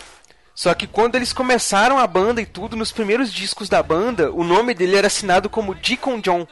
Só 0.54 0.72
que 0.74 0.86
quando 0.86 1.14
eles 1.16 1.32
começaram 1.32 1.98
a 1.98 2.06
banda 2.06 2.40
e 2.40 2.46
tudo, 2.46 2.76
nos 2.76 2.90
primeiros 2.90 3.32
discos 3.32 3.68
da 3.68 3.82
banda, 3.82 4.32
o 4.32 4.42
nome 4.42 4.72
dele 4.74 4.96
era 4.96 5.06
assinado 5.06 5.48
como 5.50 5.74
Deacon 5.74 6.18
John. 6.20 6.46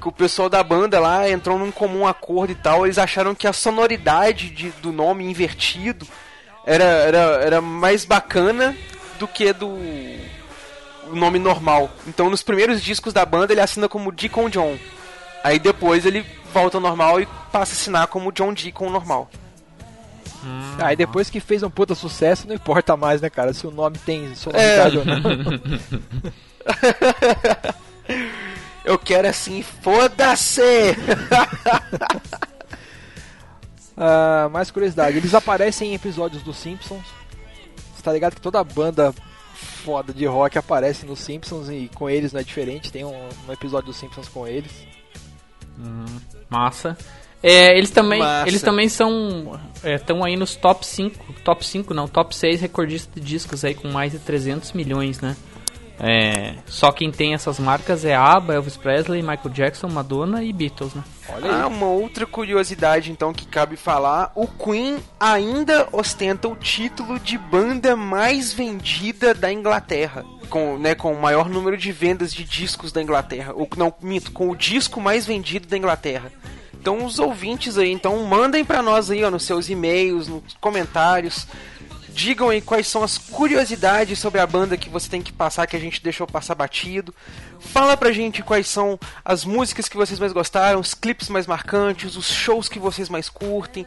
Que 0.00 0.08
o 0.08 0.12
pessoal 0.12 0.48
da 0.48 0.62
banda 0.62 1.00
lá 1.00 1.28
entrou 1.28 1.58
num 1.58 1.70
comum 1.72 2.06
acordo 2.06 2.52
e 2.52 2.54
tal, 2.54 2.86
eles 2.86 2.98
acharam 2.98 3.34
que 3.34 3.46
a 3.46 3.52
sonoridade 3.52 4.50
de- 4.50 4.70
do 4.82 4.92
nome 4.92 5.24
invertido 5.24 6.06
era, 6.66 6.84
era, 6.84 7.18
era 7.44 7.60
mais 7.60 8.04
bacana 8.04 8.76
do 9.18 9.26
que 9.28 9.52
do 9.52 9.68
o 9.68 11.14
nome 11.14 11.38
normal. 11.38 11.90
Então 12.06 12.30
nos 12.30 12.42
primeiros 12.42 12.82
discos 12.82 13.12
da 13.12 13.24
banda 13.26 13.52
ele 13.52 13.60
assina 13.60 13.88
como 13.88 14.10
Deacon 14.12 14.48
John. 14.48 14.76
Aí 15.42 15.58
depois 15.58 16.06
ele 16.06 16.24
volta 16.52 16.76
ao 16.78 16.80
normal 16.80 17.20
e 17.20 17.26
passa 17.52 17.72
a 17.72 17.74
assinar 17.74 18.06
como 18.06 18.32
John 18.32 18.54
Deacon 18.54 18.88
normal. 18.90 19.28
Aí 20.78 20.94
depois 20.96 21.30
que 21.30 21.40
fez 21.40 21.62
um 21.62 21.70
puta 21.70 21.94
sucesso, 21.94 22.46
não 22.46 22.54
importa 22.54 22.94
mais, 22.96 23.20
né, 23.22 23.30
cara, 23.30 23.52
se 23.54 23.66
o 23.66 23.70
nome 23.70 23.96
tem 23.98 24.34
sonoridade 24.34 24.96
É. 24.96 24.98
ou 24.98 25.04
não. 25.06 25.22
Eu 28.84 28.98
quero 28.98 29.26
assim, 29.28 29.62
foda-se! 29.62 30.60
Ah, 33.96 34.48
mais 34.50 34.70
curiosidade, 34.70 35.16
eles 35.16 35.34
aparecem 35.34 35.90
em 35.90 35.94
episódios 35.94 36.42
dos 36.42 36.56
Simpsons. 36.56 37.04
Você 37.94 38.02
tá 38.02 38.12
ligado 38.12 38.34
que 38.34 38.40
toda 38.40 38.62
banda 38.62 39.14
foda 39.54 40.12
de 40.12 40.26
rock 40.26 40.58
aparece 40.58 41.06
nos 41.06 41.20
Simpsons 41.20 41.68
e 41.68 41.90
com 41.94 42.08
eles 42.08 42.32
não 42.32 42.40
é 42.40 42.44
diferente. 42.44 42.90
Tem 42.90 43.04
um, 43.04 43.28
um 43.48 43.52
episódio 43.52 43.86
dos 43.86 43.96
Simpsons 43.96 44.28
com 44.28 44.46
eles. 44.46 44.72
Massa. 46.48 46.96
É, 47.42 47.76
eles 47.76 47.90
também, 47.90 48.20
Massa. 48.20 48.48
eles 48.48 48.62
também 48.62 48.88
são 48.88 49.60
estão 49.84 50.24
aí 50.24 50.34
nos 50.34 50.56
top 50.56 50.84
5, 50.86 51.34
top 51.44 51.64
5 51.64 51.92
não, 51.92 52.08
top 52.08 52.34
6 52.34 52.60
recordistas 52.62 53.14
de 53.14 53.20
discos 53.20 53.64
aí 53.64 53.74
com 53.74 53.88
mais 53.88 54.12
de 54.12 54.18
300 54.18 54.72
milhões, 54.72 55.20
né? 55.20 55.36
É, 55.98 56.54
só 56.66 56.90
quem 56.90 57.10
tem 57.12 57.34
essas 57.34 57.58
marcas 57.58 58.04
é 58.04 58.14
ABBA, 58.14 58.54
Elvis 58.54 58.76
Presley, 58.76 59.22
Michael 59.22 59.50
Jackson, 59.50 59.88
Madonna 59.88 60.42
e 60.42 60.52
Beatles, 60.52 60.92
né? 60.94 61.04
Olha 61.28 61.50
aí. 61.50 61.60
Ah, 61.62 61.66
uma 61.68 61.86
outra 61.86 62.26
curiosidade 62.26 63.12
então 63.12 63.32
que 63.32 63.46
cabe 63.46 63.76
falar, 63.76 64.32
o 64.34 64.46
Queen 64.46 64.98
ainda 65.18 65.88
ostenta 65.92 66.48
o 66.48 66.56
título 66.56 67.18
de 67.20 67.38
banda 67.38 67.94
mais 67.94 68.52
vendida 68.52 69.32
da 69.32 69.52
Inglaterra, 69.52 70.24
com, 70.50 70.76
né, 70.78 70.94
com 70.94 71.12
o 71.12 71.20
maior 71.20 71.48
número 71.48 71.76
de 71.76 71.92
vendas 71.92 72.32
de 72.34 72.44
discos 72.44 72.90
da 72.90 73.00
Inglaterra, 73.00 73.52
ou 73.54 73.68
não, 73.76 73.94
minto, 74.02 74.32
com 74.32 74.50
o 74.50 74.56
disco 74.56 75.00
mais 75.00 75.24
vendido 75.24 75.68
da 75.68 75.78
Inglaterra. 75.78 76.32
Então 76.72 77.06
os 77.06 77.18
ouvintes 77.18 77.78
aí, 77.78 77.90
então 77.90 78.22
mandem 78.26 78.62
pra 78.62 78.82
nós 78.82 79.10
aí, 79.10 79.24
ó, 79.24 79.30
nos 79.30 79.44
seus 79.44 79.70
e-mails, 79.70 80.28
nos 80.28 80.42
comentários, 80.60 81.46
digam 82.14 82.48
aí 82.48 82.60
quais 82.60 82.86
são 82.86 83.02
as 83.02 83.18
curiosidades 83.18 84.18
sobre 84.18 84.40
a 84.40 84.46
banda 84.46 84.76
que 84.76 84.88
você 84.88 85.08
tem 85.08 85.20
que 85.20 85.32
passar, 85.32 85.66
que 85.66 85.76
a 85.76 85.80
gente 85.80 86.02
deixou 86.02 86.26
passar 86.26 86.54
batido. 86.54 87.12
Fala 87.58 87.96
pra 87.96 88.12
gente 88.12 88.42
quais 88.42 88.68
são 88.68 88.98
as 89.24 89.44
músicas 89.44 89.88
que 89.88 89.96
vocês 89.96 90.20
mais 90.20 90.32
gostaram, 90.32 90.80
os 90.80 90.94
clipes 90.94 91.28
mais 91.28 91.46
marcantes, 91.46 92.16
os 92.16 92.30
shows 92.30 92.68
que 92.68 92.78
vocês 92.78 93.08
mais 93.08 93.28
curtem, 93.28 93.84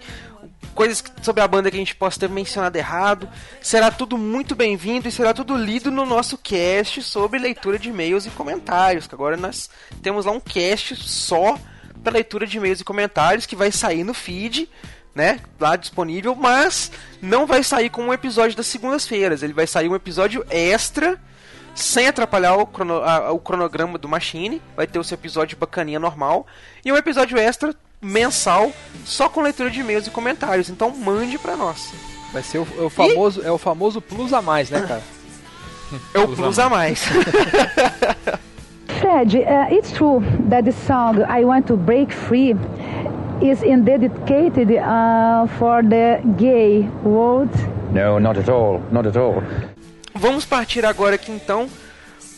coisas 0.75 1.03
sobre 1.21 1.41
a 1.41 1.47
banda 1.47 1.71
que 1.71 1.77
a 1.77 1.79
gente 1.79 1.95
possa 1.95 2.19
ter 2.19 2.29
mencionado 2.29 2.77
errado. 2.77 3.29
Será 3.61 3.89
tudo 3.89 4.17
muito 4.17 4.55
bem-vindo 4.55 5.07
e 5.07 5.11
será 5.11 5.33
tudo 5.33 5.55
lido 5.55 5.89
no 5.89 6.05
nosso 6.05 6.37
cast 6.37 7.01
sobre 7.01 7.39
leitura 7.39 7.79
de 7.79 7.89
e-mails 7.89 8.25
e 8.25 8.29
comentários. 8.29 9.07
Que 9.07 9.15
agora 9.15 9.37
nós 9.37 9.69
temos 10.01 10.25
lá 10.25 10.33
um 10.33 10.39
cast 10.39 10.95
só 10.97 11.57
para 12.03 12.13
leitura 12.13 12.45
de 12.45 12.57
e-mails 12.57 12.81
e 12.81 12.83
comentários 12.83 13.45
que 13.45 13.55
vai 13.55 13.71
sair 13.71 14.03
no 14.03 14.13
feed, 14.13 14.69
né? 15.17 15.39
Lá 15.59 15.75
disponível, 15.75 16.35
mas 16.35 16.91
não 17.21 17.45
vai 17.45 17.63
sair 17.63 17.89
como 17.89 18.07
um 18.09 18.13
episódio 18.13 18.55
das 18.55 18.67
segundas-feiras. 18.67 19.41
Ele 19.43 19.51
vai 19.53 19.65
sair 19.67 19.89
um 19.89 19.95
episódio 19.95 20.45
extra 20.49 21.19
sem 21.75 22.07
atrapalhar 22.07 22.55
o, 22.55 22.65
crono- 22.65 23.03
a- 23.03 23.31
o 23.31 23.39
cronograma 23.39 23.97
do 23.97 24.07
Machine. 24.07 24.61
Vai 24.75 24.85
ter 24.87 24.99
o 24.99 25.03
seu 25.03 25.15
episódio 25.15 25.57
bacaninha 25.57 25.99
normal. 25.99 26.45
E 26.85 26.91
um 26.91 26.95
episódio 26.95 27.37
extra 27.37 27.73
mensal, 28.01 28.71
só 29.03 29.27
com 29.27 29.41
leitura 29.41 29.69
de 29.71 29.79
e-mails 29.79 30.05
e 30.07 30.11
comentários. 30.11 30.69
Então 30.69 30.91
mande 30.95 31.37
pra 31.39 31.57
nós. 31.57 31.91
Vai 32.31 32.43
ser 32.43 32.59
o, 32.59 32.67
é 32.77 32.81
o 32.83 32.89
famoso, 32.89 33.41
é 33.43 33.51
o 33.51 33.57
famoso 33.57 33.99
plus 34.01 34.31
a 34.33 34.41
mais, 34.41 34.69
né, 34.69 34.81
cara? 34.87 35.01
É 36.13 36.19
o 36.19 36.27
plus 36.27 36.59
a 36.59 36.67
mais. 36.69 37.01
Fred, 38.99 39.37
uh, 39.37 39.73
it's 39.73 39.91
true 39.91 40.21
that 40.49 40.63
the 40.65 40.71
song 40.71 41.23
I 41.29 41.43
Want 41.45 41.67
to 41.67 41.77
Break 41.77 42.11
Free 42.13 42.55
is 43.41 43.61
in 43.63 43.83
dedicated 43.83 44.71
uh, 44.71 45.47
for 45.57 45.83
the 45.83 46.21
gay 46.37 46.81
world. 47.03 47.49
No, 47.91 48.19
not 48.19 48.37
at 48.37 48.49
all. 48.49 48.81
Not 48.91 49.07
at 49.07 49.17
all. 49.17 49.43
Vamos 50.15 50.45
partir 50.45 50.85
agora 50.85 51.15
aqui 51.15 51.31
então 51.31 51.69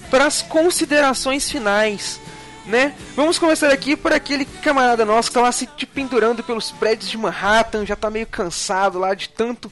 para 0.10 0.26
as 0.26 0.42
considerações 0.42 1.50
finais, 1.50 2.20
né? 2.66 2.94
Vamos 3.16 3.38
começar 3.38 3.72
aqui 3.72 3.96
por 3.96 4.12
aquele 4.12 4.46
camarada 4.46 5.06
nosso 5.06 5.30
que 5.30 5.36
tá 5.36 5.42
lá 5.42 5.52
se 5.52 5.66
te 5.66 5.86
pendurando 5.86 6.44
pelos 6.44 6.72
prédios 6.72 7.10
de 7.10 7.18
Manhattan, 7.18 7.86
já 7.86 7.96
tá 7.96 8.10
meio 8.10 8.28
cansado 8.28 9.00
lá 9.00 9.14
de 9.14 9.30
tanto 9.30 9.72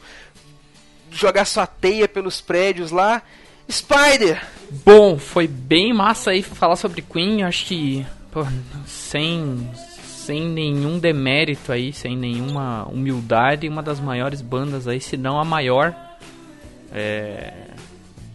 jogar 1.12 1.46
sua 1.46 1.66
teia 1.66 2.08
pelos 2.08 2.40
prédios 2.40 2.92
lá. 2.92 3.22
Spider, 3.70 4.42
Bom, 4.86 5.18
foi 5.18 5.48
bem 5.48 5.94
massa 5.94 6.32
aí 6.32 6.44
falar 6.44 6.76
sobre 6.76 7.02
Queen, 7.02 7.44
acho 7.44 7.66
que 7.66 8.06
pô, 8.32 8.46
sem 8.86 9.70
sem 10.28 10.46
nenhum 10.46 11.00
demérito 11.00 11.72
aí, 11.72 11.94
sem 11.94 12.18
nenhuma 12.18 12.86
humildade, 12.90 13.70
uma 13.70 13.82
das 13.82 13.98
maiores 13.98 14.42
bandas 14.42 14.86
aí, 14.86 15.00
se 15.00 15.16
não 15.16 15.40
a 15.40 15.46
maior 15.46 15.96
é, 16.92 17.54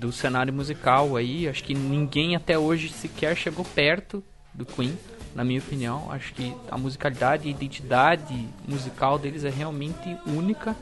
do 0.00 0.10
cenário 0.10 0.54
musical 0.54 1.16
aí, 1.16 1.46
acho 1.46 1.62
que 1.62 1.74
ninguém 1.74 2.34
até 2.34 2.58
hoje 2.58 2.88
sequer 2.88 3.36
chegou 3.36 3.62
perto 3.62 4.24
do 4.54 4.64
Queen, 4.64 4.98
na 5.34 5.44
minha 5.44 5.60
opinião, 5.60 6.10
acho 6.10 6.32
que 6.32 6.54
a 6.70 6.78
musicalidade 6.78 7.44
e 7.44 7.48
a 7.48 7.50
identidade 7.50 8.48
musical 8.66 9.18
deles 9.18 9.44
é 9.44 9.50
realmente 9.50 10.16
única. 10.26 10.74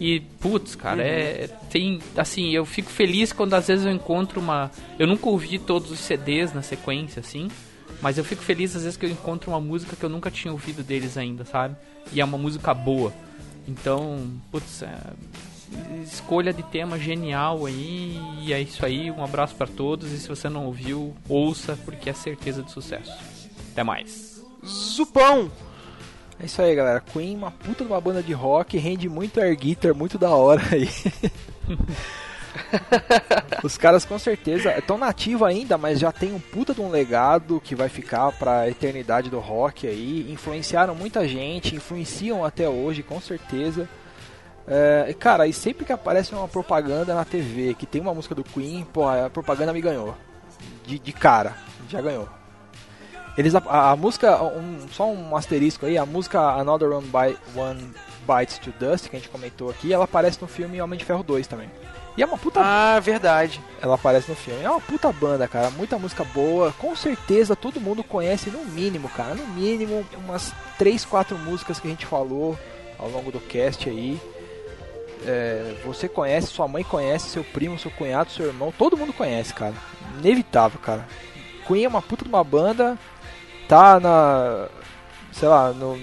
E, 0.00 0.18
putz, 0.18 0.74
cara, 0.74 1.02
é. 1.02 1.46
Tem. 1.70 2.00
Assim, 2.16 2.50
eu 2.50 2.64
fico 2.64 2.90
feliz 2.90 3.32
quando 3.32 3.54
às 3.54 3.68
vezes 3.68 3.84
eu 3.84 3.92
encontro 3.92 4.40
uma. 4.40 4.70
Eu 4.98 5.06
nunca 5.06 5.28
ouvi 5.28 5.58
todos 5.58 5.90
os 5.90 6.00
CDs 6.00 6.52
na 6.54 6.62
sequência, 6.62 7.20
assim. 7.20 7.48
Mas 8.00 8.16
eu 8.18 8.24
fico 8.24 8.42
feliz 8.42 8.74
às 8.74 8.82
vezes 8.82 8.96
que 8.96 9.04
eu 9.04 9.10
encontro 9.10 9.50
uma 9.50 9.60
música 9.60 9.94
que 9.94 10.04
eu 10.04 10.08
nunca 10.08 10.30
tinha 10.30 10.52
ouvido 10.52 10.82
deles 10.82 11.16
ainda, 11.16 11.44
sabe? 11.44 11.76
E 12.12 12.20
é 12.20 12.24
uma 12.24 12.38
música 12.38 12.72
boa. 12.72 13.12
Então, 13.68 14.30
putz, 14.50 14.82
é, 14.82 14.98
escolha 16.02 16.52
de 16.52 16.62
tema 16.62 16.98
genial 16.98 17.66
aí. 17.66 18.18
E 18.42 18.52
é 18.52 18.60
isso 18.60 18.84
aí. 18.84 19.10
Um 19.10 19.22
abraço 19.22 19.54
pra 19.54 19.66
todos. 19.66 20.10
E 20.12 20.18
se 20.18 20.28
você 20.28 20.48
não 20.48 20.66
ouviu, 20.66 21.14
ouça, 21.28 21.78
porque 21.84 22.10
é 22.10 22.12
certeza 22.12 22.62
de 22.62 22.70
sucesso. 22.72 23.12
Até 23.72 23.82
mais. 23.82 24.42
Zupão, 24.66 25.50
É 26.38 26.46
isso 26.46 26.60
aí, 26.60 26.74
galera. 26.74 27.00
Queen, 27.00 27.36
uma 27.36 27.50
puta 27.50 27.84
de 27.84 27.90
uma 27.90 28.00
banda 28.00 28.22
de 28.22 28.32
rock, 28.32 28.78
rende 28.78 29.08
muito 29.08 29.40
air 29.40 29.56
guitar, 29.56 29.94
muito 29.94 30.18
da 30.18 30.30
hora 30.30 30.62
aí. 30.72 30.88
Os 33.62 33.76
caras 33.76 34.04
com 34.04 34.18
certeza 34.18 34.76
estão 34.76 34.96
nativos 34.98 35.46
ainda, 35.46 35.76
mas 35.78 35.98
já 35.98 36.10
tem 36.12 36.32
um 36.32 36.40
puta 36.40 36.74
de 36.74 36.80
um 36.80 36.90
legado 36.90 37.60
que 37.62 37.74
vai 37.74 37.88
ficar 37.88 38.32
pra 38.32 38.68
eternidade 38.68 39.30
do 39.30 39.38
rock 39.38 39.86
aí. 39.86 40.30
Influenciaram 40.30 40.94
muita 40.94 41.26
gente, 41.28 41.74
influenciam 41.76 42.44
até 42.44 42.68
hoje, 42.68 43.02
com 43.02 43.20
certeza. 43.20 43.88
É, 44.66 45.14
cara, 45.18 45.46
e 45.46 45.52
sempre 45.52 45.84
que 45.84 45.92
aparece 45.92 46.32
uma 46.34 46.46
propaganda 46.48 47.14
na 47.14 47.24
TV 47.24 47.74
que 47.74 47.86
tem 47.86 48.00
uma 48.00 48.14
música 48.14 48.34
do 48.34 48.44
Queen, 48.44 48.86
pô, 48.92 49.08
a 49.08 49.28
propaganda 49.28 49.72
me 49.72 49.80
ganhou. 49.80 50.16
De, 50.86 50.98
de 50.98 51.12
cara, 51.12 51.54
já 51.88 52.00
ganhou. 52.00 52.28
Eles 53.36 53.54
a, 53.54 53.90
a 53.90 53.96
música, 53.96 54.42
um- 54.42 54.86
só 54.92 55.06
um 55.10 55.34
asterisco 55.36 55.86
aí, 55.86 55.96
a 55.96 56.04
música 56.06 56.40
Another 56.40 56.90
One, 56.92 57.06
Bi- 57.06 57.38
One 57.58 57.90
Bites 58.26 58.58
to 58.58 58.72
Dust 58.78 59.08
que 59.08 59.16
a 59.16 59.18
gente 59.18 59.28
comentou 59.28 59.70
aqui, 59.70 59.92
ela 59.92 60.04
aparece 60.04 60.38
no 60.40 60.46
filme 60.48 60.80
Homem 60.80 60.98
de 60.98 61.04
Ferro 61.04 61.22
2 61.22 61.46
também. 61.46 61.70
E 62.16 62.22
é 62.22 62.26
uma 62.26 62.36
puta 62.36 62.60
ah, 62.60 62.98
verdade. 63.00 63.60
ela 63.80 63.94
aparece 63.94 64.28
no 64.28 64.36
filme. 64.36 64.62
É 64.62 64.70
uma 64.70 64.80
puta 64.80 65.12
banda, 65.12 65.46
cara. 65.46 65.70
Muita 65.70 65.98
música 65.98 66.24
boa. 66.24 66.72
Com 66.78 66.94
certeza 66.94 67.56
todo 67.56 67.80
mundo 67.80 68.02
conhece, 68.02 68.50
no 68.50 68.64
mínimo, 68.64 69.08
cara. 69.08 69.34
No 69.34 69.46
mínimo, 69.46 70.04
umas 70.16 70.52
3, 70.78 71.04
4 71.04 71.38
músicas 71.38 71.78
que 71.78 71.86
a 71.86 71.90
gente 71.90 72.06
falou 72.06 72.58
ao 72.98 73.08
longo 73.08 73.30
do 73.30 73.40
cast 73.40 73.88
aí. 73.88 74.20
É, 75.24 75.76
você 75.84 76.08
conhece, 76.08 76.48
sua 76.48 76.66
mãe 76.66 76.82
conhece, 76.82 77.30
seu 77.30 77.44
primo, 77.44 77.78
seu 77.78 77.90
cunhado, 77.90 78.30
seu 78.30 78.46
irmão. 78.46 78.72
Todo 78.76 78.96
mundo 78.96 79.12
conhece, 79.12 79.54
cara. 79.54 79.74
Inevitável, 80.18 80.80
cara. 80.80 81.06
Queen 81.66 81.84
é 81.84 81.88
uma 81.88 82.02
puta 82.02 82.24
de 82.24 82.28
uma 82.28 82.42
banda. 82.42 82.98
Tá 83.68 84.00
na. 84.00 84.68
Sei 85.32 85.48
lá, 85.48 85.72
no, 85.72 85.98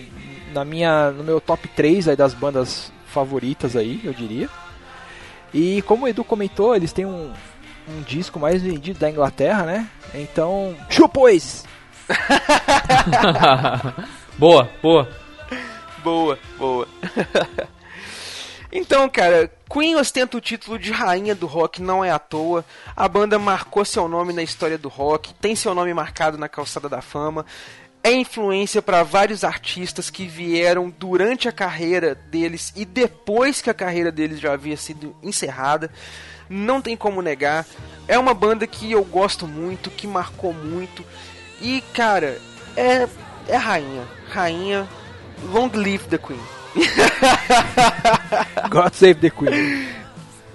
na 0.54 0.64
minha, 0.64 1.12
no 1.12 1.24
meu 1.24 1.42
top 1.42 1.68
3 1.68 2.08
aí 2.08 2.16
das 2.16 2.34
bandas 2.34 2.92
favoritas 3.08 3.76
aí, 3.76 4.00
eu 4.04 4.14
diria. 4.14 4.50
E 5.54 5.82
como 5.84 6.06
o 6.06 6.08
Edu 6.08 6.24
comentou, 6.24 6.76
eles 6.76 6.94
têm 6.94 7.06
um, 7.06 7.32
um 7.88 8.02
disco 8.02 8.40
mais 8.40 8.62
vendido 8.62 9.00
da 9.00 9.10
Inglaterra, 9.10 9.64
né? 9.64 9.90
Então, 10.14 10.76
chupões! 10.90 11.66
boa, 14.38 14.70
boa. 14.82 15.10
Boa, 16.04 16.40
boa. 16.58 16.88
então, 18.72 19.10
cara, 19.10 19.52
Queen 19.70 19.96
ostenta 19.96 20.38
o 20.38 20.42
título 20.42 20.80
de 20.80 20.92
rainha 20.92 21.36
do 21.36 21.46
rock 21.46 21.82
não 21.82 22.04
é 22.04 22.12
à 22.12 22.20
toa. 22.20 22.64
A 22.96 23.08
banda 23.08 23.38
marcou 23.38 23.84
seu 23.84 24.08
nome 24.08 24.32
na 24.32 24.42
história 24.42 24.78
do 24.78 24.88
rock, 24.88 25.34
tem 25.36 25.56
seu 25.56 25.76
nome 25.76 25.94
marcado 25.94 26.38
na 26.38 26.48
calçada 26.48 26.88
da 26.88 27.02
fama. 27.02 27.46
É 28.04 28.12
influência 28.12 28.82
para 28.82 29.04
vários 29.04 29.44
artistas 29.44 30.10
que 30.10 30.28
vieram 30.28 30.94
durante 30.98 31.50
a 31.50 31.52
carreira 31.52 32.16
deles 32.16 32.72
e 32.76 32.86
depois 32.86 33.62
que 33.62 33.70
a 33.70 33.74
carreira 33.74 34.12
deles 34.12 34.40
já 34.40 34.54
havia 34.54 34.78
sido 34.78 35.16
encerrada. 35.22 35.92
Não 36.50 36.82
tem 36.82 36.96
como 36.96 37.22
negar. 37.22 37.66
É 38.08 38.18
uma 38.18 38.34
banda 38.34 38.66
que 38.66 38.92
eu 38.92 39.04
gosto 39.04 39.46
muito, 39.46 39.92
que 39.92 40.08
marcou 40.08 40.54
muito. 40.54 41.04
E, 41.62 41.82
cara, 41.94 42.40
é, 42.76 43.08
é 43.48 43.58
rainha. 43.58 44.08
Rainha. 44.30 44.88
Long 45.52 45.70
live 45.74 46.06
the 46.06 46.18
Queen. 46.18 46.40
God 48.70 48.94
Save 48.94 49.16
the 49.16 49.30
Queen. 49.30 49.88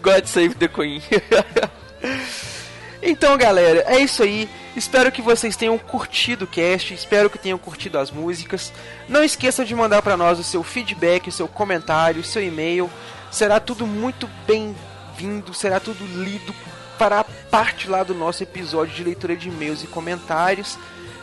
God 0.01 0.27
save 0.27 0.55
the 0.55 0.69
Queen. 0.69 1.03
então, 3.03 3.37
galera, 3.37 3.85
é 3.87 3.99
isso 3.99 4.23
aí. 4.23 4.49
Espero 4.75 5.13
que 5.13 5.21
vocês 5.21 5.57
tenham 5.57 5.77
curtido 5.77 6.45
o 6.45 6.49
cast, 6.49 6.95
espero 6.95 7.29
que 7.29 7.39
tenham 7.39 7.59
curtido 7.59 7.99
as 7.99 8.11
músicas. 8.11 8.73
Não 9.09 9.23
esqueçam 9.23 9.65
de 9.65 9.75
mandar 9.75 10.01
para 10.01 10.17
nós 10.17 10.39
o 10.39 10.45
seu 10.45 10.63
feedback, 10.63 11.29
o 11.29 11.33
seu 11.33 11.47
comentário, 11.47 12.21
o 12.21 12.25
seu 12.25 12.43
e-mail. 12.43 12.89
Será 13.31 13.61
tudo 13.61 13.87
muito 13.87 14.29
bem-vindo, 14.47 15.53
será 15.53 15.79
tudo 15.79 16.05
lido 16.23 16.55
para 16.99 17.21
a 17.21 17.25
parte 17.25 17.89
lá 17.89 18.03
do 18.03 18.15
nosso 18.15 18.43
episódio 18.43 18.95
de 18.95 19.05
leitura 19.05 19.37
de 19.37 19.49
e-mails 19.49 19.83
e 19.83 19.87
comentários. 19.87 20.79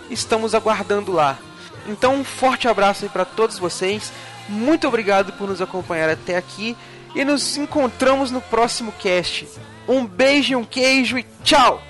Estamos 0.09 0.53
aguardando 0.53 1.11
lá. 1.11 1.39
Então, 1.87 2.15
um 2.15 2.23
forte 2.23 2.67
abraço 2.67 3.05
aí 3.05 3.09
para 3.09 3.25
todos 3.25 3.57
vocês. 3.57 4.11
Muito 4.47 4.87
obrigado 4.87 5.33
por 5.33 5.47
nos 5.47 5.61
acompanhar 5.61 6.09
até 6.09 6.35
aqui 6.35 6.75
e 7.15 7.23
nos 7.23 7.57
encontramos 7.57 8.29
no 8.29 8.41
próximo 8.41 8.91
cast. 8.91 9.47
Um 9.89 10.05
beijo, 10.05 10.55
um 10.55 10.63
queijo 10.63 11.17
e 11.17 11.25
tchau! 11.43 11.81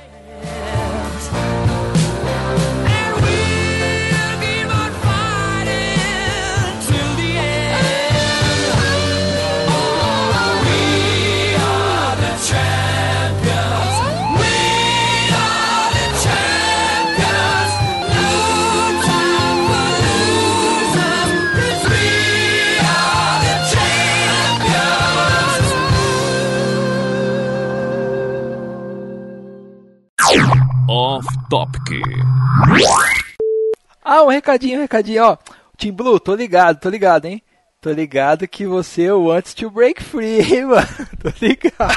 Off 31.19 31.27
Topic. 31.49 32.01
Ah, 34.03 34.23
um 34.23 34.29
recadinho, 34.29 34.79
um 34.79 34.83
recadinho, 34.83 35.25
ó. 35.25 35.37
Team 35.77 35.93
Blue, 35.93 36.17
tô 36.17 36.33
ligado, 36.33 36.79
tô 36.79 36.89
ligado, 36.89 37.25
hein? 37.25 37.43
Tô 37.81 37.91
ligado 37.91 38.47
que 38.47 38.65
você 38.65 39.11
wants 39.11 39.53
to 39.53 39.69
break 39.69 40.01
free, 40.01 40.39
hein, 40.41 40.65
mano? 40.65 40.87
Tô 41.21 41.29
ligado. 41.41 41.75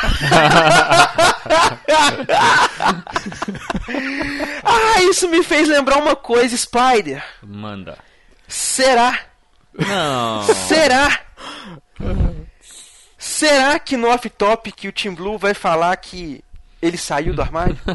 Ah, 4.64 5.02
isso 5.02 5.28
me 5.28 5.42
fez 5.42 5.68
lembrar 5.68 5.98
uma 5.98 6.16
coisa, 6.16 6.56
Spider. 6.56 7.22
Manda. 7.42 7.98
Será? 8.48 9.18
Não. 9.74 10.42
Será? 10.42 11.20
Será 13.18 13.78
que 13.78 13.96
no 13.96 14.08
off-top 14.08 14.72
que 14.72 14.88
o 14.88 14.92
Team 14.92 15.14
Blue 15.14 15.38
vai 15.38 15.54
falar 15.54 15.96
que 15.96 16.42
ele 16.82 16.96
saiu 16.98 17.32
do 17.34 17.40
armário? 17.42 17.78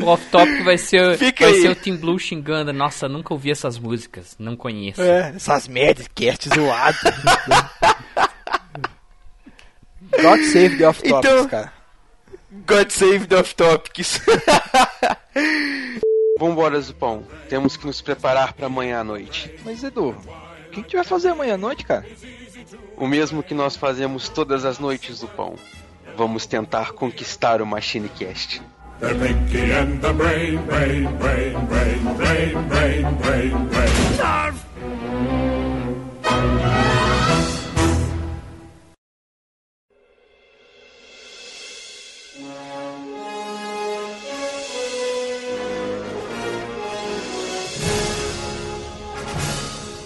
O 0.00 0.06
off-topic 0.06 0.62
vai 0.64 0.78
ser, 0.78 1.16
Fica 1.18 1.44
vai 1.44 1.54
aí. 1.54 1.62
ser 1.62 1.68
o 1.70 1.74
Team 1.76 1.96
Blue 1.96 2.18
xingando. 2.18 2.72
Nossa, 2.72 3.08
nunca 3.08 3.32
ouvi 3.34 3.50
essas 3.50 3.78
músicas. 3.78 4.34
Não 4.38 4.56
conheço. 4.56 5.02
É, 5.02 5.32
essas 5.36 5.68
merdas, 5.68 6.08
cast 6.14 6.48
zoado. 6.48 6.96
God 10.22 10.40
save 10.52 10.76
the 10.78 10.88
off-topics, 10.88 11.30
Então- 11.32 11.48
cara. 11.48 11.72
God 12.66 12.90
save 12.90 13.26
the 13.26 13.36
off-topics. 13.36 14.20
Vambora, 16.38 16.80
Zupão. 16.80 17.24
Temos 17.48 17.76
que 17.76 17.86
nos 17.86 18.00
preparar 18.00 18.52
para 18.54 18.66
amanhã 18.66 19.00
à 19.00 19.04
noite. 19.04 19.52
Mas, 19.64 19.82
Edu, 19.84 20.10
o 20.10 20.70
que 20.70 20.80
a 20.80 20.82
gente 20.82 20.96
vai 20.96 21.04
fazer 21.04 21.28
amanhã 21.28 21.54
à 21.54 21.58
noite, 21.58 21.84
cara? 21.84 22.04
O 22.96 23.06
mesmo 23.06 23.42
que 23.42 23.54
nós 23.54 23.76
fazemos 23.76 24.28
todas 24.28 24.64
as 24.64 24.78
noites, 24.78 25.16
Zupão. 25.16 25.54
Vamos 26.16 26.46
tentar 26.46 26.92
conquistar 26.92 27.60
o 27.60 27.66
Machine 27.66 28.08
Cast. 28.08 28.62
Brain, 29.00 29.14
brain, 30.14 30.58
brain, 30.58 31.04
brain, 31.16 32.64
brain, 32.68 33.54
brain. 33.66 33.94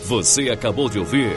Você 0.09 0.49
acabou 0.49 0.89
de 0.89 0.99
ouvir 0.99 1.37